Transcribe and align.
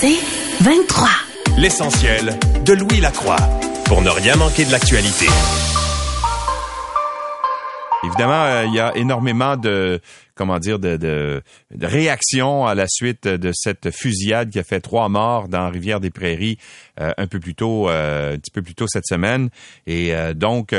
C'est 0.00 0.16
23. 0.64 1.08
L'essentiel 1.58 2.30
de 2.64 2.72
Louis 2.72 3.02
Lacroix 3.02 3.36
pour 3.84 4.00
ne 4.00 4.08
rien 4.08 4.34
manquer 4.34 4.64
de 4.64 4.72
l'actualité. 4.72 5.26
Évidemment, 8.04 8.44
euh, 8.44 8.64
il 8.64 8.72
y 8.72 8.80
a 8.80 8.96
énormément 8.96 9.58
de 9.58 10.00
comment 10.34 10.58
dire 10.58 10.78
de, 10.78 10.96
de, 10.96 11.42
de, 11.70 11.86
réactions 11.86 12.64
à 12.64 12.74
la 12.74 12.86
suite 12.88 13.28
de 13.28 13.52
cette 13.52 13.90
fusillade 13.90 14.48
qui 14.48 14.58
a 14.58 14.64
fait 14.64 14.80
trois 14.80 15.10
morts 15.10 15.48
dans 15.48 15.68
Rivière 15.68 16.00
des 16.00 16.08
Prairies 16.08 16.56
euh, 16.98 17.12
un 17.18 17.26
peu 17.26 17.38
plus 17.38 17.54
tôt, 17.54 17.90
euh, 17.90 18.36
un 18.36 18.38
petit 18.38 18.52
peu 18.52 18.62
plus 18.62 18.74
tôt 18.74 18.86
cette 18.88 19.06
semaine. 19.06 19.50
Et 19.86 20.14
donc, 20.34 20.74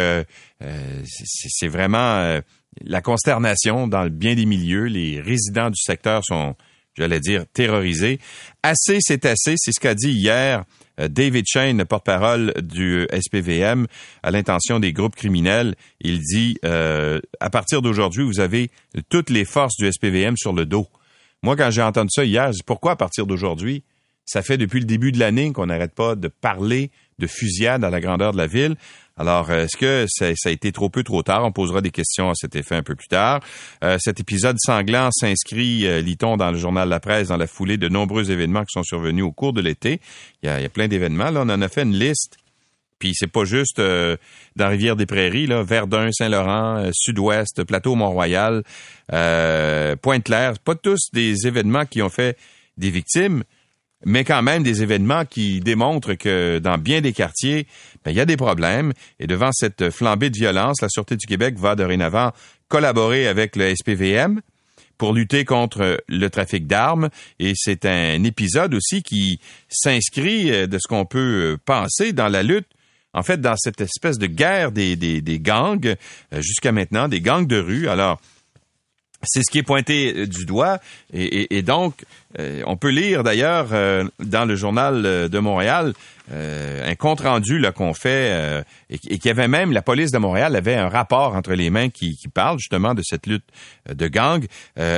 c'est 1.14 1.68
vraiment 1.68 2.42
la 2.84 3.02
consternation 3.02 3.88
dans 3.88 4.10
bien 4.10 4.34
des 4.34 4.48
milieux. 4.48 4.86
Les 4.86 5.22
résidents 5.22 5.70
du 5.70 5.80
secteur 5.80 6.24
sont, 6.26 6.56
j'allais 6.98 7.20
dire, 7.20 7.46
terrorisés. 7.54 8.20
Assez, 8.64 8.98
c'est 9.00 9.26
assez. 9.26 9.56
C'est 9.58 9.72
ce 9.72 9.80
qu'a 9.80 9.96
dit 9.96 10.12
hier 10.12 10.66
euh, 11.00 11.08
David 11.08 11.46
Shane, 11.48 11.84
porte-parole 11.86 12.54
du 12.62 13.08
SPVM, 13.12 13.88
à 14.24 14.32
l'intention 14.32 14.80
des 14.80 14.94
groupes 14.94 15.16
criminels, 15.16 15.76
il 16.02 16.20
dit 16.20 16.58
euh, 16.66 17.20
à 17.40 17.50
partir 17.50 17.82
d'aujourd'hui, 17.82 18.24
vous 18.24 18.40
avez 18.40 18.70
toutes 19.10 19.30
les 19.30 19.46
forces 19.46 19.76
du 19.78 19.92
SPVM 19.92 20.36
sur 20.38 20.54
le 20.54 20.66
dos. 20.66 20.88
Moi, 21.44 21.56
quand 21.56 21.72
j'ai 21.72 21.82
entendu 21.82 22.10
ça 22.12 22.24
hier, 22.24 22.48
je 22.48 22.58
dis 22.58 22.64
pourquoi 22.66 22.92
à 22.92 22.96
partir 22.96 23.26
d'aujourd'hui? 23.26 23.84
Ça 24.26 24.44
fait 24.44 24.58
depuis 24.58 24.80
le 24.80 24.86
début 24.86 25.12
de 25.12 25.20
l'année 25.20 25.52
qu'on 25.52 25.66
n'arrête 25.66 25.96
pas 25.96 26.16
de 26.16 26.28
parler 26.28 26.92
de 27.20 27.28
fusillade 27.28 27.84
à 27.84 27.90
la 27.90 28.00
grandeur 28.00 28.32
de 28.32 28.38
la 28.38 28.48
ville. 28.48 28.76
Alors, 29.22 29.52
est-ce 29.52 29.78
que 29.78 30.06
ça, 30.10 30.26
a 30.26 30.52
été 30.52 30.72
trop 30.72 30.90
peu, 30.90 31.04
trop 31.04 31.22
tard? 31.22 31.46
On 31.46 31.52
posera 31.52 31.82
des 31.82 31.92
questions 31.92 32.32
à 32.32 32.34
cet 32.34 32.56
effet 32.56 32.74
un 32.74 32.82
peu 32.82 32.96
plus 32.96 33.08
tard. 33.08 33.40
Euh, 33.84 33.98
cet 34.00 34.20
épisode 34.20 34.58
sanglant 34.60 35.10
s'inscrit, 35.12 35.86
euh, 35.86 36.02
lit-on, 36.02 36.38
dans 36.38 36.50
le 36.50 36.58
journal 36.58 36.90
La 36.90 37.00
Presse, 37.00 37.28
dans 37.28 37.38
la 37.38 37.46
foulée 37.46 37.78
de 37.78 37.88
nombreux 37.88 38.32
événements 38.32 38.62
qui 38.62 38.72
sont 38.74 38.82
survenus 38.82 39.24
au 39.24 39.32
cours 39.32 39.54
de 39.54 39.62
l'été. 39.62 40.02
Il 40.42 40.50
y 40.50 40.50
a, 40.50 40.70
plein 40.70 40.88
d'événements. 40.88 41.30
Là, 41.30 41.42
on 41.44 41.50
en 41.50 41.62
a 41.62 41.70
fait 41.70 41.84
une 41.84 41.94
liste. 41.94 42.38
Puis 42.98 43.12
c'est 43.14 43.32
pas 43.32 43.46
juste 43.46 43.78
euh, 43.78 44.18
dans 44.56 44.70
Rivière-des-Prairies, 44.70 45.46
là, 45.46 45.62
Verdun, 45.62 46.12
Saint-Laurent, 46.12 46.90
Sud-Ouest, 46.92 47.64
Plateau 47.64 47.94
Mont-Royal, 47.94 48.64
Pointe-Claire. 50.02 50.58
Pas 50.66 50.76
tous 50.76 51.12
des 51.14 51.46
événements 51.46 51.86
qui 51.86 52.02
ont 52.02 52.10
fait 52.10 52.40
des 52.78 52.90
victimes, 52.90 53.44
mais 54.06 54.24
quand 54.24 54.42
même 54.42 54.64
des 54.64 54.84
événements 54.84 55.26
qui 55.26 55.60
démontrent 55.60 56.14
que 56.14 56.60
dans 56.60 56.78
bien 56.78 57.02
des 57.02 57.14
quartiers, 57.14 57.68
ben, 58.04 58.12
il 58.12 58.18
y 58.18 58.22
a 58.22 58.26
des 58.26 58.38
problèmes. 58.38 58.94
Et 59.20 59.28
devant 59.28 59.52
cette 59.52 59.90
flambée 59.90 60.30
de 60.30 60.38
violence, 60.38 60.82
la 60.82 60.90
Sûreté 60.90 61.16
du 61.16 61.28
Québec 61.28 61.58
va 61.58 61.76
dorénavant 61.76 62.32
collaborer 62.68 63.28
avec 63.28 63.56
le 63.56 63.74
SPVM 63.76 64.42
pour 64.98 65.14
lutter 65.14 65.46
contre 65.46 66.04
le 66.08 66.30
trafic 66.30 66.68
d'armes. 66.68 67.10
Et 67.40 67.54
c'est 67.56 67.86
un 67.86 68.24
épisode 68.24 68.74
aussi 68.74 69.04
qui 69.04 69.40
s'inscrit 69.70 70.52
euh, 70.52 70.68
de 70.68 70.78
ce 70.80 70.88
qu'on 70.88 71.06
peut 71.06 71.58
penser 71.66 72.14
dans 72.14 72.28
la 72.28 72.44
lutte 72.44 72.68
en 73.14 73.24
fait, 73.24 73.42
dans 73.42 73.56
cette 73.58 73.82
espèce 73.82 74.18
de 74.18 74.28
guerre 74.28 74.72
des, 74.72 74.96
gangs, 75.42 75.86
euh, 76.34 76.42
jusqu'à 76.42 76.72
maintenant, 76.72 77.08
des 77.08 77.22
gangs 77.22 77.46
de 77.46 77.60
rue. 77.60 77.90
Alors, 77.90 78.22
c'est 79.24 79.44
ce 79.44 79.52
qui 79.52 79.60
est 79.60 79.64
pointé 79.64 80.14
euh, 80.16 80.28
du 80.28 80.46
doigt. 80.46 80.80
Et, 81.14 81.62
donc, 81.62 82.04
euh, 82.04 82.06
on 82.66 82.78
peut 82.78 82.90
lire 82.90 83.24
d'ailleurs 83.24 83.68
euh, 83.72 84.06
dans 84.20 84.46
le 84.46 84.56
journal 84.56 85.30
de 85.30 85.40
Montréal 85.40 85.94
un 86.34 86.96
compte 86.96 87.20
rendu 87.20 87.62
qu'on 87.76 87.94
fait 87.94 88.64
et, 88.90 89.20
y 89.22 89.30
avait 89.30 89.50
même 89.50 89.74
la 89.74 89.82
police 89.82 90.12
de 90.12 90.18
Montréal 90.18 90.56
avait 90.56 90.76
un 90.76 90.88
rapport 90.88 91.36
entre 91.36 91.52
les 91.54 91.70
mains 91.70 91.90
qui, 91.90 92.16
qui 92.16 92.30
parle 92.30 92.58
justement 92.58 92.94
de 92.94 93.02
cette 93.04 93.28
lutte 93.28 93.44
de 93.94 94.08
gang. 94.08 94.46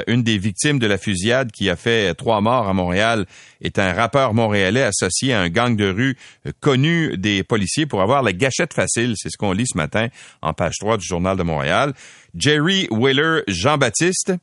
une 0.05 0.21
des 0.21 0.37
victimes 0.37 0.77
de 0.77 0.85
la 0.85 0.99
fusillade 0.99 1.51
qui 1.51 1.71
a 1.71 1.75
fait 1.75 2.13
trois 2.13 2.39
morts 2.39 2.67
à 2.67 2.73
Montréal 2.73 3.25
est 3.61 3.79
un 3.79 3.93
rappeur 3.93 4.35
montréalais 4.35 4.83
associé 4.83 5.33
à 5.33 5.41
un 5.41 5.49
gang 5.49 5.75
de 5.75 5.89
rue 5.89 6.17
connu 6.59 7.17
des 7.17 7.43
policiers 7.43 7.87
pour 7.87 8.03
avoir 8.03 8.21
la 8.21 8.33
gâchette 8.33 8.73
facile. 8.73 9.15
C'est 9.17 9.29
ce 9.29 9.37
qu'on 9.37 9.53
lit 9.53 9.65
ce 9.65 9.77
matin 9.77 10.09
en 10.43 10.53
page 10.53 10.75
3 10.79 10.97
du 10.97 11.05
journal 11.05 11.35
de 11.35 11.43
Montréal. 11.43 11.93
Jerry 12.35 12.87
Wheeler 12.91 13.41
Jean-Baptiste, 13.47 14.33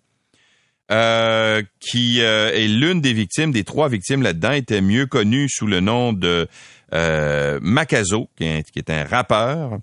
euh, 0.91 1.63
qui 1.79 2.21
euh, 2.21 2.51
est 2.53 2.67
l'une 2.67 3.01
des 3.01 3.13
victimes, 3.13 3.53
des 3.53 3.65
trois 3.65 3.89
victimes 3.89 4.23
là-dedans, 4.23 4.53
était 4.53 4.81
mieux 4.81 5.07
connu 5.07 5.49
sous 5.49 5.67
le 5.67 5.81
nom 5.81 6.13
de 6.13 6.49
euh, 6.93 7.59
Macazo, 7.63 8.29
qui 8.37 8.45
est, 8.45 8.91
un 8.91 9.05
rappeur. 9.05 9.79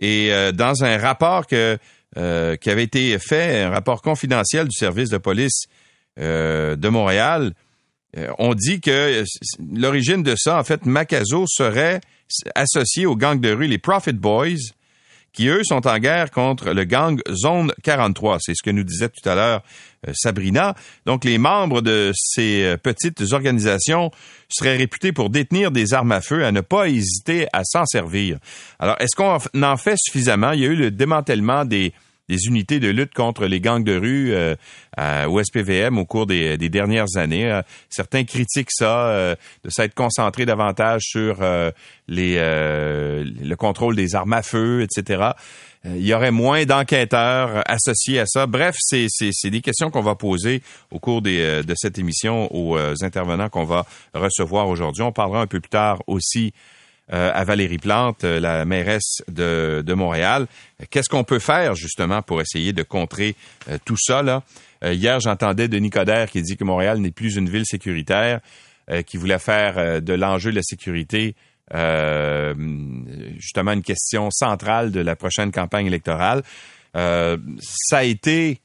Et 0.00 0.32
euh, 0.32 0.52
dans 0.52 0.82
un 0.82 0.96
rapport 0.98 1.46
que, 1.46 1.78
qui 2.14 2.70
avait 2.70 2.84
été 2.84 3.18
fait, 3.18 3.62
un 3.62 3.70
rapport 3.70 4.00
confidentiel 4.00 4.68
du 4.68 4.76
service 4.76 5.10
de 5.10 5.18
police 5.18 5.66
de 6.16 6.88
Montréal, 6.88 7.52
on 8.38 8.54
dit 8.54 8.80
que 8.80 9.22
l'origine 9.74 10.22
de 10.22 10.34
ça, 10.34 10.58
en 10.58 10.64
fait, 10.64 10.86
Macazo 10.86 11.44
serait 11.46 12.00
associé 12.54 13.04
aux 13.04 13.16
gangs 13.16 13.38
de 13.38 13.52
rue, 13.52 13.66
les 13.66 13.76
Profit 13.76 14.14
Boys, 14.14 14.72
qui, 15.36 15.48
eux, 15.48 15.60
sont 15.64 15.86
en 15.86 15.98
guerre 15.98 16.30
contre 16.30 16.70
le 16.70 16.84
gang 16.84 17.20
Zone 17.30 17.70
43. 17.82 18.38
C'est 18.40 18.54
ce 18.54 18.62
que 18.62 18.70
nous 18.70 18.84
disait 18.84 19.10
tout 19.10 19.28
à 19.28 19.34
l'heure 19.34 19.62
euh, 20.08 20.12
Sabrina. 20.14 20.74
Donc, 21.04 21.24
les 21.24 21.36
membres 21.36 21.82
de 21.82 22.10
ces 22.14 22.64
euh, 22.64 22.76
petites 22.78 23.22
organisations 23.32 24.10
seraient 24.48 24.78
réputés 24.78 25.12
pour 25.12 25.28
détenir 25.28 25.70
des 25.70 25.92
armes 25.92 26.12
à 26.12 26.22
feu, 26.22 26.44
à 26.46 26.52
ne 26.52 26.62
pas 26.62 26.88
hésiter 26.88 27.48
à 27.52 27.64
s'en 27.64 27.84
servir. 27.84 28.38
Alors, 28.78 28.96
est-ce 28.98 29.14
qu'on 29.14 29.38
en 29.62 29.76
fait 29.76 29.96
suffisamment? 29.98 30.52
Il 30.52 30.60
y 30.60 30.64
a 30.64 30.68
eu 30.68 30.76
le 30.76 30.90
démantèlement 30.90 31.66
des 31.66 31.92
des 32.28 32.46
unités 32.46 32.80
de 32.80 32.88
lutte 32.88 33.14
contre 33.14 33.46
les 33.46 33.60
gangs 33.60 33.84
de 33.84 33.96
rue 33.96 34.32
euh, 34.34 35.26
au 35.26 35.42
SPVM 35.42 35.98
au 35.98 36.04
cours 36.04 36.26
des, 36.26 36.56
dernières 36.68 37.16
années. 37.16 37.50
Euh, 37.50 37.62
certains 37.88 38.24
critiquent 38.24 38.72
ça, 38.72 39.08
euh, 39.08 39.34
de 39.64 39.70
s'être 39.70 39.94
concentré 39.94 40.46
davantage 40.46 41.02
sur 41.04 41.36
les, 42.08 42.36
le 42.36 43.54
contrôle 43.54 43.96
des 43.96 44.14
armes 44.14 44.32
à 44.32 44.42
feu, 44.42 44.82
etc. 44.82 45.30
Il 45.84 46.04
y 46.04 46.14
aurait 46.14 46.32
moins 46.32 46.64
d'enquêteurs 46.64 47.62
associés 47.70 48.18
à 48.18 48.26
ça. 48.26 48.46
Bref, 48.46 48.74
c'est 48.80 49.50
des 49.50 49.60
questions 49.60 49.90
qu'on 49.90 50.02
va 50.02 50.16
poser 50.16 50.62
au 50.90 50.98
cours 50.98 51.22
de 51.22 51.74
cette 51.76 51.98
émission 51.98 52.48
aux 52.54 52.76
intervenants 53.04 53.48
qu'on 53.48 53.64
va 53.64 53.86
recevoir 54.14 54.68
aujourd'hui. 54.68 55.02
On 55.02 55.12
parlera 55.12 55.42
un 55.42 55.46
peu 55.46 55.60
plus 55.60 55.70
tard 55.70 56.02
aussi 56.06 56.52
euh, 56.56 56.75
à 57.10 57.44
Valérie 57.44 57.78
Plante, 57.78 58.24
euh, 58.24 58.40
la 58.40 58.64
mairesse 58.64 59.22
de, 59.28 59.82
de 59.86 59.94
Montréal. 59.94 60.46
Qu'est-ce 60.90 61.08
qu'on 61.08 61.24
peut 61.24 61.38
faire 61.38 61.74
justement 61.74 62.22
pour 62.22 62.40
essayer 62.40 62.72
de 62.72 62.82
contrer 62.82 63.36
euh, 63.68 63.78
tout 63.84 63.96
ça 63.96 64.22
Hier, 64.82 65.18
j'entendais 65.20 65.68
Denis 65.68 65.90
Coderre 65.90 66.30
qui 66.30 66.42
dit 66.42 66.56
que 66.56 66.64
Montréal 66.64 66.98
n'est 66.98 67.10
plus 67.10 67.36
une 67.36 67.48
ville 67.48 67.64
sécuritaire, 67.64 68.40
qui 69.06 69.16
voulait 69.16 69.38
faire 69.38 70.02
de 70.02 70.12
l'enjeu 70.12 70.50
de 70.50 70.56
la 70.56 70.62
sécurité 70.62 71.34
justement 73.38 73.72
une 73.72 73.82
question 73.82 74.30
centrale 74.30 74.92
de 74.92 75.00
la 75.00 75.16
prochaine 75.16 75.50
campagne 75.50 75.86
électorale. 75.86 76.42
ça 76.94 77.96
a 77.96 78.04
été 78.04 78.60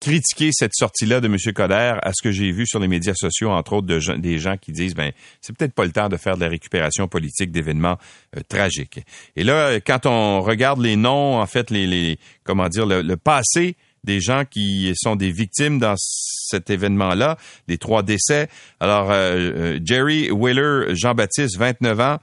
critiquer 0.00 0.50
cette 0.52 0.74
sortie-là 0.74 1.20
de 1.20 1.26
M. 1.26 1.36
Coder 1.54 1.98
à 2.02 2.12
ce 2.14 2.22
que 2.22 2.30
j'ai 2.30 2.52
vu 2.52 2.66
sur 2.66 2.78
les 2.78 2.88
médias 2.88 3.14
sociaux, 3.14 3.50
entre 3.50 3.74
autres 3.74 3.86
de, 3.86 4.16
des 4.16 4.38
gens 4.38 4.56
qui 4.56 4.72
disent 4.72 4.94
ben 4.94 5.12
c'est 5.40 5.56
peut-être 5.56 5.74
pas 5.74 5.84
le 5.84 5.92
temps 5.92 6.08
de 6.08 6.16
faire 6.16 6.36
de 6.36 6.42
la 6.42 6.48
récupération 6.48 7.08
politique 7.08 7.50
d'événements 7.50 7.96
euh, 8.36 8.40
tragiques. 8.48 9.00
Et 9.36 9.44
là, 9.44 9.80
quand 9.80 10.06
on 10.06 10.40
regarde 10.42 10.80
les 10.80 10.96
noms, 10.96 11.40
en 11.40 11.46
fait, 11.46 11.70
les, 11.70 11.86
les 11.86 12.18
comment 12.44 12.68
dire, 12.68 12.86
le, 12.86 13.16
passé 13.16 13.76
des 14.04 14.20
gens 14.20 14.44
qui 14.48 14.92
sont 14.94 15.16
des 15.16 15.32
victimes 15.32 15.78
dans 15.78 15.94
cet 15.96 16.70
événement-là, 16.70 17.36
les 17.66 17.76
trois 17.76 18.02
décès. 18.02 18.48
Alors, 18.78 19.10
euh, 19.10 19.34
euh, 19.36 19.80
Jerry 19.84 20.30
Wheeler, 20.30 20.94
Jean-Baptiste, 20.94 21.58
29 21.58 22.00
ans, 22.00 22.18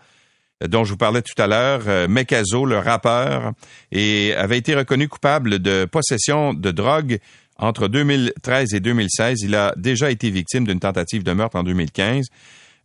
dont 0.68 0.84
je 0.84 0.92
vous 0.92 0.98
parlais 0.98 1.22
tout 1.22 1.40
à 1.42 1.48
l'heure, 1.48 1.82
euh, 1.88 2.08
le 2.08 2.78
rappeur, 2.78 3.52
et 3.92 4.34
avait 4.36 4.58
été 4.58 4.76
reconnu 4.76 5.08
coupable 5.08 5.60
de 5.60 5.86
possession 5.86 6.54
de 6.54 6.72
drogue 6.72 7.20
entre 7.58 7.88
2013 7.88 8.74
et 8.74 8.80
2016, 8.80 9.42
il 9.42 9.56
a 9.56 9.74
déjà 9.78 10.12
été 10.12 10.30
victime 10.30 10.66
d'une 10.66 10.80
tentative 10.80 11.24
de 11.24 11.32
meurtre 11.34 11.56
en 11.56 11.64
2015. 11.64 12.28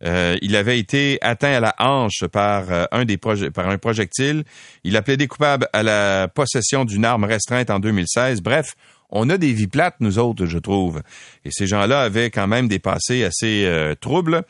Euh, 0.03 0.37
il 0.41 0.55
avait 0.55 0.79
été 0.79 1.17
atteint 1.21 1.51
à 1.51 1.59
la 1.59 1.75
hanche 1.77 2.23
par 2.31 2.71
euh, 2.71 2.85
un 2.91 3.03
des 3.03 3.17
par 3.17 3.67
un 3.67 3.77
projectile. 3.77 4.43
Il 4.83 4.95
a 4.95 5.01
plaidé 5.01 5.27
coupable 5.27 5.67
à 5.73 5.83
la 5.83 6.29
possession 6.29 6.85
d'une 6.85 7.03
arme 7.03 7.25
restreinte 7.25 7.69
en 7.69 7.79
2016. 7.79 8.41
Bref, 8.41 8.75
on 9.09 9.29
a 9.29 9.37
des 9.37 9.51
vies 9.51 9.67
plates, 9.67 9.95
nous 9.99 10.17
autres, 10.17 10.45
je 10.45 10.57
trouve. 10.57 11.01
Et 11.43 11.51
ces 11.51 11.67
gens-là 11.67 12.01
avaient 12.01 12.29
quand 12.29 12.47
même 12.47 12.69
des 12.69 12.79
passés 12.79 13.25
assez 13.25 13.65
euh, 13.65 13.93
troubles. 13.95 14.43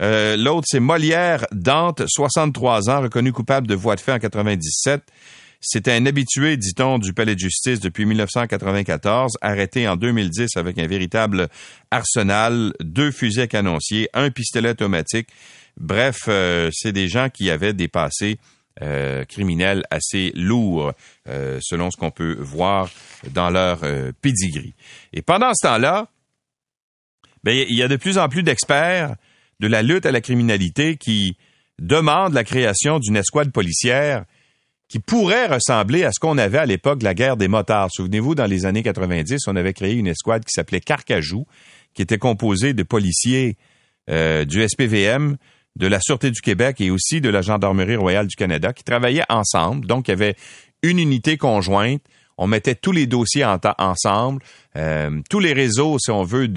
L'autre, 0.00 0.66
c'est 0.68 0.80
Molière 0.80 1.46
Dante, 1.52 2.02
63 2.06 2.90
ans, 2.90 3.02
reconnu 3.02 3.32
coupable 3.32 3.66
de 3.66 3.74
voie 3.74 3.94
de 3.94 4.00
fait 4.00 4.12
en 4.12 4.18
97. 4.18 5.02
C'était 5.68 5.94
un 5.94 6.06
habitué, 6.06 6.56
dit-on, 6.56 7.00
du 7.00 7.12
palais 7.12 7.34
de 7.34 7.40
justice 7.40 7.80
depuis 7.80 8.06
1994, 8.06 9.32
arrêté 9.40 9.88
en 9.88 9.96
2010 9.96 10.56
avec 10.56 10.78
un 10.78 10.86
véritable 10.86 11.48
arsenal, 11.90 12.72
deux 12.78 13.10
fusils 13.10 13.40
à 13.40 13.46
canoncier, 13.48 14.08
un 14.14 14.30
pistolet 14.30 14.70
automatique. 14.70 15.28
Bref, 15.76 16.18
euh, 16.28 16.70
c'est 16.72 16.92
des 16.92 17.08
gens 17.08 17.30
qui 17.30 17.50
avaient 17.50 17.72
des 17.72 17.88
passés 17.88 18.38
euh, 18.80 19.24
criminels 19.24 19.82
assez 19.90 20.30
lourds, 20.36 20.92
euh, 21.28 21.58
selon 21.60 21.90
ce 21.90 21.96
qu'on 21.96 22.12
peut 22.12 22.36
voir 22.38 22.88
dans 23.32 23.50
leur 23.50 23.80
pedigree. 24.22 24.74
Et 25.12 25.20
pendant 25.20 25.50
ce 25.52 25.66
temps-là, 25.66 26.06
ben, 27.42 27.66
il 27.68 27.76
y 27.76 27.82
a 27.82 27.88
de 27.88 27.96
plus 27.96 28.18
en 28.18 28.28
plus 28.28 28.44
d'experts 28.44 29.16
de 29.58 29.66
la 29.66 29.82
lutte 29.82 30.06
à 30.06 30.12
la 30.12 30.20
criminalité 30.20 30.96
qui 30.96 31.36
demande 31.80 32.34
la 32.34 32.44
création 32.44 33.00
d'une 33.00 33.16
escouade 33.16 33.50
policière 33.50 34.26
qui 34.88 35.00
pourrait 35.00 35.46
ressembler 35.46 36.04
à 36.04 36.12
ce 36.12 36.20
qu'on 36.20 36.38
avait 36.38 36.58
à 36.58 36.66
l'époque 36.66 37.00
de 37.00 37.04
la 37.04 37.14
guerre 37.14 37.36
des 37.36 37.48
motards. 37.48 37.88
Souvenez-vous, 37.90 38.34
dans 38.34 38.46
les 38.46 38.66
années 38.66 38.82
90, 38.82 39.40
on 39.48 39.56
avait 39.56 39.72
créé 39.72 39.94
une 39.94 40.06
escouade 40.06 40.44
qui 40.44 40.52
s'appelait 40.52 40.80
Carcajou, 40.80 41.46
qui 41.94 42.02
était 42.02 42.18
composée 42.18 42.72
de 42.72 42.82
policiers 42.82 43.56
euh, 44.10 44.44
du 44.44 44.66
SPVM, 44.66 45.36
de 45.74 45.86
la 45.86 45.98
Sûreté 46.00 46.30
du 46.30 46.40
Québec 46.40 46.80
et 46.80 46.90
aussi 46.90 47.20
de 47.20 47.28
la 47.28 47.42
Gendarmerie 47.42 47.96
royale 47.96 48.28
du 48.28 48.36
Canada, 48.36 48.72
qui 48.72 48.84
travaillaient 48.84 49.24
ensemble. 49.28 49.86
Donc, 49.86 50.08
il 50.08 50.12
y 50.12 50.14
avait 50.14 50.36
une 50.82 50.98
unité 50.98 51.36
conjointe. 51.36 52.02
On 52.38 52.46
mettait 52.46 52.74
tous 52.74 52.92
les 52.92 53.06
dossiers 53.06 53.44
en 53.44 53.58
ensemble, 53.78 54.42
euh, 54.76 55.22
tous 55.30 55.40
les 55.40 55.54
réseaux, 55.54 55.98
si 55.98 56.10
on 56.10 56.22
veut, 56.22 56.48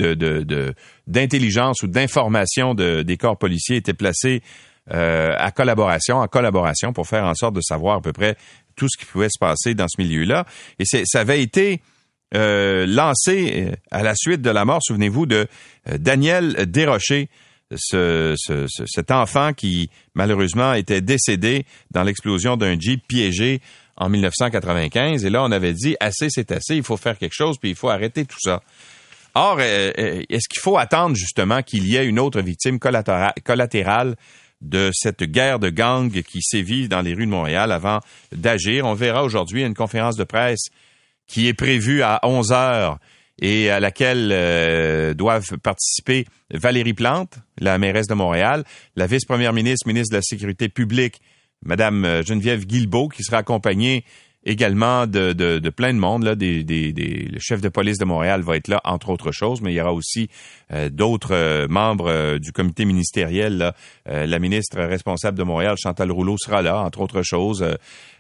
d'intelligence 1.08 1.84
ou 1.84 1.88
d'information 1.88 2.76
de, 2.76 3.02
des 3.02 3.16
corps 3.16 3.38
policiers 3.38 3.78
étaient 3.78 3.94
placés 3.94 4.42
euh, 4.92 5.36
à 5.38 5.52
collaboration, 5.52 6.18
en 6.18 6.28
collaboration 6.28 6.94
pour 6.94 7.08
faire 7.08 7.24
en 7.24 7.36
sorte 7.36 7.54
de 7.54 7.62
savoir 7.62 7.98
à 7.98 8.02
peu 8.02 8.12
près 8.12 8.36
tout 8.76 8.88
ce 8.90 8.98
qui 8.98 9.06
pouvait 9.06 9.30
se 9.30 9.38
passer 9.40 9.76
dans 9.76 9.88
ce 9.88 10.02
milieu-là. 10.02 10.46
Et 10.80 10.86
ça 10.86 11.20
avait 11.20 11.44
été 11.44 11.82
euh, 12.34 12.88
lancé 12.88 13.68
euh, 13.68 13.76
à 13.92 14.02
la 14.02 14.16
suite 14.16 14.42
de 14.42 14.50
la 14.50 14.66
mort, 14.66 14.80
souvenez-vous, 14.82 15.28
de 15.28 15.48
Daniel 15.98 16.66
Desrochers, 16.72 17.30
ce, 17.76 18.34
cet 18.88 19.12
enfant 19.12 19.54
qui 19.54 19.92
malheureusement 20.16 20.74
était 20.74 21.02
décédé 21.02 21.68
dans 21.92 22.02
l'explosion 22.02 22.58
d'un 22.58 22.80
Jeep 22.80 23.06
piégé 23.08 23.62
en 23.96 24.10
1995. 24.10 25.24
Et 25.24 25.30
là, 25.30 25.44
on 25.44 25.52
avait 25.52 25.74
dit, 25.74 25.98
assez, 26.00 26.30
c'est 26.32 26.52
assez, 26.52 26.78
il 26.78 26.84
faut 26.84 26.98
faire 26.98 27.20
quelque 27.20 27.36
chose, 27.36 27.60
puis 27.60 27.70
il 27.70 27.76
faut 27.76 27.90
arrêter 27.90 28.26
tout 28.26 28.40
ça. 28.40 28.64
Or, 29.36 29.62
est-ce 29.62 30.50
qu'il 30.50 30.62
faut 30.62 30.80
attendre 30.80 31.16
justement 31.16 31.62
qu'il 31.62 31.88
y 31.88 31.96
ait 31.96 32.08
une 32.08 32.20
autre 32.20 32.42
victime 32.42 32.80
collatérale 32.80 34.16
de 34.62 34.92
cette 34.94 35.24
guerre 35.24 35.60
de 35.60 35.70
gangs 35.70 36.22
qui 36.22 36.42
sévit 36.42 36.88
dans 36.88 37.02
les 37.02 37.14
rues 37.14 37.26
de 37.26 37.32
Montréal 37.32 37.72
avant 37.72 38.00
d'agir. 38.32 38.86
On 38.86 38.94
verra 38.94 39.24
aujourd'hui 39.24 39.64
une 39.64 39.74
conférence 39.74 40.16
de 40.16 40.24
presse 40.24 40.68
qui 41.28 41.48
est 41.48 41.54
prévue 41.54 42.02
à 42.02 42.20
11 42.24 42.52
heures 42.52 43.00
et 43.42 43.70
à 43.70 43.80
laquelle 43.80 44.32
euh, 44.34 45.14
doivent 45.14 45.58
participer 45.64 46.26
Valérie 46.52 46.94
Plante, 46.94 47.40
la 47.60 47.78
mairesse 47.78 48.08
de 48.08 48.14
Montréal, 48.14 48.66
la 48.96 49.08
vice-première 49.08 49.54
ministre, 49.54 49.88
ministre 49.88 50.12
de 50.12 50.18
la 50.18 50.22
Sécurité 50.22 50.68
publique, 50.68 51.22
Madame 51.64 52.04
euh, 52.04 52.24
Geneviève 52.24 52.66
Guilbeault, 52.66 53.10
qui 53.10 53.24
sera 53.24 53.38
accompagnée 53.38 54.04
également 54.46 55.06
de, 55.06 55.34
de, 55.34 55.60
de, 55.60 55.70
plein 55.70 55.94
de 55.94 56.00
monde. 56.00 56.24
Là, 56.24 56.36
des, 56.36 56.64
des, 56.64 56.94
des, 56.94 57.28
le 57.32 57.40
chef 57.40 57.62
de 57.62 57.70
police 57.70 57.98
de 57.98 58.06
Montréal 58.06 58.42
va 58.42 58.56
être 58.56 58.68
là, 58.68 58.82
entre 58.84 59.10
autres 59.10 59.32
choses, 59.32 59.62
mais 59.62 59.72
il 59.72 59.76
y 59.76 59.82
aura 59.82 59.94
aussi 59.94 60.30
euh, 60.72 60.90
d'autres 60.90 61.34
euh, 61.34 61.68
membres 61.68 62.10
euh, 62.10 62.40
du 62.40 62.52
comité 62.52 62.86
ministériel. 62.86 63.58
Là. 63.58 63.76
la 64.06 64.40
ministre 64.40 64.80
responsable 64.82 65.38
de 65.38 65.44
Montréal, 65.44 65.76
Chantal 65.78 66.12
Rouleau, 66.12 66.38
sera 66.38 66.62
là, 66.62 66.80
entre 66.80 67.02
autres 67.02 67.22
choses. 67.24 67.66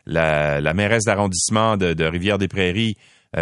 La, 0.05 0.59
la, 0.59 0.73
mairesse 0.73 1.03
d'arrondissement 1.05 1.77
de, 1.77 1.93
de 1.93 2.05
Rivière-des-Prairies, 2.05 2.95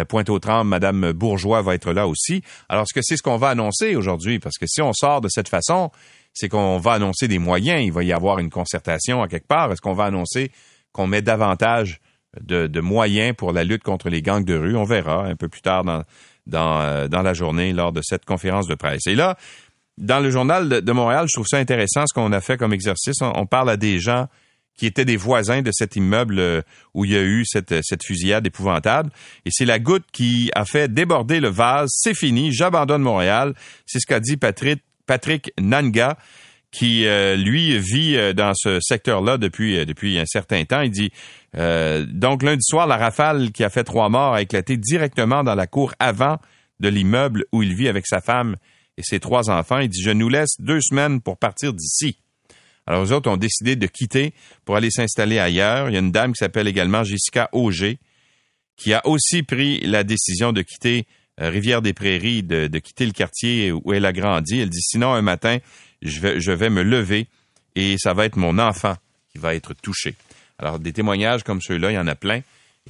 Pointe-aux-Trembles, 0.08 0.68
Madame 0.68 1.12
Bourgeois 1.12 1.62
va 1.62 1.74
être 1.74 1.92
là 1.92 2.06
aussi. 2.06 2.42
Alors, 2.68 2.82
est-ce 2.82 2.92
que 2.92 3.00
c'est 3.02 3.16
ce 3.16 3.22
qu'on 3.22 3.38
va 3.38 3.48
annoncer 3.48 3.96
aujourd'hui? 3.96 4.38
Parce 4.38 4.58
que 4.58 4.66
si 4.66 4.82
on 4.82 4.92
sort 4.92 5.22
de 5.22 5.28
cette 5.30 5.48
façon, 5.48 5.90
c'est 6.34 6.48
qu'on 6.48 6.78
va 6.78 6.92
annoncer 6.92 7.26
des 7.26 7.38
moyens. 7.38 7.82
Il 7.82 7.92
va 7.92 8.04
y 8.04 8.12
avoir 8.12 8.38
une 8.38 8.50
concertation 8.50 9.22
à 9.22 9.28
quelque 9.28 9.46
part. 9.46 9.72
Est-ce 9.72 9.80
qu'on 9.80 9.94
va 9.94 10.04
annoncer 10.04 10.52
qu'on 10.92 11.06
met 11.06 11.22
davantage 11.22 12.00
de, 12.40 12.80
moyens 12.80 13.34
pour 13.36 13.52
la 13.52 13.64
lutte 13.64 13.82
contre 13.82 14.08
les 14.08 14.22
gangs 14.22 14.44
de 14.44 14.54
rue. 14.54 14.76
On 14.76 14.84
verra 14.84 15.24
un 15.26 15.36
peu 15.36 15.48
plus 15.48 15.62
tard 15.62 15.84
dans, 15.84 16.02
dans, 16.46 16.80
euh, 16.80 17.08
dans 17.08 17.22
la 17.22 17.34
journée 17.34 17.72
lors 17.72 17.92
de 17.92 18.00
cette 18.02 18.24
conférence 18.24 18.66
de 18.66 18.74
presse. 18.74 19.06
Et 19.06 19.14
là, 19.14 19.36
dans 19.96 20.20
le 20.20 20.30
journal 20.30 20.68
de, 20.68 20.92
Montréal, 20.92 21.26
je 21.28 21.36
trouve 21.36 21.46
ça 21.48 21.58
intéressant 21.58 22.04
ce 22.06 22.14
qu'on 22.14 22.32
a 22.32 22.40
fait 22.40 22.56
comme 22.56 22.72
exercice. 22.72 23.16
On, 23.20 23.46
parle 23.46 23.70
à 23.70 23.76
des 23.76 23.98
gens 23.98 24.28
qui 24.76 24.86
étaient 24.86 25.04
des 25.04 25.16
voisins 25.16 25.60
de 25.60 25.72
cet 25.72 25.96
immeuble 25.96 26.38
euh, 26.38 26.62
où 26.94 27.04
il 27.04 27.10
y 27.10 27.16
a 27.16 27.22
eu 27.22 27.44
cette, 27.44 27.74
cette 27.82 28.04
fusillade 28.04 28.46
épouvantable. 28.46 29.10
Et 29.44 29.50
c'est 29.52 29.64
la 29.64 29.80
goutte 29.80 30.06
qui 30.12 30.50
a 30.54 30.64
fait 30.64 30.92
déborder 30.92 31.40
le 31.40 31.48
vase. 31.48 31.88
C'est 31.92 32.14
fini, 32.14 32.52
j'abandonne 32.52 33.02
Montréal. 33.02 33.54
C'est 33.86 33.98
ce 33.98 34.06
qu'a 34.06 34.20
dit 34.20 34.36
Patrick, 34.36 34.82
Patrick 35.06 35.52
Nanga 35.60 36.16
qui 36.70 37.06
euh, 37.06 37.36
lui 37.36 37.78
vit 37.78 38.16
euh, 38.16 38.32
dans 38.32 38.52
ce 38.54 38.78
secteur-là 38.80 39.38
depuis 39.38 39.78
euh, 39.78 39.84
depuis 39.84 40.18
un 40.18 40.26
certain 40.26 40.64
temps. 40.64 40.82
Il 40.82 40.90
dit 40.90 41.10
donc 41.54 42.42
lundi 42.42 42.62
soir, 42.62 42.86
la 42.86 42.98
rafale 42.98 43.52
qui 43.52 43.64
a 43.64 43.70
fait 43.70 43.84
trois 43.84 44.10
morts 44.10 44.34
a 44.34 44.42
éclaté 44.42 44.76
directement 44.76 45.42
dans 45.42 45.54
la 45.54 45.66
cour 45.66 45.94
avant 45.98 46.36
de 46.78 46.88
l'immeuble 46.88 47.46
où 47.52 47.62
il 47.62 47.74
vit 47.74 47.88
avec 47.88 48.06
sa 48.06 48.20
femme 48.20 48.56
et 48.98 49.02
ses 49.02 49.18
trois 49.18 49.48
enfants. 49.48 49.78
Il 49.78 49.88
dit 49.88 50.02
je 50.02 50.10
nous 50.10 50.28
laisse 50.28 50.56
deux 50.58 50.82
semaines 50.82 51.22
pour 51.22 51.38
partir 51.38 51.72
d'ici. 51.72 52.18
Alors 52.86 53.02
eux 53.02 53.12
autres 53.12 53.30
ont 53.30 53.38
décidé 53.38 53.76
de 53.76 53.86
quitter 53.86 54.34
pour 54.66 54.76
aller 54.76 54.90
s'installer 54.90 55.38
ailleurs. 55.38 55.88
Il 55.88 55.94
y 55.94 55.96
a 55.96 56.00
une 56.00 56.12
dame 56.12 56.32
qui 56.32 56.38
s'appelle 56.38 56.68
également 56.68 57.02
Jessica 57.02 57.48
Auger 57.52 57.98
qui 58.76 58.92
a 58.92 59.04
aussi 59.06 59.42
pris 59.42 59.80
la 59.80 60.04
décision 60.04 60.52
de 60.52 60.62
quitter 60.62 61.06
Rivière-des-Prairies, 61.38 62.42
de, 62.42 62.66
de 62.66 62.78
quitter 62.78 63.06
le 63.06 63.12
quartier 63.12 63.72
où 63.72 63.92
elle 63.92 64.04
a 64.04 64.12
grandi. 64.12 64.60
Elle 64.60 64.70
dit 64.70 64.82
sinon 64.82 65.14
un 65.14 65.22
matin 65.22 65.58
je 66.02 66.52
vais, 66.52 66.70
me 66.70 66.82
lever 66.82 67.26
et 67.74 67.96
ça 67.98 68.14
va 68.14 68.24
être 68.24 68.36
mon 68.36 68.58
enfant 68.58 68.96
qui 69.32 69.38
va 69.38 69.54
être 69.54 69.74
touché. 69.74 70.14
Alors, 70.58 70.78
des 70.78 70.92
témoignages 70.92 71.42
comme 71.44 71.60
ceux-là, 71.60 71.90
il 71.92 71.94
y 71.94 71.98
en 71.98 72.06
a 72.06 72.14
plein. 72.14 72.40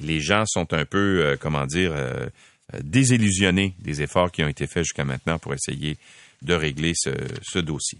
Les 0.01 0.19
gens 0.19 0.43
sont 0.45 0.73
un 0.73 0.85
peu, 0.85 1.21
euh, 1.21 1.37
comment 1.39 1.65
dire, 1.65 1.91
euh, 1.93 2.27
euh, 2.73 2.79
désillusionnés 2.81 3.75
des 3.79 4.01
efforts 4.01 4.31
qui 4.31 4.43
ont 4.43 4.47
été 4.47 4.65
faits 4.65 4.83
jusqu'à 4.83 5.03
maintenant 5.03 5.37
pour 5.39 5.53
essayer 5.53 5.97
de 6.41 6.53
régler 6.53 6.93
ce, 6.95 7.09
ce, 7.43 7.59
dossier. 7.59 7.99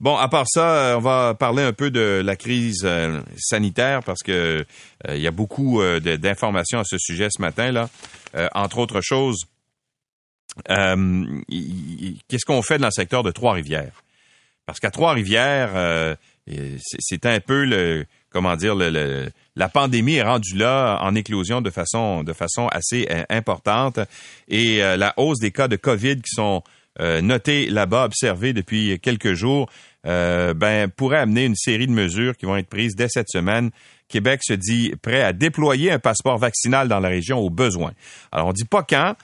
Bon, 0.00 0.16
à 0.16 0.28
part 0.28 0.46
ça, 0.48 0.94
on 0.96 1.00
va 1.00 1.34
parler 1.34 1.62
un 1.62 1.72
peu 1.72 1.90
de 1.90 2.22
la 2.24 2.36
crise 2.36 2.88
sanitaire 3.36 4.02
parce 4.02 4.22
que 4.22 4.64
il 5.08 5.20
y 5.20 5.26
a 5.26 5.30
beaucoup 5.30 5.82
d'informations 6.00 6.80
à 6.80 6.84
ce 6.84 6.96
sujet 6.98 7.28
ce 7.30 7.40
matin 7.40 7.72
là. 7.72 7.90
entre 8.54 8.78
autres 8.78 9.00
choses, 9.02 9.46
qu'est-ce 10.66 12.44
qu'on 12.46 12.62
fait 12.62 12.78
dans 12.78 12.88
le 12.88 12.92
secteur 12.92 13.22
de 13.22 13.30
Trois-Rivières? 13.30 14.02
Parce 14.66 14.80
qu'à 14.80 14.90
Trois-Rivières, 14.90 15.70
euh, 15.74 16.14
c'est 16.98 17.24
un 17.24 17.40
peu 17.40 17.64
le 17.64 18.04
comment 18.30 18.56
dire 18.56 18.74
le, 18.74 19.30
la 19.54 19.68
pandémie 19.68 20.16
est 20.16 20.22
rendue 20.22 20.56
là 20.56 20.98
en 21.00 21.14
éclosion 21.14 21.62
de 21.62 21.70
façon 21.70 22.22
de 22.22 22.32
façon 22.32 22.68
assez 22.68 23.06
euh, 23.10 23.22
importante 23.30 23.98
et 24.48 24.82
euh, 24.82 24.96
la 24.96 25.14
hausse 25.16 25.38
des 25.38 25.52
cas 25.52 25.68
de 25.68 25.76
Covid 25.76 26.16
qui 26.16 26.34
sont 26.34 26.62
notés 26.98 27.66
là-bas, 27.68 28.06
observés 28.06 28.54
depuis 28.54 28.98
quelques 29.00 29.34
jours, 29.34 29.68
ben 30.02 30.88
pourrait 30.88 31.18
amener 31.18 31.44
une 31.44 31.54
série 31.54 31.86
de 31.86 31.92
mesures 31.92 32.34
qui 32.38 32.46
vont 32.46 32.56
être 32.56 32.70
prises 32.70 32.96
dès 32.96 33.08
cette 33.10 33.28
semaine. 33.28 33.70
Québec 34.08 34.40
se 34.42 34.54
dit 34.54 34.94
prêt 35.02 35.20
à 35.20 35.34
déployer 35.34 35.92
un 35.92 35.98
passeport 35.98 36.38
vaccinal 36.38 36.88
dans 36.88 36.98
la 36.98 37.10
région 37.10 37.38
au 37.38 37.50
besoin. 37.50 37.92
Alors 38.32 38.46
on 38.46 38.52
dit 38.54 38.64
pas 38.64 38.82
quand, 38.82 39.14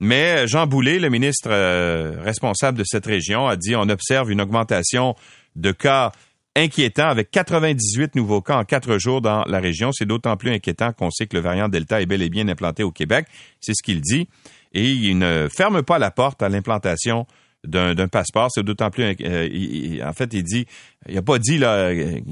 mais 0.00 0.48
Jean 0.48 0.66
Boulet, 0.66 0.98
le 0.98 1.10
ministre 1.10 1.50
euh, 1.50 2.16
responsable 2.22 2.78
de 2.78 2.84
cette 2.84 3.04
région, 3.04 3.46
a 3.46 3.56
dit 3.56 3.76
on 3.76 3.88
observe 3.90 4.30
une 4.30 4.40
augmentation 4.40 5.14
de 5.56 5.72
cas 5.72 6.10
inquiétants 6.56 7.08
avec 7.08 7.30
98 7.30 8.14
nouveaux 8.14 8.40
cas 8.40 8.56
en 8.56 8.64
quatre 8.64 8.96
jours 8.96 9.20
dans 9.20 9.44
la 9.44 9.60
région. 9.60 9.92
C'est 9.92 10.06
d'autant 10.06 10.38
plus 10.38 10.50
inquiétant 10.50 10.92
qu'on 10.92 11.10
sait 11.10 11.26
que 11.26 11.36
le 11.36 11.42
variant 11.42 11.68
Delta 11.68 12.00
est 12.00 12.06
bel 12.06 12.22
et 12.22 12.30
bien 12.30 12.48
implanté 12.48 12.82
au 12.82 12.90
Québec. 12.90 13.26
C'est 13.60 13.74
ce 13.74 13.82
qu'il 13.82 14.00
dit. 14.00 14.26
Et 14.72 14.86
il 14.86 15.18
ne 15.18 15.48
ferme 15.54 15.82
pas 15.82 15.98
la 15.98 16.10
porte 16.10 16.42
à 16.42 16.48
l'implantation 16.48 17.26
d'un 17.62 18.08
passeport. 18.08 18.48
C'est 18.50 18.62
d'autant 18.62 18.90
plus... 18.90 19.16
Euh, 19.20 20.08
en 20.08 20.12
fait, 20.14 20.32
il 20.32 20.42
dit... 20.44 20.66
Il 21.08 21.16
n'a 21.16 21.22
pas 21.22 21.38
dit 21.38 21.60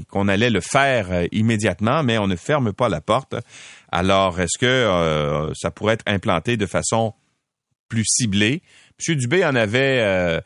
qu'on 0.07 0.27
allait 0.27 0.49
le 0.49 0.61
faire 0.61 1.11
euh, 1.11 1.25
immédiatement, 1.31 2.01
mais 2.01 2.17
on 2.17 2.25
ne 2.25 2.35
ferme 2.35 2.73
pas 2.73 2.89
la 2.89 2.99
porte. 2.99 3.35
Alors, 3.91 4.39
est-ce 4.39 4.57
que 4.57 5.51
ça 5.53 5.69
pourrait 5.69 5.93
être 5.93 6.05
implanté 6.07 6.57
de 6.57 6.65
façon 6.65 7.13
plus 7.89 8.05
ciblé. 8.05 8.61
M. 9.07 9.15
Dubé 9.15 9.43
en 9.43 9.55
avait 9.55 9.99
euh, 10.01 10.39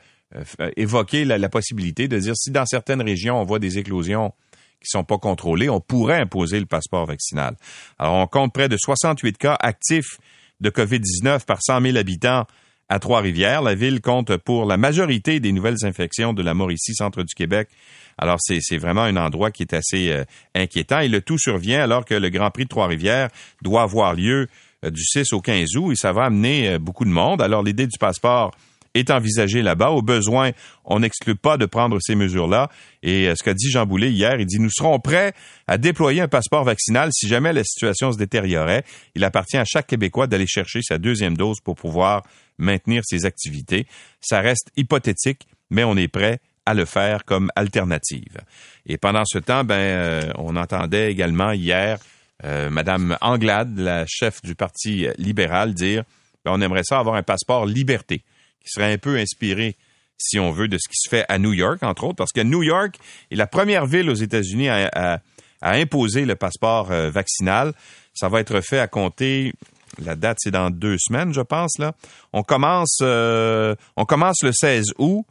euh, 0.60 0.72
évoqué 0.78 1.26
la, 1.26 1.50
possibilité 1.50 2.08
de 2.08 2.18
dire 2.18 2.36
si 2.36 2.52
dans 2.52 2.66
certaines 2.66 3.02
régions 3.02 3.40
on 3.40 3.46
voit 3.46 3.60
des 3.60 3.78
éclosions 3.78 4.34
qui 4.80 4.90
sont 4.90 5.04
pas 5.04 5.18
contrôlées, 5.18 5.70
on 5.70 5.80
pourrait 5.80 6.20
imposer 6.20 6.60
le 6.60 6.66
passeport 6.66 7.06
vaccinal. 7.06 7.56
Alors 8.00 8.16
on 8.16 8.28
compte 8.28 8.54
près 8.54 8.68
de 8.68 8.78
68 8.78 9.38
cas 9.38 9.58
actifs 9.60 10.18
de 10.60 10.70
COVID-19 10.70 11.46
par 11.46 11.60
100 11.62 11.82
000 11.82 11.98
habitants 11.98 12.46
à 12.90 13.00
Trois-Rivières. 13.00 13.62
La 13.62 13.76
ville 13.76 14.02
compte 14.02 14.36
pour 14.38 14.66
la 14.66 14.78
majorité 14.78 15.40
des 15.40 15.52
nouvelles 15.52 15.84
infections 15.84 16.34
de 16.34 16.42
la 16.42 16.54
Mauricie, 16.54 16.96
centre 16.96 17.24
du 17.24 17.34
Québec. 17.34 17.70
Alors, 18.18 18.38
c'est 18.40 18.78
vraiment 18.78 19.02
un 19.02 19.16
endroit 19.18 19.52
qui 19.52 19.64
est 19.64 19.74
assez 19.74 20.12
euh, 20.12 20.24
inquiétant. 20.54 21.00
Et 21.00 21.08
le 21.08 21.22
tout 21.22 21.40
survient 21.40 21.82
alors 21.84 22.06
que 22.06 22.14
le 22.14 22.30
Grand 22.30 22.52
Prix 22.52 22.66
de 22.66 22.70
Trois-Rivières 22.70 23.30
doit 23.62 23.82
avoir 23.82 24.14
lieu 24.14 24.48
du 24.92 25.04
6 25.04 25.34
au 25.34 25.42
15 25.42 25.76
août 25.78 25.92
et 25.92 25.96
ça 25.96 26.12
va 26.12 26.26
amener 26.26 26.70
euh, 26.70 26.80
beaucoup 26.80 27.06
de 27.06 27.10
monde. 27.10 27.42
Alors 27.42 27.64
l'idée 27.64 27.88
du 27.88 27.98
passeport 27.98 28.52
est 28.94 29.10
envisagée 29.10 29.62
là-bas. 29.62 29.92
Au 29.92 30.02
besoin, 30.02 30.52
on 30.86 31.00
n'exclut 31.00 31.36
pas 31.36 31.58
de 31.58 31.66
prendre 31.66 31.98
ces 32.00 32.16
mesures-là. 32.16 32.70
Et 33.02 33.28
euh, 33.28 33.36
ce 33.36 33.44
qu'a 33.44 33.54
dit 33.54 33.70
Jean 33.70 33.86
Boulet 33.86 34.12
hier, 34.12 34.40
il 34.40 34.46
dit 34.46 34.60
nous 34.60 34.70
serons 34.70 35.00
prêts 35.00 35.34
à 35.68 35.78
déployer 35.78 36.22
un 36.22 36.28
passeport 36.28 36.64
vaccinal 36.64 37.10
si 37.12 37.28
jamais 37.28 37.54
la 37.54 37.64
situation 37.64 38.12
se 38.12 38.18
détériorait. 38.18 38.84
Il 39.16 39.24
appartient 39.24 39.58
à 39.58 39.66
chaque 39.66 39.88
Québécois 39.88 40.28
d'aller 40.28 40.48
chercher 40.48 40.82
sa 40.82 40.98
deuxième 40.98 41.38
dose 41.38 41.60
pour 41.62 41.76
pouvoir 41.76 42.24
maintenir 42.58 43.02
ses 43.06 43.26
activités. 43.26 43.88
Ça 44.22 44.42
reste 44.42 44.70
hypothétique, 44.78 45.48
mais 45.70 45.84
on 45.84 45.98
est 45.98 46.08
prêt 46.08 46.40
à 46.66 46.74
le 46.74 46.86
faire 46.86 47.26
comme 47.26 47.52
alternative. 47.56 48.38
Et 48.86 48.98
pendant 48.98 49.26
ce 49.26 49.38
temps, 49.38 49.66
ben, 49.66 50.32
on 50.38 50.56
entendait 50.56 51.12
également 51.12 51.52
hier 51.52 52.00
Madame 52.44 53.18
Anglade, 53.22 53.78
la 53.78 54.06
chef 54.06 54.42
du 54.42 54.54
Parti 54.54 55.08
libéral, 55.18 55.74
dire 55.74 56.04
ben, 56.44 56.52
on 56.54 56.62
aimerait 56.62 56.84
ça 56.84 57.00
avoir 57.00 57.16
un 57.16 57.24
passeport 57.24 57.66
liberté, 57.66 58.24
qui 58.60 58.70
serait 58.70 58.92
un 58.92 58.98
peu 58.98 59.18
inspiré 59.18 59.78
si 60.18 60.40
on 60.40 60.52
veut, 60.52 60.68
de 60.68 60.78
ce 60.78 60.88
qui 60.88 60.96
se 60.96 61.10
fait 61.10 61.26
à 61.28 61.38
New 61.38 61.54
York, 61.54 61.84
entre 61.84 62.06
autres, 62.06 62.16
parce 62.16 62.32
que 62.32 62.42
New 62.42 62.64
York 62.64 62.98
est 63.32 63.36
la 63.36 63.48
première 63.48 63.86
ville 63.86 64.10
aux 64.10 64.16
États-Unis 64.16 64.70
à, 64.70 65.20
imposer 65.62 66.26
le 66.26 66.36
passeport 66.36 66.92
euh, 66.92 67.10
vaccinal. 67.10 67.74
Ça 68.14 68.28
va 68.28 68.42
être 68.42 68.60
fait 68.60 68.80
à 68.80 68.88
compter, 68.88 69.54
la 69.98 70.16
date 70.16 70.38
c'est 70.42 70.52
dans 70.52 70.70
deux 70.70 70.98
semaines, 71.00 71.34
je 71.34 71.42
pense, 71.42 71.78
là. 71.80 71.94
On 72.34 72.44
commence, 72.44 73.00
euh, 73.02 73.76
le 73.98 74.52
16 74.52 74.86
août. 74.98 75.26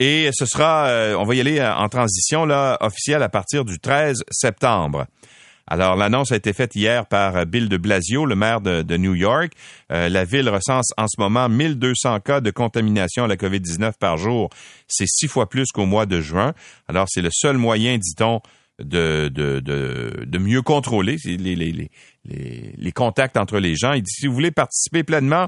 Et 0.00 0.30
ce 0.32 0.44
sera, 0.44 0.88
euh, 0.88 1.14
on 1.14 1.22
va 1.22 1.36
y 1.36 1.40
aller 1.40 1.62
en 1.62 1.88
transition 1.88 2.44
là, 2.44 2.76
officielle 2.80 3.22
à 3.22 3.28
partir 3.28 3.64
du 3.64 3.78
13 3.78 4.24
septembre. 4.28 5.06
Alors, 5.66 5.96
l'annonce 5.96 6.30
a 6.32 6.36
été 6.36 6.52
faite 6.52 6.76
hier 6.76 7.06
par 7.06 7.36
euh, 7.36 7.44
Bill 7.44 7.68
de 7.68 7.76
Blasio, 7.76 8.26
le 8.26 8.36
maire 8.36 8.60
de, 8.60 8.96
New 8.96 9.14
York. 9.14 9.52
Euh, 9.90 10.08
la 10.08 10.24
ville 10.24 10.48
recense 10.48 10.92
en 10.98 11.08
ce 11.08 11.18
moment 11.18 11.48
1200 11.48 12.20
cas 12.20 12.40
de 12.40 12.50
contamination 12.50 13.24
à 13.24 13.28
la 13.28 13.36
COVID-19 13.36 13.92
par 13.98 14.18
jour. 14.18 14.50
C'est 14.88 15.06
six 15.08 15.26
fois 15.26 15.48
plus 15.48 15.72
qu'au 15.72 15.86
mois 15.86 16.06
de 16.06 16.20
juin. 16.20 16.52
Alors, 16.88 17.06
c'est 17.08 17.22
le 17.22 17.30
seul 17.32 17.56
moyen, 17.56 17.96
dit-on, 17.96 18.40
de, 18.78 19.30
de, 19.32 19.60
de, 19.60 20.38
mieux 20.38 20.60
contrôler 20.60 21.16
les, 21.24 21.36
les, 21.36 21.54
les, 21.54 21.90
les, 22.76 22.92
contacts 22.92 23.36
entre 23.36 23.58
les 23.58 23.76
gens. 23.76 23.92
Il 23.92 24.02
dit, 24.02 24.10
si 24.12 24.26
vous 24.26 24.34
voulez 24.34 24.50
participer 24.50 25.04
pleinement 25.04 25.46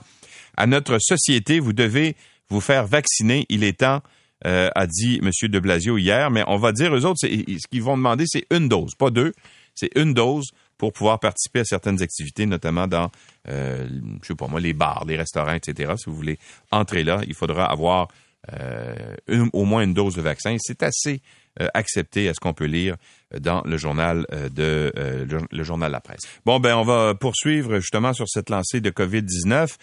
à 0.56 0.66
notre 0.66 0.98
société, 1.00 1.58
vous 1.58 1.72
devez 1.72 2.16
vous 2.48 2.60
faire 2.60 2.86
vacciner. 2.86 3.44
Il 3.48 3.64
est 3.64 3.80
temps, 3.80 4.00
euh, 4.46 4.70
a 4.76 4.86
dit 4.86 5.20
M. 5.22 5.30
de 5.48 5.58
Blasio 5.58 5.98
hier. 5.98 6.30
Mais 6.30 6.44
on 6.46 6.56
va 6.56 6.72
dire, 6.72 6.94
eux 6.94 7.04
autres, 7.04 7.18
ce 7.20 7.66
qu'ils 7.68 7.82
vont 7.82 7.96
demander, 7.96 8.24
c'est 8.26 8.46
une 8.50 8.68
dose, 8.68 8.94
pas 8.94 9.10
deux 9.10 9.32
c'est 9.76 9.90
une 9.94 10.14
dose 10.14 10.50
pour 10.78 10.92
pouvoir 10.92 11.20
participer 11.20 11.60
à 11.60 11.64
certaines 11.64 12.02
activités, 12.02 12.44
notamment 12.46 12.86
dans, 12.86 13.10
euh, 13.48 13.88
je 14.22 14.28
sais 14.28 14.34
pas 14.34 14.48
moi, 14.48 14.60
les 14.60 14.74
bars, 14.74 15.04
les 15.06 15.16
restaurants, 15.16 15.54
etc. 15.54 15.94
Si 15.96 16.10
vous 16.10 16.16
voulez 16.16 16.38
entrer 16.70 17.04
là, 17.04 17.20
il 17.26 17.34
faudra 17.34 17.70
avoir 17.70 18.08
euh, 18.52 18.94
au 19.52 19.64
moins 19.64 19.82
une 19.82 19.92
dose 19.92 20.14
de 20.14 20.20
vaccin. 20.20 20.56
C'est 20.60 20.84
assez 20.84 21.20
euh, 21.60 21.66
accepté 21.74 22.28
à 22.28 22.34
ce 22.34 22.38
qu'on 22.38 22.52
peut 22.52 22.66
lire 22.66 22.94
dans 23.40 23.60
le 23.64 23.76
journal 23.76 24.24
euh, 24.32 24.48
de 24.48 24.92
le, 25.50 25.64
journal 25.64 25.90
La 25.90 26.00
Presse. 26.00 26.20
Bon 26.44 26.60
ben 26.60 26.76
on 26.76 26.84
va 26.84 27.14
poursuivre 27.14 27.80
justement 27.80 28.12
sur 28.12 28.28
cette 28.28 28.48
lancée 28.48 28.80
de 28.80 28.90
Covid-19. 28.90 29.74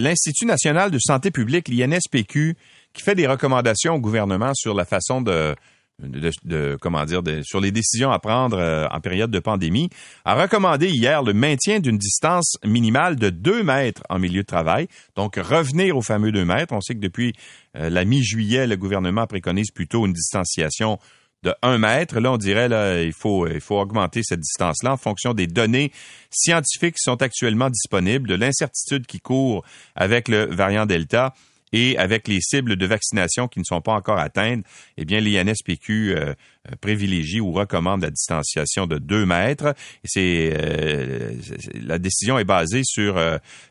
L'Institut 0.00 0.46
national 0.46 0.90
de 0.90 0.98
santé 0.98 1.30
publique, 1.30 1.68
l'INSPQ, 1.68 2.56
qui 2.92 3.02
fait 3.02 3.14
des 3.14 3.28
recommandations 3.28 3.94
au 3.94 4.00
gouvernement 4.00 4.52
sur 4.54 4.74
la 4.74 4.84
façon 4.84 5.22
de 5.22 5.54
de, 6.02 6.76
comment 6.80 7.04
dire, 7.04 7.22
sur 7.42 7.60
les 7.60 7.70
décisions 7.70 8.10
à 8.10 8.18
prendre 8.18 8.58
euh, 8.58 8.86
en 8.90 9.00
période 9.00 9.30
de 9.30 9.38
pandémie, 9.38 9.90
a 10.24 10.34
recommandé 10.34 10.88
hier 10.88 11.22
le 11.22 11.32
maintien 11.32 11.80
d'une 11.80 11.98
distance 11.98 12.56
minimale 12.64 13.16
de 13.16 13.30
2 13.30 13.62
mètres 13.62 14.02
en 14.08 14.18
milieu 14.18 14.42
de 14.42 14.46
travail. 14.46 14.88
Donc, 15.16 15.36
revenir 15.36 15.96
au 15.96 16.02
fameux 16.02 16.32
2 16.32 16.44
mètres. 16.44 16.72
On 16.72 16.80
sait 16.80 16.94
que 16.94 17.00
depuis 17.00 17.34
euh, 17.76 17.90
la 17.90 18.04
mi-juillet, 18.04 18.66
le 18.66 18.76
gouvernement 18.76 19.26
préconise 19.26 19.70
plutôt 19.70 20.06
une 20.06 20.12
distanciation 20.12 20.98
de 21.42 21.54
1 21.62 21.78
mètre. 21.78 22.20
Là, 22.20 22.32
on 22.32 22.36
dirait 22.36 22.68
là, 22.68 23.02
il 23.02 23.12
faut 23.12 23.46
il 23.48 23.60
faut 23.60 23.78
augmenter 23.78 24.22
cette 24.22 24.40
distance-là 24.40 24.92
en 24.92 24.96
fonction 24.96 25.34
des 25.34 25.46
données 25.46 25.92
scientifiques 26.30 26.94
qui 26.94 27.02
sont 27.02 27.20
actuellement 27.20 27.70
disponibles, 27.70 28.28
de 28.28 28.34
l'incertitude 28.34 29.06
qui 29.06 29.20
court 29.20 29.64
avec 29.96 30.28
le 30.28 30.46
variant 30.46 30.86
Delta 30.86 31.34
et 31.72 31.96
avec 31.98 32.28
les 32.28 32.40
cibles 32.40 32.76
de 32.76 32.86
vaccination 32.86 33.48
qui 33.48 33.58
ne 33.58 33.64
sont 33.64 33.80
pas 33.80 33.94
encore 33.94 34.18
atteintes, 34.18 34.64
eh 34.96 35.04
bien, 35.04 35.20
l'INSPQ 35.20 36.14
euh, 36.14 36.20
euh, 36.20 36.34
privilégie 36.80 37.40
ou 37.40 37.52
recommande 37.52 38.02
la 38.02 38.10
distanciation 38.10 38.86
de 38.86 38.98
2 38.98 39.26
mètres. 39.26 39.74
C'est 40.04 40.52
euh, 40.54 41.32
la 41.74 41.98
décision 41.98 42.38
est 42.38 42.44
basée 42.44 42.82
sur 42.84 43.18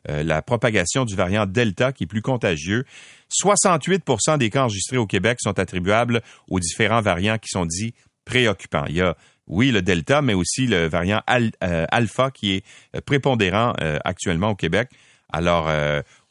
la 0.08 0.42
propagation 0.42 1.06
du 1.06 1.16
variant 1.16 1.46
Delta 1.46 1.92
qui 1.92 2.04
est 2.04 2.08
plus 2.08 2.22
contagieux. 2.22 2.86
68% 3.32 4.38
des 4.38 4.50
cas 4.50 4.64
enregistrés 4.64 4.98
au 4.98 5.06
Québec 5.06 5.38
sont 5.42 5.58
attribuables 5.60 6.22
aux 6.50 6.60
différents 6.60 7.02
variants 7.02 7.38
qui 7.38 7.50
sont 7.50 7.66
dits 7.66 7.94
préoccupants. 8.26 8.86
Il 8.90 8.96
y 8.96 9.02
a 9.02 9.16
oui, 9.48 9.72
le 9.72 9.82
Delta, 9.82 10.22
mais 10.22 10.34
aussi 10.34 10.68
le 10.68 10.88
variant 10.88 11.22
Alpha 11.60 12.32
qui 12.32 12.54
est 12.54 13.02
prépondérant 13.02 13.74
actuellement 14.06 14.52
au 14.52 14.56
Québec. 14.56 14.90
Alors, 15.30 15.70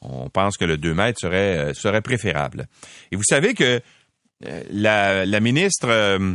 on 0.02 0.30
pense 0.30 0.56
que 0.56 0.64
le 0.64 0.76
2 0.76 0.94
mètres 0.94 1.20
serait, 1.20 1.58
euh, 1.58 1.74
serait 1.74 2.00
préférable. 2.00 2.66
Et 3.12 3.16
vous 3.16 3.24
savez 3.24 3.54
que 3.54 3.80
euh, 4.46 4.62
la, 4.70 5.40
ministre 5.40 5.88
euh, 5.88 6.34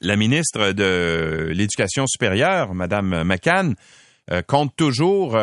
la 0.00 0.16
ministre 0.16 0.72
de 0.72 1.50
l'Éducation 1.52 2.06
supérieure, 2.06 2.74
Madame 2.74 3.24
McCann, 3.24 3.74
compte 4.46 4.76
toujours 4.76 5.38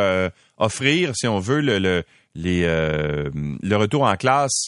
offrir, 0.57 1.15
si 1.15 1.25
on 1.27 1.39
veut, 1.39 1.59
le, 1.59 2.03
le 2.35 3.75
retour 3.75 4.03
en 4.03 4.15
classe 4.15 4.67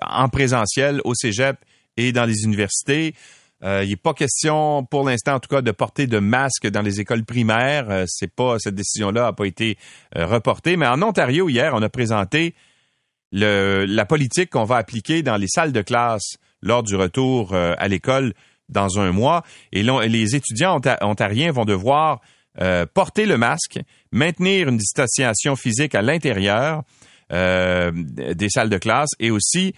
en 0.00 0.28
présentiel 0.28 1.00
au 1.02 1.14
Cégep 1.16 1.56
et 1.96 2.12
dans 2.12 2.26
les 2.26 2.44
universités. 2.44 3.16
Euh, 3.64 3.82
il 3.84 3.90
n'est 3.90 3.96
pas 3.96 4.12
question, 4.12 4.84
pour 4.84 5.04
l'instant 5.04 5.34
en 5.34 5.40
tout 5.40 5.48
cas, 5.48 5.62
de 5.62 5.70
porter 5.70 6.06
de 6.06 6.18
masque 6.18 6.66
dans 6.66 6.82
les 6.82 7.00
écoles 7.00 7.24
primaires. 7.24 7.90
Euh, 7.90 8.04
c'est 8.06 8.32
pas 8.32 8.58
cette 8.58 8.74
décision-là 8.74 9.22
n'a 9.22 9.32
pas 9.32 9.46
été 9.46 9.78
euh, 10.16 10.26
reportée. 10.26 10.76
Mais 10.76 10.86
en 10.86 11.00
Ontario 11.02 11.48
hier, 11.48 11.72
on 11.74 11.82
a 11.82 11.88
présenté 11.88 12.54
le, 13.32 13.86
la 13.86 14.04
politique 14.04 14.50
qu'on 14.50 14.64
va 14.64 14.76
appliquer 14.76 15.22
dans 15.22 15.36
les 15.36 15.48
salles 15.48 15.72
de 15.72 15.82
classe 15.82 16.36
lors 16.62 16.82
du 16.82 16.96
retour 16.96 17.54
à 17.54 17.86
l'école 17.86 18.34
dans 18.68 18.98
un 18.98 19.12
mois. 19.12 19.42
Et 19.72 19.82
les 19.82 20.34
étudiants 20.34 20.80
ontariens 21.02 21.52
vont 21.52 21.64
devoir 21.64 22.20
porter 22.94 23.26
le 23.26 23.36
masque, 23.36 23.78
maintenir 24.10 24.68
une 24.68 24.78
distanciation 24.78 25.54
physique 25.54 25.94
à 25.94 26.02
l'intérieur 26.02 26.82
des 27.30 28.48
salles 28.48 28.70
de 28.70 28.78
classe 28.78 29.10
et 29.20 29.30
aussi 29.30 29.74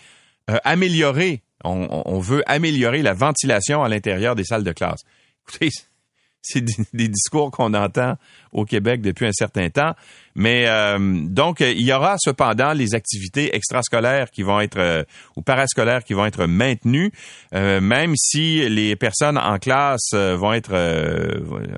améliorer 0.46 1.42
on, 1.64 2.18
veut 2.20 2.42
améliorer 2.46 3.02
la 3.02 3.14
ventilation 3.14 3.82
à 3.82 3.88
l'intérieur 3.88 4.34
des 4.34 4.44
salles 4.44 4.64
de 4.64 4.72
classe. 4.72 5.00
Écoutez, 5.48 5.70
c'est 6.42 6.64
des 6.94 7.08
discours 7.08 7.50
qu'on 7.50 7.74
entend 7.74 8.14
au 8.52 8.64
Québec 8.64 9.00
depuis 9.02 9.26
un 9.26 9.32
certain 9.32 9.68
temps. 9.70 9.94
Mais 10.34 10.66
euh, 10.68 10.98
donc, 10.98 11.60
il 11.60 11.82
y 11.82 11.92
aura 11.92 12.16
cependant 12.18 12.72
les 12.72 12.94
activités 12.94 13.54
extrascolaires 13.54 14.30
qui 14.30 14.42
vont 14.42 14.60
être 14.60 14.78
euh, 14.78 15.02
ou 15.36 15.42
parascolaires 15.42 16.04
qui 16.04 16.14
vont 16.14 16.24
être 16.24 16.46
maintenues, 16.46 17.10
euh, 17.54 17.80
même 17.80 18.14
si 18.16 18.68
les 18.68 18.94
personnes 18.94 19.36
en 19.36 19.58
classe 19.58 20.12
vont 20.12 20.52
être, 20.52 20.72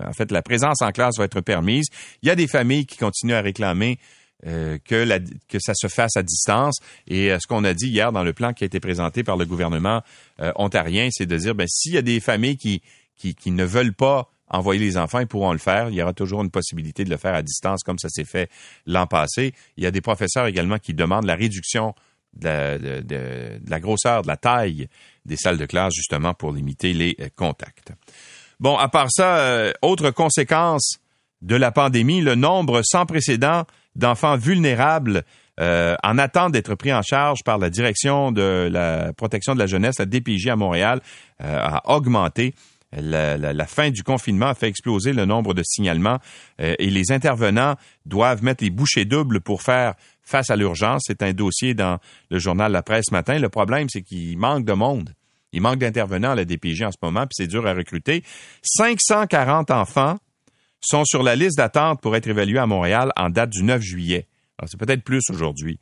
en 0.06 0.12
fait, 0.12 0.30
la 0.30 0.42
présence 0.42 0.82
en 0.82 0.90
classe 0.90 1.16
va 1.18 1.24
être 1.24 1.40
permise. 1.40 1.86
Il 2.22 2.28
y 2.28 2.30
a 2.30 2.36
des 2.36 2.46
familles 2.46 2.86
qui 2.86 2.98
continuent 2.98 3.34
à 3.34 3.40
réclamer 3.40 3.98
euh, 4.46 4.78
que, 4.82 4.94
la, 4.94 5.18
que 5.48 5.58
ça 5.58 5.74
se 5.74 5.86
fasse 5.86 6.16
à 6.16 6.22
distance. 6.22 6.78
Et 7.06 7.30
euh, 7.30 7.38
ce 7.38 7.46
qu'on 7.46 7.62
a 7.62 7.74
dit 7.74 7.88
hier 7.88 8.10
dans 8.10 8.24
le 8.24 8.32
plan 8.32 8.54
qui 8.54 8.64
a 8.64 8.66
été 8.66 8.80
présenté 8.80 9.22
par 9.22 9.36
le 9.36 9.44
gouvernement 9.44 10.00
euh, 10.40 10.50
ontarien, 10.56 11.10
c'est 11.12 11.26
de 11.26 11.36
dire, 11.36 11.54
ben, 11.54 11.66
s'il 11.68 11.92
y 11.92 11.98
a 11.98 12.02
des 12.02 12.20
familles 12.20 12.56
qui, 12.56 12.80
qui, 13.18 13.34
qui, 13.34 13.50
ne 13.50 13.64
veulent 13.64 13.92
pas 13.92 14.30
envoyer 14.48 14.80
les 14.80 14.96
enfants, 14.96 15.20
ils 15.20 15.26
pourront 15.26 15.52
le 15.52 15.58
faire. 15.58 15.90
Il 15.90 15.94
y 15.94 16.00
aura 16.00 16.14
toujours 16.14 16.42
une 16.42 16.50
possibilité 16.50 17.04
de 17.04 17.10
le 17.10 17.18
faire 17.18 17.34
à 17.34 17.42
distance, 17.42 17.82
comme 17.82 17.98
ça 17.98 18.08
s'est 18.08 18.24
fait 18.24 18.50
l'an 18.86 19.06
passé. 19.06 19.52
Il 19.76 19.84
y 19.84 19.86
a 19.86 19.90
des 19.90 20.00
professeurs 20.00 20.46
également 20.46 20.78
qui 20.78 20.94
demandent 20.94 21.26
la 21.26 21.36
réduction 21.36 21.94
de 22.32 22.46
la, 22.46 22.78
de, 22.78 23.00
de, 23.02 23.60
la 23.68 23.78
grosseur, 23.78 24.22
de 24.22 24.28
la 24.28 24.38
taille 24.38 24.88
des 25.26 25.36
salles 25.36 25.58
de 25.58 25.66
classe, 25.66 25.92
justement, 25.94 26.32
pour 26.32 26.52
limiter 26.52 26.94
les 26.94 27.14
contacts. 27.36 27.92
Bon, 28.58 28.78
à 28.78 28.88
part 28.88 29.08
ça, 29.10 29.70
autre 29.82 30.10
conséquence 30.10 30.98
de 31.42 31.56
la 31.56 31.72
pandémie, 31.72 32.22
le 32.22 32.36
nombre 32.36 32.80
sans 32.82 33.04
précédent 33.04 33.64
d'enfants 33.96 34.36
vulnérables 34.36 35.24
euh, 35.60 35.94
en 36.02 36.16
attente 36.16 36.52
d'être 36.52 36.74
pris 36.74 36.92
en 36.92 37.02
charge 37.02 37.40
par 37.44 37.58
la 37.58 37.68
direction 37.68 38.32
de 38.32 38.68
la 38.70 39.12
protection 39.12 39.54
de 39.54 39.58
la 39.58 39.66
jeunesse, 39.66 39.98
la 39.98 40.06
DPJ 40.06 40.48
à 40.48 40.56
Montréal, 40.56 41.00
euh, 41.42 41.58
a 41.60 41.94
augmenté. 41.94 42.54
La, 42.92 43.66
fin 43.66 43.90
du 43.90 44.02
confinement 44.02 44.46
a 44.46 44.54
fait 44.54 44.66
exploser 44.66 45.12
le 45.12 45.24
nombre 45.24 45.54
de 45.54 45.62
signalements 45.62 46.18
euh, 46.60 46.74
et 46.80 46.90
les 46.90 47.12
intervenants 47.12 47.76
doivent 48.04 48.42
mettre 48.42 48.64
les 48.64 48.70
bouchées 48.70 49.04
doubles 49.04 49.40
pour 49.40 49.62
faire 49.62 49.94
face 50.22 50.50
à 50.50 50.56
l'urgence. 50.56 51.04
C'est 51.06 51.22
un 51.22 51.32
dossier 51.32 51.74
dans 51.74 51.98
le 52.30 52.38
journal 52.40 52.72
La 52.72 52.82
Presse 52.82 53.06
ce 53.10 53.14
matin. 53.14 53.38
Le 53.38 53.48
problème, 53.48 53.88
c'est 53.88 54.02
qu'il 54.02 54.36
manque 54.38 54.64
de 54.64 54.72
monde. 54.72 55.14
Il 55.52 55.62
manque 55.62 55.78
d'intervenants 55.78 56.32
à 56.32 56.34
la 56.34 56.44
DPJ 56.44 56.82
en 56.82 56.90
ce 56.90 56.98
moment, 57.00 57.22
puis 57.22 57.34
c'est 57.34 57.46
dur 57.46 57.64
à 57.66 57.74
recruter. 57.74 58.24
540 58.62 59.70
enfants 59.70 60.16
sont 60.80 61.04
sur 61.04 61.22
la 61.22 61.36
liste 61.36 61.56
d'attente 61.58 62.00
pour 62.00 62.16
être 62.16 62.26
évalués 62.28 62.58
à 62.58 62.66
Montréal 62.66 63.12
en 63.16 63.30
date 63.30 63.50
du 63.50 63.62
9 63.62 63.80
juillet. 63.80 64.26
c'est 64.66 64.78
peut-être 64.78 65.02
plus 65.02 65.22
aujourd'hui. 65.30 65.78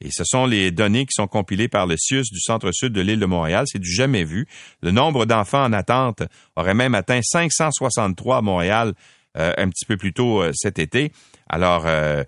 Et 0.00 0.10
ce 0.10 0.24
sont 0.24 0.44
les 0.44 0.70
données 0.70 1.06
qui 1.06 1.14
sont 1.14 1.26
compilées 1.26 1.68
par 1.68 1.86
le 1.86 1.96
CIUS 1.96 2.24
du 2.30 2.40
centre-sud 2.40 2.92
de 2.92 3.00
l'île 3.00 3.18
de 3.18 3.26
Montréal. 3.26 3.64
C'est 3.66 3.78
du 3.78 3.90
jamais 3.90 4.24
vu. 4.24 4.46
Le 4.82 4.90
nombre 4.90 5.24
d'enfants 5.24 5.64
en 5.64 5.72
attente 5.72 6.22
aurait 6.54 6.74
même 6.74 6.94
atteint 6.94 7.20
563 7.22 8.36
à 8.36 8.40
Montréal 8.42 8.92
euh, 9.38 9.52
un 9.56 9.68
petit 9.70 9.86
peu 9.86 9.96
plus 9.96 10.12
tôt 10.12 10.42
euh, 10.42 10.52
cet 10.54 10.78
été. 10.78 11.12
Alors, 11.48 11.84
euh, 11.86 12.24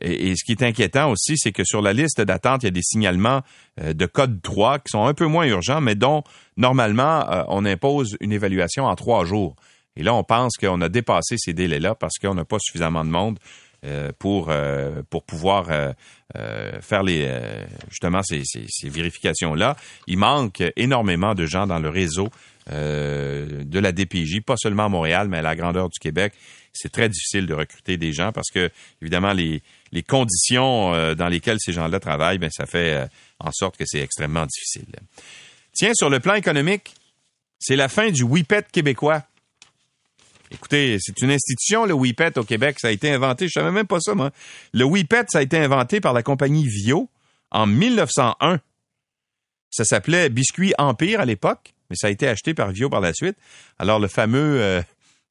Et, 0.00 0.34
ce 0.36 0.44
qui 0.44 0.52
est 0.52 0.62
inquiétant 0.62 1.10
aussi, 1.10 1.36
c'est 1.36 1.52
que 1.52 1.64
sur 1.64 1.82
la 1.82 1.92
liste 1.92 2.20
d'attente, 2.20 2.62
il 2.62 2.66
y 2.66 2.68
a 2.68 2.72
des 2.72 2.82
signalements 2.82 3.42
euh, 3.80 3.92
de 3.92 4.06
code 4.06 4.40
3 4.40 4.78
qui 4.78 4.90
sont 4.90 5.04
un 5.04 5.14
peu 5.14 5.26
moins 5.26 5.44
urgents, 5.44 5.80
mais 5.80 5.94
dont 5.94 6.22
normalement 6.56 7.28
euh, 7.30 7.44
on 7.48 7.64
impose 7.64 8.16
une 8.20 8.32
évaluation 8.32 8.84
en 8.86 8.94
trois 8.94 9.24
jours. 9.24 9.54
Et 9.96 10.02
là, 10.02 10.14
on 10.14 10.24
pense 10.24 10.56
qu'on 10.56 10.80
a 10.80 10.88
dépassé 10.88 11.36
ces 11.38 11.52
délais-là 11.52 11.94
parce 11.94 12.18
qu'on 12.20 12.34
n'a 12.34 12.44
pas 12.44 12.58
suffisamment 12.58 13.04
de 13.04 13.10
monde 13.10 13.38
euh, 13.84 14.10
pour 14.18 14.52
pour 15.10 15.24
pouvoir 15.24 15.66
faire 16.34 17.02
les 17.02 17.28
justement 17.90 18.22
ces, 18.22 18.42
ces 18.44 18.88
vérifications 18.88 19.54
là. 19.54 19.76
Il 20.06 20.18
manque 20.18 20.62
énormément 20.76 21.34
de 21.34 21.46
gens 21.46 21.66
dans 21.66 21.78
le 21.78 21.88
réseau 21.88 22.28
de 22.68 23.78
la 23.78 23.92
DPJ, 23.92 24.40
pas 24.40 24.56
seulement 24.56 24.86
à 24.86 24.88
Montréal, 24.88 25.28
mais 25.28 25.38
à 25.38 25.42
la 25.42 25.56
grandeur 25.56 25.88
du 25.88 25.98
Québec. 25.98 26.32
C'est 26.72 26.92
très 26.92 27.10
difficile 27.10 27.46
de 27.46 27.52
recruter 27.52 27.98
des 27.98 28.14
gens 28.14 28.32
parce 28.32 28.50
que 28.50 28.70
évidemment 29.02 29.34
les 29.34 29.62
les 29.92 30.02
conditions 30.02 30.94
euh, 30.94 31.14
dans 31.14 31.28
lesquelles 31.28 31.58
ces 31.60 31.72
gens-là 31.72 32.00
travaillent, 32.00 32.38
ben, 32.38 32.50
ça 32.50 32.66
fait 32.66 32.94
euh, 32.94 33.06
en 33.38 33.52
sorte 33.52 33.76
que 33.76 33.84
c'est 33.86 34.00
extrêmement 34.00 34.46
difficile. 34.46 34.86
Tiens, 35.74 35.92
sur 35.94 36.10
le 36.10 36.18
plan 36.18 36.34
économique, 36.34 36.94
c'est 37.58 37.76
la 37.76 37.88
fin 37.88 38.10
du 38.10 38.24
WIPET 38.24 38.64
québécois. 38.72 39.22
Écoutez, 40.52 40.98
c'est 41.00 41.20
une 41.22 41.30
institution, 41.30 41.86
le 41.86 41.94
WIPET 41.94 42.36
au 42.36 42.44
Québec. 42.44 42.76
Ça 42.78 42.88
a 42.88 42.90
été 42.90 43.10
inventé, 43.10 43.46
je 43.46 43.52
savais 43.52 43.72
même 43.72 43.86
pas 43.86 44.00
ça, 44.00 44.14
moi. 44.14 44.30
Le 44.74 44.84
WIPET, 44.84 45.24
ça 45.28 45.38
a 45.38 45.42
été 45.42 45.56
inventé 45.56 46.00
par 46.00 46.12
la 46.12 46.22
compagnie 46.22 46.66
Vio 46.66 47.08
en 47.50 47.66
1901. 47.66 48.60
Ça 49.70 49.84
s'appelait 49.84 50.28
Biscuit 50.28 50.74
Empire 50.76 51.20
à 51.20 51.24
l'époque, 51.24 51.72
mais 51.88 51.96
ça 51.96 52.08
a 52.08 52.10
été 52.10 52.28
acheté 52.28 52.52
par 52.52 52.70
Vio 52.70 52.90
par 52.90 53.00
la 53.00 53.14
suite. 53.14 53.36
Alors, 53.78 53.98
le 53.98 54.08
fameux 54.08 54.60
euh, 54.60 54.82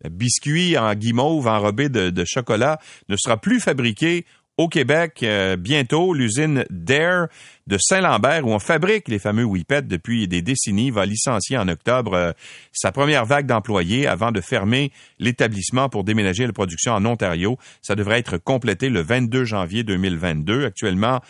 biscuit 0.09 0.75
en 0.77 0.95
guimauve 0.95 1.47
enrobé 1.47 1.89
de, 1.89 2.25
chocolat 2.25 2.79
ne 3.07 3.15
sera 3.15 3.37
plus 3.37 3.59
fabriqué 3.59 4.25
au 4.61 4.67
Québec 4.67 5.21
euh, 5.23 5.55
bientôt. 5.55 6.13
L'usine 6.13 6.65
Dare 6.69 7.27
de 7.65 7.77
Saint-Lambert, 7.79 8.45
où 8.45 8.51
on 8.51 8.59
fabrique 8.59 9.07
les 9.07 9.17
fameux 9.17 9.43
Whippets 9.43 9.87
depuis 9.87 10.27
des 10.27 10.43
décennies, 10.43 10.91
va 10.91 11.07
licencier 11.07 11.57
en 11.57 11.67
octobre 11.67 12.13
euh, 12.13 12.31
sa 12.71 12.91
première 12.91 13.25
vague 13.25 13.47
d'employés 13.47 14.05
avant 14.05 14.31
de 14.31 14.39
fermer 14.39 14.91
l'établissement 15.17 15.89
pour 15.89 16.03
déménager 16.03 16.45
la 16.45 16.53
production 16.53 16.93
en 16.93 17.03
Ontario. 17.05 17.57
Ça 17.81 17.95
devrait 17.95 18.19
être 18.19 18.37
complété 18.37 18.89
le 18.89 19.01
22 19.01 19.45
janvier 19.45 19.83
2022. 19.83 20.65
Actuellement, 20.65 21.21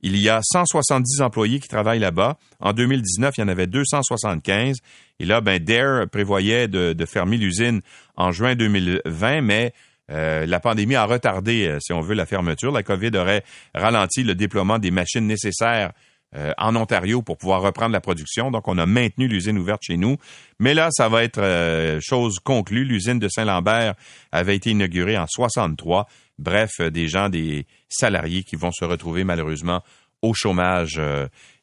il 0.00 0.16
y 0.16 0.30
a 0.30 0.40
170 0.42 1.20
employés 1.20 1.60
qui 1.60 1.68
travaillent 1.68 1.98
là-bas. 1.98 2.38
En 2.58 2.72
2019, 2.72 3.34
il 3.36 3.40
y 3.42 3.44
en 3.44 3.48
avait 3.48 3.66
275. 3.66 4.78
Et 5.20 5.26
là, 5.26 5.42
ben, 5.42 5.62
Dare 5.62 6.08
prévoyait 6.08 6.68
de, 6.68 6.94
de 6.94 7.04
fermer 7.04 7.36
l'usine 7.36 7.82
en 8.16 8.32
juin 8.32 8.54
2020, 8.54 9.42
mais 9.42 9.74
euh, 10.10 10.46
la 10.46 10.60
pandémie 10.60 10.94
a 10.94 11.04
retardé, 11.04 11.66
euh, 11.66 11.78
si 11.80 11.92
on 11.92 12.00
veut, 12.00 12.14
la 12.14 12.26
fermeture. 12.26 12.72
La 12.72 12.82
COVID 12.82 13.10
aurait 13.16 13.44
ralenti 13.74 14.22
le 14.22 14.34
déploiement 14.34 14.78
des 14.78 14.90
machines 14.90 15.26
nécessaires 15.26 15.92
euh, 16.34 16.52
en 16.58 16.76
Ontario 16.76 17.22
pour 17.22 17.36
pouvoir 17.36 17.62
reprendre 17.62 17.92
la 17.92 18.00
production. 18.00 18.50
Donc, 18.50 18.68
on 18.68 18.78
a 18.78 18.86
maintenu 18.86 19.28
l'usine 19.28 19.58
ouverte 19.58 19.82
chez 19.82 19.96
nous. 19.96 20.16
Mais 20.58 20.74
là, 20.74 20.88
ça 20.90 21.08
va 21.08 21.24
être 21.24 21.98
chose 22.00 22.38
conclue. 22.38 22.84
L'usine 22.84 23.18
de 23.18 23.28
Saint-Lambert 23.28 23.94
avait 24.32 24.56
été 24.56 24.70
inaugurée 24.70 25.18
en 25.18 25.26
63. 25.26 26.06
Bref, 26.38 26.80
des 26.80 27.08
gens, 27.08 27.28
des 27.28 27.66
salariés 27.88 28.44
qui 28.44 28.56
vont 28.56 28.72
se 28.72 28.84
retrouver 28.84 29.24
malheureusement 29.24 29.82
au 30.20 30.34
chômage 30.34 31.00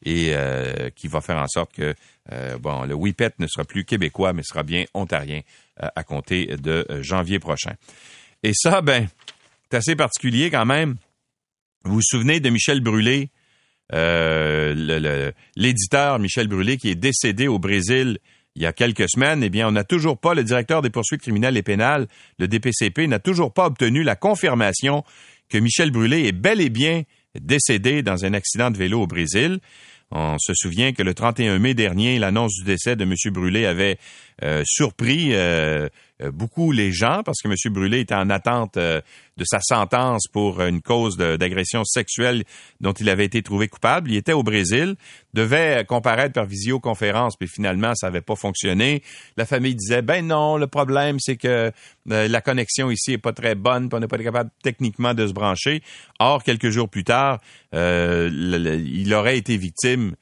et 0.04 0.34
qui 0.94 1.08
va 1.08 1.20
faire 1.20 1.36
en 1.36 1.46
sorte 1.46 1.72
que 1.74 1.94
bon, 2.58 2.84
le 2.84 2.94
WIPET 2.94 3.34
ne 3.38 3.46
sera 3.46 3.64
plus 3.64 3.84
québécois, 3.84 4.32
mais 4.32 4.42
sera 4.42 4.62
bien 4.62 4.84
ontarien 4.94 5.42
à 5.78 6.02
compter 6.04 6.56
de 6.56 6.86
janvier 7.02 7.38
prochain. 7.38 7.74
Et 8.46 8.52
ça, 8.54 8.80
ben, 8.80 9.08
c'est 9.68 9.76
assez 9.76 9.96
particulier 9.96 10.50
quand 10.52 10.66
même. 10.66 10.94
Vous 11.82 11.94
vous 11.94 12.02
souvenez 12.02 12.38
de 12.38 12.48
Michel 12.48 12.80
Brûlé, 12.80 13.30
euh, 13.92 15.32
l'éditeur 15.56 16.20
Michel 16.20 16.46
Brûlé 16.46 16.76
qui 16.76 16.88
est 16.88 16.94
décédé 16.94 17.48
au 17.48 17.58
Brésil 17.58 18.18
il 18.54 18.62
y 18.62 18.66
a 18.66 18.72
quelques 18.72 19.10
semaines, 19.10 19.42
eh 19.42 19.50
bien, 19.50 19.66
on 19.66 19.72
n'a 19.72 19.82
toujours 19.82 20.16
pas, 20.16 20.32
le 20.32 20.44
directeur 20.44 20.80
des 20.80 20.90
poursuites 20.90 21.22
criminelles 21.22 21.56
et 21.56 21.64
pénales, 21.64 22.06
le 22.38 22.46
DPCP, 22.46 23.08
n'a 23.08 23.18
toujours 23.18 23.52
pas 23.52 23.66
obtenu 23.66 24.04
la 24.04 24.14
confirmation 24.14 25.02
que 25.48 25.58
Michel 25.58 25.90
Brûlé 25.90 26.28
est 26.28 26.32
bel 26.32 26.60
et 26.60 26.70
bien 26.70 27.02
décédé 27.40 28.02
dans 28.02 28.24
un 28.24 28.32
accident 28.32 28.70
de 28.70 28.78
vélo 28.78 29.02
au 29.02 29.06
Brésil. 29.08 29.58
On 30.12 30.36
se 30.38 30.52
souvient 30.54 30.92
que 30.92 31.02
le 31.02 31.14
31 31.14 31.58
mai 31.58 31.74
dernier, 31.74 32.20
l'annonce 32.20 32.54
du 32.54 32.64
décès 32.64 32.94
de 32.94 33.02
M. 33.02 33.12
Brûlé 33.32 33.66
avait 33.66 33.98
euh, 34.44 34.62
surpris 34.64 35.34
euh, 35.34 35.88
beaucoup 36.32 36.72
les 36.72 36.92
gens 36.92 37.22
parce 37.24 37.42
que 37.42 37.48
M. 37.48 37.54
Brûlé 37.72 38.00
était 38.00 38.14
en 38.14 38.30
attente 38.30 38.76
de 38.76 39.44
sa 39.44 39.60
sentence 39.60 40.28
pour 40.28 40.62
une 40.62 40.80
cause 40.80 41.16
d'agression 41.16 41.84
sexuelle 41.84 42.44
dont 42.80 42.92
il 42.92 43.08
avait 43.10 43.26
été 43.26 43.42
trouvé 43.42 43.68
coupable. 43.68 44.10
Il 44.10 44.16
était 44.16 44.32
au 44.32 44.42
Brésil, 44.42 44.96
devait 45.34 45.84
comparaître 45.86 46.32
par 46.32 46.46
visioconférence, 46.46 47.36
puis 47.36 47.48
finalement, 47.48 47.94
ça 47.94 48.06
n'avait 48.06 48.22
pas 48.22 48.36
fonctionné. 48.36 49.02
La 49.36 49.44
famille 49.44 49.74
disait, 49.74 50.00
ben 50.00 50.26
non, 50.26 50.56
le 50.56 50.66
problème, 50.66 51.18
c'est 51.20 51.36
que 51.36 51.70
la 52.06 52.40
connexion 52.40 52.90
ici 52.90 53.12
est 53.12 53.18
pas 53.18 53.32
très 53.32 53.54
bonne, 53.54 53.88
puis 53.88 53.96
on 53.96 54.00
n'est 54.00 54.08
pas 54.08 54.16
capable 54.18 54.50
techniquement 54.62 55.12
de 55.12 55.26
se 55.26 55.32
brancher. 55.32 55.82
Or, 56.18 56.42
quelques 56.42 56.70
jours 56.70 56.88
plus 56.88 57.04
tard, 57.04 57.40
il 57.72 59.12
aurait 59.14 59.36
été 59.36 59.56
victime 59.58 60.16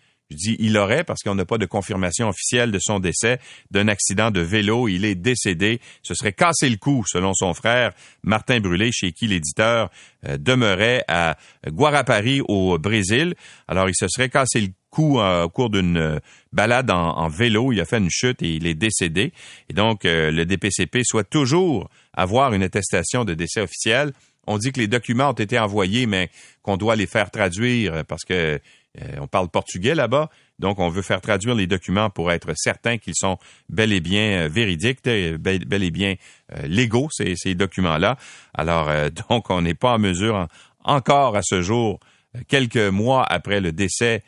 il 0.58 0.76
aurait 0.76 1.04
parce 1.04 1.22
qu'on 1.22 1.34
n'a 1.34 1.44
pas 1.44 1.58
de 1.58 1.66
confirmation 1.66 2.28
officielle 2.28 2.70
de 2.70 2.78
son 2.80 2.98
décès 2.98 3.38
d'un 3.70 3.88
accident 3.88 4.30
de 4.30 4.40
vélo. 4.40 4.88
Il 4.88 5.04
est 5.04 5.14
décédé. 5.14 5.80
Ce 6.02 6.14
serait 6.14 6.32
cassé 6.32 6.68
le 6.68 6.76
cou, 6.76 7.04
selon 7.06 7.32
son 7.34 7.54
frère 7.54 7.92
Martin 8.22 8.60
Brûlé, 8.60 8.90
chez 8.92 9.12
qui 9.12 9.26
l'éditeur 9.26 9.90
euh, 10.26 10.36
demeurait 10.38 11.04
à 11.08 11.36
Guarapari 11.68 12.40
au 12.46 12.78
Brésil. 12.78 13.34
Alors 13.68 13.88
il 13.88 13.94
se 13.94 14.08
serait 14.08 14.28
cassé 14.28 14.60
le 14.60 14.68
cou 14.90 15.20
euh, 15.20 15.44
au 15.44 15.48
cours 15.48 15.70
d'une 15.70 15.96
euh, 15.96 16.18
balade 16.52 16.90
en, 16.90 17.28
vélo. 17.28 17.72
Il 17.72 17.80
a 17.80 17.84
fait 17.84 17.98
une 17.98 18.10
chute 18.10 18.42
et 18.42 18.54
il 18.54 18.66
est 18.66 18.74
décédé. 18.74 19.32
Et 19.68 19.72
donc 19.72 20.00
le 20.04 20.44
DPCP 20.44 21.02
souhaite 21.04 21.30
toujours 21.30 21.90
avoir 22.12 22.52
une 22.54 22.62
attestation 22.62 23.24
de 23.24 23.34
décès 23.34 23.60
officielle. 23.60 24.12
On 24.46 24.58
dit 24.58 24.72
que 24.72 24.80
les 24.80 24.88
documents 24.88 25.30
ont 25.30 25.32
été 25.32 25.58
envoyés, 25.58 26.06
mais 26.06 26.28
qu'on 26.62 26.76
doit 26.76 26.96
les 26.96 27.06
faire 27.06 27.30
traduire 27.30 28.04
parce 28.04 28.24
que 28.24 28.60
euh, 29.02 29.16
on 29.20 29.26
parle 29.26 29.48
portugais 29.48 29.94
là-bas, 29.94 30.30
donc 30.58 30.78
on 30.78 30.88
veut 30.88 31.02
faire 31.02 31.20
traduire 31.20 31.54
les 31.54 31.66
documents 31.66 32.10
pour 32.10 32.30
être 32.30 32.52
certain 32.54 32.96
qu'ils 32.96 33.16
sont 33.16 33.38
bel 33.68 33.92
et 33.92 34.00
bien 34.00 34.44
euh, 34.44 34.48
véridiques, 34.48 35.02
bel, 35.04 35.82
et 35.82 35.90
bien 35.90 36.14
euh, 36.56 36.66
légaux, 36.68 37.08
ces, 37.10 37.34
ces 37.36 37.54
documents-là. 37.54 38.16
Alors, 38.54 38.88
donc, 39.28 39.50
on 39.50 39.62
n'est 39.62 39.74
pas 39.74 39.94
en 39.94 39.98
mesure 39.98 40.46
encore 40.84 41.36
à 41.36 41.42
ce 41.42 41.60
jour, 41.62 41.98
quelques 42.46 42.76
mois 42.76 43.24
après 43.24 43.60
le 43.60 43.72
décès 43.72 44.22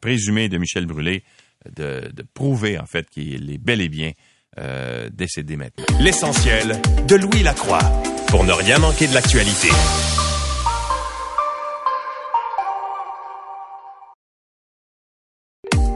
présumé 0.00 0.48
de 0.48 0.56
Michel 0.56 0.86
Brûlé, 0.86 1.24
de, 1.76 2.10
de 2.10 2.24
prouver 2.34 2.78
en 2.78 2.86
fait 2.86 3.10
qu'il 3.10 3.52
est 3.52 3.58
bel 3.58 3.82
et 3.82 3.90
bien 3.90 4.12
décédé 5.10 5.56
maintenant. 5.56 5.84
L'essentiel 6.00 6.80
de 7.06 7.16
Louis 7.16 7.42
Lacroix, 7.42 7.82
pour 8.28 8.44
ne 8.44 8.52
rien 8.52 8.78
manquer 8.78 9.08
de 9.08 9.14
l'actualité. 9.14 9.68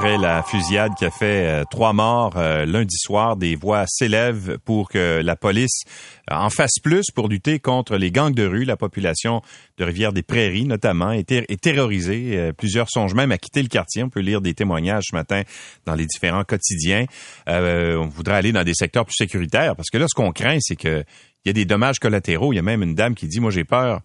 Après 0.00 0.16
la 0.16 0.42
fusillade 0.42 0.94
qui 0.94 1.04
a 1.04 1.10
fait 1.10 1.44
euh, 1.44 1.64
trois 1.70 1.92
morts 1.92 2.32
euh, 2.38 2.64
lundi 2.64 2.96
soir, 2.96 3.36
des 3.36 3.54
voix 3.54 3.84
s'élèvent 3.86 4.56
pour 4.64 4.88
que 4.88 5.20
la 5.22 5.36
police 5.36 5.82
euh, 6.30 6.36
en 6.36 6.48
fasse 6.48 6.78
plus 6.82 7.10
pour 7.14 7.28
lutter 7.28 7.58
contre 7.58 7.98
les 7.98 8.10
gangs 8.10 8.32
de 8.32 8.46
rue. 8.46 8.64
La 8.64 8.78
population 8.78 9.42
de 9.76 9.84
Rivière-des-Prairies, 9.84 10.64
notamment, 10.64 11.12
est, 11.12 11.60
terrorisée. 11.60 12.50
plusieurs 12.56 12.88
songent 12.88 13.12
même 13.12 13.30
à 13.30 13.36
quitter 13.36 13.60
le 13.60 13.68
quartier. 13.68 14.02
On 14.02 14.08
peut 14.08 14.20
lire 14.20 14.40
des 14.40 14.54
témoignages 14.54 15.04
ce 15.10 15.14
matin 15.14 15.42
dans 15.84 15.94
les 15.94 16.06
différents 16.06 16.44
quotidiens. 16.44 17.04
on 17.46 18.08
voudrait 18.08 18.36
aller 18.36 18.52
dans 18.52 18.64
des 18.64 18.72
secteurs 18.72 19.04
plus 19.04 19.16
sécuritaires 19.18 19.76
parce 19.76 19.90
que 19.90 19.98
là, 19.98 20.06
ce 20.08 20.14
qu'on 20.14 20.32
craint, 20.32 20.56
c'est 20.60 20.76
que 20.76 21.04
il 21.44 21.48
y 21.48 21.50
a 21.50 21.52
des 21.52 21.66
dommages 21.66 21.98
collatéraux. 21.98 22.54
Il 22.54 22.56
y 22.56 22.58
a 22.58 22.62
même 22.62 22.82
une 22.82 22.94
dame 22.94 23.14
qui 23.14 23.28
dit, 23.28 23.38
moi 23.38 23.50
j'ai 23.50 23.64
peur 23.64 24.00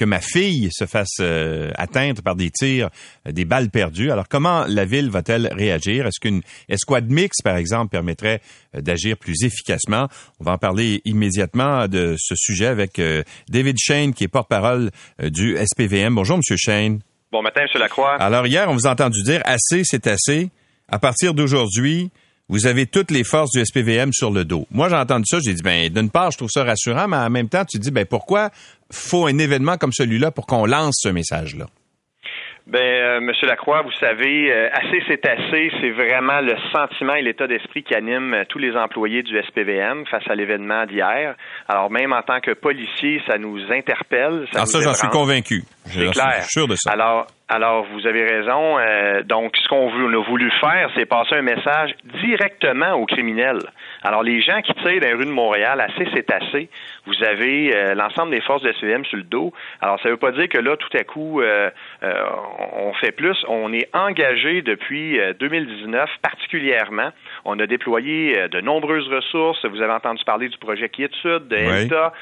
que 0.00 0.06
ma 0.06 0.20
fille 0.20 0.70
se 0.72 0.86
fasse 0.86 1.18
euh, 1.20 1.70
atteindre 1.74 2.22
par 2.22 2.34
des 2.34 2.50
tirs, 2.50 2.88
euh, 3.28 3.32
des 3.32 3.44
balles 3.44 3.68
perdues. 3.68 4.10
Alors 4.10 4.28
comment 4.28 4.64
la 4.66 4.86
ville 4.86 5.10
va-t-elle 5.10 5.52
réagir? 5.52 6.06
Est-ce 6.06 6.18
qu'une 6.18 6.40
escouade 6.70 7.10
mixte, 7.10 7.42
par 7.44 7.56
exemple, 7.56 7.90
permettrait 7.90 8.40
euh, 8.74 8.80
d'agir 8.80 9.18
plus 9.18 9.44
efficacement? 9.44 10.08
On 10.40 10.44
va 10.44 10.52
en 10.52 10.58
parler 10.58 11.02
immédiatement 11.04 11.86
de 11.86 12.16
ce 12.18 12.34
sujet 12.34 12.66
avec 12.66 13.00
David 13.50 13.76
Shane, 13.78 14.14
qui 14.14 14.24
est 14.24 14.28
porte-parole 14.28 14.90
du 15.22 15.58
SPVM. 15.58 16.14
Bonjour, 16.14 16.38
Monsieur 16.38 16.56
Shane. 16.56 17.00
Bon 17.30 17.42
matin, 17.42 17.62
Monsieur 17.64 17.78
Lacroix. 17.78 18.14
Alors 18.14 18.46
hier, 18.46 18.70
on 18.70 18.74
vous 18.74 18.86
a 18.86 18.92
entendu 18.92 19.22
dire 19.22 19.42
assez, 19.44 19.82
c'est 19.84 20.06
assez. 20.06 20.48
À 20.88 20.98
partir 20.98 21.34
d'aujourd'hui, 21.34 22.10
vous 22.50 22.66
avez 22.66 22.86
toutes 22.86 23.12
les 23.12 23.22
forces 23.22 23.52
du 23.52 23.64
SPVM 23.64 24.12
sur 24.12 24.32
le 24.32 24.44
dos. 24.44 24.66
Moi, 24.72 24.88
j'ai 24.88 24.96
entendu 24.96 25.24
ça, 25.24 25.38
j'ai 25.40 25.54
dit, 25.54 25.62
ben, 25.62 25.88
d'une 25.88 26.10
part, 26.10 26.32
je 26.32 26.36
trouve 26.36 26.50
ça 26.50 26.64
rassurant, 26.64 27.06
mais 27.06 27.16
en 27.16 27.30
même 27.30 27.48
temps, 27.48 27.64
tu 27.64 27.78
dis, 27.78 27.92
ben, 27.92 28.04
pourquoi 28.04 28.50
faut 28.90 29.26
un 29.26 29.38
événement 29.38 29.76
comme 29.76 29.92
celui-là 29.92 30.32
pour 30.32 30.46
qu'on 30.46 30.66
lance 30.66 30.96
ce 31.00 31.08
message-là? 31.10 31.66
Ben, 32.70 32.78
euh, 32.78 33.20
Monsieur 33.20 33.48
Lacroix, 33.48 33.82
vous 33.82 33.90
savez, 33.98 34.52
euh, 34.52 34.68
assez 34.72 35.02
c'est 35.08 35.26
assez, 35.26 35.72
c'est 35.80 35.90
vraiment 35.90 36.40
le 36.40 36.54
sentiment 36.70 37.14
et 37.14 37.22
l'état 37.22 37.48
d'esprit 37.48 37.82
qui 37.82 37.96
anime 37.96 38.32
euh, 38.32 38.44
tous 38.48 38.60
les 38.60 38.76
employés 38.76 39.24
du 39.24 39.36
SPVM 39.42 40.06
face 40.06 40.22
à 40.30 40.36
l'événement 40.36 40.86
d'hier. 40.86 41.34
Alors 41.68 41.90
même 41.90 42.12
en 42.12 42.22
tant 42.22 42.38
que 42.38 42.52
policier, 42.52 43.20
ça 43.26 43.38
nous 43.38 43.58
interpelle. 43.72 44.46
Ça, 44.52 44.60
ah, 44.62 44.66
ça 44.66 44.80
j'en 44.82 44.94
suis 44.94 45.08
convaincu. 45.08 45.64
C'est 45.86 46.12
clair. 46.12 46.44
sûr 46.44 46.68
de 46.68 46.76
ça. 46.76 46.92
Alors, 46.92 47.26
alors, 47.52 47.84
vous 47.92 48.06
avez 48.06 48.22
raison. 48.22 48.78
Euh, 48.78 49.24
donc, 49.24 49.56
ce 49.56 49.68
qu'on 49.68 49.88
a 49.88 50.24
voulu 50.24 50.52
faire, 50.60 50.88
c'est 50.94 51.04
passer 51.04 51.34
un 51.34 51.42
message 51.42 51.90
directement 52.22 52.92
aux 52.92 53.06
criminels. 53.06 53.58
Alors, 54.02 54.22
les 54.22 54.40
gens 54.40 54.62
qui 54.62 54.72
tirent 54.74 55.00
dans 55.00 55.08
les 55.08 55.14
rues 55.14 55.26
de 55.26 55.30
Montréal, 55.30 55.80
assez 55.80 56.08
c'est 56.14 56.30
assez. 56.32 56.68
Vous 57.06 57.22
avez 57.22 57.74
euh, 57.74 57.94
l'ensemble 57.94 58.30
des 58.30 58.40
forces 58.40 58.62
de 58.62 58.70
SVM 58.70 59.04
sur 59.04 59.18
le 59.18 59.24
dos. 59.24 59.52
Alors, 59.80 60.00
ça 60.00 60.08
ne 60.08 60.14
veut 60.14 60.18
pas 60.18 60.32
dire 60.32 60.48
que 60.48 60.58
là, 60.58 60.76
tout 60.76 60.96
à 60.96 61.04
coup, 61.04 61.40
euh, 61.42 61.70
on 62.02 62.92
fait 62.94 63.12
plus. 63.12 63.36
On 63.48 63.72
est 63.72 63.88
engagé 63.94 64.62
depuis 64.62 65.18
2019 65.38 66.08
particulièrement. 66.22 67.10
On 67.44 67.58
a 67.58 67.66
déployé 67.66 68.48
de 68.48 68.60
nombreuses 68.60 69.08
ressources. 69.08 69.64
Vous 69.64 69.82
avez 69.82 69.92
entendu 69.92 70.22
parler 70.24 70.48
du 70.48 70.58
projet 70.58 70.88
Quiétude, 70.88 71.48
de 71.48 71.56
ELTA, 71.56 72.12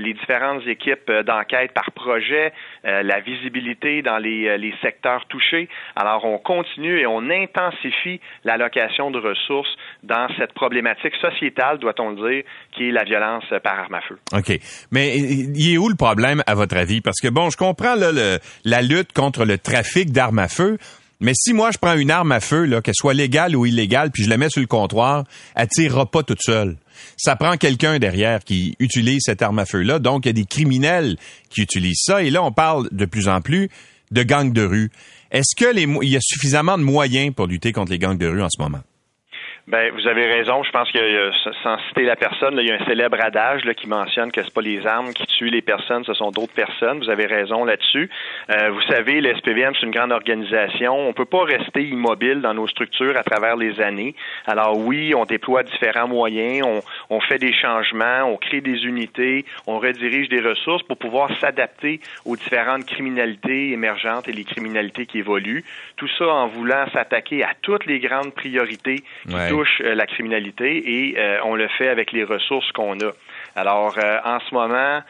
les 0.00 0.14
différentes 0.14 0.66
équipes 0.66 1.10
d'enquête 1.24 1.72
par 1.72 1.90
projet, 1.92 2.52
la 2.84 3.20
visibilité 3.20 4.02
dans 4.02 4.18
les, 4.18 4.58
les 4.58 4.74
secteurs 4.82 5.24
touchés. 5.28 5.68
Alors, 5.94 6.24
on 6.24 6.38
continue 6.38 7.00
et 7.00 7.06
on 7.06 7.30
intensifie 7.30 8.20
l'allocation 8.44 9.10
de 9.10 9.18
ressources 9.18 9.74
dans 10.02 10.28
cette 10.38 10.52
problématique 10.52 11.14
sociétale, 11.20 11.78
doit-on 11.78 12.10
le 12.10 12.30
dire, 12.30 12.44
qui 12.72 12.88
est 12.88 12.92
la 12.92 13.04
violence 13.04 13.44
par 13.62 13.80
arme 13.80 13.94
à 13.94 14.00
feu. 14.00 14.18
OK. 14.32 14.58
Mais 14.90 15.16
il 15.16 15.74
est 15.74 15.78
où 15.78 15.88
le 15.88 15.96
problème, 15.96 16.42
à 16.46 16.54
votre 16.54 16.76
avis? 16.76 17.00
Parce 17.00 17.20
que, 17.20 17.28
bon, 17.28 17.50
je 17.50 17.56
comprends 17.56 17.94
là, 17.94 18.10
la 18.64 18.82
lutte 18.82 19.12
contre 19.12 19.44
le 19.44 19.58
trafic 19.58 20.12
d'armes 20.12 20.38
à 20.38 20.48
feu, 20.48 20.78
mais 21.20 21.32
si 21.34 21.52
moi 21.52 21.70
je 21.70 21.78
prends 21.78 21.96
une 21.96 22.10
arme 22.10 22.32
à 22.32 22.40
feu, 22.40 22.80
qu'elle 22.80 22.94
soit 22.94 23.14
légale 23.14 23.56
ou 23.56 23.66
illégale, 23.66 24.10
puis 24.10 24.24
je 24.24 24.30
la 24.30 24.36
mets 24.36 24.50
sur 24.50 24.60
le 24.60 24.66
comptoir, 24.66 25.24
elle 25.54 25.68
tirera 25.68 26.10
pas 26.10 26.22
toute 26.22 26.42
seule. 26.42 26.76
Ça 27.16 27.36
prend 27.36 27.56
quelqu'un 27.56 27.98
derrière 27.98 28.44
qui 28.44 28.76
utilise 28.78 29.22
cette 29.24 29.42
arme 29.42 29.58
à 29.58 29.66
feu-là. 29.66 29.98
Donc, 29.98 30.24
il 30.24 30.28
y 30.28 30.30
a 30.30 30.32
des 30.32 30.44
criminels 30.44 31.16
qui 31.50 31.62
utilisent 31.62 32.02
ça. 32.04 32.22
Et 32.22 32.30
là, 32.30 32.42
on 32.42 32.52
parle 32.52 32.88
de 32.90 33.04
plus 33.04 33.28
en 33.28 33.40
plus 33.40 33.68
de 34.10 34.22
gangs 34.22 34.52
de 34.52 34.62
rue. 34.62 34.90
Est-ce 35.30 35.54
qu'il 35.56 35.98
y 36.02 36.16
a 36.16 36.20
suffisamment 36.20 36.78
de 36.78 36.82
moyens 36.82 37.34
pour 37.34 37.46
lutter 37.46 37.72
contre 37.72 37.92
les 37.92 37.98
gangs 37.98 38.16
de 38.16 38.26
rue 38.26 38.42
en 38.42 38.48
ce 38.48 38.60
moment? 38.60 38.80
Ben, 39.68 39.92
vous 39.92 40.06
avez 40.06 40.26
raison. 40.26 40.62
Je 40.62 40.70
pense 40.70 40.92
que 40.92 41.32
sans 41.64 41.76
citer 41.88 42.04
la 42.04 42.14
personne, 42.14 42.56
il 42.56 42.68
y 42.68 42.70
a 42.70 42.76
un 42.76 42.86
célèbre 42.86 43.20
adage 43.20 43.62
qui 43.76 43.88
mentionne 43.88 44.30
que 44.30 44.40
c'est 44.44 44.54
pas 44.54 44.60
les 44.60 44.86
armes 44.86 45.12
qui 45.12 45.26
tuent 45.26 45.50
les 45.50 45.60
personnes, 45.60 46.04
ce 46.04 46.14
sont 46.14 46.30
d'autres 46.30 46.52
personnes. 46.52 47.00
Vous 47.00 47.10
avez 47.10 47.26
raison 47.26 47.64
là-dessus. 47.64 48.08
Euh, 48.48 48.70
vous 48.70 48.82
savez, 48.82 49.20
le 49.20 49.34
c'est 49.34 49.82
une 49.82 49.90
grande 49.90 50.12
organisation. 50.12 50.96
On 50.96 51.12
peut 51.12 51.24
pas 51.24 51.42
rester 51.42 51.82
immobile 51.82 52.42
dans 52.42 52.54
nos 52.54 52.68
structures 52.68 53.16
à 53.16 53.24
travers 53.24 53.56
les 53.56 53.80
années. 53.80 54.14
Alors 54.46 54.78
oui, 54.78 55.14
on 55.16 55.24
déploie 55.24 55.64
différents 55.64 56.06
moyens, 56.06 56.64
on, 56.64 57.16
on 57.16 57.20
fait 57.20 57.38
des 57.38 57.52
changements, 57.52 58.22
on 58.24 58.36
crée 58.36 58.60
des 58.60 58.84
unités, 58.84 59.44
on 59.66 59.80
redirige 59.80 60.28
des 60.28 60.40
ressources 60.40 60.84
pour 60.84 60.96
pouvoir 60.96 61.28
s'adapter 61.40 62.00
aux 62.24 62.36
différentes 62.36 62.86
criminalités 62.86 63.72
émergentes 63.72 64.28
et 64.28 64.32
les 64.32 64.44
criminalités 64.44 65.06
qui 65.06 65.18
évoluent. 65.18 65.64
Tout 65.96 66.08
ça 66.18 66.28
en 66.28 66.46
voulant 66.46 66.86
s'attaquer 66.92 67.42
à 67.42 67.50
toutes 67.62 67.86
les 67.86 67.98
grandes 67.98 68.32
priorités 68.32 69.02
touche 69.56 69.80
euh, 69.84 69.94
la 69.94 70.06
criminalité 70.06 70.68
et 70.86 71.18
euh, 71.18 71.38
on 71.44 71.54
le 71.54 71.68
fait 71.68 71.88
avec 71.88 72.12
les 72.12 72.24
ressources 72.24 72.70
qu'on 72.72 72.98
a. 73.00 73.12
Alors, 73.56 73.96
euh, 73.98 74.18
en 74.24 74.38
ce 74.40 74.54
moment, 74.54 75.00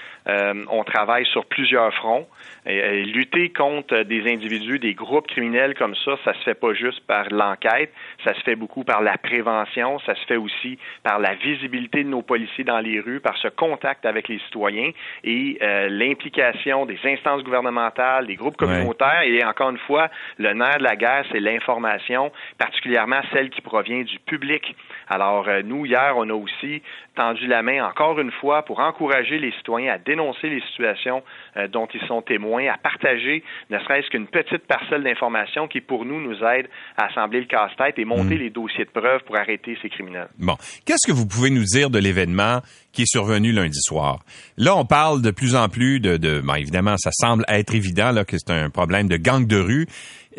on 0.70 0.82
travaille 0.84 1.26
sur 1.26 1.46
plusieurs 1.46 1.92
fronts. 1.94 2.26
Et, 2.66 3.04
lutter 3.04 3.50
contre 3.50 4.02
des 4.02 4.28
individus, 4.32 4.78
des 4.78 4.94
groupes 4.94 5.28
criminels 5.28 5.74
comme 5.74 5.94
ça, 6.04 6.12
ça 6.24 6.32
se 6.34 6.38
fait 6.40 6.54
pas 6.54 6.74
juste 6.74 7.00
par 7.06 7.28
l'enquête, 7.30 7.92
ça 8.24 8.34
se 8.34 8.40
fait 8.40 8.56
beaucoup 8.56 8.82
par 8.82 9.02
la 9.02 9.16
prévention, 9.18 10.00
ça 10.00 10.16
se 10.16 10.24
fait 10.26 10.36
aussi 10.36 10.78
par 11.04 11.20
la 11.20 11.34
visibilité 11.34 12.02
de 12.02 12.08
nos 12.08 12.22
policiers 12.22 12.64
dans 12.64 12.80
les 12.80 12.98
rues, 12.98 13.20
par 13.20 13.36
ce 13.38 13.48
contact 13.48 14.04
avec 14.04 14.26
les 14.26 14.40
citoyens 14.40 14.90
et 15.22 15.58
l'implication 15.88 16.86
des 16.86 16.98
instances 17.04 17.44
gouvernementales, 17.44 18.26
des 18.26 18.34
groupes 18.34 18.56
communautaires. 18.56 19.22
Et 19.22 19.44
encore 19.44 19.70
une 19.70 19.78
fois, 19.78 20.08
le 20.38 20.52
nerf 20.52 20.78
de 20.78 20.84
la 20.84 20.96
guerre, 20.96 21.24
c'est 21.30 21.40
l'information, 21.40 22.32
particulièrement 22.58 23.20
celle 23.32 23.50
qui 23.50 23.60
provient 23.60 24.02
du 24.02 24.18
public 24.20 24.74
alors, 25.08 25.48
euh, 25.48 25.62
nous, 25.64 25.86
hier, 25.86 26.14
on 26.16 26.28
a 26.28 26.34
aussi 26.34 26.82
tendu 27.14 27.46
la 27.46 27.62
main 27.62 27.84
encore 27.86 28.18
une 28.18 28.32
fois 28.32 28.62
pour 28.62 28.80
encourager 28.80 29.38
les 29.38 29.52
citoyens 29.52 29.94
à 29.94 29.98
dénoncer 29.98 30.48
les 30.48 30.60
situations 30.70 31.22
euh, 31.56 31.68
dont 31.68 31.86
ils 31.94 32.06
sont 32.06 32.22
témoins, 32.22 32.66
à 32.68 32.76
partager 32.76 33.42
ne 33.70 33.78
serait-ce 33.78 34.08
qu'une 34.10 34.26
petite 34.26 34.66
parcelle 34.66 35.02
d'information 35.02 35.68
qui, 35.68 35.80
pour 35.80 36.04
nous, 36.04 36.20
nous 36.20 36.36
aide 36.44 36.68
à 36.96 37.06
assembler 37.06 37.40
le 37.40 37.46
casse-tête 37.46 37.98
et 37.98 38.04
monter 38.04 38.34
mm. 38.34 38.38
les 38.38 38.50
dossiers 38.50 38.84
de 38.84 38.90
preuves 38.90 39.22
pour 39.24 39.36
arrêter 39.36 39.78
ces 39.80 39.88
criminels. 39.88 40.28
Bon. 40.38 40.56
Qu'est-ce 40.84 41.06
que 41.06 41.12
vous 41.12 41.26
pouvez 41.26 41.50
nous 41.50 41.64
dire 41.64 41.88
de 41.90 41.98
l'événement 41.98 42.60
qui 42.92 43.02
est 43.02 43.10
survenu 43.10 43.52
lundi 43.52 43.80
soir? 43.80 44.20
Là, 44.56 44.76
on 44.76 44.84
parle 44.84 45.22
de 45.22 45.30
plus 45.30 45.54
en 45.54 45.68
plus 45.68 46.00
de, 46.00 46.16
de 46.16 46.42
évidemment, 46.58 46.96
ça 46.96 47.10
semble 47.12 47.44
être 47.48 47.74
évident 47.74 48.10
là, 48.10 48.24
que 48.24 48.36
c'est 48.38 48.52
un 48.52 48.70
problème 48.70 49.08
de 49.08 49.16
gang 49.16 49.46
de 49.46 49.58
rue 49.58 49.86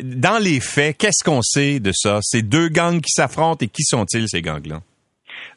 dans 0.02 0.42
les 0.42 0.60
faits, 0.60 0.96
qu'est-ce 0.96 1.24
qu'on 1.24 1.42
sait 1.42 1.80
de 1.80 1.92
ça? 1.92 2.20
Ces 2.22 2.42
deux 2.42 2.68
gangs 2.68 3.00
qui 3.00 3.10
s'affrontent 3.10 3.64
et 3.64 3.68
qui 3.68 3.82
sont-ils, 3.82 4.28
ces 4.28 4.42
gangs-là? 4.42 4.80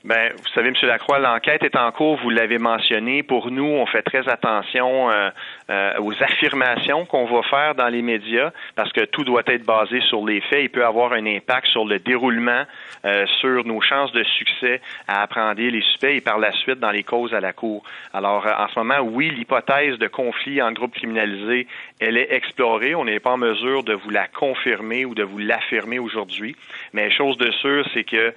Ben, 0.04 0.32
vous 0.36 0.48
savez, 0.56 0.70
M. 0.70 0.76
Lacroix, 0.82 1.20
l'enquête 1.20 1.64
est 1.64 1.76
en 1.76 1.92
cours, 1.92 2.20
vous 2.24 2.32
l'avez 2.32 2.58
mentionné. 2.58 3.22
Pour 3.22 3.52
nous, 3.52 3.66
on 3.66 3.86
fait 3.86 4.02
très 4.02 4.28
attention 4.28 5.12
euh, 5.12 5.30
euh, 5.72 5.94
aux 6.00 6.14
affirmations 6.22 7.06
qu'on 7.06 7.26
va 7.26 7.42
faire 7.44 7.76
dans 7.76 7.88
les 7.88 8.02
médias, 8.02 8.52
parce 8.76 8.92
que 8.92 9.06
tout 9.06 9.24
doit 9.24 9.44
être 9.48 9.66
basé 9.66 10.02
sur 10.02 10.26
les 10.26 10.42
faits. 10.42 10.64
Il 10.64 10.70
peut 10.70 10.86
avoir 10.86 11.14
un 11.14 11.26
impact 11.26 11.68
sur 11.68 11.86
le 11.86 11.98
déroulement, 12.00 12.64
euh, 13.06 13.26
sur 13.40 13.66
nos 13.66 13.82
chances 13.82 14.12
de 14.12 14.24
succès 14.24 14.82
à 15.08 15.24
apprendre 15.24 15.62
les 15.62 15.82
suspects 15.82 16.16
et 16.16 16.22
par 16.22 16.40
la 16.40 16.52
suite 16.52 16.80
dans 16.80 16.92
les 16.92 17.04
causes 17.04 17.34
à 17.34 17.40
la 17.40 17.54
Cour. 17.54 17.84
Alors, 18.14 18.46
en 18.46 18.68
ce 18.68 18.80
moment, 18.80 19.00
oui, 19.00 19.30
l'hypothèse 19.30 19.98
de 19.98 20.08
conflit 20.08 20.62
en 20.62 20.72
groupe 20.72 20.94
criminalisé, 20.94 21.68
elle 22.00 22.18
est 22.18 22.34
explorée. 22.34 22.94
On 22.94 23.06
n'est 23.06 23.20
pas 23.20 23.32
en 23.32 23.38
mesure 23.38 23.84
de 23.84 23.94
vous 23.94 24.10
la 24.10 24.28
confirmer 24.28 25.06
ou 25.06 25.16
de 25.16 25.24
vous 25.24 25.38
l'affirmer 25.40 26.00
aujourd'hui. 26.00 26.56
Mais 26.94 27.10
chose 27.10 27.38
de 27.38 27.50
sûre, 27.52 27.86
c'est 27.94 28.04
que 28.04 28.34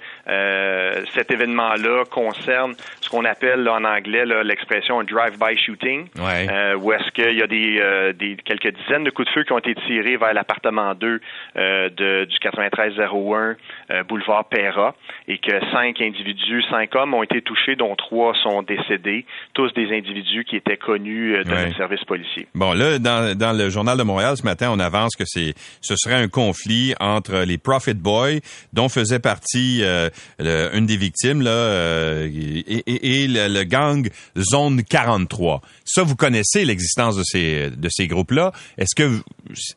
cet 1.13 1.31
événement 1.31 1.73
là 1.75 2.03
concerne 2.09 2.75
ce 3.01 3.09
qu'on 3.09 3.25
appelle 3.25 3.67
en 3.67 3.83
anglais 3.83 4.25
l'expression 4.43 5.03
drive-by 5.03 5.57
shooting, 5.57 6.07
euh, 6.19 6.75
où 6.75 6.91
est-ce 6.91 7.11
qu'il 7.29 7.37
y 7.37 7.41
a 7.41 7.47
des, 7.47 7.79
euh, 7.79 8.13
des, 8.13 8.35
quelques 8.43 8.75
dizaines 8.75 9.03
de 9.03 9.09
coups 9.09 9.27
de 9.27 9.33
feu 9.33 9.43
qui 9.43 9.53
ont 9.53 9.59
été 9.59 9.75
tirés 9.87 10.17
vers 10.17 10.33
l'appartement 10.33 10.93
2 10.95 11.19
euh, 11.57 11.89
de, 11.89 12.25
du 12.25 12.37
9301 12.43 13.55
boulevard 14.07 14.45
Perra 14.45 14.95
et 15.27 15.37
que 15.37 15.59
cinq 15.71 16.01
individus, 16.01 16.63
cinq 16.69 16.95
hommes 16.95 17.13
ont 17.13 17.23
été 17.23 17.41
touchés, 17.41 17.75
dont 17.75 17.95
trois 17.95 18.33
sont 18.41 18.63
décédés, 18.63 19.25
tous 19.53 19.71
des 19.73 19.95
individus 19.95 20.43
qui 20.43 20.55
étaient 20.55 20.77
connus 20.77 21.43
de 21.43 21.49
ouais. 21.49 21.71
service 21.77 22.03
policier. 22.05 22.47
Bon, 22.55 22.73
là, 22.73 22.99
dans, 22.99 23.37
dans 23.37 23.53
le 23.57 23.69
journal 23.69 23.97
de 23.97 24.03
Montréal 24.03 24.35
ce 24.37 24.43
matin, 24.43 24.69
on 24.71 24.79
avance 24.79 25.15
que 25.15 25.23
c'est 25.25 25.53
ce 25.81 25.95
serait 25.95 26.15
un 26.15 26.27
conflit 26.27 26.93
entre 26.99 27.43
les 27.45 27.57
Profit 27.57 27.93
Boys, 27.93 28.39
dont 28.73 28.89
faisait 28.89 29.19
partie 29.19 29.83
une 30.39 30.85
des 30.85 30.97
victimes, 30.97 31.43
euh, 31.45 32.27
et, 32.87 33.27
le, 33.27 33.63
gang 33.63 34.07
Zone 34.37 34.83
43. 34.83 35.61
Ça, 35.83 36.03
vous 36.03 36.15
connaissez 36.15 36.65
l'existence 36.65 37.04
de 37.11 37.89
ces, 37.89 38.07
groupes-là. 38.07 38.51
Est-ce 38.77 38.95
que 38.95 39.19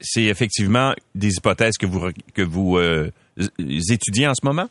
c'est 0.00 0.24
effectivement 0.24 0.94
des 1.14 1.34
hypothèses 1.34 1.76
que 1.78 1.86
vous, 1.86 2.10
que 2.34 2.42
vous 2.42 2.78
euh, 2.78 3.10
étudiez 3.68 4.26
en 4.26 4.34
ce 4.34 4.44
moment? 4.44 4.68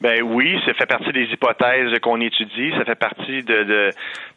Ben 0.00 0.22
oui, 0.22 0.60
ça 0.66 0.74
fait 0.74 0.86
partie 0.86 1.10
des 1.12 1.24
hypothèses 1.24 1.98
qu'on 2.00 2.20
étudie, 2.20 2.70
ça 2.76 2.84
fait 2.84 2.98
partie 2.98 3.42
de, 3.42 3.62
de, 3.62 3.90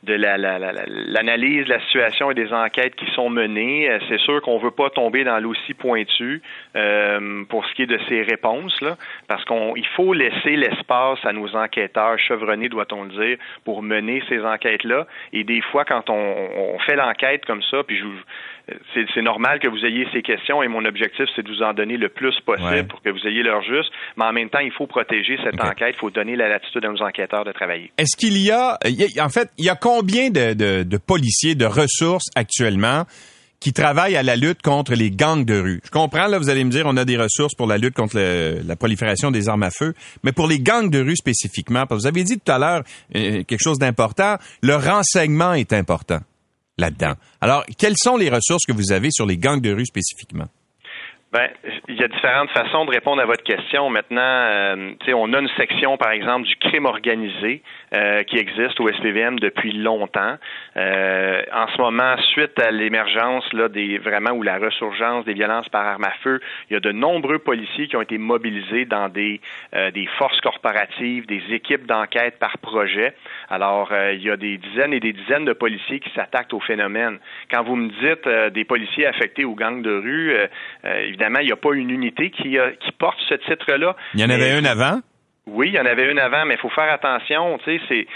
de 0.04 0.14
l'analyse 0.14 1.66
de 1.66 1.70
la 1.70 1.82
situation 1.82 2.32
et 2.32 2.34
des 2.34 2.54
enquêtes 2.54 2.96
qui 2.96 3.06
sont 3.12 3.30
menées. 3.30 3.90
Euh, 3.90 4.00
c'est 4.08 4.20
sûr 4.20 4.42
qu'on 4.42 4.58
veut 4.58 4.72
pas 4.72 4.90
tomber 4.90 5.26
dans 5.26 5.38
l'aussi 5.40 5.74
pointu 5.74 6.42
euh, 6.78 7.44
pour 7.50 7.66
ce 7.66 7.74
qui 7.74 7.82
est 7.82 7.88
de 7.88 8.00
ces 8.08 8.22
réponses, 8.22 8.80
là, 8.80 8.96
parce 9.28 9.44
qu'on 9.44 9.76
il 9.76 9.86
faut 9.98 10.14
laisser 10.14 10.56
l'espace 10.56 11.20
à 11.26 11.34
nos 11.34 11.54
enquêteurs 11.54 12.18
chevronnés, 12.20 12.70
doit-on 12.70 13.04
le 13.04 13.10
dire, 13.10 13.38
pour 13.66 13.84
mener 13.84 14.24
ces 14.30 14.42
enquêtes-là. 14.46 15.08
Et 15.34 15.44
des 15.44 15.62
fois, 15.62 15.84
quand 15.84 16.10
on, 16.10 16.36
on 16.76 16.80
fait 16.80 16.96
l'enquête 16.96 17.46
comme 17.46 17.64
ça, 17.64 17.84
puis 17.84 17.98
je 17.98 18.06
c'est 18.94 19.22
normal 19.22 19.60
que 19.60 19.68
vous 19.68 19.86
ayez 19.86 20.08
ces 20.14 20.22
questions 20.22 20.62
et 20.64 20.68
mon 20.68 20.84
objectif, 20.86 21.26
c'est 21.36 21.44
de 21.44 21.50
vous 21.50 21.62
en 21.62 21.74
donner 21.74 21.98
le 21.98 22.10
plus 22.10 22.36
possible 22.46 22.88
pour 22.88 23.02
que 23.02 23.10
vous 23.10 23.28
ayez 23.28 23.44
l'heure 23.44 23.62
juste. 23.62 23.92
Mais 24.18 24.26
en 24.26 24.34
même 24.34 24.50
temps, 24.50 24.60
il 24.60 24.72
faut 24.72 24.88
protéger 24.88 25.38
cette 25.44 25.62
enquête, 25.62 25.96
il 25.96 26.00
faut 26.00 26.10
donner 26.10 26.36
la 26.36 26.50
latitude 26.50 26.86
à 26.86 26.90
nos 26.90 27.02
enquêteurs 27.02 27.46
de 27.46 27.52
travailler. 27.52 27.92
Est-ce 27.98 28.18
qu'il 28.18 28.38
y 28.38 28.52
a, 28.52 28.78
en 29.20 29.30
fait, 29.30 29.50
il 29.58 29.66
y 29.66 29.70
a 29.70 29.76
combien 29.76 30.30
de, 30.30 30.98
policiers, 30.98 31.56
de 31.56 31.66
ressources 31.66 32.28
actuellement 32.36 33.06
qui 33.60 33.74
travaillent 33.74 34.16
à 34.16 34.24
la 34.24 34.38
lutte 34.38 34.62
contre 34.62 34.94
les 34.94 35.12
gangs 35.12 35.44
de 35.44 35.60
rue? 35.60 35.82
Je 35.84 35.92
comprends, 35.92 36.28
là, 36.28 36.38
vous 36.38 36.50
allez 36.50 36.64
me 36.64 36.72
dire, 36.72 36.86
on 36.86 36.98
a 36.98 37.06
des 37.06 37.18
ressources 37.18 37.56
pour 37.56 37.68
la 37.68 37.78
lutte 37.78 37.96
contre 37.96 38.18
la 38.18 38.76
prolifération 38.76 39.32
des 39.32 39.50
armes 39.50 39.64
à 39.64 39.72
feu, 39.72 39.94
mais 40.24 40.32
pour 40.32 40.48
les 40.48 40.60
gangs 40.60 40.90
de 40.90 41.02
rue 41.02 41.16
spécifiquement, 41.16 41.86
parce 41.86 42.02
que 42.02 42.04
vous 42.04 42.08
avez 42.08 42.24
dit 42.24 42.40
tout 42.40 42.52
à 42.52 42.60
l'heure 42.60 42.84
euh, 43.16 43.44
quelque 43.44 43.62
chose 43.62 43.80
d'important, 43.80 44.38
le 44.62 44.76
renseignement 44.76 45.54
est 45.54 45.74
important 45.74 46.20
là-dedans. 46.80 47.14
Alors, 47.42 47.66
quelles 47.78 47.98
sont 47.98 48.18
les 48.18 48.30
ressources 48.30 48.66
que 48.66 48.74
vous 48.74 48.92
avez 48.92 49.10
sur 49.12 49.26
les 49.26 49.38
gangs 49.38 49.62
de 49.62 49.72
rue 49.72 49.86
spécifiquement? 49.86 50.48
Ben, 51.32 51.48
il 51.88 51.96
y 51.96 52.04
a 52.04 52.08
différentes 52.08 52.50
façons 52.50 52.86
de 52.86 52.90
répondre 52.90 53.22
à 53.22 53.26
votre 53.26 53.44
question. 53.44 53.88
Maintenant, 53.92 54.20
euh, 54.20 54.94
on 55.14 55.32
a 55.34 55.40
une 55.40 55.50
section, 55.58 55.96
par 55.96 56.10
exemple, 56.10 56.48
du 56.48 56.56
crime 56.56 56.88
organisé 56.88 57.62
euh, 57.94 58.24
qui 58.24 58.38
existe 58.38 58.80
au 58.80 58.92
SPVM 58.92 59.38
depuis 59.40 59.74
longtemps. 59.74 60.38
Euh, 60.76 61.42
en 61.54 61.68
ce 61.68 61.80
moment, 61.80 62.16
suite 62.34 62.60
à 62.60 62.72
l'émergence 62.72 63.46
là 63.54 63.70
des 63.70 64.00
vraiment 64.00 64.32
ou 64.32 64.42
la 64.42 64.58
ressurgence 64.58 65.24
des 65.26 65.34
violences 65.34 65.70
par 65.70 65.86
arme 65.86 66.06
à 66.06 66.14
feu, 66.24 66.40
il 66.70 66.74
y 66.74 66.78
a 66.78 66.80
de 66.80 66.92
nombreux 66.92 67.38
policiers 67.38 67.88
qui 67.88 67.96
ont 67.96 68.02
été 68.02 68.18
mobilisés 68.18 68.86
dans 68.86 69.08
des 69.08 69.40
euh, 69.76 69.92
des 69.92 70.08
forces 70.18 70.42
corporatives, 70.42 71.28
des 71.28 71.44
équipes 71.52 71.86
d'enquête 71.86 72.40
par 72.40 72.58
projet. 72.58 73.14
Alors, 73.52 73.92
il 74.14 74.24
y 74.24 74.32
a 74.32 74.38
des 74.38 74.58
dizaines 74.58 74.94
et 74.94 75.00
des 75.00 75.14
dizaines 75.14 75.46
de 75.46 75.54
policiers 75.54 76.00
qui 76.00 76.10
s'attaquent 76.16 76.54
au 76.54 76.60
phénomène. 76.60 77.20
Quand 77.52 77.64
vous 77.64 77.76
me 77.76 77.90
dites 77.90 78.54
des 78.54 78.64
policiers 78.64 79.06
affectés 79.06 79.46
aux 79.46 79.56
gangs 79.56 79.82
de 79.82 79.92
rue, 79.92 80.36
évidemment, 81.20 81.40
il 81.40 81.48
n'y 81.48 81.52
a 81.52 81.58
pas 81.58 81.74
une 81.74 81.90
unité 81.90 82.32
qui, 82.32 82.58
qui 82.80 82.92
porte 82.98 83.20
ce 83.28 83.36
titre-là. 83.36 83.96
Il 84.14 84.22
y 84.22 84.24
en 84.24 84.30
avait 84.30 84.58
une 84.58 84.66
avant? 84.66 85.02
Oui, 85.52 85.70
il 85.70 85.76
y 85.76 85.80
en 85.80 85.86
avait 85.86 86.12
une 86.12 86.20
avant, 86.20 86.46
mais 86.46 86.56
il 86.56 86.60
faut 86.60 86.70
faire 86.70 86.92
attention. 86.92 87.58
Tu 87.60 87.78
sais, 87.78 87.82
c'est 87.88 88.08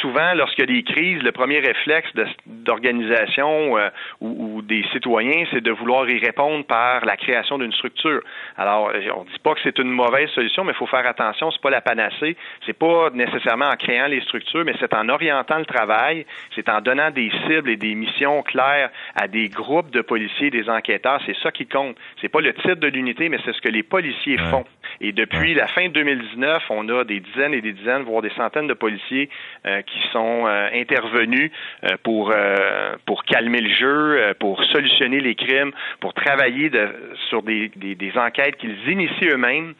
souvent, 0.00 0.34
lorsqu'il 0.34 0.68
y 0.68 0.72
a 0.72 0.74
des 0.74 0.82
crises, 0.82 1.22
le 1.22 1.32
premier 1.32 1.58
réflexe 1.58 2.08
d'organisation 2.46 3.76
euh, 3.78 3.88
ou, 4.20 4.62
des 4.62 4.84
citoyens, 4.92 5.44
c'est 5.50 5.60
de 5.60 5.70
vouloir 5.70 6.08
y 6.08 6.18
répondre 6.18 6.64
par 6.64 7.04
la 7.04 7.16
création 7.16 7.58
d'une 7.58 7.72
structure. 7.72 8.20
Alors, 8.56 8.90
euh, 8.90 9.00
on 9.16 9.24
ne 9.24 9.30
dit 9.30 9.38
pas 9.42 9.54
que 9.54 9.60
c'est 9.62 9.78
une 9.78 9.90
mauvaise 9.90 10.28
solution, 10.30 10.64
mais 10.64 10.72
il 10.72 10.76
faut 10.76 10.86
faire 10.86 11.06
attention, 11.06 11.50
c'est 11.50 11.62
pas 11.62 11.70
la 11.70 11.80
panacée. 11.80 12.36
C'est 12.66 12.78
pas 12.78 13.10
nécessairement 13.12 13.68
en 13.68 13.76
créant 13.76 14.06
les 14.06 14.20
structures, 14.22 14.64
mais 14.64 14.74
c'est 14.80 14.92
en 14.94 15.08
orientant 15.08 15.58
le 15.58 15.66
travail, 15.66 16.26
c'est 16.54 16.68
en 16.68 16.80
donnant 16.80 17.10
des 17.10 17.30
cibles 17.46 17.70
et 17.70 17.76
des 17.76 17.94
missions 17.94 18.42
claires 18.42 18.90
à 19.14 19.28
des 19.28 19.48
groupes 19.48 19.90
de 19.90 20.00
policiers, 20.00 20.50
des 20.50 20.68
enquêteurs. 20.68 21.20
C'est 21.26 21.36
ça 21.42 21.50
qui 21.50 21.66
compte. 21.66 21.96
C'est 22.20 22.28
pas 22.28 22.40
le 22.40 22.52
titre 22.54 22.74
de 22.74 22.88
l'unité, 22.88 23.28
mais 23.28 23.38
c'est 23.44 23.52
ce 23.52 23.60
que 23.60 23.68
les 23.68 23.82
policiers 23.82 24.38
font. 24.38 24.64
Et 25.02 25.12
depuis 25.12 25.54
la 25.54 25.66
fin 25.66 25.88
de 25.88 25.92
2019, 25.94 26.62
on 26.68 26.88
a 26.90 27.04
des 27.04 27.20
dizaines 27.20 27.54
et 27.54 27.62
des 27.62 27.72
dizaines, 27.72 28.02
voire 28.02 28.20
des 28.20 28.32
centaines 28.36 28.66
de 28.66 28.74
policiers 28.74 29.30
euh, 29.66 29.80
qui 29.80 29.98
sont 30.12 30.46
euh, 30.46 30.68
intervenus 30.74 31.50
euh, 31.84 31.96
pour 32.02 32.32
pour 33.06 33.24
calmer 33.24 33.60
le 33.60 33.74
jeu, 33.74 34.34
pour 34.38 34.62
solutionner 34.64 35.20
les 35.20 35.34
crimes, 35.34 35.72
pour 36.00 36.12
travailler 36.14 36.70
sur 37.28 37.42
des, 37.42 37.70
des, 37.76 38.12
enquêtes 38.16 38.56
qu'ils 38.56 38.76
initient 38.88 39.28
eux-mêmes 39.28 39.74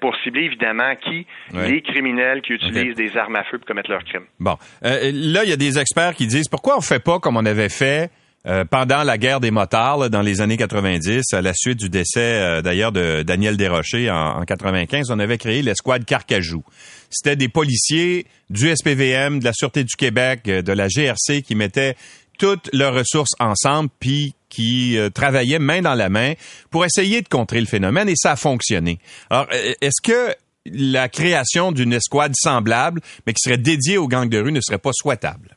pour 0.00 0.16
cibler 0.16 0.44
évidemment 0.44 0.94
qui 0.96 1.26
les 1.52 1.82
criminels 1.82 2.42
qui 2.42 2.52
utilisent 2.52 2.96
des 2.96 3.16
armes 3.16 3.36
à 3.36 3.44
feu 3.44 3.58
pour 3.58 3.66
commettre 3.66 3.90
leurs 3.90 4.04
crimes. 4.04 4.26
Bon, 4.40 4.56
là 4.82 5.44
il 5.44 5.50
y 5.50 5.52
a 5.52 5.56
des 5.56 5.78
experts 5.78 6.14
qui 6.14 6.26
disent 6.26 6.48
pourquoi 6.48 6.76
on 6.76 6.80
fait 6.80 7.02
pas 7.02 7.18
comme 7.20 7.36
on 7.36 7.46
avait 7.46 7.68
fait 7.68 8.10
euh, 8.46 8.64
pendant 8.66 9.04
la 9.04 9.16
guerre 9.16 9.40
des 9.40 9.50
motards 9.50 10.10
dans 10.10 10.20
les 10.20 10.42
années 10.42 10.58
90, 10.58 11.32
à 11.32 11.40
la 11.40 11.54
suite 11.54 11.78
du 11.78 11.88
décès 11.88 12.20
euh, 12.20 12.62
d'ailleurs 12.62 12.92
de 12.92 13.22
Daniel 13.22 13.56
Desrochers 13.56 14.10
en, 14.10 14.40
en 14.40 14.44
95, 14.44 15.10
on 15.10 15.18
avait 15.18 15.38
créé 15.38 15.62
l'escouade 15.62 16.04
Carcajou. 16.04 16.62
C'était 17.08 17.36
des 17.36 17.48
policiers 17.48 18.26
du 18.50 18.74
SPVM, 18.74 19.38
de 19.38 19.44
la 19.44 19.54
Sûreté 19.54 19.82
du 19.82 19.96
Québec, 19.96 20.42
euh, 20.48 20.60
de 20.60 20.72
la 20.72 20.88
GRC 20.88 21.40
qui 21.42 21.54
mettaient 21.54 21.96
toutes 22.38 22.68
leurs 22.74 22.92
ressources 22.92 23.32
ensemble 23.38 23.88
puis 23.98 24.34
qui 24.50 24.98
travaillaient 25.14 25.58
main 25.58 25.82
dans 25.82 25.94
la 25.94 26.08
main 26.08 26.34
pour 26.70 26.84
essayer 26.84 27.22
de 27.22 27.28
contrer 27.28 27.60
le 27.60 27.66
phénomène 27.66 28.08
et 28.08 28.14
ça 28.16 28.32
a 28.32 28.36
fonctionné. 28.36 28.98
Alors, 29.30 29.46
est-ce 29.52 30.00
que 30.02 30.34
la 30.66 31.08
création 31.08 31.72
d'une 31.72 31.92
escouade 31.92 32.34
semblable, 32.36 33.00
mais 33.26 33.32
qui 33.32 33.42
serait 33.42 33.58
dédiée 33.58 33.98
aux 33.98 34.08
gangs 34.08 34.28
de 34.28 34.38
rue, 34.38 34.52
ne 34.52 34.60
serait 34.60 34.78
pas 34.78 34.90
souhaitable? 34.92 35.56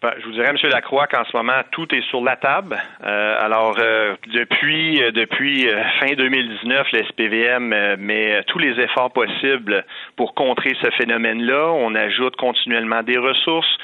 Ben, 0.00 0.12
je 0.20 0.26
vous 0.26 0.32
dirais, 0.32 0.50
M. 0.50 0.70
Lacroix, 0.70 1.08
qu'en 1.08 1.24
ce 1.24 1.36
moment, 1.36 1.60
tout 1.72 1.92
est 1.92 2.08
sur 2.08 2.22
la 2.22 2.36
table. 2.36 2.80
Euh, 3.04 3.36
alors, 3.40 3.74
euh, 3.80 4.14
depuis 4.32 5.02
euh, 5.02 5.10
depuis 5.10 5.66
fin 5.98 6.12
2019, 6.14 6.86
le 6.92 7.04
SPVM 7.04 7.96
met 7.98 8.44
tous 8.46 8.60
les 8.60 8.78
efforts 8.78 9.12
possibles 9.12 9.84
pour 10.14 10.34
contrer 10.34 10.76
ce 10.80 10.88
phénomène-là. 10.92 11.72
On 11.72 11.96
ajoute 11.96 12.36
continuellement 12.36 13.02
des 13.02 13.18
ressources, 13.18 13.76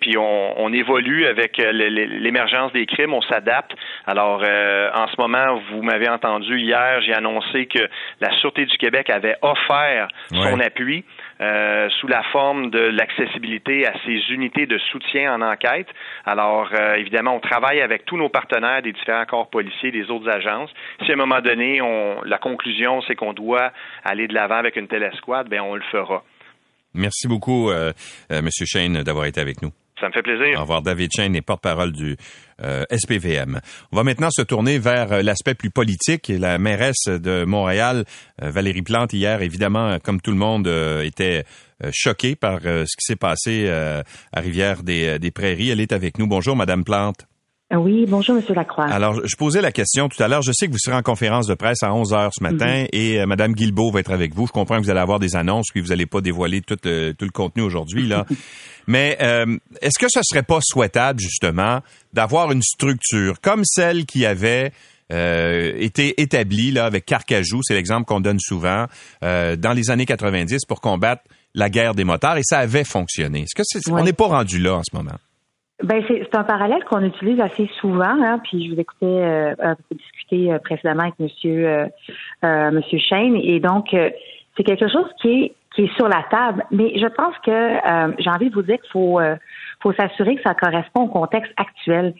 puis 0.00 0.16
on, 0.16 0.62
on, 0.62 0.72
évolue 0.72 1.26
avec 1.26 1.58
l'émergence 1.58 2.72
des 2.72 2.86
crimes, 2.86 3.12
on 3.12 3.22
s'adapte. 3.22 3.72
Alors, 4.06 4.40
en 4.40 5.08
ce 5.08 5.20
moment, 5.20 5.60
vous 5.70 5.82
m'avez 5.82 6.08
entendu 6.08 6.58
hier, 6.58 7.02
j'ai 7.02 7.14
annoncé 7.14 7.66
que 7.66 7.86
la 8.20 8.30
Sûreté 8.38 8.64
du 8.64 8.76
Québec 8.78 9.10
avait 9.10 9.36
offert 9.42 10.08
son 10.32 10.60
appui. 10.60 11.04
Euh, 11.40 11.88
sous 12.00 12.08
la 12.08 12.24
forme 12.32 12.70
de 12.70 12.80
l'accessibilité 12.80 13.86
à 13.86 13.92
ces 14.04 14.18
unités 14.34 14.66
de 14.66 14.76
soutien 14.76 15.32
en 15.32 15.40
enquête. 15.40 15.86
Alors, 16.26 16.68
euh, 16.72 16.94
évidemment, 16.94 17.36
on 17.36 17.40
travaille 17.40 17.80
avec 17.80 18.04
tous 18.06 18.16
nos 18.16 18.28
partenaires 18.28 18.82
des 18.82 18.92
différents 18.92 19.24
corps 19.24 19.48
policiers, 19.48 19.92
des 19.92 20.10
autres 20.10 20.28
agences. 20.28 20.70
Si 21.04 21.10
à 21.12 21.14
un 21.14 21.16
moment 21.16 21.40
donné, 21.40 21.80
on, 21.80 22.22
la 22.24 22.38
conclusion, 22.38 23.02
c'est 23.02 23.14
qu'on 23.14 23.34
doit 23.34 23.70
aller 24.04 24.26
de 24.26 24.34
l'avant 24.34 24.56
avec 24.56 24.74
une 24.74 24.88
telle 24.88 25.04
escouade, 25.04 25.48
ben 25.48 25.60
on 25.60 25.76
le 25.76 25.82
fera. 25.92 26.24
Merci 26.94 27.28
beaucoup, 27.28 27.70
euh, 27.70 27.92
euh 28.32 28.42
Monsieur 28.42 28.66
Shane, 28.66 29.04
d'avoir 29.04 29.26
été 29.26 29.40
avec 29.40 29.62
nous. 29.62 29.70
Ça 30.00 30.08
me 30.08 30.12
fait 30.12 30.22
plaisir. 30.22 30.58
Au 30.58 30.62
revoir, 30.62 30.82
David 30.82 31.10
Chain 31.14 31.32
est 31.34 31.40
porte-parole 31.40 31.92
du 31.92 32.16
euh, 32.62 32.84
SPVM. 32.90 33.60
On 33.90 33.96
va 33.96 34.04
maintenant 34.04 34.30
se 34.30 34.42
tourner 34.42 34.78
vers 34.78 35.12
euh, 35.12 35.22
l'aspect 35.22 35.54
plus 35.54 35.70
politique. 35.70 36.28
La 36.28 36.58
mairesse 36.58 37.06
de 37.06 37.44
Montréal, 37.44 38.04
euh, 38.42 38.50
Valérie 38.50 38.82
Plante, 38.82 39.12
hier, 39.12 39.42
évidemment, 39.42 39.98
comme 39.98 40.20
tout 40.20 40.30
le 40.30 40.36
monde, 40.36 40.68
était 41.02 41.44
choquée 41.92 42.34
par 42.36 42.60
ce 42.62 42.82
qui 42.84 43.04
s'est 43.04 43.16
passé 43.16 43.68
à 43.68 44.40
Rivière 44.40 44.82
des, 44.82 45.18
des 45.18 45.30
Prairies. 45.30 45.70
Elle 45.70 45.80
est 45.80 45.92
avec 45.92 46.18
nous. 46.18 46.26
Bonjour, 46.26 46.56
Madame 46.56 46.84
Plante. 46.84 47.26
Oui, 47.74 48.06
bonjour, 48.08 48.34
Monsieur 48.34 48.54
Lacroix. 48.54 48.86
Alors, 48.86 49.20
je 49.26 49.36
posais 49.36 49.60
la 49.60 49.72
question 49.72 50.08
tout 50.08 50.22
à 50.22 50.28
l'heure. 50.28 50.40
Je 50.40 50.52
sais 50.52 50.66
que 50.66 50.72
vous 50.72 50.78
serez 50.78 50.96
en 50.96 51.02
conférence 51.02 51.46
de 51.46 51.54
presse 51.54 51.82
à 51.82 51.92
11 51.92 52.14
heures 52.14 52.30
ce 52.32 52.42
matin 52.42 52.82
mhm. 52.82 52.88
et 52.92 53.26
Madame 53.26 53.52
Guilbeault 53.52 53.90
va 53.90 54.00
être 54.00 54.10
avec 54.10 54.34
vous. 54.34 54.46
Je 54.46 54.52
comprends 54.52 54.78
que 54.78 54.84
vous 54.84 54.90
allez 54.90 55.00
avoir 55.00 55.18
des 55.18 55.36
annonces, 55.36 55.66
puis 55.70 55.82
vous 55.82 55.88
n'allez 55.88 56.06
pas 56.06 56.22
dévoiler 56.22 56.62
tout 56.62 56.78
le, 56.82 57.12
tout 57.12 57.26
le 57.26 57.30
contenu 57.30 57.62
aujourd'hui, 57.62 58.06
là. 58.06 58.24
Mais 58.88 59.18
euh, 59.20 59.58
est-ce 59.82 59.98
que 59.98 60.06
ce 60.08 60.20
serait 60.22 60.42
pas 60.42 60.60
souhaitable, 60.62 61.20
justement, 61.20 61.80
d'avoir 62.14 62.50
une 62.52 62.62
structure 62.62 63.38
comme 63.42 63.62
celle 63.66 64.06
qui 64.06 64.24
avait 64.24 64.72
euh, 65.12 65.74
été 65.78 66.20
établie 66.22 66.70
là, 66.70 66.86
avec 66.86 67.04
Carcajou, 67.04 67.60
c'est 67.62 67.74
l'exemple 67.74 68.06
qu'on 68.06 68.20
donne 68.20 68.40
souvent, 68.40 68.86
euh, 69.22 69.56
dans 69.56 69.74
les 69.74 69.90
années 69.90 70.06
90 70.06 70.64
pour 70.66 70.80
combattre 70.80 71.22
la 71.54 71.68
guerre 71.68 71.94
des 71.94 72.04
motards, 72.04 72.38
et 72.38 72.42
ça 72.44 72.60
avait 72.60 72.84
fonctionné? 72.84 73.42
Est-ce 73.42 73.54
que 73.54 73.62
c'est, 73.64 73.90
on 73.90 74.02
n'est 74.02 74.14
pas 74.14 74.28
rendu 74.28 74.58
là 74.58 74.76
en 74.76 74.82
ce 74.82 74.96
moment? 74.96 75.18
Ben 75.82 76.02
c'est, 76.08 76.34
un 76.34 76.44
parallèle 76.44 76.84
qu'on 76.84 77.04
utilise 77.04 77.40
assez 77.40 77.70
souvent, 77.80 78.20
hein, 78.22 78.40
puis 78.42 78.66
je 78.66 78.74
vous 78.74 78.80
écoutais 78.80 79.06
euh, 79.06 79.74
discuter 79.92 80.56
précédemment 80.64 81.04
avec 81.04 81.18
Monsieur 81.20 81.86
Monsieur 82.42 82.98
Shane, 82.98 83.36
et 83.36 83.60
donc 83.60 83.94
c'est 84.56 84.64
quelque 84.64 84.88
chose 84.88 85.06
qui 85.20 85.28
est 85.28 85.52
qui 85.78 85.84
est 85.84 85.94
sur 85.96 86.08
la 86.08 86.24
table. 86.30 86.64
Mais 86.72 86.98
je 86.98 87.06
pense 87.06 87.34
que 87.44 87.50
euh, 87.50 88.12
j'ai 88.18 88.30
envie 88.30 88.50
de 88.50 88.54
vous 88.54 88.62
dire 88.62 88.80
qu'il 88.80 88.90
faut, 88.90 89.20
euh, 89.20 89.36
faut 89.80 89.92
s'assurer 89.92 90.34
que 90.34 90.42
ça 90.42 90.54
correspond 90.54 91.02
au 91.02 91.06
contexte 91.08 91.52
actuel. 91.56 92.14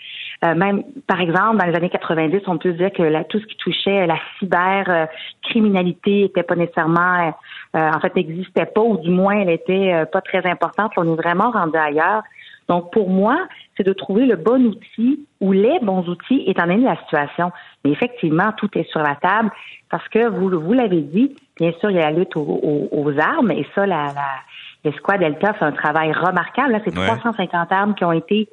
Euh, 0.44 0.54
même, 0.54 0.84
par 1.08 1.20
exemple, 1.20 1.56
dans 1.56 1.66
les 1.66 1.74
années 1.74 1.90
90, 1.90 2.42
on 2.46 2.58
peut 2.58 2.72
dire 2.72 2.92
que 2.92 3.02
la, 3.02 3.24
tout 3.24 3.40
ce 3.40 3.46
qui 3.46 3.56
touchait 3.56 4.06
la 4.06 4.16
cybercriminalité 4.38 6.26
était 6.26 6.44
pas 6.44 6.54
nécessairement, 6.54 7.34
en 7.74 8.00
fait, 8.00 8.14
n'existait 8.14 8.66
pas, 8.66 8.80
ou 8.80 8.98
du 8.98 9.10
moins, 9.10 9.40
elle 9.40 9.50
était 9.50 10.04
pas 10.12 10.20
très 10.20 10.46
importante. 10.48 10.92
on 10.96 11.12
est 11.12 11.16
vraiment 11.20 11.50
rendu 11.50 11.76
ailleurs. 11.76 12.22
Donc, 12.68 12.92
pour 12.92 13.09
moi, 13.09 13.48
c'est 13.76 13.87
de 13.87 13.92
trouver 13.92 14.26
le 14.26 14.37
bon 14.37 14.66
outil 14.66 15.26
ou 15.40 15.52
les 15.52 15.78
bons 15.81 16.07
outils 16.09 16.44
étant 16.46 16.66
donné 16.66 16.85
la 16.85 16.96
situation. 16.96 17.50
Mais 17.85 17.92
effectivement, 17.92 18.52
tout 18.57 18.68
est 18.76 18.88
sur 18.90 19.00
la 19.00 19.14
table 19.16 19.50
parce 19.90 20.07
que 20.09 20.28
vous, 20.28 20.50
vous 20.61 20.72
l'avez 20.74 21.00
dit, 21.00 21.35
bien 21.59 21.72
sûr, 21.81 21.90
il 21.90 21.96
y 21.96 22.00
a 22.00 22.11
la 22.11 22.18
lutte 22.18 22.37
aux, 22.37 23.12
armes 23.18 23.50
et 23.52 23.66
ça, 23.74 23.87
la, 23.87 24.12
la 24.14 24.42
l'escouade 24.85 25.20
Delta 25.20 25.54
fait 25.54 25.64
un 25.64 25.72
travail 25.72 26.12
remarquable. 26.12 26.81
C'est 26.85 26.94
350 26.94 27.72
armes 27.72 27.94
qui 27.94 28.04
ont 28.04 28.12
été 28.12 28.48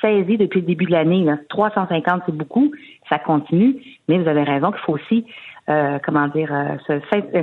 saisies 0.00 0.36
depuis 0.36 0.60
le 0.60 0.66
début 0.66 0.86
de 0.86 0.92
l'année. 0.92 1.26
350, 1.48 2.22
c'est 2.26 2.34
beaucoup. 2.34 2.72
Ça 3.08 3.18
continue. 3.18 3.76
Mais 4.08 4.18
vous 4.18 4.28
avez 4.28 4.42
raison 4.42 4.70
qu'il 4.70 4.80
faut 4.80 4.94
aussi, 4.94 5.26
euh, 5.68 5.98
comment 6.04 6.28
dire, 6.28 6.52
euh, 6.52 6.76
se, 6.86 6.92
euh, 6.92 7.42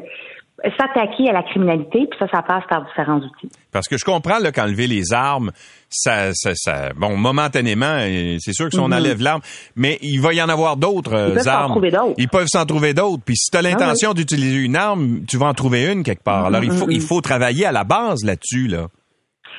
s'attaquer 0.77 1.29
à 1.29 1.33
la 1.33 1.43
criminalité, 1.43 2.07
puis 2.09 2.19
ça, 2.19 2.27
ça 2.31 2.41
passe 2.41 2.63
par 2.69 2.85
différents 2.85 3.17
outils. 3.17 3.49
Parce 3.71 3.87
que 3.87 3.97
je 3.97 4.05
comprends 4.05 4.39
là, 4.39 4.51
qu'enlever 4.51 4.87
les 4.87 5.13
armes, 5.13 5.51
ça, 5.89 6.31
ça, 6.33 6.51
ça, 6.53 6.93
bon, 6.95 7.17
momentanément, 7.17 7.97
c'est 8.39 8.53
sûr 8.53 8.65
que 8.65 8.73
si 8.73 8.79
on 8.79 8.87
mhm. 8.87 8.93
enlève 8.93 9.21
l'arme, 9.21 9.41
mais 9.75 9.97
il 10.01 10.19
va 10.19 10.33
y 10.33 10.41
en 10.41 10.49
avoir 10.49 10.77
d'autres 10.77 11.47
armes. 11.47 11.81
Ils 12.17 12.29
peuvent 12.29 12.47
s'en 12.47 12.65
trouver 12.65 12.93
d'autres. 12.93 13.23
Puis 13.25 13.35
si 13.35 13.51
tu 13.51 13.57
as 13.57 13.59
ah 13.59 13.63
l'intention 13.63 14.13
d'utiliser 14.13 14.59
une 14.59 14.75
arme, 14.75 15.21
tu 15.27 15.37
vas 15.37 15.47
en 15.47 15.53
trouver 15.53 15.91
une 15.91 16.03
quelque 16.03 16.23
part. 16.23 16.45
Alors 16.45 16.63
il 16.63 16.71
faut, 16.71 16.89
il 16.89 17.01
faut 17.01 17.21
travailler 17.21 17.65
à 17.65 17.71
la 17.71 17.83
base 17.83 18.23
là-dessus, 18.23 18.67
là. 18.67 18.87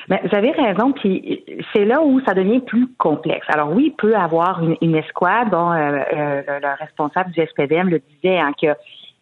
Mais 0.07 0.21
vous 0.23 0.37
avez 0.37 0.51
raison, 0.51 0.91
puis 0.91 1.43
c'est 1.73 1.83
là 1.83 2.01
où 2.03 2.21
ça 2.27 2.35
devient 2.35 2.59
plus 2.59 2.87
complexe. 2.97 3.45
Alors 3.49 3.71
oui, 3.71 3.85
il 3.87 3.95
peut 3.95 4.15
avoir 4.15 4.61
une, 4.61 4.95
escouade, 4.95 5.49
dont 5.49 5.71
euh, 5.71 5.97
euh, 6.13 6.41
le 6.61 6.79
responsable 6.79 7.31
du 7.31 7.41
SPDM 7.41 7.89
le 7.89 7.99
disait, 7.99 8.37
hein, 8.37 8.51
que 8.61 8.67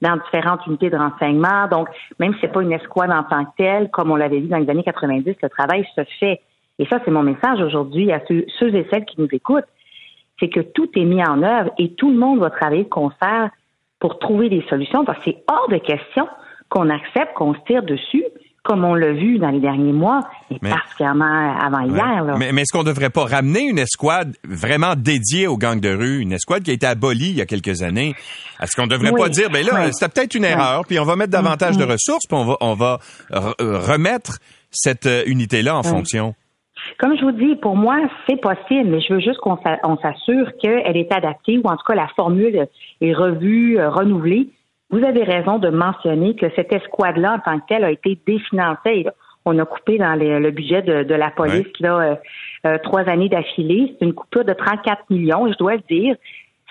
dans 0.03 0.17
différentes 0.17 0.65
unités 0.67 0.89
de 0.89 0.97
renseignement. 0.97 1.67
Donc, 1.71 1.87
même 2.19 2.33
si 2.33 2.41
c'est 2.41 2.51
pas 2.51 2.61
une 2.61 2.73
escouade 2.73 3.09
en 3.09 3.23
tant 3.23 3.45
que 3.45 3.51
telle, 3.57 3.89
comme 3.89 4.11
on 4.11 4.15
l'avait 4.15 4.41
dit 4.41 4.49
dans 4.49 4.57
les 4.57 4.69
années 4.69 4.83
90, 4.83 5.35
le 5.41 5.49
travail 5.49 5.87
se 5.95 6.03
fait. 6.19 6.41
Et 6.77 6.85
ça, 6.87 6.99
c'est 7.03 7.11
mon 7.11 7.23
message 7.23 7.61
aujourd'hui 7.61 8.11
à 8.11 8.21
ceux, 8.27 8.45
et 8.75 8.87
celles 8.91 9.05
qui 9.05 9.19
nous 9.19 9.29
écoutent. 9.31 9.65
C'est 10.39 10.49
que 10.49 10.59
tout 10.59 10.89
est 10.95 11.05
mis 11.05 11.23
en 11.23 11.41
œuvre 11.41 11.71
et 11.77 11.93
tout 11.93 12.11
le 12.11 12.17
monde 12.17 12.39
va 12.39 12.49
travailler 12.49 12.83
de 12.83 12.89
concert 12.89 13.49
pour 13.99 14.19
trouver 14.19 14.49
des 14.49 14.63
solutions, 14.69 15.05
parce 15.05 15.19
que 15.19 15.31
c'est 15.31 15.43
hors 15.49 15.69
de 15.69 15.77
question 15.77 16.27
qu'on 16.67 16.89
accepte 16.89 17.33
qu'on 17.35 17.53
se 17.53 17.59
tire 17.65 17.83
dessus 17.83 18.25
comme 18.63 18.85
on 18.85 18.95
l'a 18.95 19.11
vu 19.11 19.39
dans 19.39 19.49
les 19.49 19.59
derniers 19.59 19.91
mois, 19.91 20.21
et 20.49 20.57
particulièrement 20.57 21.55
avant 21.59 21.81
hier. 21.81 22.23
Mais, 22.37 22.61
est-ce 22.61 22.71
qu'on 22.71 22.83
ne 22.83 22.87
devrait 22.87 23.09
pas 23.09 23.25
ramener 23.25 23.61
une 23.61 23.77
escouade 23.77 24.35
vraiment 24.47 24.95
dédiée 24.95 25.47
aux 25.47 25.57
gangs 25.57 25.81
de 25.81 25.93
rue, 25.93 26.19
une 26.19 26.31
escouade 26.31 26.63
qui 26.63 26.71
a 26.71 26.73
été 26.73 26.87
abolie 26.87 27.29
il 27.29 27.35
y 27.35 27.41
a 27.41 27.45
quelques 27.45 27.83
années? 27.83 28.15
Est-ce 28.61 28.75
qu'on 28.75 28.83
ne 28.83 28.91
devrait 28.91 29.11
pas 29.11 29.27
dire, 29.27 29.49
ben 29.49 29.65
là, 29.65 29.91
c'était 29.91 30.09
peut-être 30.09 30.35
une 30.35 30.45
erreur, 30.45 30.85
puis 30.87 30.97
on 30.97 31.03
va 31.03 31.17
mettre 31.17 31.31
davantage 31.31 31.77
de 31.77 31.83
mm-hmm. 31.83 31.91
ressources, 31.91 32.25
puis 32.25 32.37
on 32.37 32.45
va, 32.45 32.57
on 32.61 32.73
va 32.73 32.99
remettre 33.31 34.39
cette 34.71 35.05
euh, 35.05 35.23
unité-là 35.27 35.77
en 35.77 35.83
fonction? 35.83 36.33
Comme 36.99 37.17
je 37.17 37.23
vous 37.23 37.31
dis, 37.31 37.55
pour 37.57 37.75
moi, 37.75 37.97
c'est 38.27 38.39
possible, 38.39 38.89
mais 38.89 39.01
je 39.01 39.13
veux 39.13 39.19
juste 39.19 39.39
qu'on 39.39 39.57
s'assure 39.57 40.51
qu'elle 40.61 40.97
est 40.97 41.11
adaptée, 41.11 41.57
ou 41.57 41.67
en 41.67 41.75
tout 41.75 41.85
cas 41.85 41.95
la 41.95 42.07
formule 42.15 42.67
est 43.01 43.13
revue, 43.13 43.77
euh, 43.77 43.89
renouvelée 43.89 44.49
vous 44.93 45.03
avez 45.03 45.23
raison 45.23 45.57
de 45.57 45.69
mentionner 45.69 46.35
que 46.35 46.45
cette 46.55 46.71
escouade-là, 46.71 47.33
en 47.33 47.39
tant 47.39 47.59
que 47.59 47.65
telle, 47.67 47.83
a 47.83 47.89
été 47.89 48.15
définancée. 48.27 49.07
On 49.43 49.57
a 49.57 49.65
coupé 49.65 49.97
dans 49.97 50.13
le 50.13 50.51
budget 50.51 50.83
de, 50.83 51.15
la 51.15 51.31
police 51.31 51.65
là, 51.79 51.97
euh, 51.97 52.15
euh, 52.67 52.77
trois 52.83 53.01
années 53.09 53.27
d'affilée. 53.27 53.95
C'est 53.97 54.05
une 54.05 54.13
coupure 54.13 54.45
de 54.45 54.53
34 54.53 55.09
millions, 55.09 55.47
et 55.47 55.53
je 55.53 55.57
dois 55.57 55.77
le 55.77 55.81
dire, 55.89 56.15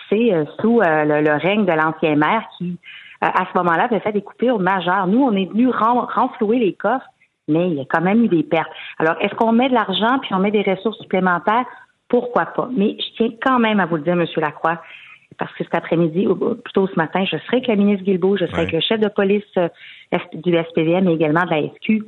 c'est 0.09 0.33
euh, 0.33 0.45
sous 0.61 0.81
le, 0.81 1.37
règne 1.43 1.67
de 1.67 1.73
l'ancien 1.73 2.15
maire 2.15 2.45
qui, 2.57 2.79
à 3.21 3.45
ce 3.53 3.59
moment-là, 3.59 3.85
avait 3.85 3.99
fait 3.99 4.13
des 4.13 4.23
coupures 4.23 4.61
majeures. 4.61 5.09
Nous, 5.09 5.21
on 5.21 5.33
est 5.33 5.51
venu 5.51 5.69
renflouer 5.69 6.61
les 6.61 6.75
coffres, 6.75 7.05
mais 7.49 7.71
il 7.71 7.75
y 7.75 7.81
a 7.81 7.85
quand 7.91 8.03
même 8.03 8.23
eu 8.23 8.29
des 8.29 8.45
pertes. 8.45 8.71
Alors, 9.01 9.17
est-ce 9.21 9.35
qu'on 9.35 9.51
met 9.51 9.69
de 9.69 9.75
l'argent 9.75 10.21
puis 10.21 10.33
on 10.33 10.39
met 10.39 10.53
des 10.53 10.63
ressources 10.63 10.99
supplémentaires? 10.99 11.65
Pourquoi 12.09 12.47
pas? 12.47 12.69
Mais 12.73 12.97
je 13.01 13.17
tiens 13.17 13.37
quand 13.43 13.59
même 13.59 13.81
à 13.81 13.87
vous 13.87 13.97
le 13.97 14.03
dire, 14.03 14.13
M. 14.13 14.27
Lacroix, 14.37 14.81
parce 15.38 15.53
que 15.55 15.64
cet 15.64 15.75
après-midi, 15.75 16.27
ou 16.27 16.35
plutôt 16.37 16.87
ce 16.87 16.97
matin, 16.97 17.25
je 17.25 17.37
serai 17.38 17.59
avec 17.59 17.66
la 17.68 17.77
ministre 17.77 18.05
Guilbeault, 18.05 18.37
je 18.37 18.47
serai 18.47 18.62
avec 18.62 18.73
le 18.73 18.81
chef 18.81 19.01
de 19.01 19.09
police 19.09 19.42
euh, 19.57 19.68
du 20.35 20.53
SPVM 20.53 21.09
et 21.09 21.14
également 21.14 21.45
de 21.45 21.51
la 21.51 21.62
SQ. 21.62 22.05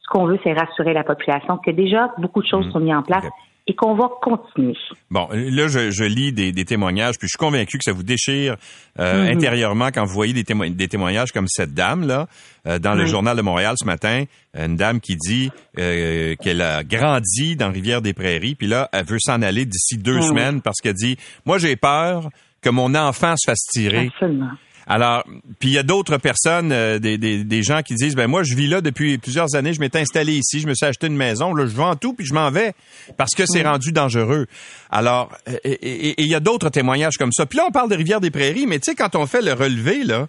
Ce 0.00 0.08
qu'on 0.08 0.26
veut, 0.26 0.38
c'est 0.42 0.52
rassurer 0.52 0.92
la 0.92 1.04
population 1.04 1.58
que 1.58 1.70
déjà 1.70 2.12
beaucoup 2.18 2.42
de 2.42 2.46
choses 2.46 2.66
mmh. 2.66 2.72
sont 2.72 2.80
mises 2.80 2.94
en 2.94 3.02
place 3.02 3.24
et 3.68 3.74
qu'on 3.74 3.94
va 3.94 4.08
continuer. 4.20 4.76
Bon, 5.08 5.28
là, 5.30 5.68
je, 5.68 6.04
lis 6.04 6.32
des, 6.32 6.64
témoignages, 6.64 7.16
puis 7.18 7.28
je 7.28 7.36
suis 7.36 7.38
convaincu 7.38 7.78
que 7.78 7.84
ça 7.84 7.92
vous 7.92 8.02
déchire 8.02 8.56
euh, 8.98 9.24
mmh. 9.24 9.36
intérieurement 9.36 9.88
quand 9.94 10.04
vous 10.04 10.12
voyez 10.12 10.32
des, 10.32 10.42
des 10.70 10.88
témoignages 10.88 11.30
comme 11.30 11.46
cette 11.46 11.72
dame-là 11.72 12.26
euh, 12.66 12.80
dans 12.80 12.94
le 12.94 13.06
Journal 13.06 13.36
de 13.36 13.42
Montréal 13.42 13.76
ce 13.78 13.84
matin, 13.84 14.24
une 14.58 14.74
dame 14.76 15.00
qui 15.00 15.16
dit 15.16 15.50
qu'elle 15.76 16.60
a 16.60 16.82
grandi 16.82 17.54
dans 17.54 17.70
Rivière-des-Prairies, 17.70 18.56
puis 18.56 18.66
là, 18.66 18.88
elle 18.92 19.06
veut 19.06 19.20
s'en 19.20 19.40
aller 19.42 19.64
d'ici 19.64 19.96
deux 19.96 20.18
mmh. 20.18 20.22
semaines 20.22 20.60
parce 20.60 20.80
qu'elle 20.80 20.94
dit, 20.94 21.16
moi 21.46 21.58
j'ai 21.58 21.76
peur 21.76 22.30
que 22.62 22.70
mon 22.70 22.94
enfant 22.94 23.34
se 23.36 23.50
fasse 23.50 23.66
tirer. 23.72 24.10
Absolument. 24.14 24.50
Alors, 24.86 25.24
puis 25.60 25.70
il 25.70 25.72
y 25.72 25.78
a 25.78 25.82
d'autres 25.82 26.16
personnes, 26.16 26.72
euh, 26.72 26.98
des, 26.98 27.16
des, 27.16 27.44
des, 27.44 27.62
gens 27.62 27.82
qui 27.82 27.94
disent, 27.94 28.16
ben 28.16 28.26
moi, 28.26 28.42
je 28.42 28.54
vis 28.54 28.66
là 28.66 28.80
depuis 28.80 29.16
plusieurs 29.16 29.54
années, 29.54 29.72
je 29.72 29.80
m'étais 29.80 30.00
installé 30.00 30.34
ici, 30.34 30.60
je 30.60 30.66
me 30.66 30.74
suis 30.74 30.84
acheté 30.84 31.06
une 31.06 31.16
maison, 31.16 31.54
là, 31.54 31.66
je 31.66 31.74
vends 31.74 31.94
tout, 31.94 32.14
puis 32.14 32.26
je 32.26 32.34
m'en 32.34 32.50
vais, 32.50 32.72
parce 33.16 33.34
que 33.34 33.46
c'est 33.46 33.62
rendu 33.62 33.92
dangereux. 33.92 34.46
Alors, 34.90 35.30
et 35.64 36.20
il 36.20 36.28
y 36.28 36.34
a 36.34 36.40
d'autres 36.40 36.68
témoignages 36.68 37.16
comme 37.16 37.32
ça. 37.32 37.46
Puis 37.46 37.58
là, 37.58 37.64
on 37.68 37.70
parle 37.70 37.90
de 37.90 37.96
Rivière-des-Prairies, 37.96 38.66
mais 38.66 38.80
tu 38.80 38.90
sais, 38.90 38.96
quand 38.96 39.14
on 39.14 39.26
fait 39.26 39.42
le 39.42 39.52
relevé, 39.52 40.02
là, 40.02 40.26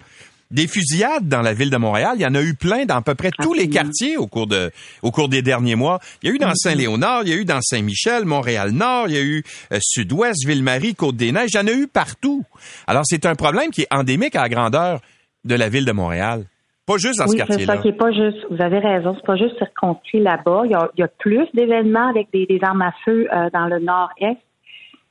des 0.54 0.68
fusillades 0.68 1.28
dans 1.28 1.42
la 1.42 1.54
ville 1.54 1.72
de 1.72 1.78
Montréal. 1.78 2.14
Il 2.16 2.22
y 2.22 2.26
en 2.26 2.36
a 2.36 2.42
eu 2.42 2.54
plein 2.54 2.86
dans 2.86 2.98
à 2.98 3.02
peu 3.02 3.16
près 3.16 3.32
tous 3.32 3.54
les 3.54 3.68
quartiers 3.68 4.18
au 4.18 4.28
cours 4.28 4.48
de, 4.48 4.72
au 5.02 5.12
cours 5.12 5.28
des 5.28 5.42
derniers 5.42 5.76
mois. 5.76 6.00
Il 6.22 6.30
y 6.30 6.32
a 6.32 6.36
eu 6.36 6.38
dans 6.38 6.50
mm-hmm. 6.50 6.56
Saint-Léonard, 6.56 7.24
il 7.24 7.30
y 7.30 7.34
a 7.34 7.36
eu 7.36 7.46
dans 7.46 7.60
Saint-Michel, 7.60 8.26
Montréal-Nord, 8.26 9.08
il 9.08 9.16
y 9.16 9.18
a 9.18 9.24
eu 9.24 9.44
euh, 9.72 9.80
Sud-Ouest, 9.82 10.48
Ville-Marie, 10.48 10.94
Côte-des-Neiges. 10.94 11.50
Il 11.54 11.58
y 11.58 11.60
en 11.60 11.68
a 11.68 11.74
eu 11.74 11.88
partout. 11.88 12.44
Alors, 12.86 13.02
c'est 13.06 13.26
un 13.26 13.36
problème 13.36 13.72
qui 13.72 13.82
est 13.82 13.94
endémique 13.94 14.36
à 14.36 14.44
la 14.44 14.50
grandeur 14.50 15.00
de 15.44 15.56
la 15.56 15.70
ville 15.70 15.86
de 15.86 15.92
Montréal. 15.92 16.46
Pas 16.86 16.98
juste 16.98 17.20
dans 17.20 17.28
ce 17.28 17.36
quartier-là. 17.36 17.74
C'est 17.74 17.78
ça 17.78 17.82
qui 17.82 17.88
est 17.88 17.94
pas 17.94 18.12
juste. 18.12 18.46
Vous 18.52 18.62
avez 18.62 18.80
raison. 18.80 19.16
C'est 19.16 19.26
pas 19.26 19.38
juste 19.38 19.58
circonscrit 19.58 20.20
là-bas. 20.20 20.64
Il 20.66 20.72
y 20.98 21.04
a, 21.04 21.08
plus 21.08 21.48
d'événements 21.54 22.10
avec 22.10 22.28
des, 22.32 22.60
armes 22.62 22.82
à 22.82 22.94
feu 23.06 23.28
euh, 23.34 23.50
dans 23.54 23.66
le 23.66 23.80
nord-est. 23.80 24.38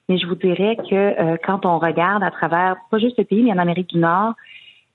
Mais 0.09 0.19
je 0.19 0.27
vous 0.27 0.35
dirais 0.35 0.77
que 0.77 0.95
euh, 0.95 1.37
quand 1.45 1.65
on 1.65 1.79
regarde 1.79 2.23
à 2.23 2.31
travers, 2.31 2.77
pas 2.91 2.99
juste 2.99 3.19
le 3.19 3.25
pays, 3.25 3.43
mais 3.43 3.53
en 3.53 3.59
Amérique 3.59 3.89
du 3.89 3.99
Nord, 3.99 4.35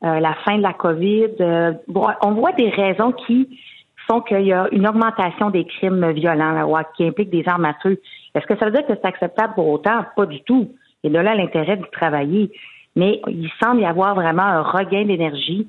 euh, 0.04 0.20
la 0.20 0.36
fin 0.46 0.58
de 0.58 0.64
la 0.64 0.74
COVID. 0.74 1.36
Euh, 1.40 1.74
on 2.22 2.32
voit 2.32 2.52
des 2.54 2.70
raisons 2.70 3.12
qui 3.12 3.60
font 4.08 4.22
qu'il 4.22 4.46
y 4.46 4.54
a 4.54 4.68
une 4.72 4.88
augmentation 4.88 5.50
des 5.50 5.66
crimes 5.66 6.12
violents 6.12 6.52
là, 6.52 6.84
qui 6.96 7.06
impliquent 7.06 7.30
des 7.30 7.44
armes 7.48 7.66
à 7.66 7.74
feu. 7.82 8.00
Est-ce 8.36 8.46
que 8.46 8.58
ça 8.58 8.66
veut 8.66 8.72
dire 8.72 8.86
que 8.86 8.94
c'est 8.94 9.06
acceptable 9.06 9.54
pour 9.56 9.68
autant? 9.68 10.06
Pas 10.16 10.26
du 10.26 10.42
tout. 10.44 10.72
Et 11.04 11.10
de 11.10 11.18
là 11.18 11.36
l'intérêt 11.36 11.78
de 11.78 11.86
travailler. 11.92 12.52
Mais 12.96 13.22
il 13.28 13.50
semble 13.62 13.82
y 13.82 13.86
avoir 13.86 14.16
vraiment 14.16 14.44
un 14.44 14.62
regain 14.62 15.06
d'énergie, 15.06 15.68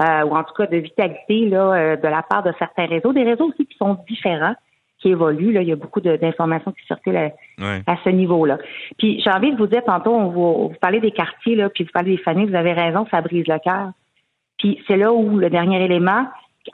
euh, 0.00 0.24
ou 0.24 0.34
en 0.34 0.44
tout 0.44 0.54
cas 0.54 0.66
de 0.66 0.76
vitalité 0.76 1.48
là, 1.48 1.96
de 1.96 2.08
la 2.08 2.22
part 2.22 2.42
de 2.42 2.52
certains 2.58 2.86
réseaux, 2.86 3.12
des 3.12 3.24
réseaux 3.24 3.48
aussi 3.48 3.66
qui 3.66 3.76
sont 3.76 3.98
différents 4.08 4.54
qui 5.00 5.08
évolue. 5.10 5.52
Là. 5.52 5.62
Il 5.62 5.68
y 5.68 5.72
a 5.72 5.76
beaucoup 5.76 6.00
d'informations 6.00 6.72
qui 6.72 6.84
circulent 6.86 7.16
à, 7.16 7.30
à 7.86 7.96
ce 8.04 8.10
niveau-là. 8.10 8.58
Puis 8.98 9.20
j'ai 9.24 9.30
envie 9.30 9.52
de 9.52 9.56
vous 9.56 9.66
dire, 9.66 9.82
tantôt, 9.84 10.14
on 10.14 10.28
vous, 10.28 10.68
vous 10.68 10.74
parlez 10.80 11.00
des 11.00 11.10
quartiers, 11.10 11.56
là, 11.56 11.68
puis 11.70 11.84
vous 11.84 11.90
parlez 11.92 12.16
des 12.16 12.22
familles, 12.22 12.46
vous 12.46 12.54
avez 12.54 12.72
raison, 12.72 13.06
ça 13.10 13.20
brise 13.20 13.46
le 13.46 13.58
cœur. 13.58 13.90
Puis 14.58 14.78
c'est 14.86 14.96
là 14.96 15.12
où 15.12 15.38
le 15.38 15.48
dernier 15.48 15.82
élément, 15.82 16.26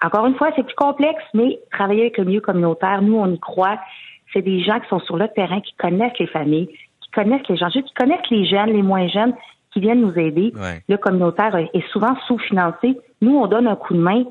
encore 0.04 0.26
une 0.26 0.34
fois, 0.34 0.50
c'est 0.56 0.64
plus 0.64 0.74
complexe, 0.74 1.22
mais 1.34 1.58
travailler 1.70 2.02
avec 2.02 2.18
le 2.18 2.24
milieu 2.24 2.40
communautaire, 2.40 3.02
nous, 3.02 3.16
on 3.16 3.32
y 3.32 3.38
croit. 3.38 3.78
C'est 4.32 4.42
des 4.42 4.62
gens 4.62 4.80
qui 4.80 4.88
sont 4.88 5.00
sur 5.00 5.16
le 5.16 5.28
terrain, 5.28 5.60
qui 5.60 5.74
connaissent 5.74 6.18
les 6.18 6.26
familles, 6.26 6.66
qui 7.00 7.10
connaissent 7.12 7.48
les 7.48 7.56
gens, 7.56 7.68
qui 7.68 7.94
connaissent 7.94 8.30
les 8.30 8.44
jeunes, 8.46 8.72
les 8.72 8.82
moins 8.82 9.06
jeunes, 9.08 9.34
qui 9.72 9.80
viennent 9.80 10.00
nous 10.00 10.18
aider. 10.18 10.52
Le 10.88 10.96
communautaire 10.96 11.54
est 11.56 11.88
souvent 11.92 12.16
sous-financé. 12.26 12.98
Nous, 13.20 13.36
on 13.36 13.46
donne 13.46 13.68
un 13.68 13.76
coup 13.76 13.94
de 13.94 14.00
main, 14.00 14.24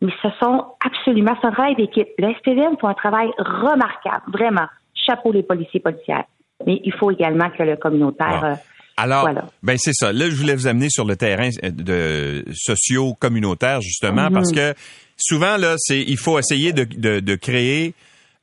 mais 0.00 0.12
ce 0.22 0.28
sont 0.40 0.64
absolument, 0.84 1.36
c'est 1.40 1.48
un 1.48 1.52
travail 1.52 1.76
d'équipe. 1.76 2.08
Le 2.18 2.32
SPVM 2.34 2.76
fait 2.80 2.86
un 2.86 2.94
travail 2.94 3.28
remarquable, 3.38 4.24
vraiment. 4.32 4.66
Chapeau 4.94 5.32
les 5.32 5.42
policiers 5.42 5.80
policières. 5.80 6.24
Mais 6.66 6.80
il 6.84 6.92
faut 6.94 7.10
également 7.10 7.50
que 7.50 7.62
le 7.62 7.76
communautaire. 7.76 8.44
Euh, 8.44 8.54
Alors, 8.96 9.28
ben 9.62 9.76
c'est 9.78 9.94
ça. 9.94 10.12
Là, 10.12 10.28
je 10.28 10.34
voulais 10.34 10.54
vous 10.54 10.66
amener 10.66 10.88
sur 10.90 11.04
le 11.04 11.16
terrain 11.16 11.48
euh, 11.64 11.70
de 11.70 12.44
socio-communautaire 12.52 13.80
justement 13.80 14.26
mhm. 14.26 14.32
parce 14.32 14.52
que 14.52 14.74
souvent 15.16 15.56
là, 15.56 15.74
c'est 15.78 16.00
il 16.00 16.18
faut 16.18 16.38
essayer 16.38 16.72
de, 16.72 16.84
de, 16.84 17.20
de 17.20 17.34
créer 17.34 17.94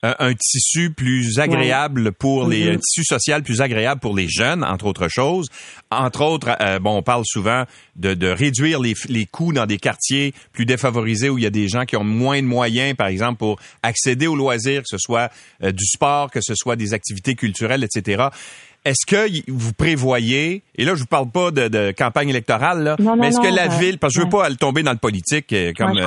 un, 0.04 0.34
tissu 0.34 0.92
plus 0.92 1.40
agréable 1.40 2.12
pour 2.12 2.48
les 2.48 2.68
mm-hmm. 2.68 2.74
un 2.76 2.78
tissu 2.78 3.04
social 3.04 3.44
plus 3.44 3.62
agréable 3.62 4.00
pour 4.00 4.16
les 4.16 4.28
jeunes 4.30 4.64
entre 4.64 4.86
autres 4.86 5.08
choses. 5.08 5.48
Entre 5.90 6.22
autres 6.22 6.56
euh, 6.62 6.80
bon 6.80 6.98
on 6.98 7.02
parle 7.02 7.24
souvent 7.26 7.64
de, 7.96 8.14
de 8.14 8.28
réduire 8.28 8.80
les, 8.80 8.94
les 9.10 9.26
coûts 9.26 9.54
dans 9.54 9.66
des 9.66 9.78
quartiers 9.78 10.34
plus 10.54 10.66
défavorisés 10.66 11.30
où 11.30 11.38
il 11.38 11.44
y 11.44 11.48
a 11.48 11.52
des 11.52 11.68
gens 11.68 11.86
qui 11.86 11.98
ont 11.98 12.04
moins 12.04 12.42
de 12.42 12.48
moyens 12.48 12.96
par 12.96 13.08
exemple 13.08 13.38
pour 13.38 13.60
accéder 13.82 14.28
aux 14.28 14.36
loisirs 14.36 14.82
que 14.82 14.90
ce 14.90 15.00
soit 15.00 15.32
euh, 15.64 15.72
du 15.72 15.86
sport 15.86 16.30
que 16.30 16.42
ce 16.42 16.54
soit 16.56 16.76
des 16.76 16.94
activités 16.94 17.34
culturelles 17.34 17.84
etc 17.84 18.30
est-ce 18.88 19.06
que 19.06 19.52
vous 19.52 19.74
prévoyez, 19.74 20.64
et 20.78 20.86
là 20.86 20.96
je 20.96 21.02
vous 21.02 21.08
parle 21.08 21.30
pas 21.30 21.52
de, 21.52 21.68
de 21.68 21.92
campagne 21.92 22.30
électorale, 22.30 22.84
là, 22.84 22.96
mais 23.18 23.28
est-ce 23.28 23.40
que 23.42 23.54
la 23.54 23.68
ville, 23.68 24.00
parce 24.00 24.14
que 24.14 24.22
je 24.22 24.26
veux 24.26 24.30
pas 24.30 24.46
aller 24.46 24.56
tomber 24.56 24.82
dans 24.82 24.94
le 24.94 24.98
politique 24.98 25.52
euh, 25.52 25.74
comme, 25.76 26.00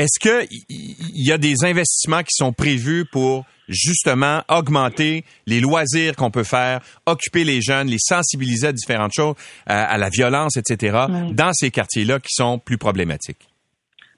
est-ce 0.00 0.18
qu'il 0.18 0.48
y 1.14 1.30
a 1.30 1.36
des 1.36 1.62
investissements 1.62 2.22
qui 2.22 2.32
sont 2.32 2.54
prévus 2.54 3.04
pour 3.04 3.44
justement 3.68 4.40
augmenter 4.48 5.24
les 5.46 5.60
loisirs 5.60 6.16
qu'on 6.16 6.30
peut 6.30 6.42
faire, 6.42 6.80
occuper 7.04 7.44
les 7.44 7.60
jeunes, 7.60 7.88
les 7.88 7.98
sensibiliser 7.98 8.68
à 8.68 8.72
différentes 8.72 9.12
choses, 9.14 9.34
à, 9.66 9.98
la 9.98 10.08
violence, 10.08 10.56
etc., 10.56 11.04
dans 11.32 11.52
ces 11.52 11.70
quartiers-là 11.70 12.18
qui 12.18 12.32
sont 12.32 12.58
plus 12.58 12.78
problématiques? 12.78 13.46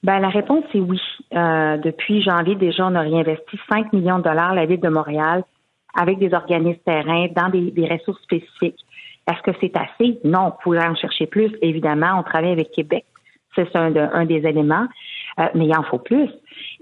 Ben, 0.05 0.21
la 0.21 0.29
réponse 0.29 0.65
est 0.73 0.79
oui. 0.79 1.01
Euh, 1.35 1.77
depuis 1.79 2.23
janvier, 2.23 2.55
déjà, 2.55 2.87
on 2.87 2.95
a 2.95 3.01
réinvesti 3.01 3.59
5 3.69 3.93
millions 3.93 4.19
de 4.19 4.25
dollars 4.25 4.53
à 4.53 4.55
la 4.55 4.67
ville 4.67 4.81
de 4.81 4.89
Montréal 4.89 5.43
avec 5.95 6.19
des 6.21 6.33
organismes 6.33 6.81
terrains 6.87 7.27
dans 7.35 7.49
des, 7.49 7.89
ressources 7.89 8.23
spécifiques. 8.23 8.79
Est-ce 9.29 9.43
que 9.43 9.57
c'est 9.61 9.73
assez? 9.77 10.21
Non, 10.23 10.47
on 10.47 10.63
pourrait 10.63 10.87
en 10.87 10.95
chercher 10.95 11.27
plus. 11.27 11.51
Évidemment, 11.61 12.21
on 12.21 12.23
travaille 12.23 12.53
avec 12.53 12.71
Québec. 12.71 13.05
C'est 13.57 13.75
un, 13.77 13.95
un, 13.95 14.25
des 14.25 14.47
éléments. 14.47 14.87
Euh, 15.41 15.47
mais 15.55 15.67
il 15.67 15.77
en 15.77 15.83
faut 15.83 15.99
plus. 15.99 16.29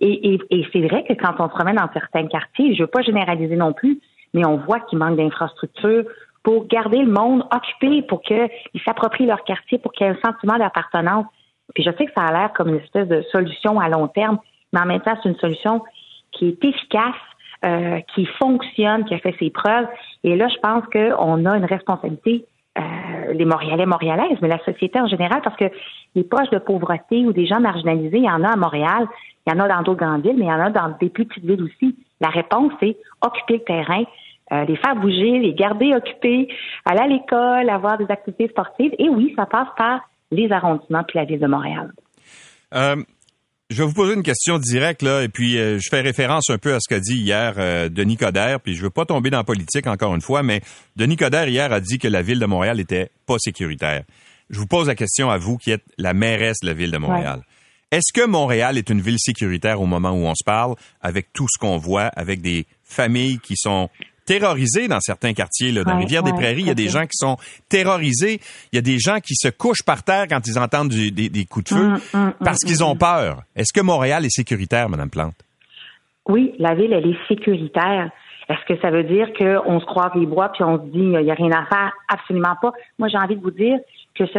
Et, 0.00 0.38
c'est 0.72 0.80
vrai 0.80 1.04
que 1.04 1.12
quand 1.14 1.34
on 1.38 1.48
se 1.48 1.54
promène 1.54 1.76
dans 1.76 1.92
certains 1.92 2.26
quartiers, 2.26 2.74
je 2.74 2.82
veux 2.82 2.88
pas 2.88 3.02
généraliser 3.02 3.56
non 3.56 3.72
plus, 3.72 4.00
mais 4.34 4.44
on 4.46 4.56
voit 4.56 4.80
qu'il 4.80 4.98
manque 4.98 5.16
d'infrastructures 5.16 6.04
pour 6.42 6.66
garder 6.66 6.98
le 6.98 7.10
monde 7.10 7.44
occupé, 7.54 8.02
pour 8.02 8.22
qu'ils 8.22 8.48
s'approprient 8.84 9.26
leur 9.26 9.44
quartier, 9.44 9.78
pour 9.78 9.92
qu'il 9.92 10.06
y 10.06 10.10
ait 10.10 10.12
un 10.12 10.30
sentiment 10.30 10.58
d'appartenance. 10.58 11.26
Puis 11.74 11.84
je 11.84 11.90
sais 11.90 12.06
que 12.06 12.12
ça 12.16 12.24
a 12.24 12.32
l'air 12.32 12.52
comme 12.54 12.70
une 12.70 12.80
espèce 12.80 13.08
de 13.08 13.22
solution 13.30 13.78
à 13.78 13.88
long 13.88 14.08
terme, 14.08 14.38
mais 14.72 14.80
en 14.80 14.86
même 14.86 15.00
temps, 15.00 15.16
c'est 15.22 15.28
une 15.28 15.38
solution 15.38 15.82
qui 16.32 16.48
est 16.48 16.64
efficace, 16.64 17.14
euh, 17.64 18.00
qui 18.14 18.24
fonctionne, 18.40 19.04
qui 19.04 19.14
a 19.14 19.18
fait 19.18 19.34
ses 19.38 19.50
preuves. 19.50 19.86
Et 20.24 20.34
là, 20.34 20.48
je 20.48 20.58
pense 20.60 20.84
qu'on 20.86 21.44
a 21.44 21.56
une 21.56 21.64
responsabilité 21.64 22.46
euh, 22.80 23.32
les 23.32 23.44
Montréalais, 23.44 23.86
Montréalaises, 23.86 24.38
mais 24.42 24.48
la 24.48 24.62
société 24.64 25.00
en 25.00 25.06
général, 25.06 25.40
parce 25.42 25.56
que 25.56 25.66
les 26.14 26.24
poches 26.24 26.50
de 26.50 26.58
pauvreté 26.58 27.24
ou 27.24 27.32
des 27.32 27.46
gens 27.46 27.60
marginalisés, 27.60 28.18
il 28.18 28.24
y 28.24 28.30
en 28.30 28.42
a 28.42 28.52
à 28.52 28.56
Montréal, 28.56 29.06
il 29.46 29.52
y 29.52 29.56
en 29.56 29.60
a 29.60 29.68
dans 29.68 29.82
d'autres 29.82 30.04
grandes 30.04 30.22
villes, 30.22 30.36
mais 30.36 30.46
il 30.46 30.48
y 30.48 30.52
en 30.52 30.60
a 30.60 30.70
dans 30.70 30.96
des 31.00 31.08
plus 31.08 31.26
petites 31.26 31.44
villes 31.44 31.62
aussi. 31.62 31.96
La 32.20 32.28
réponse, 32.28 32.72
c'est 32.80 32.96
occuper 33.22 33.54
le 33.54 33.64
terrain, 33.64 34.04
euh, 34.52 34.64
les 34.64 34.76
faire 34.76 34.96
bouger, 34.96 35.38
les 35.38 35.54
garder 35.54 35.94
occupés, 35.94 36.48
aller 36.84 37.00
à 37.00 37.06
l'école, 37.06 37.70
avoir 37.70 37.98
des 37.98 38.10
activités 38.10 38.48
sportives. 38.48 38.92
Et 38.98 39.08
oui, 39.08 39.32
ça 39.36 39.46
passe 39.46 39.68
par 39.76 40.00
les 40.30 40.50
arrondissements 40.52 41.04
puis 41.04 41.18
la 41.18 41.24
ville 41.24 41.40
de 41.40 41.46
Montréal. 41.46 41.92
Euh, 42.74 42.96
je 43.70 43.76
vais 43.76 43.84
vous 43.84 43.94
poser 43.94 44.14
une 44.14 44.24
question 44.24 44.58
directe 44.58 45.02
là, 45.02 45.22
et 45.22 45.28
puis 45.28 45.56
euh, 45.56 45.78
je 45.78 45.88
fais 45.88 46.00
référence 46.00 46.50
un 46.50 46.58
peu 46.58 46.74
à 46.74 46.78
ce 46.80 46.88
qu'a 46.88 46.98
dit 46.98 47.14
hier 47.14 47.54
euh, 47.56 47.88
Denis 47.88 48.16
Coderre, 48.16 48.60
puis 48.60 48.74
je 48.74 48.82
veux 48.82 48.90
pas 48.90 49.06
tomber 49.06 49.30
dans 49.30 49.38
la 49.38 49.44
politique 49.44 49.86
encore 49.86 50.14
une 50.14 50.20
fois, 50.20 50.42
mais 50.42 50.60
Denis 50.96 51.16
Coderre 51.16 51.48
hier 51.48 51.72
a 51.72 51.80
dit 51.80 51.98
que 51.98 52.08
la 52.08 52.20
ville 52.20 52.40
de 52.40 52.46
Montréal 52.46 52.80
était 52.80 53.10
pas 53.26 53.36
sécuritaire. 53.38 54.02
Je 54.50 54.58
vous 54.58 54.66
pose 54.66 54.88
la 54.88 54.96
question 54.96 55.30
à 55.30 55.38
vous 55.38 55.56
qui 55.56 55.70
êtes 55.70 55.84
la 55.98 56.14
mairesse 56.14 56.58
de 56.62 56.66
la 56.66 56.74
ville 56.74 56.90
de 56.90 56.98
Montréal. 56.98 57.42
Est-ce 57.92 58.12
que 58.12 58.26
Montréal 58.26 58.76
est 58.76 58.90
une 58.90 59.00
ville 59.00 59.18
sécuritaire 59.18 59.80
au 59.80 59.86
moment 59.86 60.10
où 60.10 60.26
on 60.26 60.34
se 60.34 60.44
parle, 60.44 60.74
avec 61.00 61.32
tout 61.32 61.46
ce 61.48 61.58
qu'on 61.58 61.76
voit, 61.76 62.06
avec 62.16 62.40
des 62.40 62.66
familles 62.82 63.38
qui 63.38 63.54
sont 63.56 63.88
terrorisés 64.30 64.86
dans 64.86 65.00
certains 65.00 65.32
quartiers. 65.32 65.72
Là. 65.72 65.82
Dans 65.82 65.98
Rivière-des-Prairies, 65.98 66.60
il 66.60 66.68
y 66.68 66.70
a 66.70 66.74
des 66.74 66.88
gens 66.88 67.02
qui 67.02 67.16
sont 67.16 67.36
terrorisés. 67.68 68.38
Il 68.72 68.76
y 68.76 68.78
a 68.78 68.82
des 68.82 69.00
gens 69.00 69.18
qui 69.18 69.34
se 69.34 69.48
couchent 69.48 69.82
par 69.84 70.04
terre 70.04 70.26
quand 70.28 70.46
ils 70.46 70.56
entendent 70.56 70.90
des, 70.90 71.46
coups 71.46 71.64
de 71.64 71.76
feu 71.76 71.88
mm, 71.88 71.98
mm, 72.14 72.26
mm, 72.26 72.32
parce 72.44 72.58
qu'ils 72.58 72.84
ont 72.84 72.94
peur. 72.94 73.42
Est-ce 73.56 73.72
que 73.72 73.80
Montréal 73.80 74.24
est 74.24 74.30
sécuritaire, 74.30 74.88
Madame 74.88 75.10
Plante? 75.10 75.34
Oui, 76.28 76.54
la 76.60 76.76
ville, 76.76 76.92
elle 76.92 77.08
est 77.10 77.26
sécuritaire. 77.26 78.10
Est-ce 78.48 78.72
que 78.72 78.80
ça 78.80 78.90
veut 78.90 79.02
dire 79.02 79.32
qu'on 79.36 79.80
se 79.80 79.84
croise 79.86 80.12
les 80.14 80.26
bois 80.26 80.50
puis 80.50 80.62
on 80.62 80.76
se 80.76 80.90
dit 80.92 80.98
il 80.98 81.18
n'y 81.18 81.30
a 81.30 81.34
rien 81.34 81.50
à 81.50 81.66
faire? 81.66 81.92
Absolument 82.08 82.54
pas. 82.62 82.70
Moi, 83.00 83.08
j'ai 83.08 83.18
envie 83.18 83.34
de 83.34 83.42
vous 83.42 83.50
dire 83.50 83.78
que 84.14 84.26
ce, 84.26 84.38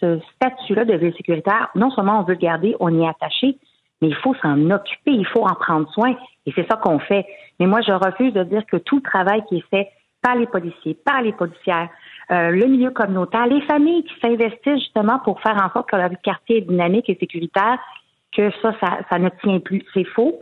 ce 0.00 0.20
statut-là 0.36 0.86
de 0.86 0.94
ville 0.94 1.14
sécuritaire, 1.18 1.68
non 1.74 1.90
seulement 1.90 2.20
on 2.20 2.22
veut 2.22 2.34
le 2.34 2.40
garder, 2.40 2.76
on 2.80 2.98
y 2.98 3.04
est 3.04 3.08
attaché, 3.08 3.58
mais 4.00 4.08
il 4.08 4.16
faut 4.16 4.34
s'en 4.42 4.70
occuper, 4.70 5.12
il 5.12 5.26
faut 5.26 5.42
en 5.42 5.54
prendre 5.54 5.90
soin, 5.92 6.14
et 6.46 6.52
c'est 6.54 6.66
ça 6.68 6.76
qu'on 6.76 6.98
fait. 6.98 7.26
Mais 7.58 7.66
moi, 7.66 7.80
je 7.80 7.92
refuse 7.92 8.32
de 8.32 8.44
dire 8.44 8.64
que 8.66 8.76
tout 8.76 8.96
le 8.96 9.02
travail 9.02 9.42
qui 9.48 9.58
est 9.58 9.68
fait 9.70 9.88
par 10.22 10.36
les 10.36 10.46
policiers, 10.46 10.94
par 10.94 11.22
les 11.22 11.32
policières, 11.32 11.88
euh, 12.30 12.50
le 12.50 12.66
milieu 12.66 12.90
communautaire, 12.90 13.46
les 13.46 13.62
familles 13.62 14.04
qui 14.04 14.14
s'investissent 14.20 14.80
justement 14.80 15.18
pour 15.20 15.40
faire 15.40 15.56
en 15.56 15.72
sorte 15.72 15.88
que 15.90 15.96
leur 15.96 16.10
quartier 16.22 16.58
est 16.58 16.62
dynamique 16.62 17.08
et 17.08 17.16
sécuritaire, 17.18 17.78
que 18.36 18.50
ça, 18.62 18.74
ça, 19.08 19.18
ne 19.18 19.28
tient 19.42 19.60
plus. 19.60 19.82
C'est 19.94 20.04
faux. 20.04 20.38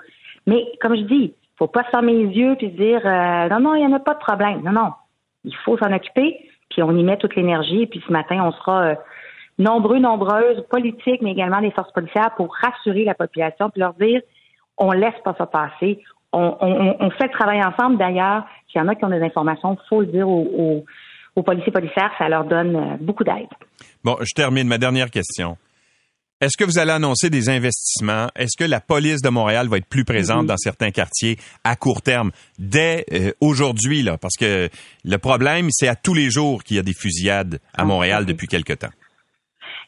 Mais 0.47 0.65
comme 0.81 0.97
je 0.97 1.03
dis, 1.03 1.35
faut 1.57 1.69
pas 1.69 1.85
fermer 1.85 2.13
les 2.13 2.37
yeux 2.37 2.57
puis 2.57 2.71
dire 2.71 3.01
euh, 3.05 3.49
non, 3.49 3.61
non, 3.61 3.75
il 3.75 3.87
n'y 3.87 3.93
en 3.93 3.97
a 3.97 4.01
pas 4.01 4.15
de 4.15 4.19
problème. 4.19 4.63
Non, 4.63 4.73
non. 4.73 4.93
Il 5.45 5.55
faut 5.65 5.79
s'en 5.79 5.93
occuper, 5.93 6.39
puis 6.71 6.83
on 6.83 6.97
y 6.97 7.05
met 7.05 7.17
toute 7.19 7.37
l'énergie, 7.37 7.87
puis 7.87 8.03
ce 8.07 8.13
matin, 8.13 8.43
on 8.45 8.53
sera 8.53 8.83
euh, 8.83 8.95
nombreux, 9.59 9.99
nombreuses, 9.99 10.65
politiques, 10.71 11.23
mais 11.23 11.33
également 11.33 11.61
les 11.61 11.71
forces 11.71 11.93
policières 11.93 12.35
pour 12.37 12.55
rassurer 12.63 13.05
la 13.05 13.15
population 13.15 13.71
puis 13.71 13.81
leur 13.81 13.95
dire 13.95 14.21
on 14.79 14.93
laisse 14.93 15.15
pas 15.25 15.35
ça 15.39 15.47
passer. 15.47 16.03
On, 16.33 17.11
fait 17.19 17.29
le 17.29 17.33
travail 17.33 17.63
ensemble. 17.65 17.97
D'ailleurs, 17.97 18.45
s'il 18.71 18.81
y 18.81 18.85
en 18.85 18.89
a 18.89 18.95
qui 18.95 19.05
ont 19.05 19.09
des 19.09 19.23
informations, 19.23 19.75
il 19.75 19.89
faut 19.89 20.01
le 20.01 20.07
dire 20.07 20.29
aux, 20.29 20.85
policiers 21.43 21.73
policières, 21.73 22.11
ça 22.19 22.29
leur 22.29 22.45
donne 22.45 22.77
euh, 22.77 22.97
beaucoup 23.01 23.25
d'aide. 23.25 23.49
Bon, 24.05 24.17
je 24.21 24.35
termine 24.35 24.67
ma 24.67 24.79
dernière 24.79 25.11
question. 25.11 25.57
Est-ce 26.41 26.59
que 26.59 26.65
vous 26.65 26.79
allez 26.79 26.93
annoncer 26.93 27.31
des 27.31 27.49
investissements? 27.49 28.29
Est-ce 28.37 28.59
que 28.59 28.69
la 28.69 28.81
police 28.81 29.23
de 29.23 29.31
Montréal 29.31 29.69
va 29.69 29.79
être 29.79 29.87
plus 29.87 30.05
présente 30.05 30.45
mm-hmm. 30.45 30.49
dans 30.49 30.57
certains 30.59 30.91
quartiers 30.91 31.39
à 31.65 31.77
court 31.77 32.03
terme? 32.03 32.31
Dès 32.59 33.07
euh, 33.13 33.33
aujourd'hui? 33.41 34.03
Là, 34.03 34.19
parce 34.19 34.37
que 34.37 34.69
le 35.05 35.19
problème, 35.19 35.69
c'est 35.71 35.89
à 35.89 35.95
tous 35.95 36.13
les 36.13 36.31
jours 36.31 36.65
qu'il 36.65 36.77
y 36.77 36.81
a 36.81 36.83
des 36.83 36.95
fusillades 36.95 37.61
à 37.75 37.85
Montréal 37.85 38.27
depuis 38.27 38.47
quelque 38.47 38.75
temps. 38.75 38.93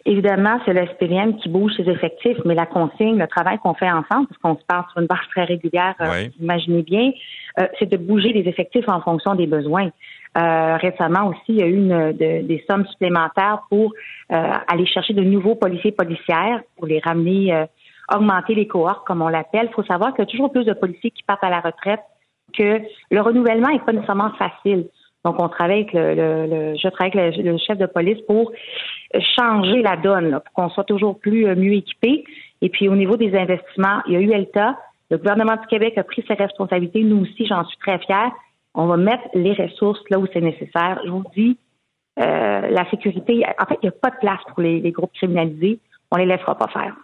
Évidemment, 0.08 0.58
c'est 0.64 0.72
le 0.72 0.86
SPVM 0.86 1.36
qui 1.36 1.50
bouge 1.50 1.72
ses 1.76 1.86
effectifs, 1.86 2.38
mais 2.46 2.54
la 2.54 2.64
consigne, 2.64 3.18
le 3.18 3.26
travail 3.26 3.58
qu'on 3.58 3.74
fait 3.74 3.90
ensemble, 3.90 4.26
parce 4.26 4.38
qu'on 4.42 4.56
se 4.56 4.64
parle 4.66 4.84
sur 4.90 5.02
une 5.02 5.06
base 5.06 5.18
très 5.30 5.44
régulière, 5.44 5.94
euh, 6.00 6.28
imaginez 6.40 6.82
bien, 6.82 7.12
euh, 7.60 7.66
c'est 7.78 7.90
de 7.90 7.98
bouger 7.98 8.32
les 8.32 8.48
effectifs 8.48 8.88
en 8.88 9.02
fonction 9.02 9.34
des 9.34 9.46
besoins. 9.46 9.90
Euh, 10.38 10.76
récemment 10.76 11.26
aussi, 11.26 11.48
il 11.48 11.56
y 11.56 11.62
a 11.62 11.66
eu 11.66 11.74
une, 11.74 12.12
des 12.12 12.64
sommes 12.70 12.86
supplémentaires 12.86 13.64
pour 13.68 13.92
aller 14.30 14.86
chercher 14.86 15.12
de 15.12 15.22
nouveaux 15.22 15.56
policiers 15.56 15.92
policières 15.92 16.62
pour 16.78 16.86
les 16.86 17.00
ramener, 17.00 17.66
augmenter 18.10 18.54
les 18.54 18.66
cohortes, 18.66 19.06
comme 19.06 19.20
on 19.20 19.28
l'appelle. 19.28 19.68
Il 19.70 19.74
faut 19.74 19.84
savoir 19.84 20.14
qu'il 20.14 20.20
y 20.20 20.28
a 20.28 20.30
toujours 20.30 20.50
plus 20.50 20.64
de 20.64 20.72
policiers 20.72 21.10
qui 21.10 21.22
partent 21.22 21.44
à 21.44 21.50
la 21.50 21.60
retraite 21.60 22.00
que 22.56 22.80
le 23.10 23.20
renouvellement 23.20 23.68
n'est 23.68 23.80
pas 23.80 23.92
nécessairement 23.92 24.32
facile. 24.38 24.86
Donc, 25.24 25.36
on 25.42 25.48
travaille 25.48 25.80
avec 25.80 25.92
le, 25.92 26.76
je 26.76 26.88
travaille 26.88 27.18
avec 27.18 27.36
le, 27.36 27.58
chef 27.58 27.76
de 27.76 27.86
police 27.86 28.20
pour 28.26 28.52
changer 29.36 29.82
la 29.82 29.96
donne, 29.96 30.40
pour 30.44 30.52
qu'on 30.54 30.70
soit 30.70 30.84
toujours 30.84 31.18
plus 31.18 31.46
euh, 31.46 31.54
mieux 31.54 31.74
équipé. 31.74 32.24
Et 32.60 32.68
puis, 32.68 32.88
au 32.88 32.96
niveau 32.96 33.16
des 33.16 33.34
investissements, 33.36 34.02
il 34.06 34.12
y 34.12 34.16
a 34.16 34.20
eu 34.20 34.30
ELTA. 34.30 34.76
Le 35.10 35.16
gouvernement 35.16 35.56
du 35.56 35.66
Québec 35.68 35.96
a 35.96 36.04
pris 36.04 36.24
ses 36.26 36.34
responsabilités. 36.34 37.02
Nous 37.02 37.22
aussi, 37.22 37.46
j'en 37.46 37.64
suis 37.64 37.78
très 37.78 37.98
fière. 38.00 38.30
On 38.74 38.86
va 38.86 38.96
mettre 38.96 39.24
les 39.34 39.54
ressources 39.54 40.02
là 40.10 40.18
où 40.18 40.26
c'est 40.32 40.40
nécessaire. 40.40 41.00
Je 41.04 41.10
vous 41.10 41.24
dis, 41.34 41.56
euh, 42.18 42.68
la 42.68 42.88
sécurité, 42.90 43.44
en 43.58 43.64
fait, 43.64 43.78
il 43.82 43.86
n'y 43.86 43.88
a 43.88 43.92
pas 43.92 44.10
de 44.10 44.16
place 44.20 44.40
pour 44.48 44.62
les, 44.62 44.80
les 44.80 44.92
groupes 44.92 45.12
criminalisés. 45.14 45.78
On 46.10 46.16
les 46.16 46.26
laissera 46.26 46.56
pas 46.56 46.68
faire. 46.68 46.94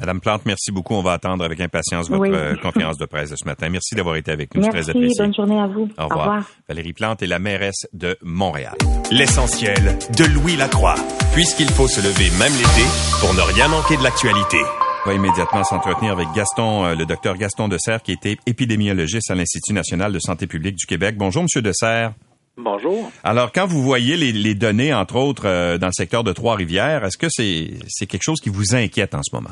Madame 0.00 0.20
Plante, 0.20 0.46
merci 0.46 0.72
beaucoup. 0.72 0.94
On 0.94 1.02
va 1.02 1.12
attendre 1.12 1.44
avec 1.44 1.60
impatience 1.60 2.08
votre 2.08 2.32
euh, 2.32 2.56
conférence 2.56 2.96
de 2.96 3.04
presse 3.04 3.30
de 3.30 3.36
ce 3.36 3.44
matin. 3.44 3.68
Merci 3.68 3.94
d'avoir 3.94 4.16
été 4.16 4.32
avec 4.32 4.54
nous. 4.54 4.62
Merci. 4.62 4.80
Très 4.80 4.90
apprécié. 4.90 5.22
Bonne 5.22 5.34
journée 5.34 5.60
à 5.60 5.66
vous. 5.66 5.90
Au 5.98 6.08
revoir. 6.08 6.42
Valérie 6.66 6.94
Plante 6.94 7.22
est 7.22 7.26
la 7.26 7.38
mairesse 7.38 7.86
de 7.92 8.16
Montréal. 8.22 8.74
L'essentiel 9.10 9.98
de 10.16 10.24
Louis 10.24 10.56
Lacroix. 10.56 10.94
Puisqu'il 11.34 11.68
faut 11.68 11.86
se 11.86 12.00
lever 12.00 12.30
même 12.38 12.52
l'été 12.52 12.88
pour 13.20 13.34
ne 13.34 13.42
rien 13.52 13.68
manquer 13.68 13.98
de 13.98 14.02
l'actualité. 14.02 14.56
On 15.04 15.10
va 15.10 15.14
immédiatement 15.14 15.64
s'entretenir 15.64 16.12
avec 16.12 16.28
Gaston, 16.34 16.86
euh, 16.86 16.94
le 16.94 17.04
docteur 17.04 17.36
Gaston 17.36 17.68
Dessert, 17.68 18.02
qui 18.02 18.12
était 18.12 18.38
épidémiologiste 18.46 19.30
à 19.30 19.34
l'Institut 19.34 19.74
national 19.74 20.12
de 20.14 20.18
santé 20.18 20.46
publique 20.46 20.76
du 20.76 20.86
Québec. 20.86 21.16
Bonjour, 21.18 21.42
Monsieur 21.42 21.60
Dessert. 21.60 22.14
Bonjour. 22.56 23.10
Alors, 23.22 23.52
quand 23.52 23.66
vous 23.66 23.82
voyez 23.82 24.16
les, 24.16 24.54
données, 24.54 24.94
entre 24.94 25.16
autres, 25.16 25.46
euh, 25.46 25.76
dans 25.76 25.88
le 25.88 25.92
secteur 25.92 26.24
de 26.24 26.32
Trois-Rivières, 26.32 27.04
est-ce 27.04 27.18
que 27.18 27.28
c'est 27.28 28.06
quelque 28.06 28.22
chose 28.22 28.40
qui 28.40 28.48
vous 28.48 28.74
inquiète 28.74 29.14
en 29.14 29.22
ce 29.22 29.34
moment? 29.34 29.50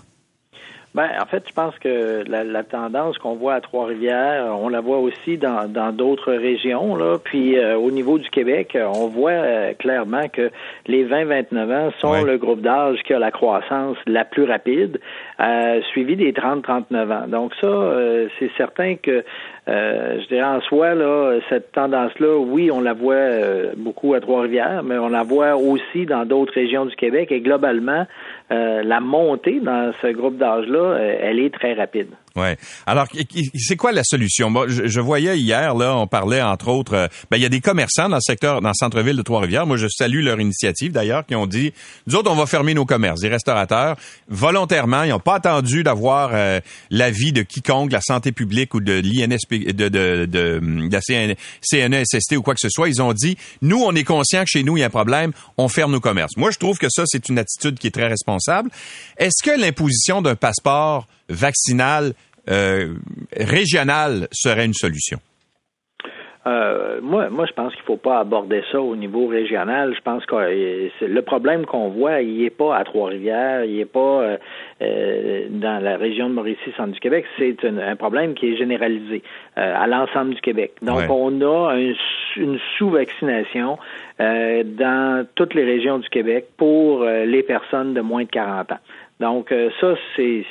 Ben, 0.95 1.09
en 1.21 1.27
fait, 1.27 1.45
je 1.47 1.53
pense 1.53 1.79
que 1.79 2.25
la, 2.27 2.65
tendance 2.65 3.19
qu'on 3.19 3.35
voit 3.35 3.55
à 3.55 3.61
Trois-Rivières, 3.61 4.47
on 4.59 4.69
la 4.69 4.81
voit 4.81 4.99
aussi 4.99 5.37
dans 5.37 5.93
d'autres 5.93 6.33
régions. 6.33 6.97
Là. 6.97 7.19
Puis 7.23 7.59
euh, 7.59 7.77
au 7.77 7.91
niveau 7.91 8.19
du 8.19 8.29
Québec, 8.31 8.77
on 8.77 9.07
voit 9.07 9.31
euh, 9.31 9.75
clairement 9.75 10.29
que 10.29 10.51
les 10.87 11.05
20-29 11.05 11.73
ans 11.73 11.91
sont 11.99 12.25
le 12.25 12.39
groupe 12.39 12.63
d'âge 12.63 12.99
qui 13.05 13.13
a 13.13 13.19
la 13.19 13.31
croissance 13.31 13.97
la 14.07 14.25
plus 14.25 14.45
rapide, 14.45 14.99
euh, 15.41 15.81
suivi 15.93 16.17
des 16.17 16.33
30-39 16.33 17.13
ans. 17.13 17.29
Donc 17.29 17.53
ça, 17.61 17.69
c'est 18.39 18.51
certain 18.57 18.97
que 18.97 19.25
je 19.69 20.29
dirais 20.29 20.45
en 20.45 20.61
soi, 20.63 20.95
là, 20.95 21.39
cette 21.49 21.73
tendance-là, 21.73 22.39
oui, 22.39 22.71
on 22.71 22.81
la 22.81 22.95
voit 22.95 23.75
beaucoup 23.77 24.15
à 24.15 24.21
Trois-Rivières, 24.21 24.83
mais 24.83 24.99
on 24.99 25.09
la 25.09 25.23
voit 25.23 25.57
aussi 25.57 26.07
dans 26.07 26.25
d'autres 26.25 26.55
régions 26.55 26.87
du 26.87 26.97
Québec 26.97 27.31
et 27.33 27.41
globalement, 27.41 28.07
euh, 28.51 28.83
la 28.83 29.01
montée 29.01 29.61
dans 29.61 29.93
ce 30.01 30.07
groupe 30.09 30.39
d'âge-là, 30.39 30.79
euh, 30.79 31.19
elle 31.21 31.39
est 31.39 31.53
très 31.53 31.75
rapide. 31.75 32.09
Alors, 32.87 33.07
c'est 33.57 33.77
quoi 33.77 33.93
la 33.93 34.05
solution? 34.05 34.53
Je, 34.69 35.01
voyais 35.01 35.39
hier, 35.39 35.75
là, 35.75 35.97
on 35.97 36.07
parlait 36.07 36.43
entre 36.43 36.69
autres, 36.69 36.95
euh, 36.95 37.09
ben, 37.31 37.37
il 37.37 37.43
y 37.43 37.47
a 37.47 37.49
des 37.49 37.61
commerçants 37.61 38.09
dans 38.09 38.17
le 38.17 38.23
secteur, 38.23 38.61
dans 38.61 38.69
le 38.69 38.75
centre-ville 38.75 39.17
de 39.17 39.23
Trois-Rivières. 39.23 39.67
Moi, 39.67 39.77
je 39.77 39.87
salue 39.89 40.23
leur 40.23 40.41
initiative 40.41 40.93
d'ailleurs, 40.93 41.25
qui 41.27 41.35
ont 41.35 41.47
dit, 41.47 41.73
nous 42.07 42.17
autres, 42.17 42.31
on 42.31 42.35
va 42.35 42.47
fermer 42.47 42.75
nos 42.75 42.85
commerces. 42.85 43.21
Des 43.21 43.29
restaurateurs, 43.29 43.97
volontairement, 44.29 45.03
ils 45.05 45.11
n'ont 45.11 45.21
pas 45.21 45.37
attendu 45.37 45.83
d'avoir 45.83 46.31
euh, 46.33 46.61
l'avis 46.91 47.33
de 47.33 47.43
quiconque, 47.43 47.93
la 47.93 48.01
santé 48.01 48.33
publique 48.33 48.75
ou 48.75 48.81
de 48.81 48.93
l'INSP, 48.93 49.73
de, 49.75 50.61
la 50.91 51.01
CNESST 51.01 52.37
ou 52.37 52.43
quoi 52.43 52.55
que 52.55 52.61
ce 52.61 52.69
soit. 52.71 52.89
Ils 52.89 53.03
ont 53.03 53.13
dit, 53.13 53.37
nous, 53.63 53.83
on 53.83 53.95
est 53.95 54.05
conscient 54.05 54.43
que 54.43 54.51
chez 54.51 54.63
nous, 54.63 54.77
il 54.77 54.81
y 54.81 54.83
a 54.83 54.87
un 54.87 54.91
problème, 54.91 55.33
on 55.57 55.69
ferme 55.69 55.93
nos 55.93 56.01
commerces. 56.01 56.37
Moi, 56.37 56.51
je 56.51 56.59
trouve 56.59 56.79
que 56.79 56.89
ça, 56.91 57.05
c'est 57.07 57.29
une 57.29 57.39
attitude 57.39 57.79
qui 57.79 57.87
est 57.87 57.93
très 57.93 58.09
responsable. 58.09 58.71
Est-ce 59.17 59.43
que 59.43 59.59
l'imposition 59.59 60.23
d'un 60.23 60.37
passeport 60.37 61.07
vaccinal 61.29 62.15
euh, 62.51 62.95
régional 63.37 64.29
serait 64.33 64.65
une 64.65 64.75
solution? 64.75 65.19
Euh, 66.47 67.01
moi, 67.03 67.29
moi, 67.29 67.45
je 67.47 67.53
pense 67.53 67.75
qu'il 67.75 67.83
ne 67.83 67.87
faut 67.87 67.97
pas 67.99 68.21
aborder 68.21 68.63
ça 68.73 68.81
au 68.81 68.97
niveau 68.97 69.27
régional. 69.27 69.95
Je 69.95 70.01
pense 70.01 70.25
que 70.25 70.35
euh, 70.35 70.89
le 71.03 71.21
problème 71.21 71.67
qu'on 71.67 71.89
voit, 71.91 72.23
il 72.23 72.43
n'est 72.43 72.49
pas 72.49 72.75
à 72.75 72.85
Trois-Rivières, 72.85 73.65
il 73.65 73.77
n'est 73.77 73.85
pas 73.85 74.39
dans 74.81 75.83
la 75.83 75.97
région 75.99 76.31
de 76.31 76.35
Mauricie, 76.35 76.73
centre 76.77 76.93
du 76.93 77.01
Québec. 77.01 77.27
C'est 77.39 77.57
un, 77.65 77.97
problème 77.97 78.33
qui 78.33 78.53
est 78.53 78.57
généralisé 78.57 79.23
à 79.57 79.87
l'ensemble 79.87 80.35
du 80.35 80.41
Québec. 80.41 80.73
Donc, 80.81 81.03
on 81.11 81.43
a 81.43 81.75
une 82.37 82.59
sous-vaccination 82.79 83.77
dans 84.19 85.27
toutes 85.35 85.55
les 85.55 85.65
régions 85.65 85.99
du 85.99 86.09
Québec 86.09 86.47
pour 86.57 87.05
les 87.05 87.43
personnes 87.43 87.93
de 87.93 88.01
moins 88.01 88.23
de 88.23 88.31
40 88.31 88.73
ans. 88.73 88.79
Donc 89.21 89.51
euh, 89.51 89.71
ça, 89.81 89.95
c'est 90.17 90.45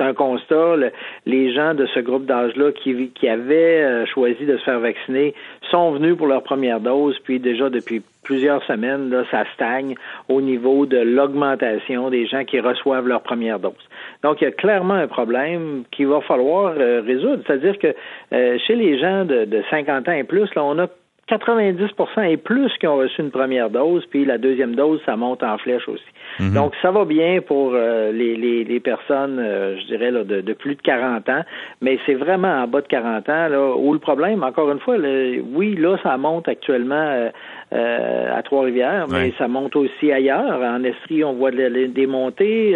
un 0.00 0.12
constat. 0.12 0.76
les 1.24 1.52
gens 1.52 1.74
de 1.74 1.86
ce 1.86 2.00
groupe 2.00 2.26
d'âge-là 2.26 2.72
qui, 2.72 3.10
qui 3.10 3.28
avaient 3.28 3.82
euh, 3.82 4.06
choisi 4.06 4.44
de 4.44 4.56
se 4.56 4.64
faire 4.64 4.80
vacciner 4.80 5.34
sont 5.70 5.92
venus 5.92 6.16
pour 6.16 6.26
leur 6.26 6.42
première 6.42 6.80
dose, 6.80 7.18
puis 7.20 7.38
déjà 7.38 7.70
depuis 7.70 8.02
plusieurs 8.24 8.62
semaines, 8.64 9.10
là, 9.10 9.24
ça 9.30 9.44
stagne 9.54 9.94
au 10.28 10.40
niveau 10.40 10.86
de 10.86 10.98
l'augmentation 10.98 12.10
des 12.10 12.26
gens 12.26 12.44
qui 12.44 12.60
reçoivent 12.60 13.06
leur 13.06 13.22
première 13.22 13.58
dose. 13.58 13.72
Donc, 14.22 14.40
il 14.40 14.44
y 14.44 14.46
a 14.46 14.52
clairement 14.52 14.94
un 14.94 15.08
problème 15.08 15.82
qu'il 15.90 16.06
va 16.06 16.20
falloir 16.20 16.74
euh, 16.78 17.02
résoudre. 17.04 17.42
C'est-à-dire 17.46 17.78
que 17.78 17.94
chez 18.30 18.76
les 18.76 18.98
gens 18.98 19.24
de, 19.24 19.44
de 19.44 19.62
50 19.70 20.08
ans 20.08 20.12
et 20.12 20.24
plus, 20.24 20.52
là, 20.54 20.64
on 20.64 20.78
a 20.78 20.86
90% 21.28 22.30
et 22.30 22.36
plus 22.36 22.72
qui 22.78 22.86
ont 22.86 22.96
reçu 22.96 23.22
une 23.22 23.30
première 23.30 23.70
dose, 23.70 24.04
puis 24.06 24.24
la 24.24 24.38
deuxième 24.38 24.74
dose, 24.74 25.00
ça 25.06 25.16
monte 25.16 25.42
en 25.42 25.56
flèche 25.58 25.88
aussi. 25.88 26.02
Mhm. 26.40 26.54
Donc, 26.54 26.72
ça 26.82 26.90
va 26.90 27.04
bien 27.04 27.40
pour 27.40 27.72
euh, 27.74 28.12
les, 28.12 28.36
les, 28.36 28.64
les, 28.64 28.80
personnes, 28.80 29.38
euh, 29.38 29.76
je 29.78 29.86
dirais, 29.86 30.10
là, 30.10 30.24
de, 30.24 30.40
de, 30.40 30.52
plus 30.52 30.74
de 30.74 30.82
40 30.82 31.28
ans, 31.28 31.42
mais 31.80 31.98
c'est 32.06 32.14
vraiment 32.14 32.62
en 32.62 32.66
bas 32.66 32.80
de 32.80 32.86
40 32.86 33.28
ans 33.28 33.48
là, 33.48 33.74
où 33.76 33.92
le 33.92 33.98
problème, 33.98 34.42
encore 34.42 34.70
une 34.70 34.80
fois, 34.80 34.96
oui, 34.96 35.76
là, 35.76 35.96
ça 36.02 36.16
monte 36.16 36.48
actuellement 36.48 37.30
euh, 37.72 38.36
à 38.36 38.42
Trois-Rivières, 38.42 39.06
mais 39.08 39.32
ça 39.38 39.48
monte 39.48 39.76
aussi 39.76 40.12
ailleurs. 40.12 40.60
En 40.60 40.82
Estrie, 40.84 41.24
on 41.24 41.34
voit 41.34 41.50
des 41.50 42.06
montées 42.06 42.72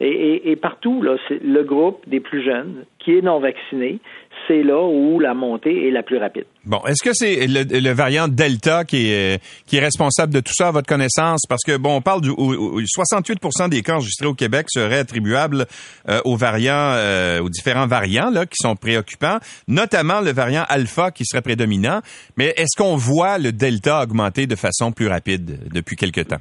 et, 0.00 0.06
et, 0.06 0.50
et, 0.50 0.56
partout, 0.56 1.02
là, 1.02 1.16
c'est 1.28 1.42
le 1.42 1.62
groupe 1.62 2.02
des 2.06 2.20
plus 2.20 2.42
jeunes 2.42 2.84
qui 3.04 3.12
est 3.12 3.22
non 3.22 3.40
vacciné, 3.40 3.98
c'est 4.46 4.62
là 4.62 4.82
où 4.82 5.18
la 5.20 5.34
montée 5.34 5.88
est 5.88 5.90
la 5.90 6.02
plus 6.02 6.18
rapide. 6.18 6.44
Bon, 6.64 6.80
est-ce 6.86 7.02
que 7.02 7.12
c'est 7.12 7.46
le, 7.46 7.92
variant 7.92 8.28
Delta 8.28 8.84
qui 8.84 9.10
est, 9.10 9.42
qui 9.66 9.76
est 9.76 9.80
responsable 9.80 10.32
de 10.32 10.40
tout 10.40 10.52
ça 10.54 10.68
à 10.68 10.70
votre 10.70 10.86
connaissance? 10.86 11.42
Parce 11.48 11.62
que, 11.64 11.76
bon, 11.76 11.96
on 11.96 12.00
parle 12.00 12.20
du 12.20 12.30
68% 12.30 13.68
des 13.68 13.82
cas 13.82 13.94
enregistrés 13.94 14.26
au 14.26 14.34
Québec 14.34 14.66
seraient 14.68 14.98
attribuables 14.98 15.66
euh, 16.08 16.20
aux 16.24 16.36
variants, 16.36 16.94
euh, 16.96 17.40
aux 17.40 17.48
différents 17.48 17.86
variants 17.86 18.30
là, 18.30 18.46
qui 18.46 18.56
sont 18.60 18.76
préoccupants, 18.76 19.38
notamment 19.68 20.20
le 20.20 20.32
variant 20.32 20.64
Alpha 20.68 21.10
qui 21.10 21.24
serait 21.24 21.42
prédominant. 21.42 22.00
Mais 22.36 22.54
est-ce 22.56 22.76
qu'on 22.76 22.96
voit 22.96 23.38
le 23.38 23.52
Delta 23.52 24.02
augmenter 24.02 24.46
de 24.46 24.56
façon 24.56 24.92
plus 24.92 25.08
rapide 25.08 25.70
depuis 25.72 25.96
quelque 25.96 26.20
temps? 26.20 26.40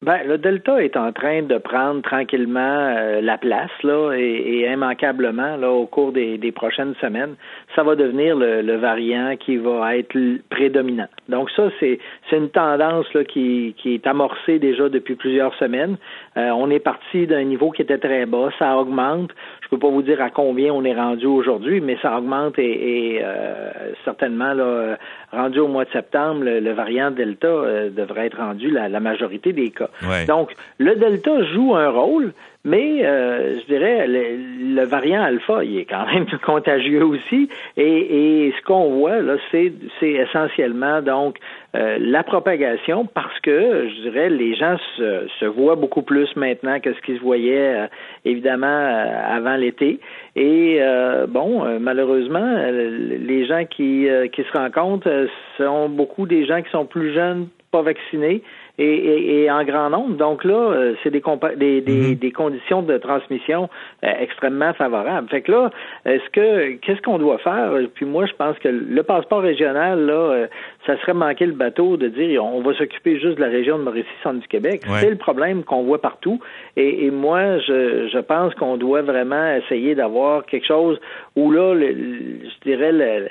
Ben, 0.00 0.22
le 0.28 0.38
Delta 0.38 0.80
est 0.80 0.96
en 0.96 1.12
train 1.12 1.42
de 1.42 1.58
prendre 1.58 2.02
tranquillement 2.02 2.60
euh, 2.60 3.20
la 3.20 3.36
place, 3.36 3.72
là, 3.82 4.12
et, 4.12 4.70
immanquablement, 4.72 5.56
là, 5.56 5.72
au 5.72 5.86
cours 5.86 6.12
des, 6.12 6.52
prochaines 6.52 6.94
semaines, 7.00 7.34
ça 7.74 7.82
va 7.82 7.94
devenir 7.96 8.36
le, 8.36 8.76
variant 8.76 9.36
qui 9.36 9.56
va 9.56 9.96
être 9.96 10.16
prédominant. 10.48 11.08
Donc 11.28 11.50
ça, 11.50 11.68
c'est 11.80 11.98
une 12.32 12.48
tendance 12.50 13.06
là, 13.14 13.24
qui, 13.24 13.74
qui 13.78 13.94
est 13.94 14.06
amorcée 14.06 14.58
déjà 14.58 14.88
depuis 14.88 15.14
plusieurs 15.14 15.54
semaines. 15.54 15.96
Euh, 16.36 16.50
on 16.50 16.70
est 16.70 16.78
parti 16.78 17.26
d'un 17.26 17.44
niveau 17.44 17.70
qui 17.70 17.82
était 17.82 17.98
très 17.98 18.26
bas, 18.26 18.50
ça 18.58 18.76
augmente. 18.76 19.30
Je 19.62 19.68
peux 19.68 19.78
pas 19.78 19.88
vous 19.88 20.02
dire 20.02 20.22
à 20.22 20.30
combien 20.30 20.72
on 20.72 20.84
est 20.84 20.94
rendu 20.94 21.26
aujourd'hui, 21.26 21.80
mais 21.80 21.98
ça 22.00 22.16
augmente 22.16 22.58
et, 22.58 23.20
euh, 23.22 23.70
certainement 24.04 24.54
là, 24.54 24.96
rendu 25.32 25.58
au 25.60 25.68
mois 25.68 25.84
de 25.84 25.90
septembre, 25.90 26.44
le, 26.44 26.72
variant 26.72 27.10
Delta 27.10 27.88
devrait 27.90 28.26
être 28.26 28.38
rendu 28.38 28.70
la 28.70 29.00
majorité 29.00 29.52
des 29.52 29.70
cas. 29.70 29.90
Donc, 30.26 30.54
le 30.78 30.94
Delta 30.94 31.42
joue 31.44 31.74
un 31.74 31.88
rôle, 31.90 32.32
mais 32.68 33.04
euh, 33.04 33.58
je 33.60 33.66
dirais 33.66 34.06
le, 34.06 34.84
variant 34.84 35.22
alpha, 35.22 35.64
il 35.64 35.78
est 35.78 35.84
quand 35.86 36.06
même 36.06 36.26
contagieux 36.44 37.02
aussi. 37.02 37.48
Et, 37.76 38.52
ce 38.56 38.62
qu'on 38.64 38.90
voit 38.98 39.20
là, 39.20 39.36
c'est, 39.50 39.72
essentiellement 40.02 41.00
donc 41.00 41.36
euh, 41.74 41.96
la 42.00 42.22
propagation 42.22 43.06
parce 43.06 43.38
que 43.40 43.88
je 43.88 44.02
dirais 44.02 44.28
les 44.28 44.54
gens 44.54 44.76
se, 44.96 45.46
voient 45.46 45.76
beaucoup 45.76 46.02
plus 46.02 46.28
maintenant 46.36 46.78
que 46.80 46.92
ce 46.92 47.00
qu'ils 47.00 47.16
se 47.16 47.22
voyaient 47.22 47.74
euh, 47.74 47.86
évidemment 48.24 48.66
avant 48.66 49.56
l'été. 49.56 49.98
Et 50.36 50.80
bon, 51.28 51.64
malheureusement, 51.80 52.54
les 52.70 53.46
gens 53.46 53.64
qui, 53.64 54.06
qui 54.32 54.42
se 54.44 54.56
rencontrent 54.56 55.26
sont 55.56 55.88
beaucoup 55.88 56.26
des 56.26 56.46
gens 56.46 56.62
qui 56.62 56.70
sont 56.70 56.84
plus 56.84 57.12
jeunes, 57.12 57.48
pas 57.72 57.82
vaccinés 57.82 58.42
et, 58.78 59.50
en 59.50 59.64
grand 59.64 59.90
nombre. 59.90 60.16
Donc 60.16 60.44
là, 60.44 60.54
euh, 60.54 60.94
c'est 61.02 61.10
des, 61.10 61.22
des, 61.56 61.80
mhm. 61.80 62.14
des, 62.14 62.32
conditions 62.32 62.82
de 62.82 62.96
transmission 62.98 63.68
euh, 64.04 64.12
extrêmement 64.20 64.72
favorables. 64.74 65.28
Fait 65.28 65.42
que 65.42 65.50
là, 65.50 65.70
est-ce 66.04 66.28
que 66.30 66.76
qu'est-ce 66.76 67.02
qu'on 67.02 67.18
doit 67.18 67.38
faire? 67.38 67.72
Puis 67.94 68.06
moi, 68.06 68.26
je 68.26 68.32
pense 68.34 68.58
que 68.58 68.68
le 68.68 69.02
passeport 69.02 69.42
régional, 69.42 70.06
là, 70.06 70.12
euh, 70.12 70.46
ça 70.86 70.98
serait 71.00 71.14
manquer 71.14 71.46
le 71.46 71.52
bateau 71.52 71.96
de 71.96 72.08
dire 72.08 72.44
on 72.44 72.60
va 72.60 72.74
s'occuper 72.74 73.18
juste 73.18 73.36
de 73.36 73.40
la 73.40 73.48
région 73.48 73.78
de 73.78 73.82
Mauricie-Centre 73.82 74.40
du 74.40 74.48
Québec. 74.48 74.82
C'est 75.00 75.10
le 75.10 75.16
problème 75.16 75.64
qu'on 75.64 75.82
voit 75.82 76.00
partout. 76.00 76.40
Et, 76.76 77.06
et 77.06 77.10
moi, 77.10 77.58
je, 77.58 78.08
je 78.12 78.18
pense 78.18 78.54
qu'on 78.54 78.76
doit 78.76 79.02
vraiment 79.02 79.54
essayer 79.56 79.94
d'avoir 79.94 80.46
quelque 80.46 80.66
chose 80.66 81.00
où 81.36 81.50
là, 81.50 81.74
je 81.74 82.68
dirais, 82.68 82.92
le, 82.92 83.28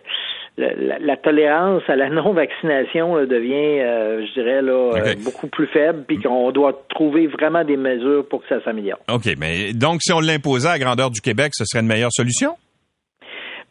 la, 0.57 1.17
tolérance 1.17 1.83
à 1.87 1.95
la 1.95 2.09
non-vaccination 2.11 3.25
devient, 3.25 3.81
euh, 3.81 4.25
je 4.25 4.33
dirais, 4.33 4.61
là, 4.61 4.91
euh, 4.95 5.15
beaucoup 5.23 5.47
plus 5.47 5.67
faible, 5.67 6.03
puis 6.07 6.19
qu'on 6.19 6.51
doit 6.51 6.85
trouver 6.89 7.27
vraiment 7.27 7.63
des 7.63 7.77
mesures 7.77 8.27
pour 8.27 8.41
que 8.41 8.47
ça 8.49 8.63
s'améliore. 8.63 8.99
OK, 9.11 9.27
mais 9.37 9.73
donc 9.73 10.01
si 10.01 10.11
on 10.11 10.19
l'imposait 10.19 10.69
à 10.69 10.79
grandeur 10.79 11.11
du 11.11 11.21
Québec, 11.21 11.51
ce 11.53 11.65
serait 11.65 11.81
une 11.81 11.87
meilleure 11.87 12.11
solution? 12.11 12.55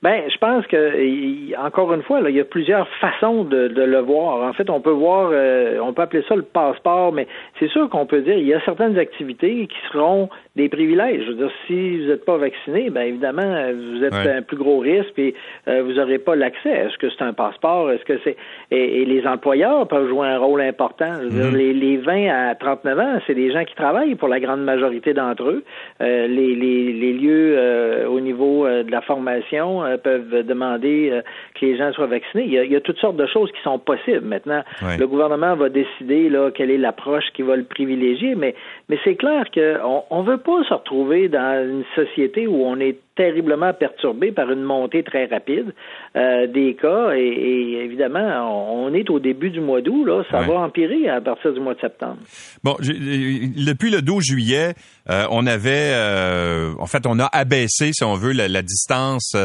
Ben, 0.03 0.25
je 0.31 0.37
pense 0.37 0.67
que 0.67 1.57
encore 1.59 1.95
une 1.95 2.03
fois, 2.03 2.21
là, 2.21 2.29
il 2.29 2.37
y 2.37 2.41
a 2.41 2.45
plusieurs 2.45 2.87
façons 3.01 3.45
de, 3.45 3.69
de, 3.69 3.83
le 3.83 4.01
voir. 4.01 4.47
En 4.47 4.53
fait, 4.53 4.69
on 4.69 4.81
peut 4.83 4.91
voir, 4.91 5.31
euh, 5.33 5.79
on 5.83 5.95
peut 5.95 6.03
appeler 6.03 6.23
ça 6.29 6.37
le 6.37 6.43
passeport, 6.43 7.13
mais 7.13 7.27
c'est 7.59 7.69
sûr 7.69 7.89
qu'on 7.89 8.05
peut 8.05 8.21
dire 8.21 8.37
il 8.37 8.47
y 8.47 8.53
a 8.53 8.61
certaines 8.61 8.99
activités 8.99 9.67
qui 9.67 9.77
seront 9.91 10.29
des 10.55 10.69
privilèges. 10.69 11.23
Je 11.25 11.31
veux 11.31 11.37
dire, 11.37 11.51
si 11.67 11.99
vous 11.99 12.09
n'êtes 12.09 12.27
pas 12.27 12.37
vacciné, 12.37 12.91
ben 12.91 13.03
évidemment, 13.03 13.73
vous 13.73 14.05
êtes 14.05 14.13
un 14.13 14.43
plus 14.43 14.59
gros 14.59 14.81
risque 14.81 15.19
et 15.19 15.35
euh, 15.67 15.83
vous 15.83 15.95
n'aurez 15.95 16.19
pas 16.19 16.37
l'accès. 16.37 16.71
Est-ce 16.71 16.99
que 16.99 17.09
c'est 17.09 17.25
un 17.25 17.33
passeport? 17.33 17.91
Est-ce 17.91 18.05
que 18.05 18.19
c'est 18.23 18.37
et, 18.71 19.07
les 19.07 19.27
employeurs 19.27 19.89
peuvent 19.89 20.09
jouer 20.09 20.29
un 20.29 20.39
rôle 20.39 20.61
important. 20.61 21.13
Je 21.23 21.29
veux 21.29 21.31
dire, 21.31 21.53
mm-hmm. 21.53 21.57
les, 21.57 21.73
les 21.73 21.97
20 21.97 22.51
à 22.51 22.55
39 22.55 22.99
ans, 22.99 23.19
c'est 23.27 23.35
des 23.35 23.51
gens 23.51 23.65
qui 23.65 23.75
travaillent 23.75 24.15
pour 24.15 24.29
la 24.29 24.41
grande 24.41 24.63
majorité 24.63 25.15
d'entre 25.15 25.45
eux. 25.45 25.65
Euh, 26.03 26.27
les, 26.27 26.55
les, 26.55 26.93
les, 26.93 27.13
lieux 27.15 28.07
au 28.09 28.21
niveau 28.21 28.67
de 28.67 28.91
la 28.91 29.01
formation 29.01 29.86
euh, 29.86 29.86
peuvent 30.03 30.43
demander 30.43 31.11
euh, 31.11 31.23
que 31.55 31.67
les 31.67 31.77
gens 31.77 31.93
soient 31.93 32.07
vaccinés. 32.07 32.45
Il 32.45 32.73
y, 32.73 32.77
a, 32.77 32.81
toutes 32.81 32.99
sortes 32.99 33.17
de 33.17 33.27
choses 33.27 33.51
qui 33.53 33.63
sont 33.63 33.79
possibles. 33.79 34.27
Maintenant, 34.27 34.63
le 34.83 35.07
gouvernement 35.07 35.55
va 35.57 35.69
décider 35.69 36.29
là 36.29 36.51
quelle 36.51 36.71
est 36.71 36.79
l'approche 36.79 37.25
qui 37.35 37.43
va 37.43 37.57
le 37.57 37.65
privilégier, 37.65 38.35
mais 38.35 38.55
mais 38.89 38.99
c'est 39.05 39.17
clair 39.17 39.45
qu'on 39.53 40.23
ne 40.23 40.27
veut 40.27 40.39
pas 40.39 40.63
se 40.65 40.75
retrouver 40.75 41.29
dans 41.29 41.65
une 41.69 41.85
société 41.95 42.47
où 42.47 42.65
on 42.65 42.79
est 42.81 42.99
terriblement 43.17 43.73
perturbé 43.73 44.31
par 44.31 44.51
une 44.51 44.63
montée 44.63 45.03
très 45.03 45.25
rapide 45.25 45.75
euh, 46.17 46.47
des 46.47 46.77
cas 46.81 47.13
et, 47.15 47.81
évidemment 47.85 48.85
on, 48.85 48.93
est 48.93 49.11
au 49.11 49.19
début 49.19 49.51
du 49.51 49.61
mois 49.61 49.81
d'août 49.81 50.05
là 50.05 50.23
ça 50.31 50.43
va 50.43 50.55
empirer 50.61 51.09
à 51.09 51.21
partir 51.21 51.53
du 51.53 51.61
mois 51.61 51.75
de 51.75 51.81
septembre. 51.81 52.19
Bon, 52.63 52.77
depuis 52.79 53.91
le 53.91 54.03
12 54.03 54.23
juillet, 54.23 54.75
euh, 55.11 55.27
on 55.31 55.47
avait 55.47 55.93
euh, 55.95 56.73
en 56.79 56.87
fait 56.87 57.07
on 57.07 57.19
a 57.19 57.29
abaissé 57.33 57.91
si 57.93 58.05
on 58.05 58.15
veut 58.15 58.33
la, 58.33 58.63
distance 58.63 59.37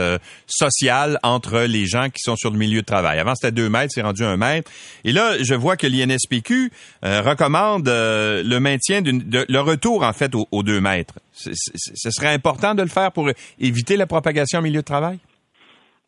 sociale 0.48 1.20
entre 1.24 1.62
les 1.62 1.86
gens 1.86 2.10
qui 2.10 2.20
sont 2.20 2.36
sur 2.36 2.52
le 2.52 2.58
milieu 2.58 2.82
de 2.82 2.86
travail. 2.86 3.20
Avant 3.20 3.36
c'était 3.36 3.52
2 3.52 3.70
mètres, 3.70 3.92
c'est 3.94 4.02
rendu 4.02 4.24
un 4.24 4.36
mètre. 4.36 4.72
Et 5.04 5.12
là, 5.12 5.34
je 5.42 5.54
vois 5.54 5.78
que 5.78 5.86
l'INSPQ 5.86 6.72
recommande 7.04 7.88
le 7.88 8.60
maintien 8.60 9.02
d'une 9.02 9.22
le 9.48 9.60
retour 9.60 10.04
en 10.04 10.14
fait 10.14 10.32
aux, 10.36 10.64
2 10.64 10.82
mètres. 10.82 11.16
Ce 11.42 12.12
serait 12.12 12.34
important 12.34 12.76
de 12.76 12.82
le 12.82 12.90
faire 12.90 13.12
pour 13.12 13.30
éviter 13.60 13.98
la 13.98 14.08
propagation 14.08 14.60
au 14.60 14.62
milieu 14.62 14.82
de 14.82 14.86
travail? 14.86 15.20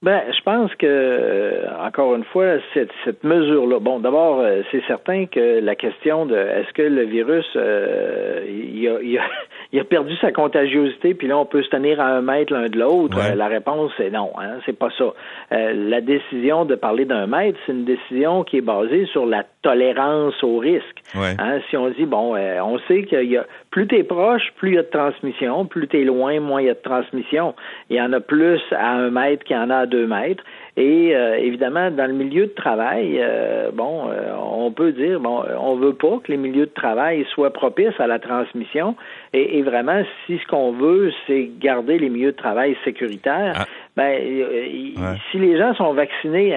Ben, 0.04 0.22
je 0.36 0.42
pense 0.44 0.70
que, 0.76 0.86
euh, 0.86 1.66
encore 1.82 2.14
une 2.16 2.26
fois, 2.26 2.58
cette, 2.74 2.92
cette 3.06 3.24
mesure-là, 3.24 3.80
bon, 3.80 4.00
d'abord, 4.00 4.42
euh, 4.42 4.62
c'est 4.70 4.84
certain 4.86 5.28
que 5.28 5.62
la 5.62 5.76
question 5.76 6.26
de 6.26 6.36
est-ce 6.36 6.74
que 6.74 6.82
le 6.82 7.04
virus, 7.04 7.46
euh, 7.56 8.44
il, 8.46 8.86
a, 8.90 9.02
il, 9.02 9.18
a, 9.18 9.22
il, 9.72 9.80
a, 9.80 9.86
perdu 9.86 10.14
sa 10.18 10.34
contagiosité, 10.34 11.14
puis 11.14 11.28
là, 11.28 11.38
on 11.38 11.46
peut 11.46 11.64
se 11.64 11.70
tenir 11.70 12.02
à 12.02 12.08
un 12.08 12.22
mètre 12.22 12.52
l'un 12.52 12.68
de 12.68 12.78
l'autre, 12.78 13.18
la 13.34 13.48
réponse 13.48 13.94
est 13.98 14.10
non, 14.10 14.32
hein, 14.38 14.58
c'est 14.66 14.78
pas 14.78 14.90
ça. 14.98 15.06
la 15.52 16.02
décision 16.02 16.66
de 16.66 16.76
parler 16.76 17.06
d'un 17.06 17.26
mètre, 17.26 17.58
c'est 17.66 17.72
une 17.72 17.86
décision 17.86 18.44
qui 18.44 18.58
est 18.58 18.62
basée 18.62 19.06
sur 19.06 19.26
la 19.26 19.46
tolérance 19.62 20.44
au 20.44 20.58
risque. 20.58 21.02
Hein, 21.16 21.60
si 21.70 21.78
on 21.78 21.90
dit, 21.92 22.06
bon, 22.06 22.36
on 22.36 22.78
sait 22.90 23.04
qu'il 23.04 23.32
y 23.32 23.38
a, 23.38 23.46
plus 23.72 23.88
t'es 23.88 24.04
proche, 24.04 24.52
plus 24.58 24.72
il 24.72 24.76
y 24.76 24.78
a 24.78 24.84
de 24.84 24.90
transmission, 24.90 25.66
plus 25.66 25.88
t'es 25.88 26.04
loin, 26.04 26.42
moins 26.42 26.62
il 26.62 26.68
y 26.68 26.70
a 26.70 26.74
de 26.74 26.82
transmission. 26.82 27.56
Il 27.90 27.96
y 27.96 28.02
en 28.02 28.12
a 28.12 28.20
plus 28.20 28.62
à 28.72 28.92
un 28.92 29.10
mètre 29.10 29.46
qu'il 29.46 29.56
y 29.56 29.60
en 29.60 29.70
a 29.70 29.78
à 29.78 29.86
deux 29.94 30.08
mètres. 30.08 30.44
Et 30.76 31.16
euh, 31.16 31.38
évidemment, 31.38 31.92
dans 31.92 32.08
le 32.08 32.14
milieu 32.14 32.48
de 32.48 32.54
travail, 32.54 33.20
euh, 33.20 33.70
bon, 33.72 34.10
euh, 34.10 34.34
on 34.42 34.72
peut 34.72 34.92
dire, 34.92 35.20
bon, 35.20 35.44
on 35.60 35.76
veut 35.76 35.94
pas 35.94 36.18
que 36.24 36.32
les 36.32 36.38
milieux 36.38 36.66
de 36.66 36.74
travail 36.74 37.28
soient 37.32 37.54
propices 37.54 38.00
à 38.00 38.08
la 38.08 38.18
transmission. 38.18 38.96
Et, 39.34 39.62
vraiment, 39.62 40.02
si 40.26 40.40
ce 40.40 40.48
qu'on 40.48 40.72
veut, 40.72 41.12
c'est 41.28 41.52
garder 41.60 42.00
les 42.00 42.10
milieux 42.10 42.32
de 42.32 42.38
travail 42.38 42.76
sécuritaires, 42.84 43.54
ah. 43.56 43.66
ben, 43.96 44.20
si 45.32 45.38
les 45.38 45.58
gens 45.58 45.74
sont 45.76 45.94
vaccinés, 45.94 46.56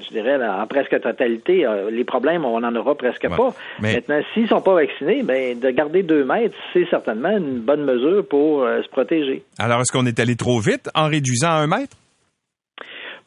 je 0.00 0.08
dirais, 0.10 0.38
en 0.44 0.66
presque 0.66 1.00
totalité, 1.00 1.66
les 1.90 2.04
problèmes, 2.04 2.44
on 2.44 2.60
n'en 2.60 2.74
aura 2.74 2.96
presque 2.96 3.28
pas. 3.28 3.50
Maintenant, 3.80 4.20
s'ils 4.34 4.48
sont 4.48 4.60
pas 4.60 4.74
vaccinés, 4.74 5.22
ben, 5.22 5.58
de 5.58 5.70
garder 5.70 6.02
deux 6.02 6.24
mètres, 6.24 6.56
c'est 6.72 6.88
certainement 6.88 7.36
une 7.36 7.60
bonne 7.60 7.84
mesure 7.84 8.26
pour 8.26 8.64
se 8.64 8.88
protéger. 8.88 9.42
Alors, 9.58 9.80
est-ce 9.80 9.92
qu'on 9.92 10.06
est 10.06 10.18
allé 10.18 10.34
trop 10.34 10.58
vite 10.58 10.88
en 10.94 11.08
réduisant 11.08 11.50
à 11.50 11.58
un 11.58 11.66
mètre? 11.68 11.96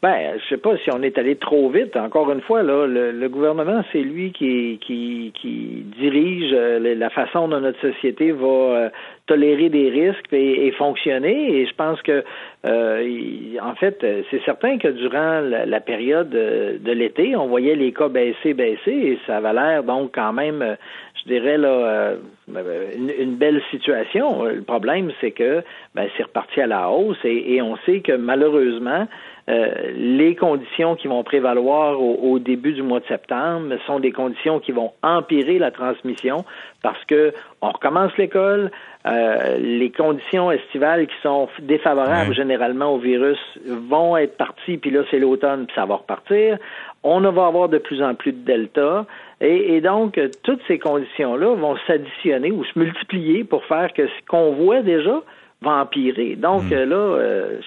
Ben, 0.02 0.39
je 0.39 0.49
sais 0.49 0.58
pas 0.58 0.76
si 0.78 0.89
on 0.91 1.04
est 1.04 1.20
allé 1.20 1.36
trop 1.36 1.70
vite. 1.70 1.95
Encore 1.95 2.32
une 2.32 2.41
fois, 2.41 2.64
là, 2.64 2.88
le, 2.88 3.30
gouvernement, 3.30 3.84
c'est 3.91 4.02
lui 4.02 4.32
qui, 4.32 4.80
qui, 4.82 5.32
qui 5.39 5.86
dirige 5.99 6.52
euh, 6.54 6.95
la 6.95 7.10
façon 7.12 7.47
dont 7.47 7.60
notre 7.60 7.80
société 7.82 8.32
va 8.32 8.47
euh, 8.47 8.89
tolérer 9.28 9.70
des 9.70 9.89
risques 9.89 10.34
et, 10.34 10.72
fonctionner. 10.72 11.56
Et 11.56 11.68
je 11.68 11.76
pense 11.76 12.02
que, 12.02 12.24
euh, 12.66 13.60
en 13.62 13.76
fait, 13.76 14.04
c'est 14.32 14.43
certain 14.43 14.80
que 14.80 14.88
durant 14.88 15.39
la, 15.41 15.80
période 15.80 16.30
de 16.32 16.91
l'été, 16.91 17.36
on 17.36 17.45
voyait 17.45 17.76
les 17.76 17.91
cas 17.91 18.10
baisser, 18.10 18.56
baisser, 18.56 18.91
et 18.91 19.20
ça 19.28 19.38
avait 19.38 19.54
l'air 19.54 19.84
donc 19.84 20.16
quand 20.16 20.34
même, 20.34 20.78
je 21.22 21.32
dirais 21.32 21.60
là, 21.60 22.14
une, 22.47 23.36
belle 23.36 23.62
situation. 23.70 24.45
Le 24.45 24.64
problème, 24.64 25.12
c'est 25.22 25.32
que 25.32 25.62
ben, 25.93 26.08
c'est 26.18 26.24
reparti 26.24 26.60
à 26.60 26.68
la 26.68 26.89
hausse, 26.89 27.24
et, 27.24 27.54
et 27.54 27.62
on 27.62 27.78
sait 27.86 27.99
que 27.99 28.14
malheureusement, 28.14 29.06
euh, 29.06 29.06
les 29.48 30.36
conditions 30.36 30.96
qui 30.96 31.08
vont 31.08 31.24
prévaloir 31.24 32.02
au, 32.02 32.39
début 32.39 32.74
du 32.74 32.84
mois 32.84 33.00
de 33.00 33.06
septembre 33.08 33.76
sont 33.86 34.00
des 34.00 34.12
conditions 34.12 34.60
qui 34.60 34.72
vont 34.72 34.94
empirer 35.02 35.60
la 35.60 35.72
transmission 35.72 36.46
parce 36.84 37.04
que 37.06 37.34
on 37.62 37.70
recommence 37.70 38.16
l'école, 38.18 38.72
euh, 39.08 39.58
les 39.58 39.92
conditions 39.92 40.52
estivales 40.52 41.08
qui 41.08 41.16
sont 41.22 41.48
défavorables 41.62 42.34
généralement 42.34 42.94
au 42.94 42.98
virus 42.98 43.39
vont 43.66 44.18
être 44.18 44.38
parties, 44.38 44.78
puis 44.78 44.92
là 44.92 45.02
c'est 45.10 45.20
l'automne, 45.20 45.66
puis 45.66 45.76
ça 45.76 45.86
va 45.86 45.96
repartir. 45.96 46.58
On 47.04 47.20
va 47.22 47.48
avoir 47.48 47.70
de 47.70 47.80
plus 47.80 48.02
en 48.04 48.14
plus 48.14 48.32
de 48.32 48.46
delta. 48.46 49.06
Et, 49.42 49.76
et 49.76 49.82
donc, 49.82 50.20
toutes 50.44 50.62
ces 50.68 50.78
conditions-là 50.78 51.56
vont 51.56 51.76
s'additionner 51.88 52.52
ou 52.52 52.64
se 52.64 52.78
multiplier 52.78 53.44
pour 53.44 53.66
faire 53.66 53.92
que 53.94 54.06
ce 54.06 54.26
qu'on 54.28 54.52
voit 54.52 54.82
déjà, 54.82 55.22
va 55.62 55.82
empirer. 55.82 56.36
Donc 56.36 56.64
hmm. 56.64 56.74
là, 56.74 56.95
euh, 56.95 57.59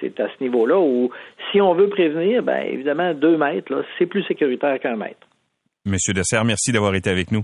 c'est 0.00 0.20
à 0.20 0.28
ce 0.28 0.42
niveau-là 0.42 0.78
où, 0.78 1.10
si 1.50 1.60
on 1.60 1.74
veut 1.74 1.88
prévenir, 1.88 2.42
ben 2.42 2.62
évidemment, 2.66 3.14
deux 3.14 3.36
mètres, 3.36 3.72
là, 3.72 3.82
c'est 3.98 4.06
plus 4.06 4.24
sécuritaire 4.24 4.78
qu'un 4.80 4.96
mètre. 4.96 5.26
Monsieur 5.86 6.12
Dessert, 6.12 6.44
merci 6.44 6.72
d'avoir 6.72 6.94
été 6.94 7.08
avec 7.10 7.32
nous. 7.32 7.42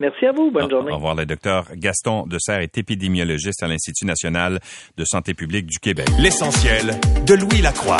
Merci 0.00 0.26
à 0.26 0.32
vous. 0.32 0.50
Bonne 0.50 0.68
journée. 0.68 0.90
Au 0.90 0.96
revoir, 0.96 1.14
le 1.14 1.26
docteur 1.26 1.66
Gaston 1.76 2.26
Dessert 2.26 2.60
est 2.60 2.76
épidémiologiste 2.76 3.62
à 3.62 3.68
l'Institut 3.68 4.04
national 4.04 4.58
de 4.96 5.04
santé 5.04 5.32
publique 5.32 5.66
du 5.66 5.78
Québec. 5.78 6.08
L'essentiel 6.18 6.98
de 7.24 7.34
Louis 7.34 7.62
Lacroix 7.62 7.98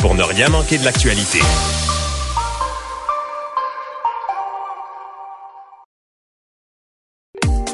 pour 0.00 0.16
ne 0.16 0.22
rien 0.22 0.48
manquer 0.48 0.78
de 0.78 0.84
l'actualité. 0.84 1.38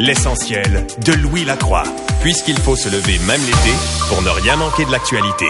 L'essentiel 0.03 0.87
de 1.05 1.13
Louis 1.13 1.45
Lacroix 1.45 1.83
puisqu'il 2.23 2.59
faut 2.59 2.75
se 2.75 2.89
lever 2.89 3.19
même 3.27 3.41
l'été 3.43 3.77
pour 4.09 4.23
ne 4.23 4.31
rien 4.31 4.57
manquer 4.57 4.87
de 4.87 4.91
l'actualité. 4.91 5.45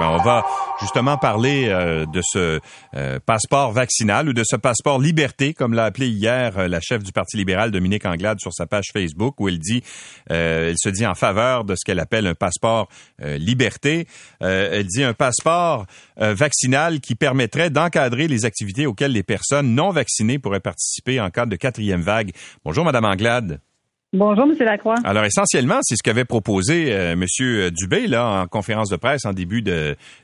Ben, 0.00 0.08
on 0.08 0.16
va 0.16 0.44
justement 0.80 1.16
parler 1.16 1.68
euh, 1.68 2.04
de 2.06 2.20
ce 2.24 2.58
euh, 2.96 3.20
passeport 3.24 3.70
vaccinal 3.70 4.28
ou 4.28 4.32
de 4.32 4.42
ce 4.44 4.56
passeport 4.56 4.98
liberté, 4.98 5.54
comme 5.54 5.74
l'a 5.74 5.84
appelé 5.84 6.08
hier 6.08 6.58
euh, 6.58 6.66
la 6.66 6.80
chef 6.80 7.04
du 7.04 7.12
Parti 7.12 7.36
libéral, 7.36 7.70
Dominique 7.70 8.04
Anglade, 8.04 8.40
sur 8.40 8.52
sa 8.52 8.66
page 8.66 8.86
Facebook, 8.92 9.40
où 9.40 9.48
elle 9.48 9.60
dit, 9.60 9.84
elle 10.26 10.74
se 10.76 10.88
dit 10.88 11.06
en 11.06 11.14
faveur 11.14 11.64
de 11.64 11.76
ce 11.76 11.84
qu'elle 11.84 12.00
appelle 12.00 12.26
un 12.26 12.34
passeport 12.34 12.88
liberté. 13.20 14.08
elle 14.40 14.86
dit 14.86 15.04
un 15.04 15.14
passeport 15.14 15.86
vaccinal 16.16 16.98
qui 16.98 17.14
permettrait 17.14 17.70
d'encadrer 17.70 18.26
les 18.26 18.44
activités 18.44 18.86
auxquelles 18.86 19.12
les 19.12 19.22
personnes 19.22 19.72
non 19.74 19.90
vaccinées 19.90 20.40
pourraient 20.40 20.58
participer 20.58 21.20
en 21.20 21.30
cas 21.30 21.46
de 21.46 21.54
quatrième 21.54 22.02
vague. 22.02 22.32
Bonjour, 22.64 22.84
Madame 22.84 23.04
Anglade. 23.04 23.60
Bonjour, 24.14 24.44
M. 24.44 24.54
Lacroix. 24.60 24.94
Alors, 25.04 25.24
essentiellement, 25.24 25.80
c'est 25.82 25.94
ce 25.96 26.02
qu'avait 26.02 26.24
proposé 26.24 26.94
euh, 26.94 27.12
M. 27.12 27.70
Dubé 27.70 28.06
là, 28.06 28.40
en 28.40 28.46
conférence 28.46 28.88
de 28.88 28.96
presse 28.96 29.26
en 29.26 29.34
début 29.34 29.62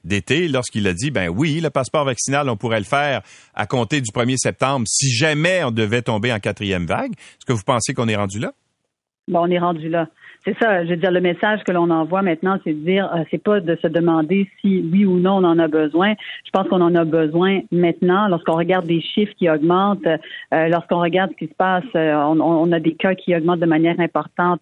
d'été, 0.05 0.49
lorsqu'il 0.49 0.89
a 0.89 0.95
dit, 0.95 1.11
ben 1.11 1.28
oui, 1.28 1.61
le 1.61 1.68
passeport 1.68 2.07
vaccinal, 2.07 2.49
on 2.49 2.57
pourrait 2.57 2.78
le 2.78 2.87
faire 2.87 3.20
à 3.53 3.66
compter 3.66 4.01
du 4.01 4.11
1er 4.11 4.39
septembre 4.39 4.87
si 4.89 5.11
jamais 5.14 5.62
on 5.64 5.70
devait 5.70 6.01
tomber 6.01 6.32
en 6.32 6.39
quatrième 6.39 6.87
vague. 6.87 7.12
Est-ce 7.12 7.45
que 7.45 7.53
vous 7.53 7.62
pensez 7.62 7.93
qu'on 7.93 8.09
est 8.09 8.16
rendu 8.16 8.39
là? 8.39 8.53
Bon, 9.28 9.41
on 9.41 9.51
est 9.51 9.59
rendu 9.59 9.91
là 9.91 10.09
c'est 10.45 10.57
ça, 10.61 10.84
je 10.84 10.90
veux 10.90 10.97
dire, 10.97 11.11
le 11.11 11.22
message 11.22 11.61
que 11.64 11.72
l'on 11.72 11.88
envoie 11.88 12.20
maintenant, 12.20 12.59
c'est 12.64 12.74
de 12.74 12.84
dire, 12.84 13.11
euh, 13.14 13.24
c'est 13.30 13.42
pas 13.42 13.61
de 13.61 13.76
se 13.80 13.86
demander 13.86 14.47
si 14.61 14.84
oui 14.92 15.07
ou 15.07 15.18
non 15.18 15.36
on 15.36 15.45
en 15.45 15.59
a 15.59 15.68
besoin. 15.68 16.12
Je 16.45 16.51
pense 16.53 16.68
qu'on 16.68 16.82
en 16.82 16.95
a 16.95 17.05
besoin 17.05 17.61
maintenant. 17.72 18.28
Lorsqu'on 18.28 18.57
regarde 18.57 18.86
des 18.86 19.01
chiffres 19.01 19.32
qui 19.38 19.49
augmentent, 19.49 20.07
euh, 20.07 20.68
lorsqu'on 20.68 21.01
regarde 21.01 21.30
ce 21.32 21.36
qui 21.36 21.47
se 21.47 21.55
passe, 21.55 21.84
euh, 21.97 22.14
on, 22.14 22.40
on, 22.40 22.72
a 22.72 22.78
des 22.78 22.92
cas 22.92 23.14
qui 23.14 23.34
augmentent 23.34 23.61
de 23.61 23.66
manière 23.66 23.99
importante 24.01 24.61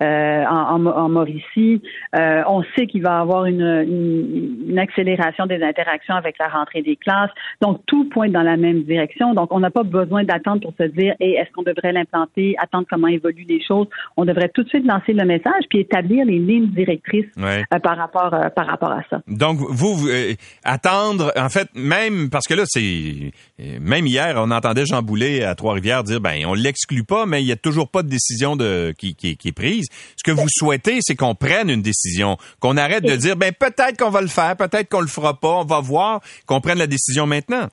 en, 0.00 0.04
en, 0.04 0.86
en, 0.86 1.08
Mauricie. 1.08 1.80
on 2.14 2.62
sait 2.76 2.86
qu'il 2.86 3.02
va 3.02 3.18
y 3.18 3.20
avoir 3.22 3.46
une, 3.46 3.62
une, 3.62 4.68
une, 4.68 4.78
accélération 4.78 5.46
des 5.46 5.62
interactions 5.62 6.14
avec 6.14 6.36
la 6.38 6.48
rentrée 6.48 6.82
des 6.82 6.96
classes. 6.96 7.30
Donc, 7.60 7.80
tout 7.86 8.08
pointe 8.10 8.32
dans 8.32 8.42
la 8.42 8.56
même 8.56 8.82
direction. 8.82 9.32
Donc, 9.32 9.52
on 9.52 9.60
n'a 9.60 9.70
pas 9.70 9.82
besoin 9.82 10.24
d'attendre 10.24 10.60
pour 10.62 10.74
se 10.78 10.84
dire, 10.84 11.14
est-ce 11.20 11.50
qu'on 11.52 11.62
devrait 11.62 11.92
l'implanter, 11.92 12.54
attendre 12.58 12.86
comment 12.90 13.08
évoluent 13.08 13.46
les 13.48 13.62
choses. 13.62 13.86
On 14.16 14.24
devrait 14.24 14.48
tout 14.48 14.62
de 14.62 14.68
suite 14.68 14.86
lancer 14.86 15.12
le 15.12 15.21
message 15.24 15.64
puis 15.68 15.80
établir 15.80 16.24
les 16.24 16.38
lignes 16.38 16.68
directrices 16.68 17.26
euh, 17.38 17.62
par 17.82 17.96
rapport 17.96 18.32
euh, 18.34 18.48
par 18.50 18.66
rapport 18.66 18.92
à 18.92 19.02
ça. 19.10 19.20
Donc 19.28 19.58
vous, 19.58 20.08
euh, 20.08 20.34
attendre 20.64 21.32
en 21.36 21.48
fait 21.48 21.68
même 21.74 22.30
parce 22.30 22.46
que 22.46 22.54
là 22.54 22.64
c'est 22.66 23.32
même 23.80 24.06
hier 24.06 24.34
on 24.36 24.50
entendait 24.50 24.86
Jean 24.86 25.02
Boulet 25.02 25.44
à 25.44 25.54
Trois-Rivières 25.54 26.04
dire 26.04 26.20
ben 26.20 26.44
on 26.46 26.54
l'exclut 26.54 27.04
pas 27.04 27.26
mais 27.26 27.42
il 27.42 27.46
y 27.46 27.52
a 27.52 27.56
toujours 27.56 27.88
pas 27.88 28.02
de 28.02 28.08
décision 28.08 28.56
de 28.56 28.94
qui, 28.96 29.14
qui, 29.14 29.36
qui 29.36 29.48
est 29.48 29.52
prise. 29.52 29.86
Ce 30.16 30.24
que 30.24 30.32
vous 30.32 30.48
souhaitez 30.48 30.98
c'est 31.00 31.16
qu'on 31.16 31.34
prenne 31.34 31.70
une 31.70 31.82
décision, 31.82 32.36
qu'on 32.60 32.76
arrête 32.76 33.04
de 33.04 33.16
dire 33.16 33.36
ben 33.36 33.52
peut-être 33.52 33.98
qu'on 33.98 34.10
va 34.10 34.20
le 34.20 34.28
faire, 34.28 34.56
peut-être 34.56 34.88
qu'on 34.88 35.00
le 35.00 35.06
fera 35.06 35.38
pas, 35.38 35.60
on 35.60 35.64
va 35.64 35.80
voir, 35.80 36.20
qu'on 36.46 36.60
prenne 36.60 36.78
la 36.78 36.86
décision 36.86 37.26
maintenant. 37.26 37.68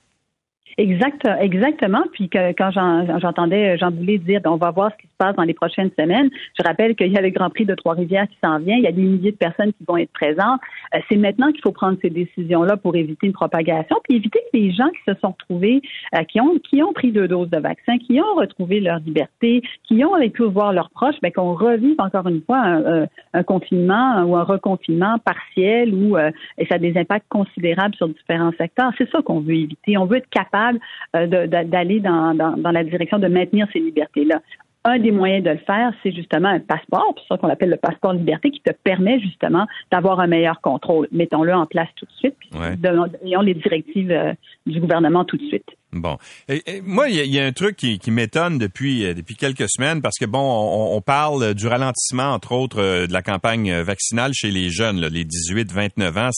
Exact, 0.78 1.28
exactement. 1.40 2.02
Puis 2.12 2.28
quand 2.30 2.70
j'entendais 2.70 3.76
Jean 3.78 3.90
Boulet 3.90 4.18
dire 4.18 4.40
ben, 4.40 4.50
on 4.50 4.56
va 4.56 4.70
voir 4.70 4.90
ce 4.92 5.02
qui 5.02 5.08
se 5.08 5.16
passe 5.18 5.34
dans 5.36 5.42
les 5.42 5.54
prochaines 5.54 5.90
semaines, 5.98 6.30
je 6.58 6.62
rappelle 6.62 6.94
qu'il 6.94 7.12
y 7.12 7.18
a 7.18 7.20
le 7.20 7.30
Grand 7.30 7.50
Prix 7.50 7.66
de 7.66 7.74
Trois-Rivières 7.74 8.28
qui 8.28 8.36
s'en 8.42 8.58
vient, 8.58 8.76
il 8.76 8.82
y 8.82 8.86
a 8.86 8.92
des 8.92 9.02
milliers 9.02 9.32
de 9.32 9.36
personnes 9.36 9.72
qui 9.72 9.84
vont 9.86 9.96
être 9.96 10.12
présentes. 10.12 10.60
Euh, 10.94 10.98
c'est 11.08 11.16
maintenant 11.16 11.50
qu'il 11.52 11.60
faut 11.62 11.72
prendre 11.72 11.98
ces 12.00 12.10
décisions-là 12.10 12.76
pour 12.76 12.96
éviter 12.96 13.26
une 13.26 13.32
propagation, 13.32 13.96
puis 14.04 14.16
éviter 14.16 14.38
que 14.52 14.58
les 14.58 14.72
gens 14.72 14.88
qui 14.88 15.12
se 15.12 15.18
sont 15.20 15.32
retrouvés, 15.38 15.82
euh, 16.14 16.24
qui 16.24 16.40
ont 16.40 16.92
pris 16.92 17.12
deux 17.12 17.28
doses 17.28 17.50
de 17.50 17.58
vaccin, 17.58 17.98
qui 17.98 18.20
ont 18.20 18.34
retrouvé 18.36 18.80
leur 18.80 19.00
liberté, 19.00 19.62
qui 19.84 20.04
ont 20.04 20.16
pu 20.30 20.44
voir 20.44 20.72
leurs 20.72 20.90
proches, 20.90 21.16
ben, 21.22 21.32
qu'on 21.32 21.54
revive 21.54 22.00
encore 22.00 22.28
une 22.28 22.42
fois 22.42 22.58
un, 22.58 23.06
un, 23.34 23.42
confinement 23.42 24.22
ou 24.22 24.36
un 24.36 24.44
reconfinement 24.44 25.16
partiel 25.24 25.94
ou 25.94 26.16
euh, 26.16 26.30
ça 26.68 26.76
a 26.76 26.78
des 26.78 26.96
impacts 26.96 27.26
considérables 27.28 27.94
sur 27.96 28.08
différents 28.08 28.52
secteurs. 28.58 28.92
C'est 28.98 29.10
ça 29.10 29.22
qu'on 29.22 29.40
veut 29.40 29.54
éviter. 29.54 29.96
On 29.96 30.04
veut 30.04 30.18
être 30.18 30.28
capable 30.30 30.59
euh, 31.16 31.46
d'aller 31.46 32.00
dans, 32.00 32.32
la 32.62 32.84
direction 32.84 33.18
de 33.18 33.28
maintenir 33.28 33.66
ces 33.72 33.80
libertés-là. 33.80 34.40
Un 34.82 34.98
des 34.98 35.10
moyens 35.10 35.44
de 35.44 35.50
le 35.50 35.58
faire, 35.58 35.92
c'est 36.02 36.12
justement 36.12 36.48
un 36.48 36.58
passeport, 36.58 37.14
c'est 37.16 37.34
ça 37.34 37.36
qu'on 37.36 37.50
appelle 37.50 37.68
le 37.68 37.76
passeport 37.76 38.14
liberté, 38.14 38.50
qui 38.50 38.62
te 38.62 38.70
permet 38.82 39.20
justement 39.20 39.66
d'avoir 39.92 40.20
un 40.20 40.26
meilleur 40.26 40.62
contrôle. 40.62 41.06
Mettons-le 41.12 41.52
en 41.52 41.66
place 41.66 41.88
tout 41.96 42.06
de 42.06 42.12
suite, 42.12 42.34
puis 42.38 42.48
ayons 43.22 43.42
les 43.42 43.52
directives 43.52 44.10
euh, 44.10 44.32
du 44.64 44.80
gouvernement 44.80 45.26
tout 45.26 45.36
de 45.36 45.44
suite. 45.48 45.66
Bon, 45.92 46.16
moi, 46.84 47.10
il 47.10 47.26
y, 47.26 47.38
a 47.38 47.44
un 47.44 47.52
truc 47.52 47.76
qui, 47.76 48.10
m'étonne 48.10 48.56
depuis 48.56 49.04
euh, 49.04 49.12
depuis 49.12 49.34
quelques 49.34 49.68
semaines 49.68 50.00
parce 50.00 50.16
que 50.18 50.24
bon, 50.24 50.40
on, 50.40 51.00
parle 51.02 51.52
du 51.52 51.66
ralentissement 51.66 52.32
entre 52.32 52.52
autres 52.52 53.06
de 53.06 53.12
la 53.12 53.22
campagne 53.22 53.82
vaccinale 53.82 54.32
chez 54.32 54.50
les 54.50 54.70
jeunes, 54.70 55.00
les 55.00 55.24
18-29 55.24 56.18
ans. 56.18 56.30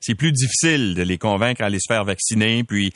C'est 0.00 0.14
plus 0.14 0.32
difficile 0.32 0.94
de 0.94 1.02
les 1.02 1.16
convaincre 1.16 1.62
à 1.62 1.66
aller 1.66 1.78
se 1.78 1.90
faire 1.90 2.04
vacciner, 2.04 2.64
puis 2.64 2.92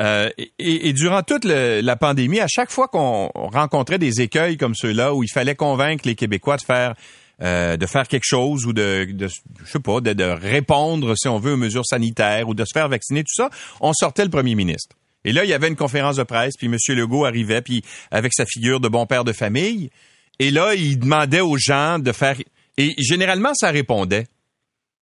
euh, 0.00 0.30
et, 0.58 0.92
durant 0.92 1.22
toute 1.22 1.44
la 1.44 1.96
pandémie, 1.96 2.40
à 2.40 2.48
chaque 2.48 2.70
fois 2.70 2.88
qu'on 2.88 3.30
rencontrait 3.34 3.98
des 3.98 4.20
écueils 4.20 4.56
comme 4.56 4.74
ceux-là 4.74 5.14
où 5.14 5.22
il 5.22 5.30
fallait 5.30 5.54
convaincre 5.54 6.06
les 6.06 6.14
Québécois 6.14 6.56
de 6.56 6.62
faire 6.62 6.94
euh, 7.42 7.78
de 7.78 7.86
faire 7.86 8.06
quelque 8.06 8.26
chose 8.26 8.66
ou 8.66 8.74
de, 8.74 9.08
de 9.12 9.26
je 9.28 9.70
sais 9.70 9.78
pas, 9.78 10.02
de, 10.02 10.24
répondre 10.24 11.14
si 11.16 11.26
on 11.26 11.38
veut 11.38 11.54
aux 11.54 11.56
mesures 11.56 11.86
sanitaires 11.86 12.46
ou 12.50 12.54
de 12.54 12.66
se 12.66 12.72
faire 12.74 12.86
vacciner, 12.90 13.22
tout 13.22 13.34
ça, 13.34 13.48
on 13.80 13.94
sortait 13.94 14.24
le 14.24 14.30
premier 14.30 14.54
ministre. 14.54 14.94
Et 15.24 15.32
là, 15.32 15.44
il 15.44 15.48
y 15.48 15.54
avait 15.54 15.68
une 15.68 15.76
conférence 15.76 16.16
de 16.16 16.22
presse, 16.22 16.52
puis 16.58 16.66
M. 16.66 16.76
Legault 16.88 17.24
arrivait, 17.24 17.62
puis 17.62 17.82
avec 18.10 18.34
sa 18.34 18.44
figure 18.44 18.78
de 18.78 18.88
bon 18.88 19.06
père 19.06 19.24
de 19.24 19.32
famille, 19.32 19.90
et 20.38 20.50
là, 20.50 20.74
il 20.74 20.98
demandait 20.98 21.40
aux 21.40 21.56
gens 21.56 21.98
de 21.98 22.12
faire... 22.12 22.36
Et 22.76 22.94
généralement, 22.98 23.54
ça 23.54 23.70
répondait. 23.70 24.26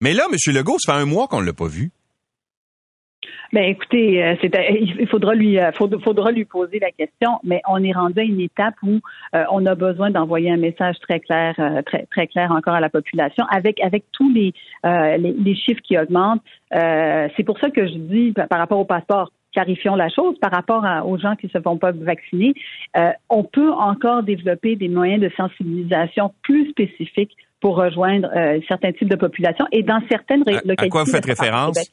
Mais 0.01 0.14
là, 0.14 0.26
M. 0.30 0.55
Legault, 0.55 0.76
ça 0.78 0.92
fait 0.92 1.01
un 1.01 1.07
mois 1.07 1.26
qu'on 1.26 1.40
ne 1.40 1.46
l'a 1.46 1.53
pas 1.53 1.66
vu. 1.66 1.90
Ben 3.53 3.64
écoutez, 3.64 4.22
euh, 4.22 4.34
il 4.42 5.09
faudra 5.09 5.34
lui 5.34 5.59
euh, 5.59 5.72
faudra 5.72 6.30
lui 6.32 6.44
poser 6.44 6.78
la 6.80 6.90
question, 6.90 7.38
mais 7.44 7.62
on 7.66 7.82
est 7.82 7.92
rendu 7.92 8.20
à 8.20 8.22
une 8.22 8.40
étape 8.40 8.74
où 8.82 9.01
euh, 9.34 9.44
on 9.51 9.64
a 9.64 9.74
besoin 9.74 10.11
d'envoyer 10.11 10.51
un 10.51 10.59
message 10.59 10.96
très 11.01 11.18
clair, 11.20 11.55
très 11.86 12.05
très 12.11 12.26
clair 12.26 12.53
encore 12.53 12.74
à 12.74 12.80
la 12.80 12.90
population, 12.90 13.44
avec 13.51 13.80
avec 13.82 14.05
tous 14.12 14.30
les 14.32 14.53
les, 14.84 15.55
chiffres 15.55 15.80
qui 15.82 15.99
augmentent. 15.99 16.42
c'est 16.72 17.44
pour 17.44 17.59
ça 17.59 17.70
que 17.70 17.86
je 17.86 17.94
dis 17.94 18.32
par 18.32 18.59
rapport 18.59 18.78
au 18.78 18.84
passeport, 18.84 19.32
clarifions 19.53 19.96
la 19.96 20.11
chose 20.11 20.38
par 20.40 20.51
rapport 20.51 20.84
aux 21.07 21.16
gens 21.16 21.34
qui 21.36 21.49
se 21.49 21.61
font 21.61 21.78
pas 21.78 21.92
vacciner. 21.92 22.53
on 23.30 23.44
peut 23.44 23.72
encore 23.72 24.22
développer 24.22 24.76
des 24.76 24.88
moyens 24.88 25.22
de 25.22 25.30
sensibilisation 25.36 26.32
plus 26.42 26.68
spécifiques 26.70 27.34
pour 27.61 27.76
rejoindre 27.76 28.28
certains 28.68 28.92
types 28.92 29.11
de 29.11 29.16
populations 29.16 29.66
et 29.72 29.82
dans 29.82 30.01
certaines 30.11 30.40
localités. 30.40 30.84
À 30.84 30.88
quoi 30.88 31.05
vous 31.05 31.11
faites 31.11 31.26
référence? 31.26 31.90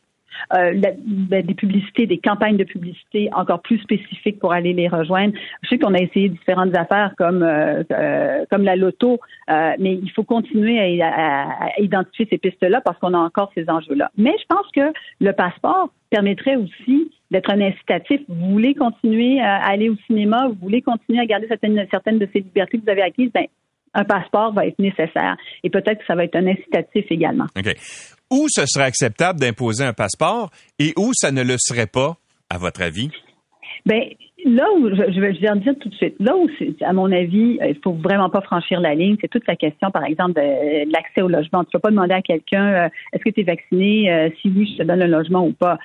Euh, 0.54 0.74
ben, 0.98 1.46
des 1.46 1.54
publicités, 1.54 2.06
des 2.08 2.18
campagnes 2.18 2.58
de 2.58 2.64
publicité 2.64 3.30
encore 3.34 3.62
plus 3.62 3.80
spécifiques 3.80 4.40
pour 4.40 4.54
aller 4.54 4.74
les 4.74 4.88
rejoindre. 4.88 5.34
Je 5.64 5.70
sais 5.70 5.80
qu'on 5.80 5.94
a 5.94 6.00
essayé 6.00 6.30
différentes 6.30 6.76
affaires 6.76 7.14
comme 7.18 7.44
euh, 7.44 7.84
euh, 7.92 8.46
comme 8.50 8.64
la 8.64 8.76
loto, 8.76 9.20
mais 9.48 9.94
il 9.94 10.12
faut 10.12 10.24
continuer 10.24 11.02
à, 11.02 11.70
identifier 11.80 12.28
ces 12.30 12.38
pistes-là 12.38 12.82
parce 12.82 12.98
qu'on 13.00 13.14
a 13.14 13.18
encore 13.18 13.52
ces 13.56 13.70
enjeux-là. 13.70 14.12
Mais 14.18 14.36
je 14.40 14.46
pense 14.48 14.68
que 14.76 14.94
le 15.20 15.32
passeport 15.34 15.90
permettrait 16.10 16.56
aussi 16.56 17.12
d'être 17.32 17.52
un 17.52 17.62
incitatif. 17.62 18.22
Vous 18.28 18.52
voulez 18.52 18.74
continuer 18.76 19.42
à 19.42 19.66
aller 19.66 19.90
au 19.90 19.96
cinéma, 20.08 20.48
vous 20.48 20.58
voulez 20.62 20.82
continuer 20.82 21.20
à 21.20 21.26
garder 21.26 21.48
certaines, 21.48 21.86
certaines 21.92 22.20
de 22.20 22.28
ces 22.32 22.40
libertés 22.40 22.78
que 22.78 22.84
vous 22.84 22.90
avez 22.90 23.02
acquises, 23.02 23.32
ben, 23.34 23.46
un 23.96 24.04
passeport 24.04 24.54
va 24.54 24.68
être 24.68 24.80
nécessaire. 24.80 25.38
Et 25.64 25.70
peut-être 25.70 26.00
que 26.00 26.06
ça 26.06 26.16
va 26.16 26.26
être 26.26 26.36
un 26.36 26.48
incitatif 26.48 27.06
également. 27.10 27.46
OK. 27.58 27.74
Où 28.32 28.48
ce 28.50 28.66
serait 28.66 28.86
acceptable 28.86 29.40
d'imposer 29.40 29.84
un 29.84 29.94
passeport 29.94 30.50
et 30.80 30.94
où 30.98 31.12
ça 31.14 31.32
ne 31.32 31.44
le 31.44 31.56
serait 31.58 31.88
pas, 31.88 32.18
à 32.50 32.58
votre 32.58 32.82
avis? 32.82 33.10
Ben, 33.86 34.02
là 34.46 34.66
où 34.78 34.90
je, 34.90 35.20
vais 35.20 35.34
dire 35.34 35.76
tout 35.80 35.90
de 35.90 35.96
suite, 35.96 36.16
là 36.20 36.36
où, 36.36 36.48
à 36.82 36.94
mon 36.94 37.12
avis, 37.12 37.60
euh, 37.62 37.70
il 37.70 37.80
faut 37.84 37.94
vraiment 37.94 38.30
pas 38.30 38.42
franchir 38.42 38.80
la 38.80 38.96
ligne, 38.96 39.16
c'est 39.20 39.28
toute 39.28 39.46
la 39.48 39.56
question, 39.56 39.92
par 39.92 40.06
exemple, 40.06 40.34
de, 40.34 40.92
l'accès 40.92 41.22
au 41.22 41.28
logement. 41.28 41.64
Tu 41.64 41.70
ne 41.70 41.72
peux 41.74 41.80
pas 41.80 41.90
demander 41.90 42.14
à 42.14 42.22
quelqu'un 42.22 42.66
euh, 42.66 42.90
est-ce 43.14 43.24
que 43.24 43.30
tu 43.30 43.42
es 43.42 43.44
vacciné, 43.44 44.12
euh, 44.12 44.30
si 44.42 44.52
oui, 44.56 44.72
je 44.72 44.84
te 44.84 44.88
donne 44.88 45.02
un 45.02 45.08
logement 45.08 45.46
ou 45.46 45.54
pas. 45.54 45.78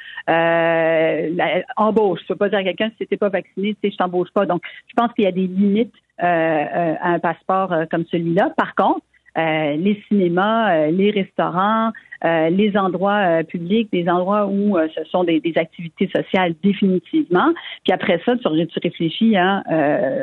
Embauche. 1.77 2.21
Tu 2.21 2.33
ne 2.33 2.35
peux 2.35 2.37
pas 2.37 2.49
dire 2.49 2.59
à 2.59 2.65
quelqu'un 2.65 2.91
si 2.99 3.07
tu 3.07 3.09
n'es 3.11 3.19
pas 3.19 3.31
vacciné, 3.31 3.75
tu 3.75 3.89
sais, 3.89 3.93
je 3.93 3.97
t'embauche 3.97 4.31
pas. 4.33 4.47
Donc, 4.47 4.63
je 4.89 4.95
pense 4.95 5.13
qu'il 5.15 5.25
y 5.25 5.29
a 5.29 5.33
des 5.33 5.47
limites 5.47 5.95
à 6.19 7.15
un 7.15 7.19
passeport 7.19 7.75
comme 7.91 8.05
celui-là. 8.11 8.53
Par 8.57 8.75
contre, 8.75 9.01
les 9.37 10.03
cinémas, 10.09 10.87
les 10.89 11.11
restaurants, 11.11 11.93
euh, 12.23 12.51
les 12.51 12.77
endroits 12.77 13.41
euh, 13.41 13.43
publics, 13.43 13.89
des 13.91 14.07
endroits 14.07 14.47
où 14.47 14.77
euh, 14.77 14.89
ce 14.95 15.05
sont 15.05 15.25
des, 15.25 15.41
des, 15.41 15.57
activités 15.57 16.07
sociales 16.15 16.55
définitivement. 16.63 17.51
Puis 17.83 17.95
après 17.95 18.21
ça, 18.27 18.37
tu, 18.37 18.47
réfléchis 18.83 19.39
hein, 19.39 19.63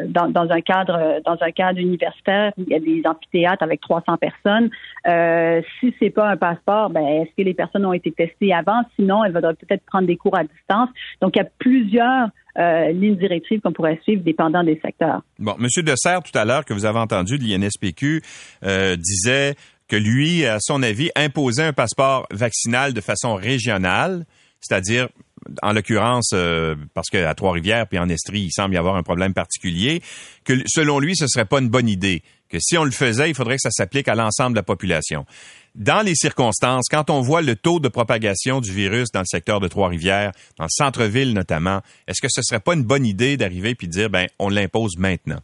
dans, 0.07 0.29
dans, 0.29 0.47
un 0.51 0.61
cadre 0.61 1.21
dans 1.25 1.37
un 1.41 1.51
cadre 1.51 1.79
universitaire 1.79 2.51
il 2.57 2.67
y 2.67 2.75
a 2.75 2.79
des 2.79 3.01
amphithéâtres 3.05 3.63
avec 3.63 3.81
300 3.81 4.17
personnes. 4.17 4.69
si 5.79 5.93
c'est 5.99 6.11
pas 6.11 6.29
un 6.29 6.37
passeport, 6.37 6.91
ben 6.91 7.03
est-ce 7.03 7.31
que 7.35 7.41
les 7.41 7.53
personnes 7.55 7.85
ont 7.85 7.93
été 7.93 8.11
testées 8.11 8.53
avant? 8.53 8.81
Sinon, 8.95 9.23
elles 9.23 9.33
voudraient 9.33 9.55
peut-être 9.55 9.83
prendre 9.85 10.07
des 10.07 10.17
cours 10.17 10.37
à 10.37 10.43
distance. 10.43 10.89
Donc 11.21 11.35
il 11.35 11.39
y 11.39 11.41
a 11.41 11.49
plusieurs 11.57 12.29
euh, 12.57 12.91
lignes 12.91 13.17
directrices 13.17 13.61
qu'on 13.61 13.71
pourrait 13.71 13.99
suivre 14.03 14.23
dépendant 14.23 14.63
des 14.63 14.79
secteurs. 14.83 15.21
Bon, 15.39 15.55
Monsieur 15.59 15.83
Dessert, 15.83 16.23
tout 16.23 16.37
à 16.37 16.45
l'heure, 16.45 16.65
que 16.65 16.73
vous 16.73 16.85
avez 16.85 16.99
entendu 16.99 17.37
de 17.37 17.43
l'INSPQ, 17.43 18.21
euh, 18.63 18.95
disait 18.95 19.55
que 19.87 19.95
lui, 19.95 20.45
à 20.45 20.57
son 20.59 20.83
avis, 20.83 21.09
imposait 21.15 21.63
un 21.63 21.73
passeport 21.73 22.27
vaccinal 22.31 22.93
de 22.93 23.01
façon 23.01 23.35
régionale, 23.35 24.25
c'est-à-dire 24.59 25.07
en 25.61 25.71
l'occurrence, 25.71 26.31
euh, 26.33 26.75
parce 26.93 27.09
qu'à 27.09 27.33
Trois-Rivières 27.33 27.87
puis 27.87 27.99
en 27.99 28.09
Estrie, 28.09 28.41
il 28.41 28.51
semble 28.51 28.75
y 28.75 28.77
avoir 28.77 28.95
un 28.95 29.03
problème 29.03 29.33
particulier, 29.33 30.01
que 30.43 30.53
selon 30.65 30.99
lui, 30.99 31.15
ce 31.15 31.27
serait 31.27 31.45
pas 31.45 31.59
une 31.59 31.69
bonne 31.69 31.87
idée. 31.87 32.21
Que 32.49 32.57
si 32.59 32.77
on 32.77 32.83
le 32.83 32.91
faisait, 32.91 33.29
il 33.29 33.35
faudrait 33.35 33.55
que 33.55 33.61
ça 33.61 33.71
s'applique 33.71 34.07
à 34.07 34.15
l'ensemble 34.15 34.53
de 34.53 34.59
la 34.59 34.63
population. 34.63 35.25
Dans 35.77 36.03
les 36.03 36.15
circonstances, 36.15 36.85
quand 36.89 37.11
on 37.11 37.21
voit 37.21 37.43
le 37.43 37.55
taux 37.55 37.79
de 37.79 37.87
propagation 37.87 38.61
du 38.61 38.71
virus 38.71 39.11
dans 39.11 39.19
le 39.19 39.27
secteur 39.27 39.59
de 39.59 39.67
Trois-Rivières, 39.67 40.31
dans 40.57 40.63
le 40.63 40.71
centre-ville 40.71 41.35
notamment, 41.35 41.81
est-ce 42.07 42.19
que 42.19 42.27
ce 42.31 42.41
serait 42.41 42.59
pas 42.59 42.73
une 42.73 42.83
bonne 42.83 43.05
idée 43.05 43.37
d'arriver 43.37 43.75
puis 43.75 43.87
de 43.87 43.91
dire, 43.91 44.09
ben, 44.09 44.25
on 44.39 44.49
l'impose 44.49 44.97
maintenant? 44.97 45.37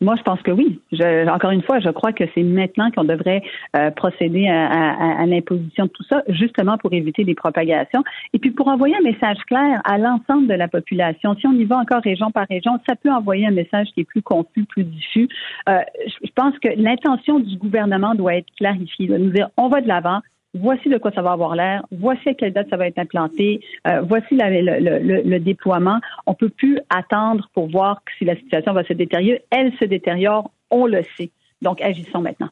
Moi, 0.00 0.16
je 0.16 0.22
pense 0.22 0.40
que 0.42 0.50
oui. 0.50 0.80
Je, 0.92 1.28
encore 1.28 1.50
une 1.50 1.62
fois, 1.62 1.80
je 1.80 1.90
crois 1.90 2.12
que 2.12 2.24
c'est 2.34 2.42
maintenant 2.42 2.90
qu'on 2.90 3.04
devrait 3.04 3.42
euh, 3.76 3.90
procéder 3.90 4.48
à, 4.48 4.66
à, 4.66 5.22
à 5.22 5.26
l'imposition 5.26 5.84
de 5.86 5.90
tout 5.90 6.04
ça, 6.04 6.22
justement 6.28 6.78
pour 6.78 6.92
éviter 6.92 7.24
des 7.24 7.34
propagations 7.34 8.02
et 8.32 8.38
puis 8.38 8.50
pour 8.50 8.68
envoyer 8.68 8.96
un 8.96 9.02
message 9.02 9.38
clair 9.46 9.80
à 9.84 9.98
l'ensemble 9.98 10.46
de 10.46 10.54
la 10.54 10.68
population. 10.68 11.34
Si 11.40 11.46
on 11.46 11.52
y 11.52 11.64
va 11.64 11.78
encore 11.78 12.02
région 12.02 12.30
par 12.30 12.46
région, 12.48 12.78
ça 12.88 12.96
peut 12.96 13.10
envoyer 13.10 13.46
un 13.46 13.52
message 13.52 13.88
qui 13.94 14.00
est 14.00 14.04
plus 14.04 14.22
confus, 14.22 14.64
plus 14.64 14.84
diffus. 14.84 15.28
Euh, 15.68 15.78
je 16.06 16.30
pense 16.34 16.58
que 16.58 16.68
l'intention 16.76 17.38
du 17.38 17.56
gouvernement 17.56 18.14
doit 18.14 18.36
être 18.36 18.50
clarifiée, 18.56 19.06
de 19.06 19.16
nous 19.16 19.30
dire 19.30 19.48
on 19.56 19.68
va 19.68 19.80
de 19.80 19.88
l'avant, 19.88 20.20
voici 20.54 20.88
de 20.88 20.98
quoi 20.98 21.10
ça 21.12 21.22
va 21.22 21.32
avoir 21.32 21.54
l'air, 21.54 21.84
voici 21.90 22.28
à 22.28 22.34
quelle 22.34 22.52
date 22.52 22.68
ça 22.70 22.76
va 22.76 22.86
être 22.86 22.98
implanté, 22.98 23.60
euh, 23.86 24.00
voici 24.02 24.28
le, 24.32 25.38
déploiement. 25.38 26.00
On 26.26 26.34
peut 26.34 26.48
plus 26.48 26.78
attendre 26.88 27.48
pour 27.54 27.70
voir 27.70 28.00
si 28.18 28.24
la 28.24 28.36
situation 28.36 28.72
va 28.72 28.84
se 28.84 28.92
détériorer. 28.92 29.42
Elle 29.50 29.72
se 29.78 29.84
détériore, 29.84 30.50
on 30.70 30.86
le 30.86 31.02
sait. 31.16 31.30
Donc, 31.62 31.80
agissons 31.80 32.20
maintenant. 32.20 32.50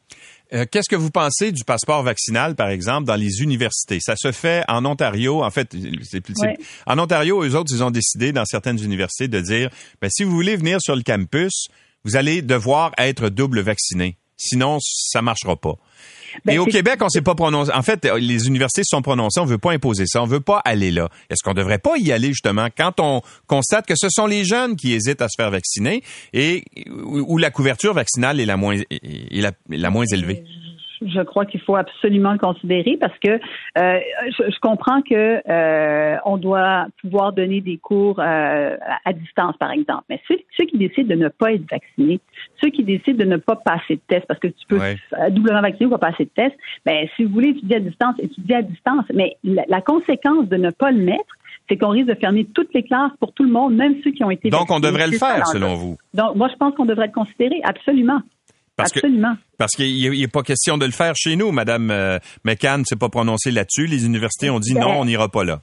Euh, 0.55 0.65
qu'est-ce 0.71 0.89
que 0.89 0.97
vous 0.97 1.11
pensez 1.11 1.53
du 1.53 1.65
passeport 1.65 2.03
vaccinal, 2.03 2.55
par 2.55 2.69
exemple, 2.69 3.05
dans 3.05 3.17
les 3.17 3.43
universités? 3.43 3.99
Ça 4.01 4.15
se 4.17 4.33
fait 4.33 4.65
en 4.69 4.85
Ontario. 4.85 5.43
En 5.43 5.51
fait, 5.51 5.75
c'est 6.03 6.23
en 6.87 6.99
Ontario, 6.99 7.43
eux 7.45 7.55
autres, 7.57 7.73
ils 7.75 7.85
ont 7.85 7.91
décidé 7.91 8.33
dans 8.33 8.45
certaines 8.45 8.83
universités 8.83 9.29
de 9.29 9.41
dire, 9.41 9.71
ben, 10.01 10.09
si 10.11 10.25
vous 10.25 10.33
voulez 10.33 10.57
venir 10.57 10.79
sur 10.81 10.97
le 10.97 11.03
campus, 11.03 11.69
vous 12.05 12.17
allez 12.17 12.43
devoir 12.43 12.93
être 12.99 13.29
double 13.29 13.61
vacciné. 13.61 14.17
Sinon, 14.37 14.79
ça 14.81 15.23
marchera 15.23 15.57
pas. 15.57 15.75
Ben, 16.45 16.55
Et 16.55 16.59
au 16.59 16.67
Québec, 16.67 16.99
on 17.01 17.09
s'est 17.09 17.23
pas 17.23 17.35
prononcé. 17.35 17.71
En 17.73 17.83
fait, 17.83 18.05
les 18.05 18.47
universités 18.47 18.83
se 18.85 18.91
sont 18.91 19.03
prononcées. 19.03 19.41
On 19.41 19.45
veut 19.45 19.59
pas 19.59 19.73
imposer 19.73 20.05
ça. 20.07 20.23
On 20.23 20.27
veut 20.27 20.41
pas 20.41 20.61
aller 20.65 20.91
là. 20.91 21.09
Est-ce 21.31 21.43
qu'on 21.43 21.55
devrait 21.55 21.79
pas 21.79 21.97
y 21.99 22.13
aller 22.13 22.29
justement 22.29 22.69
quand 22.77 23.01
on 23.01 23.23
constate 23.47 23.87
que 23.87 23.95
ce 23.97 24.09
sont 24.11 24.27
les 24.27 24.45
jeunes 24.45 24.77
qui 24.77 24.93
hésitent 24.93 25.23
à 25.23 25.29
se 25.29 25.35
faire 25.37 25.51
vacciner 25.51 26.03
et 26.33 26.65
où 27.05 27.39
la 27.39 27.51
couverture 27.51 27.95
vaccinale 27.95 28.41
est 28.41 28.47
la 28.47 28.57
moins 28.57 28.77
est 28.91 29.55
la 29.69 29.91
moins 29.91 30.07
élevée? 30.07 30.45
Je 31.07 31.21
crois 31.23 31.47
qu'il 31.47 31.61
faut 31.61 31.77
absolument 31.77 32.33
le 32.33 32.39
considérer 32.39 32.97
parce 33.01 33.17
que 33.19 33.31
euh, 33.31 34.01
je, 34.39 34.59
comprends 34.61 35.03
que 35.03 35.41
euh, 35.49 36.17
on 36.25 36.37
doit 36.37 36.87
pouvoir 37.01 37.33
donner 37.33 37.61
des 37.61 37.79
cours 37.79 38.19
euh, 38.19 38.77
à 39.05 39.13
distance, 39.13 39.57
par 39.59 39.71
exemple. 39.71 40.05
Mais 40.09 40.21
ceux, 40.29 40.39
ceux, 40.57 40.65
qui 40.65 40.79
décident 40.79 41.09
de 41.15 41.21
ne 41.21 41.29
pas 41.29 41.53
être 41.53 41.69
vaccinés, 41.71 42.21
ceux 42.63 42.71
qui 42.71 42.85
décident 42.85 43.25
de 43.25 43.29
ne 43.31 43.37
pas 43.37 43.57
passer 43.57 43.97
de 43.97 44.03
test, 44.09 44.27
parce 44.27 44.41
que 44.41 44.49
tu 44.49 44.67
peux 44.69 44.81
doublement 45.31 45.61
vacciner 45.61 45.87
ou 45.87 45.91
pas 45.91 45.99
passer 45.99 46.25
de 46.25 46.31
test, 46.31 46.57
ben 46.85 47.07
si 47.17 47.25
vous 47.25 47.33
voulez 47.33 47.51
étudier 47.51 47.77
à 47.77 47.81
distance, 47.81 48.15
étudier 48.19 48.57
à 48.57 48.63
distance. 48.63 49.05
Mais 49.15 49.37
la, 49.45 49.65
la 49.69 49.81
conséquence 49.81 50.49
de 50.49 50.57
ne 50.57 50.71
pas 50.71 50.91
le 50.91 51.03
mettre, 51.03 51.37
c'est 51.69 51.77
qu'on 51.77 51.91
risque 51.91 52.09
de 52.09 52.15
fermer 52.15 52.45
toutes 52.45 52.73
les 52.75 52.83
classes 52.83 53.13
pour 53.21 53.33
tout 53.33 53.45
le 53.45 53.51
monde, 53.51 53.75
même 53.75 53.97
ceux 54.05 54.11
qui 54.11 54.25
ont 54.25 54.31
été 54.31 54.51
Donc, 54.51 54.71
on 54.71 54.81
devrait 54.81 55.07
le 55.07 55.17
faire, 55.17 55.47
selon 55.47 55.75
vous. 55.75 55.97
Donc, 56.15 56.37
moi, 56.37 56.49
je 56.53 56.57
pense 56.57 56.75
qu'on 56.75 56.85
devrait 56.85 57.07
le 57.07 57.13
considérer, 57.13 57.61
absolument. 57.65 58.21
Absolument. 58.83 59.35
parce 59.59 59.73
qu'il 59.73 60.11
n'est 60.11 60.29
pas 60.29 60.43
question 60.43 60.79
de 60.79 60.87
le 60.87 60.93
faire 60.93 61.15
chez 61.17 61.37
nous. 61.37 61.53
Madame 61.53 61.91
euh, 61.91 62.19
McCann 62.45 62.81
ne 62.81 62.85
s'est 62.85 62.97
pas 62.97 63.09
prononcée 63.09 63.51
là-dessus. 63.51 63.87
Les 63.87 64.07
universités 64.07 64.51
ont 64.51 64.61
dit 64.61 64.75
ben, 64.75 64.81
non, 64.81 65.01
on 65.01 65.05
n'ira 65.05 65.29
pas 65.29 65.45
là. 65.45 65.61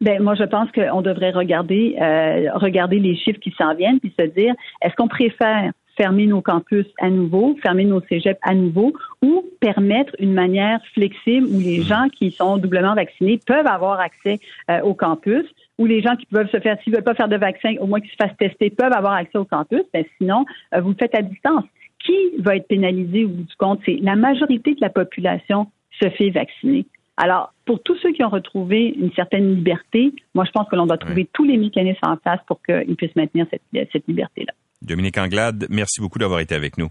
Ben, 0.00 0.22
moi, 0.22 0.34
je 0.34 0.44
pense 0.44 0.70
qu'on 0.72 1.00
devrait 1.00 1.30
regarder, 1.30 1.96
euh, 2.00 2.50
regarder 2.54 2.98
les 2.98 3.16
chiffres 3.16 3.40
qui 3.40 3.54
s'en 3.56 3.74
viennent 3.74 3.98
puis 3.98 4.12
se 4.18 4.26
dire, 4.26 4.54
est-ce 4.82 4.94
qu'on 4.94 5.08
préfère 5.08 5.72
fermer 5.96 6.26
nos 6.26 6.42
campus 6.42 6.84
à 7.00 7.08
nouveau, 7.08 7.56
fermer 7.62 7.84
nos 7.84 8.02
cégeps 8.02 8.38
à 8.42 8.54
nouveau, 8.54 8.92
ou 9.22 9.44
permettre 9.60 10.14
une 10.18 10.34
manière 10.34 10.80
flexible 10.92 11.46
où 11.46 11.58
les 11.58 11.80
hmm. 11.80 11.84
gens 11.84 12.08
qui 12.10 12.30
sont 12.30 12.58
doublement 12.58 12.94
vaccinés 12.94 13.40
peuvent 13.46 13.66
avoir 13.66 14.00
accès 14.00 14.38
euh, 14.70 14.82
au 14.82 14.92
campus, 14.92 15.44
ou 15.78 15.86
les 15.86 16.02
gens 16.02 16.16
qui 16.16 16.26
peuvent 16.26 16.50
se 16.50 16.60
faire, 16.60 16.76
s'ils 16.82 16.92
veulent 16.92 17.02
pas 17.02 17.14
faire 17.14 17.28
de 17.28 17.36
vaccin, 17.36 17.74
au 17.80 17.86
moins 17.86 18.00
qu'ils 18.00 18.10
se 18.10 18.16
fassent 18.16 18.36
tester, 18.38 18.68
peuvent 18.68 18.92
avoir 18.92 19.14
accès 19.14 19.38
au 19.38 19.46
campus. 19.46 19.82
Ben, 19.94 20.04
sinon, 20.18 20.44
vous 20.78 20.90
le 20.90 20.96
faites 20.98 21.14
à 21.14 21.22
distance 21.22 21.64
qui 22.06 22.42
va 22.42 22.56
être 22.56 22.68
pénalisé 22.68 23.24
au 23.24 23.28
bout 23.28 23.42
du 23.42 23.56
compte? 23.56 23.80
C'est 23.84 23.98
la 24.00 24.16
majorité 24.16 24.74
de 24.74 24.80
la 24.80 24.90
population 24.90 25.66
se 26.00 26.08
fait 26.10 26.30
vacciner. 26.30 26.86
Alors, 27.16 27.54
pour 27.64 27.82
tous 27.82 27.96
ceux 28.02 28.12
qui 28.12 28.22
ont 28.22 28.28
retrouvé 28.28 28.94
une 28.98 29.12
certaine 29.14 29.54
liberté, 29.54 30.12
moi, 30.34 30.44
je 30.44 30.50
pense 30.50 30.68
que 30.68 30.76
l'on 30.76 30.86
doit 30.86 30.98
trouver 30.98 31.28
tous 31.32 31.44
les 31.44 31.56
mécanismes 31.56 31.98
en 32.02 32.16
place 32.16 32.40
pour 32.46 32.60
qu'ils 32.62 32.94
puissent 32.96 33.16
maintenir 33.16 33.46
cette, 33.50 33.88
cette 33.90 34.06
liberté-là. 34.06 34.52
Dominique 34.82 35.16
Anglade, 35.16 35.66
merci 35.70 36.00
beaucoup 36.00 36.18
d'avoir 36.18 36.40
été 36.40 36.54
avec 36.54 36.76
nous. 36.76 36.88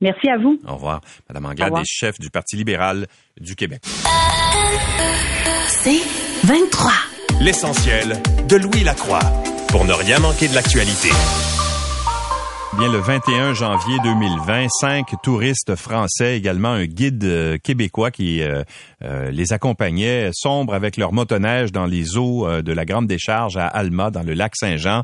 Merci 0.00 0.28
à 0.28 0.38
vous. 0.38 0.58
Au 0.66 0.74
revoir. 0.74 1.00
Madame 1.28 1.46
Anglade 1.46 1.72
est 1.78 1.84
chef 1.86 2.18
du 2.18 2.30
Parti 2.30 2.56
libéral 2.56 3.06
du 3.38 3.54
Québec. 3.54 3.80
C'est 5.68 6.00
23. 6.46 6.90
L'essentiel 7.40 8.16
de 8.48 8.56
Louis 8.56 8.84
Lacroix. 8.84 9.20
Pour 9.68 9.84
ne 9.84 9.92
rien 9.92 10.18
manquer 10.18 10.48
de 10.48 10.54
l'actualité. 10.54 11.08
Bien, 12.78 12.92
le 12.92 12.98
21 12.98 13.54
janvier 13.54 13.96
2020, 14.04 14.66
cinq 14.68 15.14
touristes 15.22 15.76
français, 15.76 16.36
également 16.36 16.72
un 16.72 16.84
guide 16.84 17.24
euh, 17.24 17.56
québécois 17.56 18.10
qui 18.10 18.42
euh, 18.42 18.64
euh, 19.02 19.30
les 19.30 19.52
accompagnait, 19.52 20.30
sombre 20.32 20.74
avec 20.74 20.96
leur 20.96 21.12
motoneige 21.12 21.72
dans 21.72 21.86
les 21.86 22.16
eaux 22.16 22.46
de 22.62 22.72
la 22.72 22.84
Grande 22.84 23.06
Décharge 23.06 23.56
à 23.56 23.66
Alma, 23.66 24.10
dans 24.10 24.22
le 24.22 24.34
lac 24.34 24.52
Saint-Jean. 24.56 25.02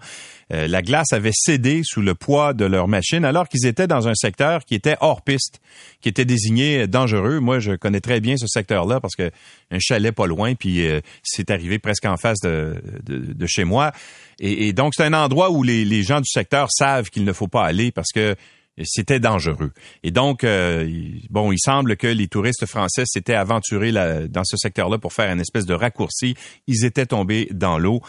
Euh, 0.52 0.68
la 0.68 0.82
glace 0.82 1.12
avait 1.12 1.32
cédé 1.32 1.82
sous 1.84 2.02
le 2.02 2.14
poids 2.14 2.52
de 2.52 2.64
leur 2.64 2.86
machine 2.86 3.24
alors 3.24 3.48
qu'ils 3.48 3.66
étaient 3.66 3.86
dans 3.86 4.08
un 4.08 4.14
secteur 4.14 4.64
qui 4.64 4.74
était 4.74 4.96
hors 5.00 5.22
piste, 5.22 5.60
qui 6.00 6.08
était 6.08 6.24
désigné 6.24 6.86
dangereux. 6.86 7.40
Moi, 7.40 7.58
je 7.58 7.72
connais 7.72 8.00
très 8.00 8.20
bien 8.20 8.36
ce 8.36 8.46
secteur-là 8.46 9.00
parce 9.00 9.14
que 9.14 9.30
un 9.70 9.78
chalet 9.78 10.14
pas 10.14 10.26
loin, 10.26 10.54
puis 10.54 10.86
euh, 10.86 11.00
c'est 11.22 11.50
arrivé 11.50 11.78
presque 11.78 12.04
en 12.04 12.16
face 12.16 12.40
de, 12.40 12.82
de, 13.06 13.46
chez 13.46 13.64
moi. 13.64 13.92
Et, 14.40 14.72
donc, 14.72 14.92
c'est 14.94 15.04
un 15.04 15.12
endroit 15.12 15.50
où 15.50 15.62
les, 15.62 15.84
les 15.84 16.02
gens 16.02 16.20
du 16.20 16.28
secteur 16.28 16.68
savent 16.70 17.10
qu'il 17.10 17.24
ne 17.24 17.32
faut 17.32 17.48
pas 17.48 17.64
aller 17.64 17.90
parce 17.90 18.10
que 18.12 18.34
c'était 18.82 19.20
dangereux. 19.20 19.72
Et 20.02 20.10
donc, 20.10 20.44
euh, 20.44 20.88
bon, 21.30 21.52
il 21.52 21.58
semble 21.58 21.96
que 21.96 22.06
les 22.06 22.28
touristes 22.28 22.66
français 22.66 23.04
s'étaient 23.06 23.34
aventurés 23.34 23.92
dans 23.92 24.44
ce 24.44 24.56
secteur-là 24.56 24.98
pour 24.98 25.12
faire 25.12 25.30
une 25.30 25.40
espèce 25.40 25.66
de 25.66 25.74
raccourci. 25.74 26.34
Ils 26.66 26.84
étaient 26.84 27.06
tombés 27.06 27.48
dans 27.52 27.78
l'eau. 27.78 28.00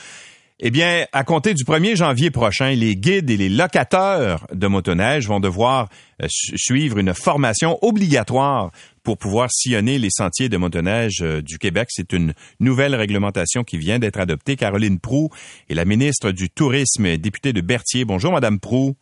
Eh 0.66 0.72
bien, 0.72 1.05
à 1.11 1.24
compter 1.24 1.53
du 1.53 1.66
1er 1.66 1.97
janvier 1.97 2.32
prochain, 2.32 2.72
les 2.72 2.95
guides 2.95 3.30
et 3.30 3.36
les 3.36 3.49
locateurs 3.49 4.47
de 4.53 4.68
motoneige 4.68 5.28
vont 5.28 5.41
devoir 5.41 5.89
euh, 6.22 6.28
suivre 6.30 6.99
une 6.99 7.14
formation 7.14 7.78
obligatoire 7.82 8.72
pour 9.01 9.18
pouvoir 9.18 9.49
sillonner 9.51 9.97
les 9.97 10.11
sentiers 10.11 10.47
de 10.47 10.55
motoneige 10.55 11.22
euh, 11.22 11.41
du 11.41 11.57
Québec. 11.57 11.89
C'est 11.91 12.14
une 12.14 12.34
nouvelle 12.61 12.95
réglementation 12.95 13.66
qui 13.66 13.78
vient 13.78 13.99
d'être 13.99 14.20
adoptée. 14.20 14.55
Caroline 14.55 14.99
Prou 14.99 15.30
est 15.70 15.74
la 15.74 15.84
ministre 15.84 16.32
du 16.32 16.49
Tourisme 16.49 17.18
députée 17.18 17.51
de 17.51 17.59
Berthier. 17.59 18.05
Bonjour, 18.05 18.32
Madame 18.32 18.59
Prou. 18.59 18.95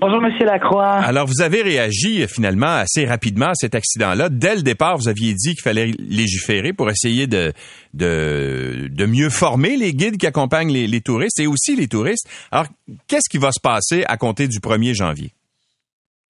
Bonjour, 0.00 0.20
Monsieur 0.20 0.46
Lacroix. 0.46 0.86
Alors, 0.86 1.26
vous 1.26 1.42
avez 1.42 1.60
réagi 1.60 2.22
euh, 2.22 2.28
finalement 2.28 2.66
assez 2.66 3.04
rapidement 3.04 3.46
à 3.46 3.54
cet 3.54 3.74
accident-là. 3.74 4.28
Dès 4.28 4.54
le 4.54 4.62
départ, 4.62 4.96
vous 4.96 5.08
aviez 5.08 5.34
dit 5.34 5.54
qu'il 5.54 5.62
fallait 5.62 5.90
légiférer 5.98 6.72
pour 6.72 6.88
essayer 6.88 7.26
de, 7.26 7.52
de, 7.94 9.06
mieux 9.06 9.28
former 9.28 9.76
les 9.76 9.92
guides 9.92 10.16
qui 10.16 10.26
accompagnent 10.28 10.72
les, 10.72 11.00
touristes 11.00 11.40
et 11.40 11.48
aussi 11.48 11.74
les 11.74 11.88
touristes. 11.88 12.28
Alors, 12.52 12.66
qu'est-ce 13.08 13.28
qui 13.28 13.38
va 13.38 13.50
se 13.50 13.60
passer 13.60 14.04
à 14.06 14.16
compter 14.16 14.46
du 14.46 14.60
1er 14.60 14.94
janvier? 14.94 15.32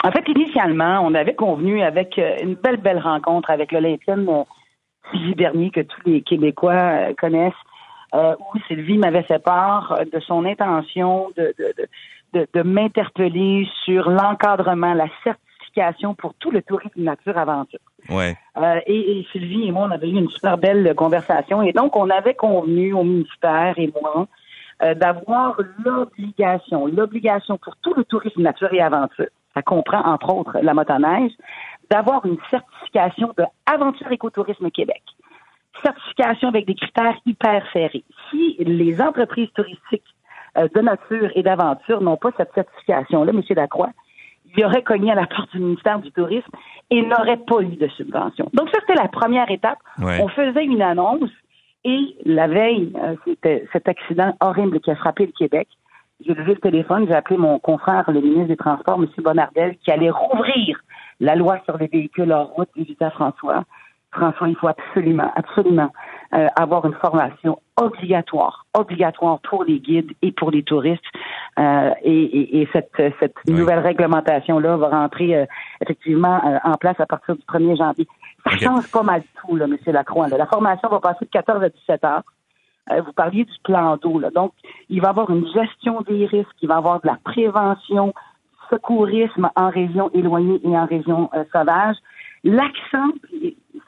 En 0.02 0.12
fait, 0.12 0.24
initialement, 0.28 1.02
on 1.04 1.12
avait 1.12 1.34
convenu 1.34 1.82
avec 1.82 2.18
euh, 2.18 2.36
une 2.42 2.54
belle, 2.54 2.78
belle 2.78 3.00
rencontre 3.00 3.50
avec 3.50 3.70
l'Olympienne 3.72 4.26
euh, 4.30 4.44
Sylvie 5.12 5.34
Bernier, 5.34 5.70
que 5.70 5.80
tous 5.80 6.00
les 6.06 6.22
Québécois 6.22 7.12
connaissent, 7.20 7.52
où 8.14 8.58
Sylvie 8.66 8.96
m'avait 8.96 9.22
fait 9.22 9.42
part 9.42 10.00
de 10.10 10.20
son 10.20 10.46
intention 10.46 11.28
de 11.36 11.54
de, 11.58 11.88
m'interpeller 12.62 13.68
sur 13.84 14.10
l'encadrement, 14.10 14.94
la 14.94 15.08
certification 15.24 16.14
pour 16.14 16.34
tout 16.34 16.50
le 16.50 16.62
tourisme 16.62 17.02
nature-aventure. 17.02 17.80
Ouais. 18.08 18.36
Euh, 18.56 18.80
et, 18.86 19.26
Sylvie 19.32 19.68
et 19.68 19.72
moi, 19.72 19.86
on 19.88 19.90
avait 19.90 20.08
eu 20.08 20.16
une 20.16 20.28
super 20.30 20.58
belle 20.58 20.94
conversation. 20.94 21.62
Et 21.62 21.72
donc, 21.72 21.96
on 21.96 22.10
avait 22.10 22.34
convenu 22.34 22.92
au 22.92 23.04
ministère 23.04 23.74
et 23.76 23.92
moi 24.00 24.26
euh, 24.82 24.94
d'avoir 24.94 25.60
l'obligation, 25.84 26.86
l'obligation 26.86 27.58
pour 27.58 27.76
tout 27.82 27.94
le 27.94 28.04
tourisme 28.04 28.42
nature 28.42 28.72
et 28.72 28.80
aventure, 28.80 29.26
ça 29.54 29.62
comprend 29.62 30.00
entre 30.04 30.32
autres 30.32 30.58
la 30.62 30.74
motoneige, 30.74 31.32
d'avoir 31.90 32.24
une 32.26 32.38
certification 32.50 33.32
de 33.36 33.44
Aventure 33.66 34.12
Écotourisme 34.12 34.70
Québec. 34.70 35.02
Certification 35.82 36.48
avec 36.48 36.66
des 36.66 36.74
critères 36.74 37.16
hyper 37.24 37.64
serrés. 37.72 38.04
Si 38.30 38.56
les 38.58 39.00
entreprises 39.00 39.50
touristiques 39.54 40.04
de 40.62 40.80
nature 40.80 41.30
et 41.34 41.42
d'aventure 41.42 42.00
n'ont 42.00 42.16
pas 42.16 42.30
cette 42.36 42.52
certification-là, 42.54 43.32
M. 43.32 43.42
Lacroix, 43.50 43.90
il 44.56 44.64
aurait 44.64 44.82
cogné 44.82 45.12
à 45.12 45.14
la 45.14 45.26
porte 45.26 45.50
du 45.52 45.60
ministère 45.60 45.98
du 45.98 46.10
Tourisme 46.12 46.50
et 46.90 47.02
n'aurait 47.02 47.38
pas 47.38 47.60
eu 47.60 47.76
de 47.76 47.88
subvention. 47.88 48.48
Donc 48.54 48.70
ça, 48.70 48.78
c'était 48.80 49.00
la 49.00 49.08
première 49.08 49.50
étape. 49.50 49.78
On 49.98 50.28
faisait 50.28 50.64
une 50.64 50.82
annonce 50.82 51.30
et 51.84 52.16
la 52.24 52.48
veille, 52.48 52.92
euh, 53.02 53.14
c'était 53.24 53.66
cet 53.72 53.88
accident 53.88 54.34
horrible 54.40 54.80
qui 54.80 54.90
a 54.90 54.96
frappé 54.96 55.26
le 55.26 55.32
Québec. 55.32 55.68
J'ai 56.24 56.34
levé 56.34 56.54
le 56.54 56.60
téléphone, 56.60 57.06
j'ai 57.06 57.14
appelé 57.14 57.36
mon 57.36 57.60
confrère, 57.60 58.10
le 58.10 58.20
ministre 58.20 58.48
des 58.48 58.56
Transports, 58.56 59.00
M. 59.00 59.06
Bonardel, 59.18 59.76
qui 59.76 59.92
allait 59.92 60.10
rouvrir 60.10 60.80
la 61.20 61.36
loi 61.36 61.60
sur 61.64 61.76
les 61.78 61.86
véhicules 61.86 62.32
hors 62.32 62.48
route, 62.48 62.68
à 63.00 63.10
François. 63.10 63.64
François, 64.10 64.48
il 64.48 64.56
faut 64.56 64.68
absolument, 64.68 65.30
absolument 65.36 65.92
euh, 66.34 66.46
avoir 66.56 66.84
une 66.84 66.92
formation 66.92 67.58
obligatoire, 67.78 68.66
obligatoire 68.74 69.38
pour 69.40 69.64
les 69.64 69.80
guides 69.80 70.12
et 70.20 70.30
pour 70.30 70.50
les 70.50 70.62
touristes. 70.62 71.02
Euh, 71.58 71.90
et, 72.02 72.60
et, 72.60 72.68
cette, 72.70 72.92
cette 73.18 73.34
nouvelle 73.48 73.78
réglementation-là 73.78 74.76
va 74.76 74.88
rentrer 74.88 75.34
euh, 75.34 75.46
effectivement 75.80 76.38
en 76.64 76.74
place 76.74 77.00
à 77.00 77.06
partir 77.06 77.34
du 77.34 77.42
1er 77.42 77.78
janvier. 77.78 78.06
Ça 78.44 78.58
change 78.58 78.90
pas 78.90 79.02
mal 79.02 79.22
tout, 79.40 79.56
là, 79.56 79.64
M. 79.64 79.78
Lacroix. 79.86 80.28
La 80.28 80.44
formation 80.44 80.90
va 80.90 81.00
passer 81.00 81.24
de 81.24 81.30
14 81.30 81.62
à 81.62 81.68
17 81.70 82.04
heures. 82.04 82.22
vous 83.06 83.12
parliez 83.14 83.44
du 83.46 83.58
plan 83.64 83.96
d'eau. 83.96 84.20
Donc, 84.34 84.52
il 84.90 85.00
va 85.00 85.08
y 85.08 85.10
avoir 85.10 85.30
une 85.30 85.46
gestion 85.46 86.02
des 86.02 86.26
risques, 86.26 86.56
il 86.60 86.68
va 86.68 86.74
y 86.74 86.78
avoir 86.78 87.00
de 87.00 87.06
la 87.06 87.16
prévention, 87.24 88.12
secourisme 88.68 89.48
en 89.56 89.70
région 89.70 90.10
éloignée 90.12 90.60
et 90.62 90.76
en 90.76 90.84
région 90.84 91.30
sauvage. 91.54 91.96
L'accent, 92.44 93.08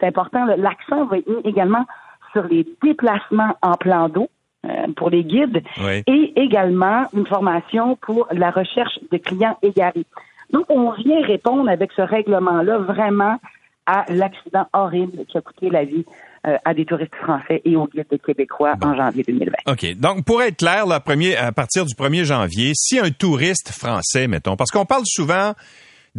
c'est 0.00 0.06
important, 0.06 0.46
l'accent 0.56 1.04
va 1.04 1.18
être 1.18 1.28
mis 1.28 1.42
également 1.44 1.84
sur 2.32 2.44
les 2.44 2.66
déplacements 2.82 3.56
en 3.62 3.74
plan 3.74 4.08
d'eau 4.08 4.28
euh, 4.66 4.68
pour 4.96 5.10
les 5.10 5.24
guides 5.24 5.62
et 6.06 6.32
également 6.36 7.06
une 7.14 7.26
formation 7.26 7.96
pour 7.96 8.26
la 8.30 8.50
recherche 8.50 8.98
de 9.10 9.16
clients 9.16 9.56
égarés. 9.62 10.04
Donc, 10.52 10.66
on 10.68 10.90
vient 10.92 11.22
répondre 11.22 11.68
avec 11.70 11.90
ce 11.96 12.02
règlement-là 12.02 12.78
vraiment 12.78 13.38
à 13.86 14.04
l'accident 14.08 14.66
horrible 14.72 15.24
qui 15.26 15.38
a 15.38 15.40
coûté 15.40 15.70
la 15.70 15.84
vie 15.84 16.04
euh, 16.46 16.56
à 16.64 16.74
des 16.74 16.84
touristes 16.84 17.14
français 17.16 17.60
et 17.64 17.76
aux 17.76 17.86
guides 17.86 18.20
québécois 18.24 18.74
en 18.82 18.94
janvier 18.94 19.24
2020. 19.26 19.52
OK. 19.66 19.94
Donc, 19.96 20.24
pour 20.24 20.42
être 20.42 20.58
clair, 20.58 20.86
là, 20.86 21.00
premier, 21.00 21.36
à 21.36 21.52
partir 21.52 21.84
du 21.84 21.94
1er 21.94 22.24
janvier, 22.24 22.72
si 22.74 22.98
un 22.98 23.10
touriste 23.10 23.70
français, 23.70 24.28
mettons, 24.28 24.56
parce 24.56 24.70
qu'on 24.70 24.84
parle 24.84 25.02
souvent 25.06 25.54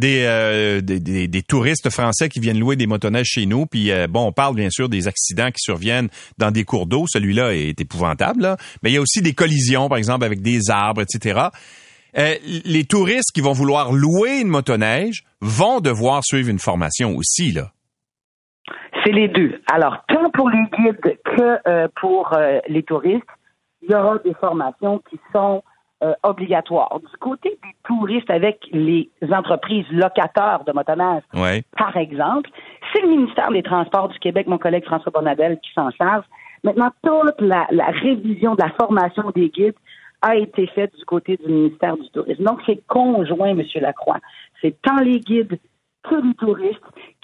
euh, 0.00 0.80
des, 0.80 1.00
des, 1.00 1.28
des, 1.28 1.42
touristes 1.42 1.90
français 1.90 2.28
qui 2.28 2.40
viennent 2.40 2.58
louer 2.58 2.76
des 2.76 2.86
motoneiges 2.86 3.26
chez 3.26 3.46
nous. 3.46 3.66
Puis 3.66 3.90
euh, 3.90 4.06
bon, 4.06 4.26
on 4.26 4.32
parle 4.32 4.54
bien 4.54 4.70
sûr 4.70 4.88
des 4.88 5.06
accidents 5.06 5.50
qui 5.50 5.60
surviennent 5.60 6.08
dans 6.38 6.50
des 6.50 6.64
cours 6.64 6.86
d'eau. 6.86 7.04
Celui-là 7.06 7.54
est 7.54 7.78
épouvantable. 7.80 8.56
Mais 8.82 8.90
il 8.90 8.94
y 8.94 8.96
a 8.96 9.02
aussi 9.02 9.20
des 9.20 9.34
collisions, 9.34 9.88
par 9.88 9.98
exemple, 9.98 10.24
avec 10.24 10.40
des 10.40 10.70
arbres, 10.70 11.02
etc. 11.02 11.40
Euh, 12.16 12.34
les 12.64 12.84
touristes 12.84 13.32
qui 13.34 13.42
vont 13.42 13.52
vouloir 13.52 13.92
louer 13.92 14.40
une 14.40 14.48
motoneige 14.48 15.24
vont 15.40 15.80
devoir 15.80 16.24
suivre 16.24 16.48
une 16.48 16.58
formation 16.58 17.14
aussi, 17.16 17.52
là. 17.52 17.70
C'est 19.04 19.12
les 19.12 19.28
deux. 19.28 19.60
Alors, 19.70 20.04
tant 20.08 20.30
pour 20.30 20.48
les 20.48 20.62
guides 20.78 21.18
que 21.24 21.88
pour 22.00 22.36
les 22.68 22.82
touristes, 22.84 23.26
il 23.82 23.90
y 23.90 23.94
aura 23.94 24.18
des 24.18 24.34
formations 24.34 25.02
qui 25.10 25.18
sont 25.32 25.64
euh, 26.02 26.14
obligatoire. 26.22 26.98
Du 27.00 27.16
côté 27.18 27.50
des 27.62 27.74
touristes 27.84 28.30
avec 28.30 28.58
les 28.72 29.08
entreprises 29.30 29.86
locataires 29.90 30.64
de 30.66 30.72
motoneige, 30.72 31.22
par 31.76 31.96
exemple, 31.96 32.50
c'est 32.92 33.02
le 33.02 33.08
ministère 33.08 33.50
des 33.50 33.62
Transports 33.62 34.08
du 34.08 34.18
Québec, 34.18 34.46
mon 34.46 34.58
collègue 34.58 34.84
François 34.84 35.12
Bonadel, 35.12 35.58
qui 35.60 35.72
s'en 35.72 35.90
charge. 35.90 36.24
Maintenant, 36.64 36.90
toute 37.02 37.40
la, 37.40 37.66
révision 38.02 38.54
de 38.54 38.62
la 38.62 38.70
formation 38.70 39.30
des 39.34 39.48
guides 39.48 39.76
a 40.22 40.36
été 40.36 40.66
faite 40.68 40.92
du 40.96 41.04
côté 41.04 41.36
du 41.36 41.52
ministère 41.52 41.96
du 41.96 42.08
Tourisme. 42.10 42.44
Donc, 42.44 42.60
c'est 42.66 42.84
conjoint, 42.86 43.50
M. 43.50 43.62
Lacroix. 43.76 44.18
C'est 44.60 44.80
tant 44.82 44.98
les 44.98 45.18
guides 45.20 45.58
que 46.02 46.14
les 46.16 46.34
touristes 46.34 46.80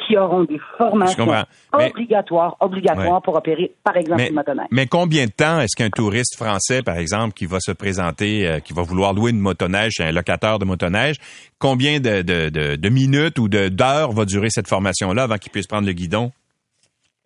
qui 0.07 0.17
auront 0.17 0.45
des 0.45 0.61
formations 0.77 1.27
obligatoires, 1.73 2.57
obligatoires 2.61 3.21
pour 3.23 3.37
opérer, 3.37 3.73
par 3.85 3.97
exemple, 3.97 4.23
mais, 4.23 4.29
une 4.29 4.35
motoneige. 4.35 4.67
Mais 4.71 4.87
combien 4.87 5.27
de 5.27 5.31
temps 5.31 5.61
est-ce 5.61 5.77
qu'un 5.77 5.91
touriste 5.91 6.37
français, 6.37 6.83
par 6.83 6.97
exemple, 6.97 7.35
qui 7.35 7.47
va 7.47 7.59
se 7.61 7.73
présenter, 7.73 8.47
euh, 8.47 8.61
qui 8.61 8.73
va 8.73 8.83
vouloir 8.83 9.13
louer 9.13 9.33
une 9.33 9.41
motoneige 9.41 9.95
chez 9.97 10.05
un 10.05 10.13
locateur 10.13 10.59
de 10.59 10.65
motoneige, 10.65 11.17
combien 11.59 12.01
de, 12.01 12.23
de, 12.23 12.77
de, 12.77 12.89
minutes 12.89 13.39
ou 13.39 13.49
d'heures 13.49 14.13
va 14.13 14.25
durer 14.25 14.49
cette 14.51 14.69
formation-là 14.69 15.25
avant 15.25 15.37
qu'il 15.37 15.53
puisse 15.53 15.67
prendre 15.67 15.87
le 15.87 15.93
guidon? 15.93 16.31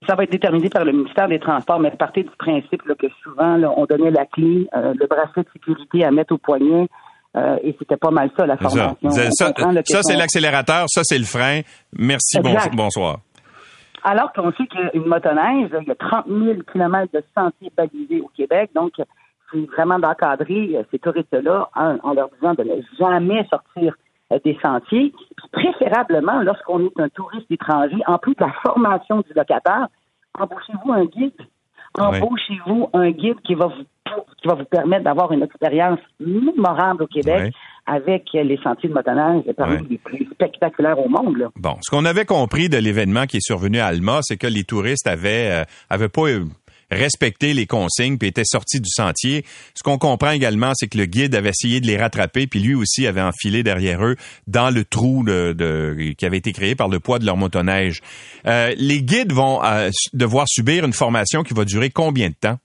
Ça 0.09 0.16
va 0.16 0.24
être 0.24 0.32
déterminé 0.32 0.68
par 0.68 0.84
le 0.84 0.92
ministère 0.92 1.28
des 1.28 1.38
Transports, 1.38 1.78
mais 1.78 1.92
partez 1.92 2.24
du 2.24 2.30
principe 2.36 2.82
que 2.82 3.07
souvent, 3.22 3.61
on 3.76 3.84
donnait 3.84 4.11
la 4.11 4.26
clé, 4.26 4.66
euh, 4.74 4.94
le 4.98 5.07
bracelet 5.07 5.44
de 5.44 5.48
sécurité 5.53 6.05
à 6.05 6.11
mettre 6.11 6.34
au 6.34 6.38
poignet, 6.38 6.88
euh, 7.37 7.57
et 7.62 7.74
c'était 7.78 7.97
pas 7.97 8.11
mal 8.11 8.30
ça, 8.37 8.47
la 8.47 8.57
formation. 8.57 8.97
Ça, 9.11 9.53
ça, 9.53 10.03
c'est 10.03 10.16
l'accélérateur, 10.16 10.85
ça, 10.89 11.01
c'est 11.05 11.18
le 11.18 11.24
frein. 11.24 11.61
Merci, 11.99 12.39
bonsoir. 12.72 13.18
Alors 14.05 14.33
qu'on 14.33 14.51
sait 14.53 14.66
qu'une 14.66 15.07
motoneige, 15.07 15.70
il 15.80 15.89
y 15.89 15.91
a 15.91 15.95
30 15.95 16.26
000 16.26 16.59
kilomètres 16.72 17.12
de 17.12 17.22
sentiers 17.37 17.72
balisés 17.76 18.20
au 18.20 18.30
Québec, 18.37 18.70
donc 18.74 18.93
c'est 19.53 19.64
vraiment 19.76 19.99
d'encadrer 19.99 20.76
euh, 20.76 20.83
ces 20.91 20.99
touristes-là 20.99 21.68
en, 21.74 22.12
leur 22.12 22.28
disant 22.30 22.55
de 22.55 22.64
ne 22.64 22.83
jamais 22.99 23.47
sortir 23.49 23.95
euh, 24.33 24.39
des 24.45 24.59
sentiers. 24.62 25.12
préférablement, 25.53 26.43
lorsqu'on 26.43 26.87
est 26.87 27.01
un 27.01 27.09
touriste 27.11 27.51
étranger, 27.51 27.99
en 28.07 28.18
plus 28.18 28.35
de 28.35 28.41
la 28.41 28.53
formation 28.62 29.20
du 29.20 29.33
locataire, 29.35 29.89
embauchez-vous 30.39 30.93
un 30.93 31.05
guide. 31.05 31.35
Embauchez-vous 31.99 32.88
un 32.93 33.11
guide 33.11 33.40
qui 33.45 33.55
va 33.55 33.66
vous 33.66 33.84
qui 34.43 34.49
va 34.49 34.55
vous 34.55 34.64
permettre 34.64 35.05
d'avoir 35.05 35.32
une 35.32 35.43
expérience 35.43 35.99
mémorable 36.20 37.05
au 37.05 37.07
Québec. 37.07 37.53
avec 37.84 38.28
les 38.32 38.61
sentiers 38.62 38.88
de 38.88 38.95
motoneige 38.95 39.43
parmi 39.57 39.84
les 39.90 39.99
plus 39.99 40.24
spectaculaires 40.30 41.01
au 41.01 41.09
monde. 41.09 41.49
Bon, 41.57 41.74
ce 41.82 41.90
qu'on 41.90 42.05
avait 42.05 42.24
compris 42.24 42.68
de 42.68 42.76
l'événement 42.76 43.26
qui 43.26 43.38
est 43.38 43.45
survenu 43.45 43.80
à 43.80 43.86
Alma, 43.86 44.20
c'est 44.22 44.36
que 44.36 44.47
les 44.47 44.62
touristes 44.62 45.09
avaient 45.09 45.51
euh, 45.51 45.64
avaient 45.90 46.09
pas 46.09 46.28
respecté 46.95 47.55
les 47.55 47.66
consignes 47.66 48.18
puis 48.18 48.28
étaient 48.28 48.45
sortis 48.45 48.80
du 48.80 48.88
sentier. 48.88 49.45
Ce 49.74 49.82
qu'on 49.82 49.99
comprend 49.99 50.30
également, 50.30 50.72
c'est 50.74 50.88
que 50.88 50.99
le 50.99 51.07
guide 51.07 51.34
avait 51.34 51.51
essayé 51.51 51.80
de 51.80 51.86
les 51.86 51.97
rattraper 51.97 52.47
puis 52.47 52.61
lui 52.61 52.74
aussi 52.74 53.07
avait 53.07 53.22
enfilé 53.22 53.62
derrière 53.62 54.05
eux 54.05 54.16
dans 54.47 54.70
le 54.74 54.84
trou 54.84 55.24
de, 55.24 56.12
qui 56.16 56.26
avait 56.26 56.38
été 56.38 56.53
créé 56.53 56.74
par 56.74 56.88
le 56.88 57.01
poids 57.01 57.18
de 57.18 57.26
leur 57.26 57.36
motoneige. 57.36 58.01
Euh, 58.47 58.72
les 58.76 59.03
guides 59.03 59.32
vont 59.32 59.62
euh, 59.64 59.90
devoir 60.12 60.47
subir 60.49 60.84
une 60.84 60.93
formation 60.93 61.43
qui 61.43 61.55
va 61.55 61.64
durer 61.64 61.90
combien 61.90 62.28
de 62.28 62.34
temps? 62.34 62.57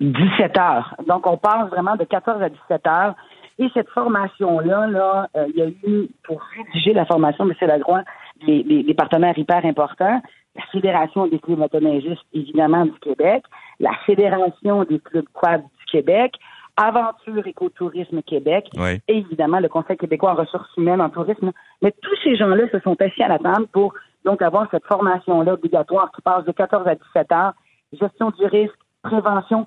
17 0.00 0.58
heures. 0.58 0.94
Donc, 1.06 1.26
on 1.26 1.38
passe 1.38 1.70
vraiment 1.70 1.96
de 1.96 2.04
14 2.04 2.42
à 2.42 2.48
17 2.48 2.86
heures. 2.86 3.14
Et 3.58 3.68
cette 3.72 3.88
formation-là, 3.90 4.86
là, 4.86 5.28
euh, 5.36 5.46
il 5.48 5.56
y 5.56 5.62
a 5.62 5.68
eu, 5.68 6.08
pour 6.24 6.42
rédiger 6.56 6.92
la 6.92 7.06
formation, 7.06 7.48
M. 7.48 7.54
Lagroix, 7.62 8.02
les, 8.46 8.94
partenaires 8.94 9.38
hyper 9.38 9.64
importants, 9.64 10.20
la 10.56 10.62
Fédération 10.72 11.26
des 11.26 11.38
clubs 11.38 11.58
motoneigistes, 11.58 12.24
évidemment, 12.32 12.84
du 12.84 12.98
Québec, 13.00 13.44
la 13.80 13.92
Fédération 14.06 14.84
des 14.84 14.98
clubs 14.98 15.28
quad 15.32 15.62
du 15.62 15.84
Québec, 15.90 16.34
Aventure 16.76 17.46
Écotourisme 17.46 18.22
Québec, 18.22 18.68
et 19.08 19.18
évidemment 19.18 19.60
le 19.60 19.68
Conseil 19.68 19.96
québécois 19.96 20.32
en 20.32 20.34
ressources 20.34 20.68
humaines 20.76 21.00
en 21.00 21.08
tourisme. 21.08 21.52
Mais 21.82 21.92
tous 22.02 22.16
ces 22.22 22.36
gens-là 22.36 22.68
se 22.70 22.80
sont 22.80 23.00
assis 23.00 23.22
à 23.22 23.28
la 23.28 23.38
table 23.38 23.66
pour 23.72 23.94
donc 24.24 24.42
avoir 24.42 24.68
cette 24.70 24.84
formation-là 24.84 25.54
obligatoire 25.54 26.10
qui 26.14 26.20
passe 26.20 26.44
de 26.44 26.52
14 26.52 26.86
à 26.86 26.94
17 26.94 27.32
heures, 27.32 27.52
gestion 27.92 28.30
du 28.30 28.44
risque, 28.44 28.78
prévention, 29.02 29.66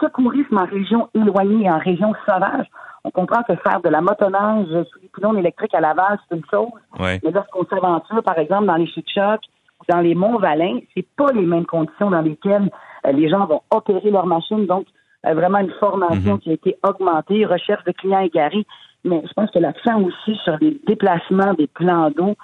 secourisme 0.00 0.56
en 0.56 0.64
région 0.64 1.08
éloignée 1.14 1.66
et 1.66 1.70
en 1.70 1.78
région 1.78 2.14
sauvage. 2.24 2.66
On 3.04 3.10
comprend 3.10 3.42
que 3.42 3.54
faire 3.56 3.80
de 3.82 3.88
la 3.88 4.00
motoneige 4.00 4.66
sous 4.90 4.98
les 5.00 5.08
pylônes 5.14 5.38
électriques 5.38 5.74
à 5.74 5.80
Laval, 5.80 6.18
c'est 6.28 6.36
une 6.36 6.44
chose. 6.50 6.70
Mais 6.98 7.30
lorsqu'on 7.30 7.64
s'aventure, 7.66 8.22
par 8.22 8.38
exemple, 8.38 8.66
dans 8.66 8.76
les 8.76 8.86
chutes 8.86 9.06
ou 9.06 9.40
dans 9.88 10.00
les 10.00 10.14
monts 10.14 10.38
Valin, 10.38 10.78
c'est 10.94 11.06
pas 11.16 11.32
les 11.32 11.46
mêmes 11.46 11.66
conditions 11.66 12.10
dans 12.10 12.22
lesquelles 12.22 12.70
euh, 13.06 13.12
les 13.12 13.28
gens 13.28 13.46
vont 13.46 13.62
opérer 13.70 14.10
leur 14.10 14.26
machine. 14.26 14.66
Donc, 14.66 14.86
euh, 15.26 15.34
vraiment 15.34 15.58
une 15.58 15.72
formation 15.80 16.34
mhm. 16.34 16.38
qui 16.40 16.50
a 16.50 16.54
été 16.54 16.76
augmentée, 16.82 17.44
recherche 17.44 17.84
de 17.84 17.92
clients 17.92 18.20
égarés. 18.20 18.66
Mais 19.04 19.22
je 19.26 19.32
pense 19.34 19.50
que 19.50 19.58
l'accent 19.58 20.02
aussi 20.02 20.36
sur 20.44 20.56
les 20.60 20.80
déplacements 20.86 21.54
des 21.54 21.68
plans 21.68 22.10
d'eau, 22.10 22.34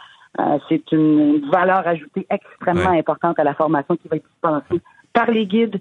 euh, 0.41 0.59
c'est 0.69 0.93
une, 0.93 1.51
valeur 1.51 1.87
ajoutée 1.87 2.27
extrêmement 2.31 2.91
importante 2.91 3.39
à 3.39 3.45
la 3.45 3.55
formation 3.55 3.97
qui 3.97 4.09
va 4.09 4.17
être 4.17 4.29
dispensée 4.29 4.83
par 5.13 5.31
les 5.31 5.47
guides, 5.47 5.81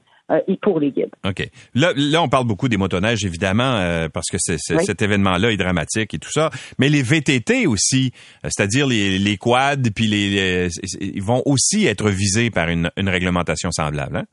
pour 0.61 0.79
les 0.79 0.91
guides. 0.91 1.11
OK. 1.25 1.49
Là, 1.75 1.91
là 1.95 2.21
on 2.21 2.29
parle 2.29 2.45
beaucoup 2.45 2.69
des 2.69 2.77
motoneiges, 2.77 3.25
évidemment, 3.25 4.07
parce 4.13 4.27
que 4.31 4.37
c'est, 4.39 4.57
cet 4.57 5.01
événement-là 5.01 5.51
est 5.51 5.57
dramatique 5.57 6.13
et 6.13 6.19
tout 6.19 6.31
ça. 6.31 6.49
Mais 6.79 6.89
les 6.89 7.01
VTT 7.01 7.67
aussi, 7.67 8.11
c'est-à-dire 8.43 8.87
les, 8.87 9.19
les 9.19 9.37
quads, 9.37 9.89
puis 9.95 10.07
les, 10.07 10.69
ils 10.99 11.23
vont 11.23 11.41
aussi 11.45 11.87
être 11.87 12.09
visés 12.09 12.49
par 12.49 12.69
une, 12.69 12.89
une 12.97 13.09
réglementation 13.09 13.71
semblable. 13.71 14.17
Hein? 14.17 14.25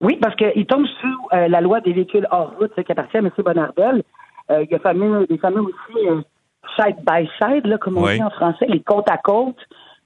Oui, 0.00 0.16
parce 0.20 0.34
qu'il 0.36 0.66
tombe 0.66 0.86
sous 0.86 1.28
euh, 1.32 1.48
la 1.48 1.60
loi 1.60 1.80
des 1.80 1.92
véhicules 1.92 2.26
hors 2.30 2.54
route, 2.58 2.72
qui 2.74 2.92
appartient 2.92 3.18
à 3.18 3.20
M. 3.20 3.30
Bonardel. 3.38 4.02
Euh, 4.50 4.64
il 4.64 4.70
y 4.70 4.74
a 4.74 4.78
fameux, 4.78 5.26
des 5.26 5.38
fameux 5.38 5.60
aussi 5.60 6.08
euh, 6.08 6.22
side 6.76 6.96
by 7.06 7.28
side, 7.40 7.66
là, 7.66 7.76
comme 7.78 7.98
on 7.98 8.06
dit 8.06 8.22
en 8.22 8.30
français, 8.30 8.66
les 8.68 8.80
côte 8.80 9.08
à 9.10 9.18
côte. 9.18 9.58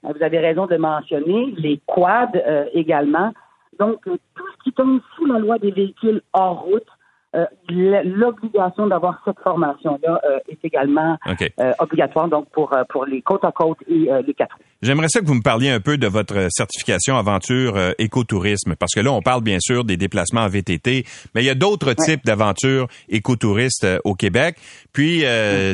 vous 0.02 0.22
avez 0.22 0.38
raison 0.40 0.66
de 0.66 0.76
mentionner 0.76 1.54
les 1.56 1.80
quads 1.86 2.32
également. 2.72 3.32
Donc, 3.78 4.02
tout 4.04 4.44
ce 4.56 4.64
qui 4.64 4.72
tombe 4.72 5.00
sous 5.16 5.26
la 5.26 5.38
loi 5.38 5.58
des 5.58 5.70
véhicules 5.70 6.22
hors 6.32 6.62
route, 6.62 6.86
euh, 7.34 7.46
l'obligation 7.68 8.86
d'avoir 8.86 9.20
cette 9.24 9.40
formation-là 9.42 10.20
euh, 10.24 10.38
est 10.48 10.58
également 10.62 11.16
euh, 11.26 11.72
obligatoire 11.80 12.28
donc 12.28 12.48
pour 12.52 12.70
pour 12.90 13.06
les 13.06 13.22
côtes 13.22 13.44
à 13.44 13.50
côte 13.50 13.78
et 13.88 14.08
les 14.24 14.34
quatre. 14.34 14.56
J'aimerais 14.82 15.08
ça 15.08 15.20
que 15.20 15.26
vous 15.26 15.34
me 15.34 15.42
parliez 15.42 15.70
un 15.70 15.80
peu 15.80 15.96
de 15.98 16.06
votre 16.06 16.46
certification 16.50 17.16
aventure 17.16 17.76
écotourisme 17.98 18.76
parce 18.76 18.92
que 18.94 19.00
là 19.00 19.10
on 19.10 19.20
parle 19.20 19.42
bien 19.42 19.58
sûr 19.58 19.84
des 19.84 19.96
déplacements 19.96 20.42
en 20.42 20.48
VTT, 20.48 21.04
mais 21.34 21.42
il 21.42 21.46
y 21.46 21.50
a 21.50 21.54
d'autres 21.54 21.94
types 21.94 22.24
d'aventures 22.24 22.86
écotouristes 23.08 23.86
au 24.04 24.14
Québec. 24.14 24.56
Puis 24.92 25.24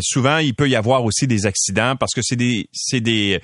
souvent 0.01 0.39
il 0.39 0.55
peut 0.55 0.69
y 0.69 0.77
avoir 0.77 1.05
aussi 1.05 1.27
des 1.27 1.47
accidents 1.47 1.95
parce 1.97 2.15
que 2.15 2.23
c'est 2.23 2.37
des 2.37 2.69
c'est 2.73 3.01
des 3.01 3.41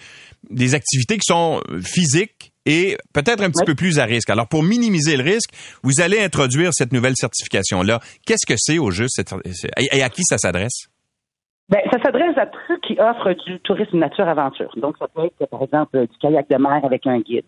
des 0.48 0.74
activités 0.74 1.16
qui 1.16 1.26
sont 1.26 1.60
physiques 1.82 2.35
et 2.66 2.96
peut-être 3.14 3.42
un 3.42 3.50
petit 3.50 3.64
peu 3.64 3.74
plus 3.74 3.98
à 3.98 4.04
risque. 4.04 4.28
Alors, 4.28 4.48
pour 4.48 4.62
minimiser 4.62 5.16
le 5.16 5.22
risque, 5.22 5.50
vous 5.82 6.00
allez 6.02 6.20
introduire 6.20 6.70
cette 6.72 6.92
nouvelle 6.92 7.14
certification-là. 7.16 8.00
Qu'est-ce 8.26 8.46
que 8.46 8.58
c'est 8.58 8.78
au 8.78 8.90
juste 8.90 9.22
et 9.92 10.02
à 10.02 10.08
qui 10.08 10.22
ça 10.24 10.36
s'adresse? 10.36 10.88
Ben, 11.68 11.80
ça 11.90 12.00
s'adresse 12.00 12.36
à 12.36 12.46
ceux 12.68 12.78
qui 12.78 12.96
offrent 13.00 13.34
du 13.46 13.58
tourisme 13.60 13.98
nature-aventure. 13.98 14.70
Donc, 14.76 14.96
ça 14.98 15.06
peut 15.08 15.24
être, 15.24 15.46
par 15.50 15.62
exemple, 15.62 15.98
du 16.00 16.18
kayak 16.20 16.48
de 16.48 16.56
mer 16.56 16.80
avec 16.84 17.06
un 17.06 17.18
guide. 17.18 17.44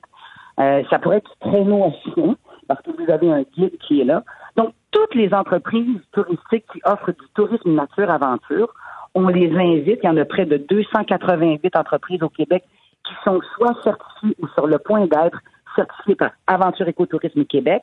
Euh, 0.58 0.82
ça 0.90 0.98
pourrait 0.98 1.18
être 1.18 1.30
du 1.30 1.50
traîneau 1.50 1.84
à 1.84 1.92
chien, 2.02 2.34
parce 2.66 2.82
que 2.82 2.90
vous 2.90 3.10
avez 3.12 3.30
un 3.30 3.42
guide 3.56 3.78
qui 3.86 4.00
est 4.00 4.04
là. 4.04 4.24
Donc, 4.56 4.72
toutes 4.90 5.14
les 5.14 5.32
entreprises 5.32 6.00
touristiques 6.12 6.64
qui 6.72 6.80
offrent 6.84 7.12
du 7.12 7.26
tourisme 7.34 7.74
nature-aventure, 7.74 8.74
on 9.14 9.28
les 9.28 9.52
invite. 9.52 10.00
Il 10.02 10.06
y 10.06 10.08
en 10.08 10.16
a 10.16 10.24
près 10.24 10.46
de 10.46 10.56
288 10.56 11.76
entreprises 11.76 12.22
au 12.22 12.28
Québec 12.28 12.64
qui 13.08 13.14
sont 13.24 13.40
soit 13.56 13.74
certifiés 13.82 14.36
ou 14.40 14.48
sur 14.48 14.66
le 14.66 14.78
point 14.78 15.06
d'être 15.06 15.38
certifiés 15.74 16.14
par 16.14 16.30
Aventure 16.46 16.88
Écotourisme 16.88 17.44
Québec. 17.44 17.82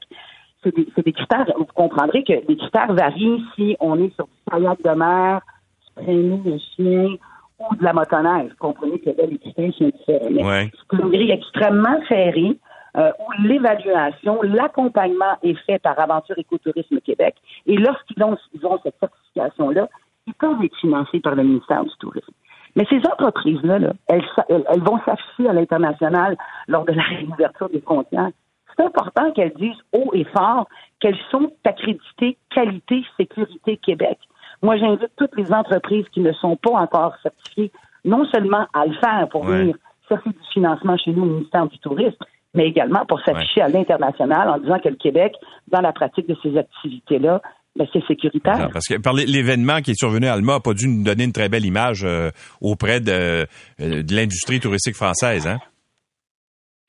C'est 0.63 0.75
des, 0.75 0.87
des, 1.03 1.13
critères, 1.13 1.45
vous 1.57 1.65
comprendrez 1.65 2.23
que 2.23 2.33
les 2.47 2.57
critères 2.57 2.93
varient 2.93 3.43
si 3.55 3.75
on 3.79 3.99
est 3.99 4.13
sur 4.15 4.25
du 4.25 4.51
kayak 4.51 4.81
de 4.81 4.89
mer, 4.89 5.41
du 5.79 6.03
traîneau 6.03 6.37
de 6.37 6.57
chien 6.75 7.15
ou 7.59 7.75
de 7.75 7.83
la 7.83 7.93
motoneige. 7.93 8.49
Vous 8.51 8.57
comprenez 8.67 8.99
que 8.99 9.09
là, 9.09 9.27
les 9.29 9.37
critères 9.37 9.73
sont 9.73 9.89
différents. 9.89 10.69
C'est 10.89 10.97
une 10.97 11.09
grille 11.09 11.31
extrêmement 11.31 11.99
serrée 12.07 12.57
euh, 12.97 13.11
où 13.19 13.43
l'évaluation, 13.43 14.41
l'accompagnement 14.41 15.37
est 15.43 15.57
fait 15.65 15.79
par 15.79 15.99
Aventure 15.99 16.37
Écotourisme 16.37 16.99
Québec. 17.01 17.35
Et 17.65 17.77
lorsqu'ils 17.77 18.23
ont, 18.23 18.37
ils 18.53 18.65
ont 18.65 18.79
cette 18.83 18.95
certification-là, 18.99 19.87
ils 20.27 20.33
peuvent 20.33 20.63
être 20.63 20.75
financés 20.77 21.19
par 21.19 21.35
le 21.35 21.43
ministère 21.43 21.83
du 21.83 21.91
Tourisme. 21.99 22.33
Mais 22.75 22.85
ces 22.89 22.99
entreprises-là, 22.99 23.79
elles, 24.07 24.23
elles, 24.49 24.81
vont 24.81 24.99
s'afficher 25.05 25.49
à 25.49 25.53
l'international 25.53 26.37
lors 26.67 26.85
de 26.85 26.91
la 26.91 27.03
réouverture 27.03 27.69
des 27.69 27.81
frontières. 27.81 28.31
C'est 28.75 28.85
important 28.85 29.31
qu'elles 29.31 29.53
disent 29.53 29.81
haut 29.93 30.11
et 30.13 30.25
fort 30.25 30.67
qu'elles 30.99 31.17
sont 31.31 31.51
accréditées 31.63 32.37
qualité, 32.53 33.03
sécurité 33.17 33.77
Québec. 33.77 34.19
Moi, 34.61 34.77
j'invite 34.77 35.11
toutes 35.15 35.35
les 35.37 35.51
entreprises 35.53 36.05
qui 36.11 36.19
ne 36.19 36.33
sont 36.33 36.57
pas 36.57 36.71
encore 36.71 37.15
certifiées, 37.23 37.71
non 38.03 38.25
seulement 38.25 38.65
à 38.73 38.85
le 38.85 38.93
faire 38.95 39.27
pour 39.29 39.45
venir 39.45 39.75
chercher 40.09 40.29
du 40.29 40.47
financement 40.53 40.97
chez 40.97 41.11
nous 41.11 41.23
au 41.23 41.25
ministère 41.25 41.67
du 41.67 41.79
Tourisme, 41.79 42.17
mais 42.53 42.67
également 42.67 43.05
pour 43.05 43.21
s'afficher 43.21 43.61
à 43.61 43.69
l'international 43.69 44.49
en 44.49 44.57
disant 44.57 44.79
que 44.79 44.89
le 44.89 44.95
Québec, 44.95 45.35
dans 45.67 45.81
la 45.81 45.93
pratique 45.93 46.27
de 46.27 46.35
ces 46.43 46.57
activités-là, 46.57 47.41
ben, 47.75 47.85
c'est 47.91 48.05
sécuritaire. 48.05 48.69
parce 48.71 48.87
que 48.87 49.01
par 49.01 49.13
l'événement 49.13 49.81
qui 49.81 49.91
est 49.91 49.99
survenu 49.99 50.27
à 50.27 50.33
Alma 50.33 50.53
n'a 50.53 50.59
pas 50.61 50.73
dû 50.73 50.87
nous 50.87 51.03
donner 51.03 51.25
une 51.25 51.33
très 51.33 51.49
belle 51.49 51.65
image 51.65 52.05
euh, 52.05 52.29
auprès 52.61 53.01
de, 53.01 53.11
euh, 53.11 53.45
de 53.79 54.15
l'industrie 54.15 54.61
touristique 54.61 54.95
française, 54.95 55.45
hein? 55.47 55.57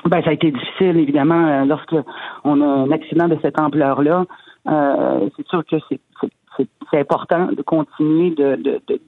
Ben, 0.04 0.22
ça 0.22 0.30
a 0.30 0.32
été 0.34 0.52
difficile, 0.52 0.98
évidemment, 0.98 1.48
euh, 1.48 1.64
lorsqu'on 1.64 2.60
a 2.60 2.64
un 2.64 2.90
accident 2.92 3.26
de 3.26 3.36
cette 3.42 3.58
ampleur-là. 3.58 4.24
c'est 5.36 5.46
sûr 5.48 5.64
que 5.64 5.76
c'est 5.88 6.00
c'est 6.90 7.00
important 7.00 7.48
de 7.52 7.60
continuer 7.60 8.30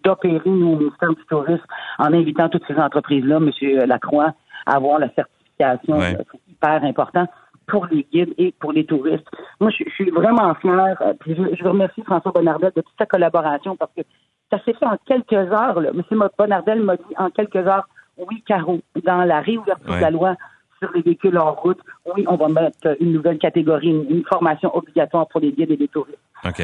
d'opérer 0.04 0.40
de, 0.44 0.50
au 0.50 0.76
ministère 0.76 1.08
du 1.10 1.24
Tourisme 1.30 1.64
en 1.98 2.12
invitant 2.12 2.50
toutes 2.50 2.66
ces 2.66 2.74
entreprises-là, 2.74 3.36
M. 3.36 3.86
Lacroix, 3.86 4.34
à 4.66 4.76
avoir 4.76 4.98
la 4.98 5.08
certification. 5.14 5.98
C'est 6.00 6.40
hyper 6.50 6.84
important 6.84 7.26
pour 7.68 7.86
les 7.86 8.06
guides 8.12 8.34
et 8.38 8.52
pour 8.58 8.72
les 8.72 8.84
touristes. 8.84 9.26
Moi, 9.60 9.70
je, 9.70 9.88
suis 9.90 10.10
vraiment 10.10 10.54
fière. 10.56 10.96
Euh, 11.02 11.12
puis 11.20 11.36
je, 11.36 11.56
je 11.56 11.64
remercie 11.64 12.02
François 12.02 12.32
Bonnardel 12.32 12.72
de 12.74 12.80
toute 12.80 12.94
sa 12.98 13.06
collaboration 13.06 13.76
parce 13.76 13.92
que 13.96 14.02
ça 14.50 14.58
s'est 14.64 14.74
fait 14.74 14.86
en 14.86 14.96
quelques 15.06 15.32
heures. 15.32 15.80
Là. 15.80 15.90
M. 15.94 16.28
Bonnardel 16.36 16.82
m'a 16.82 16.96
dit 16.96 17.14
en 17.16 17.30
quelques 17.30 17.56
heures, 17.56 17.88
oui, 18.16 18.42
Caro, 18.46 18.80
dans 19.04 19.24
la 19.24 19.40
réouverture 19.40 19.94
de 19.94 20.00
la 20.00 20.10
loi 20.10 20.34
sur 20.80 20.90
les 20.94 21.02
véhicules 21.02 21.36
en 21.38 21.52
route, 21.52 21.78
oui, 22.14 22.24
on 22.28 22.36
va 22.36 22.48
mettre 22.48 22.96
une 23.00 23.12
nouvelle 23.12 23.38
catégorie, 23.38 23.88
une, 23.88 24.22
formation 24.24 24.74
obligatoire 24.76 25.26
pour 25.28 25.40
les 25.40 25.52
guides 25.52 25.70
et 25.72 25.76
les 25.76 25.88
touristes. 25.88 26.18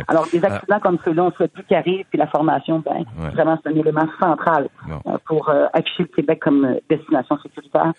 Alors, 0.07 0.27
des 0.31 0.45
accidents 0.45 0.79
comme 0.79 0.99
ceux-là, 1.05 1.25
on 1.25 1.27
ne 1.27 1.33
souhaite 1.33 1.53
plus 1.53 1.65
qu'ils 1.65 2.05
puis 2.09 2.19
la 2.19 2.29
formation, 2.29 2.79
ben, 2.79 3.05
vraiment, 3.33 3.59
c'est 3.63 3.71
un 3.71 3.77
élément 3.77 4.07
central 4.21 4.69
euh, 4.89 5.19
pour 5.27 5.49
euh, 5.49 5.67
afficher 5.73 6.05
le 6.05 6.15
Québec 6.15 6.41
comme 6.41 6.77
destination 6.89 7.39
sécuritaire. 7.39 7.93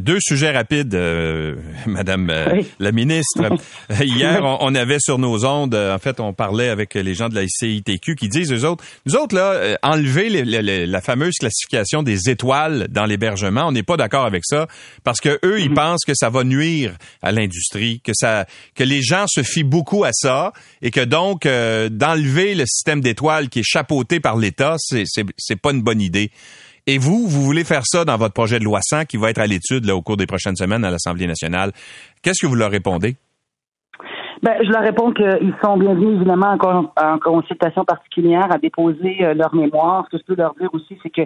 Deux 0.00 0.18
sujets 0.20 0.50
rapides, 0.50 0.94
euh, 0.94 1.56
Madame 1.86 2.30
euh, 2.30 2.62
la 2.78 2.90
ministre. 2.90 3.42
Hier, 4.02 4.42
on, 4.42 4.74
avait 4.74 4.98
sur 4.98 5.18
nos 5.18 5.44
ondes, 5.44 5.74
euh, 5.74 5.94
en 5.94 5.98
fait, 5.98 6.20
on 6.20 6.32
parlait 6.32 6.70
avec 6.70 6.94
les 6.94 7.14
gens 7.14 7.28
de 7.28 7.34
la 7.34 7.42
CITQ 7.46 8.14
qui 8.16 8.28
disent, 8.28 8.50
eux 8.52 8.64
autres, 8.64 8.82
nous 9.04 9.16
autres, 9.16 9.34
là, 9.34 9.76
enlever 9.82 10.30
la 10.44 11.00
fameuse 11.00 11.34
classification 11.34 12.02
des 12.02 12.30
étoiles 12.30 12.88
dans 12.88 13.04
l'hébergement, 13.04 13.66
on 13.66 13.72
n'est 13.72 13.82
pas 13.82 13.98
d'accord 13.98 14.24
avec 14.24 14.44
ça 14.46 14.66
parce 15.04 15.20
que 15.20 15.38
eux, 15.44 15.60
ils 15.60 15.68
mhm. 15.68 15.76
pensent 15.76 16.04
que 16.06 16.14
ça 16.14 16.30
va 16.30 16.44
nuire 16.44 16.94
à 17.22 17.30
l'industrie, 17.30 18.00
que 18.00 18.12
ça, 18.14 18.46
que 18.74 18.84
les 18.84 19.02
gens 19.02 19.26
se 19.28 19.42
fient 19.42 19.64
beaucoup 19.64 20.04
à 20.04 20.12
ça 20.12 20.52
et 20.80 20.90
que 20.90 21.00
donc, 21.04 21.42
d'enlever 21.44 22.54
le 22.54 22.64
système 22.66 23.00
d'étoiles 23.02 23.48
qui 23.50 23.60
est 23.60 23.66
chapeauté 23.66 24.18
par 24.18 24.36
l'État, 24.36 24.76
c'est 24.78 25.56
pas 25.60 25.72
une 25.72 25.82
bonne 25.82 26.00
idée. 26.00 26.30
Et 26.86 26.98
vous, 26.98 27.26
vous 27.26 27.42
voulez 27.42 27.64
faire 27.64 27.82
ça 27.84 28.04
dans 28.04 28.16
votre 28.16 28.34
projet 28.34 28.58
de 28.58 28.64
loi 28.64 28.80
100 28.82 29.04
qui 29.04 29.16
va 29.16 29.30
être 29.30 29.40
à 29.40 29.46
l'étude 29.46 29.88
au 29.90 30.02
cours 30.02 30.16
des 30.16 30.26
prochaines 30.26 30.56
semaines 30.56 30.84
à 30.84 30.90
l'Assemblée 30.90 31.26
nationale. 31.26 31.72
Qu'est-ce 32.22 32.42
que 32.42 32.46
vous 32.46 32.56
leur 32.56 32.70
répondez? 32.70 33.16
Ben, 34.42 34.54
je 34.62 34.70
leur 34.70 34.80
réponds 34.80 35.12
qu'ils 35.12 35.54
sont 35.62 35.76
bienvenus, 35.76 36.16
évidemment, 36.16 36.56
en, 36.96 37.18
consultation 37.18 37.84
particulière 37.84 38.48
à 38.50 38.56
déposer 38.56 39.18
euh, 39.22 39.34
leur 39.34 39.54
mémoire. 39.54 40.06
Ce 40.06 40.16
que 40.16 40.22
je 40.22 40.34
peux 40.34 40.40
leur 40.40 40.54
dire 40.54 40.70
aussi, 40.72 40.98
c'est 41.02 41.10
que 41.10 41.22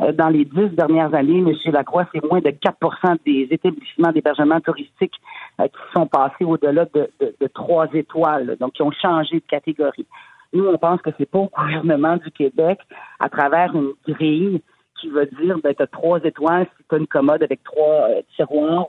euh, 0.00 0.12
dans 0.12 0.28
les 0.28 0.46
dix 0.46 0.68
dernières 0.70 1.14
années, 1.14 1.38
M. 1.38 1.52
Lacroix, 1.72 2.06
c'est 2.12 2.24
moins 2.24 2.40
de 2.40 2.48
4% 2.48 3.18
des 3.26 3.48
établissements 3.50 4.12
d'hébergement 4.12 4.60
touristique 4.60 5.12
euh, 5.60 5.64
qui 5.64 5.92
sont 5.94 6.06
passés 6.06 6.44
au-delà 6.44 6.86
de, 6.94 7.10
trois 7.52 7.86
étoiles, 7.92 8.56
donc 8.58 8.72
qui 8.72 8.82
ont 8.82 8.92
changé 8.92 9.36
de 9.36 9.46
catégorie. 9.46 10.06
Nous, 10.54 10.66
on 10.66 10.78
pense 10.78 11.02
que 11.02 11.10
c'est 11.18 11.28
pas 11.28 11.40
au 11.40 11.50
gouvernement 11.54 12.16
du 12.16 12.30
Québec, 12.30 12.78
à 13.20 13.28
travers 13.28 13.74
une 13.74 13.92
grille, 14.08 14.62
qui 15.04 15.10
va 15.10 15.26
dire 15.26 15.58
ben, 15.62 15.74
tu 15.74 15.82
as 15.82 15.86
trois 15.86 16.18
étoiles 16.24 16.66
si 16.76 16.84
tu 16.88 16.96
une 16.96 17.06
commode 17.06 17.42
avec 17.42 17.62
trois 17.64 18.08
euh, 18.08 18.22
tiroirs. 18.36 18.86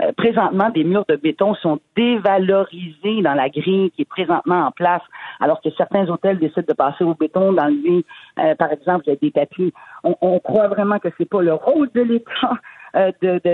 Euh, 0.00 0.12
présentement, 0.16 0.68
des 0.70 0.84
murs 0.84 1.06
de 1.08 1.16
béton 1.16 1.54
sont 1.54 1.80
dévalorisés 1.96 3.22
dans 3.22 3.34
la 3.34 3.48
grille 3.48 3.90
qui 3.92 4.02
est 4.02 4.08
présentement 4.08 4.66
en 4.66 4.70
place, 4.70 5.02
alors 5.40 5.60
que 5.62 5.70
certains 5.76 6.08
hôtels 6.08 6.38
décident 6.38 6.66
de 6.68 6.74
passer 6.74 7.04
au 7.04 7.14
béton, 7.14 7.52
d'enlever, 7.52 8.04
euh, 8.38 8.54
par 8.56 8.72
exemple, 8.72 9.04
des 9.20 9.30
tapis. 9.30 9.72
On, 10.04 10.38
croit 10.40 10.68
vraiment 10.68 10.98
que 10.98 11.08
c'est 11.16 11.28
pas 11.28 11.40
le 11.40 11.54
rôle 11.54 11.88
de 11.94 12.02
l'État 12.02 12.52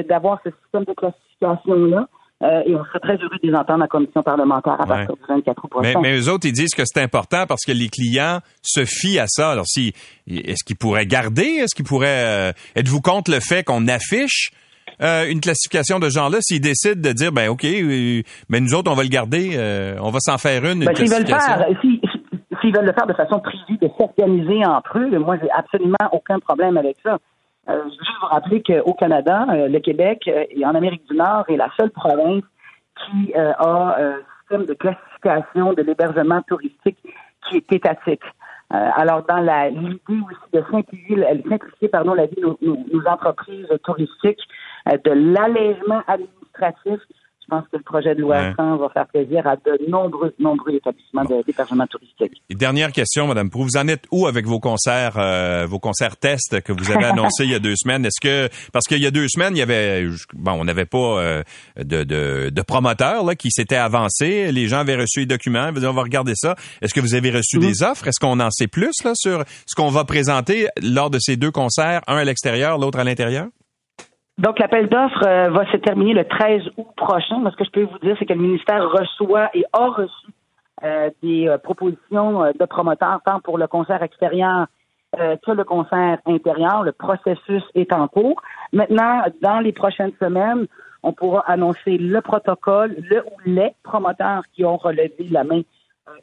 d'avoir 0.09 0.41
ce 0.45 0.51
système 0.63 0.85
de 0.85 0.93
classification-là. 0.93 2.09
Euh, 2.43 2.63
et 2.65 2.75
on 2.75 2.83
serait 2.85 3.01
très 3.01 3.17
heureux 3.17 3.37
de 3.43 3.49
les 3.51 3.55
entendre 3.55 3.85
en 3.85 3.87
commission 3.87 4.23
parlementaire 4.23 4.81
à 4.81 4.87
partir 4.87 5.15
du 5.15 5.23
24 5.29 5.69
prochain. 5.69 5.93
Mais, 5.97 6.01
mais 6.01 6.19
eux 6.19 6.31
autres, 6.31 6.47
ils 6.47 6.53
disent 6.53 6.75
que 6.75 6.83
c'est 6.87 7.03
important 7.03 7.45
parce 7.47 7.65
que 7.67 7.73
les 7.73 7.89
clients 7.89 8.39
se 8.63 8.87
fient 8.87 9.19
à 9.19 9.27
ça. 9.29 9.51
Alors, 9.51 9.67
si, 9.67 9.93
est-ce 10.27 10.65
qu'ils 10.65 10.77
pourraient 10.77 11.07
garder? 11.07 11.43
Est-ce 11.43 11.75
qu'ils 11.75 11.85
pourraient... 11.85 12.51
Euh, 12.51 12.53
êtes-vous 12.77 13.03
contre 13.03 13.31
le 13.31 13.41
fait 13.41 13.63
qu'on 13.63 13.87
affiche 13.89 14.53
euh, 15.03 15.29
une 15.29 15.41
classification 15.41 15.99
de 15.99 16.09
genre-là? 16.09 16.39
S'ils 16.41 16.63
décident 16.63 17.01
de 17.01 17.13
dire, 17.13 17.31
ben 17.31 17.51
OK, 17.51 17.65
mais 17.65 18.61
nous 18.61 18.75
autres, 18.75 18.91
on 18.91 18.95
va 18.95 19.03
le 19.03 19.11
garder, 19.11 19.59
on 20.01 20.11
va 20.11 20.21
s'en 20.21 20.39
faire 20.39 20.65
une, 20.65 20.87
ben, 20.87 20.95
S'ils 20.95 21.11
veulent, 21.11 21.27
faire, 21.27 21.67
s'ils 21.83 22.75
veulent 22.75 22.87
le 22.87 22.93
faire 22.95 23.07
de 23.07 23.15
façon 23.15 23.39
privée, 23.41 23.79
de 23.83 23.89
s'organiser 23.99 24.65
entre 24.65 24.99
eux, 24.99 25.19
moi, 25.19 25.37
j'ai 25.43 25.51
absolument 25.51 26.09
aucun 26.13 26.39
problème 26.39 26.79
avec 26.79 26.97
ça. 27.03 27.19
Euh, 27.71 27.83
je 27.85 27.85
veux 27.85 28.05
juste 28.05 28.19
vous 28.21 28.27
rappeler 28.27 28.63
qu'au 28.63 28.95
Canada, 28.95 29.47
euh, 29.51 29.69
le 29.69 29.79
Québec 29.81 30.23
euh, 30.29 30.45
et 30.51 30.65
en 30.67 30.75
Amérique 30.75 31.07
du 31.09 31.17
Nord 31.17 31.45
est 31.49 31.57
la 31.57 31.71
seule 31.79 31.91
province 31.91 32.43
qui 32.97 33.33
a 33.35 33.57
un 33.67 34.17
système 34.41 34.67
de 34.67 34.75
classification 34.75 35.73
de 35.73 35.83
l'hébergement 35.83 36.43
touristique 36.43 36.99
qui 37.49 37.57
est 37.57 37.73
étatique. 37.73 38.23
alors, 38.69 39.23
dans 39.23 39.39
l'idée 39.39 40.01
aussi 40.09 40.51
de 40.53 40.63
simplifier, 40.71 41.89
pardon, 41.89 42.13
la 42.13 42.27
vie 42.27 42.43
de 42.43 42.57
nos 42.61 43.07
entreprises 43.07 43.69
touristiques, 43.85 44.47
de 44.87 45.13
l'allègement 45.13 46.03
administratif 46.07 47.01
pense 47.51 47.65
que 47.71 47.77
le 47.77 47.83
projet 47.83 48.15
de 48.15 48.21
loi 48.21 48.55
100 48.57 48.77
va 48.77 48.89
faire 48.89 49.07
plaisir 49.07 49.47
à 49.47 49.57
de 49.57 49.91
nombreux, 49.91 50.33
nombreux 50.39 50.75
établissements 50.75 51.25
d'hébergement 51.47 51.87
touristique. 51.87 52.41
Et 52.49 52.55
dernière 52.55 52.93
question, 52.93 53.27
Madame 53.27 53.51
Prou, 53.51 53.65
vous 53.65 53.77
en 53.77 53.89
êtes 53.89 54.05
où 54.11 54.27
avec 54.27 54.47
vos 54.47 54.61
concerts, 54.61 55.19
euh, 55.19 55.67
vos 55.69 55.79
concerts 55.79 56.17
tests 56.17 56.61
que 56.63 56.73
vous 56.73 56.91
avez 56.91 57.05
annoncés 57.05 57.45
il 57.45 57.51
y 57.51 57.55
a 57.55 57.59
deux 57.59 57.77
semaines? 57.77 58.07
Est-ce 58.07 58.21
que 58.21 58.49
parce 58.73 58.87
qu'il 58.87 59.03
y 59.03 59.07
a 59.07 59.11
deux 59.11 59.29
semaines, 59.29 59.57
il 59.57 59.59
y 59.59 59.63
avait 59.63 60.07
bon, 60.33 60.53
on 60.53 60.65
n'avait 60.65 60.87
pas 60.87 60.99
euh, 61.21 61.43
de, 61.77 62.05
de, 62.05 62.51
de 62.51 62.63
promoteurs 62.63 63.25
là, 63.25 63.35
qui 63.35 63.51
s'étaient 63.51 63.77
avancés, 63.77 64.53
les 64.53 64.69
gens 64.69 64.79
avaient 64.79 64.97
reçu 64.97 65.21
les 65.21 65.27
documents, 65.27 65.71
on 65.75 65.93
va 65.93 66.03
regarder 66.03 66.35
ça. 66.37 66.55
Est-ce 66.81 66.95
que 66.95 67.01
vous 67.01 67.15
avez 67.15 67.31
reçu 67.31 67.59
des 67.59 67.83
offres? 67.83 68.07
Est-ce 68.07 68.21
qu'on 68.21 68.41
en 68.41 68.51
sait 68.51 68.69
plus 68.69 68.95
là 69.05 69.13
sur 69.15 69.45
ce 69.67 69.75
qu'on 69.75 69.91
va 69.91 70.05
présenter 70.05 70.69
lors 70.83 71.11
de 71.11 71.19
ces 71.19 71.37
deux 71.37 71.51
concerts, 71.51 72.03
un 72.07 72.17
à 72.17 72.25
l'extérieur, 72.25 72.79
l'autre 72.79 72.99
à 72.99 73.05
l'intérieur? 73.05 73.49
Donc, 74.41 74.59
l'appel 74.59 74.89
d'offres 74.89 75.27
euh, 75.27 75.51
va 75.51 75.71
se 75.71 75.77
terminer 75.77 76.15
le 76.15 76.25
13 76.25 76.63
août 76.79 76.87
prochain. 76.97 77.45
ce 77.51 77.57
que 77.57 77.65
je 77.65 77.71
peux 77.71 77.83
vous 77.83 77.99
dire, 77.99 78.17
c'est 78.19 78.25
que 78.25 78.33
le 78.33 78.41
ministère 78.41 78.89
reçoit 78.91 79.51
et 79.53 79.67
a 79.75 79.87
reçu 79.89 80.29
euh, 80.83 81.11
des 81.23 81.47
euh, 81.47 81.59
propositions 81.59 82.51
de 82.59 82.65
promoteurs, 82.65 83.21
tant 83.27 83.41
pour 83.41 83.59
le 83.59 83.67
concert 83.67 84.03
extérieur 84.03 84.67
que 85.13 85.51
le 85.51 85.65
concert 85.65 86.19
intérieur. 86.25 86.85
Le 86.85 86.93
processus 86.93 87.65
est 87.75 87.93
en 87.93 88.07
cours. 88.07 88.41
Maintenant, 88.73 89.25
dans 89.43 89.59
les 89.59 89.73
prochaines 89.73 90.13
semaines, 90.21 90.69
on 91.03 91.13
pourra 91.13 91.41
annoncer 91.49 91.99
le 91.99 92.21
protocole, 92.21 92.95
le 93.11 93.25
ou 93.27 93.37
les 93.45 93.73
promoteurs 93.83 94.45
qui 94.53 94.65
ont 94.65 94.77
relevé 94.77 95.27
la 95.29 95.43
main 95.43 95.63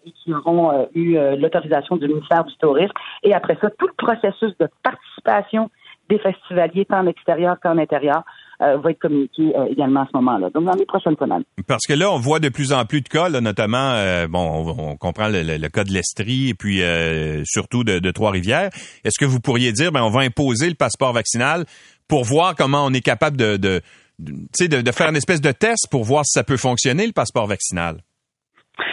et 0.06 0.12
qui 0.12 0.34
auront 0.34 0.88
eu 0.96 1.18
l'autorisation 1.36 1.98
du 1.98 2.08
ministère 2.08 2.46
du 2.46 2.56
Tourisme. 2.60 2.94
Et 3.24 3.34
après 3.34 3.58
ça, 3.60 3.70
tout 3.72 3.88
le 3.88 4.06
processus 4.06 4.58
de 4.58 4.70
participation 4.82 5.70
des 6.10 6.20
festivaliers, 6.20 6.86
tant 6.86 7.00
en 7.00 7.08
extérieur 7.08 7.58
qu'en 7.62 7.78
intérieur, 7.78 8.24
euh, 8.62 8.82
être 8.88 9.00
communiqué 9.00 9.54
euh, 9.56 9.66
également 9.70 10.02
à 10.02 10.08
ce 10.12 10.18
moment-là. 10.18 10.50
Donc, 10.50 10.66
dans 10.66 10.74
les 10.74 10.86
prochaines 10.86 11.16
semaines. 11.18 11.44
Parce 11.68 11.86
que 11.86 11.94
là, 11.94 12.12
on 12.12 12.18
voit 12.18 12.40
de 12.40 12.50
plus 12.50 12.74
en 12.74 12.86
plus 12.86 13.02
de 13.02 13.08
cas, 13.08 13.30
notamment, 13.30 13.92
euh, 13.92 14.28
bon, 14.28 14.74
on, 14.78 14.96
comprend 14.96 15.28
le, 15.28 15.68
cas 15.68 15.84
de 15.84 15.92
l'Estrie 15.92 16.50
et 16.50 16.54
puis 16.56 16.82
surtout 17.46 17.84
de, 17.84 18.12
Trois-Rivières. 18.12 18.70
Est-ce 19.04 19.20
que 19.20 19.26
vous 19.26 19.40
pourriez 19.40 19.72
dire, 19.74 19.92
ben, 19.92 20.02
on 20.02 20.10
va 20.10 20.22
imposer 20.22 20.70
le 20.70 20.76
passeport 20.76 21.14
vaccinal 21.14 21.66
pour 22.08 22.24
voir 22.24 22.56
comment 22.56 22.84
on 22.86 22.94
est 22.94 23.02
capable 23.02 23.38
de, 23.38 23.58
de, 23.58 23.82
de, 24.20 24.82
de 24.82 24.92
faire 24.92 25.10
une 25.10 25.18
espèce 25.18 25.42
de 25.42 25.52
test 25.52 25.88
pour 25.92 26.04
voir 26.04 26.26
si 26.26 26.32
ça 26.32 26.44
peut 26.44 26.58
fonctionner, 26.58 27.06
le 27.06 27.14
passeport 27.14 27.46
vaccinal? 27.46 27.98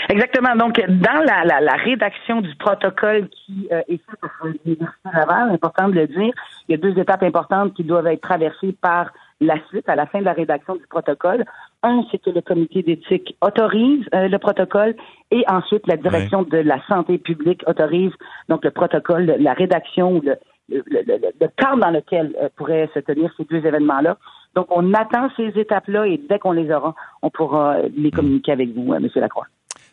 Exactement. 0.09 0.55
Donc, 0.57 0.81
dans 0.89 1.25
la, 1.25 1.45
la, 1.45 1.61
la 1.61 1.75
rédaction 1.75 2.41
du 2.41 2.55
protocole 2.57 3.29
qui 3.29 3.69
euh, 3.73 3.81
est 3.89 3.99
fait 3.99 4.17
par 4.21 4.31
l'Université 4.45 5.09
Laval, 5.13 5.51
important 5.51 5.89
de 5.89 5.95
le 5.95 6.07
dire, 6.07 6.33
il 6.69 6.73
y 6.73 6.75
a 6.75 6.77
deux 6.79 6.99
étapes 6.99 7.23
importantes 7.23 7.75
qui 7.75 7.85
doivent 7.85 8.07
être 8.07 8.21
traversées 8.21 8.77
par 8.81 9.13
la 9.41 9.57
suite, 9.69 9.89
à 9.89 9.97
la 9.97 10.07
fin 10.07 10.21
de 10.21 10.25
la 10.25 10.33
rédaction 10.33 10.77
du 10.77 10.87
protocole. 10.87 11.45
Un, 11.83 12.05
c'est 12.11 12.19
que 12.19 12.31
le 12.31 12.41
comité 12.41 12.83
d'éthique 12.83 13.37
autorise 13.41 14.05
euh, 14.15 14.29
le 14.29 14.39
protocole 14.39 14.95
et 15.31 15.45
ensuite 15.49 15.87
la 15.87 15.97
direction 15.97 16.43
de 16.43 16.59
la 16.59 16.81
santé 16.89 17.19
publique 17.19 17.63
autorise 17.67 18.13
donc 18.49 18.65
le 18.65 18.71
protocole, 18.71 19.35
la 19.39 19.53
rédaction 19.53 20.17
ou 20.17 20.23
le, 20.23 20.37
le, 20.69 20.83
le, 20.87 21.49
cadre 21.57 21.79
dans 21.79 21.91
lequel 21.91 22.35
euh, 22.41 22.49
pourraient 22.57 22.89
se 22.95 23.01
tenir 23.01 23.33
ces 23.37 23.45
deux 23.45 23.67
événements-là. 23.67 24.17
Donc, 24.55 24.67
on 24.71 24.95
attend 24.95 25.29
ces 25.37 25.49
étapes-là 25.59 26.07
et 26.07 26.21
dès 26.29 26.39
qu'on 26.39 26.53
les 26.53 26.71
aura, 26.71 26.95
on 27.23 27.31
pourra 27.31 27.79
les 27.97 28.11
communiquer 28.11 28.53
avec 28.53 28.71
vous, 28.71 28.95
M. 28.95 29.09
Lacroix. 29.17 29.47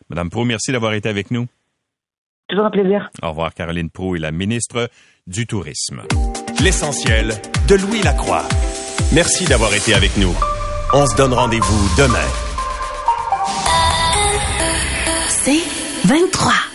Madame 0.08 0.30
Pro, 0.30 0.44
merci 0.44 0.72
d'avoir 0.72 0.94
été 0.94 1.08
avec 1.08 1.30
nous. 1.30 1.46
Toujours 2.48 2.66
un 2.66 2.70
plaisir. 2.70 3.08
Au 3.22 3.30
revoir, 3.30 3.54
Caroline 3.54 3.90
Pro 3.90 4.16
est 4.16 4.18
la 4.18 4.32
ministre 4.32 4.90
du 5.26 5.46
Tourisme. 5.46 6.02
L'essentiel 6.62 7.32
de 7.68 7.74
Louis 7.76 8.02
Lacroix. 8.02 8.44
Merci 9.12 9.44
d'avoir 9.46 9.72
été 9.74 9.94
avec 9.94 10.16
nous. 10.16 10.34
On 10.92 11.06
se 11.06 11.16
donne 11.16 11.32
rendez-vous 11.32 11.88
demain. 11.96 12.28
C'est 15.28 15.62
23. 16.06 16.71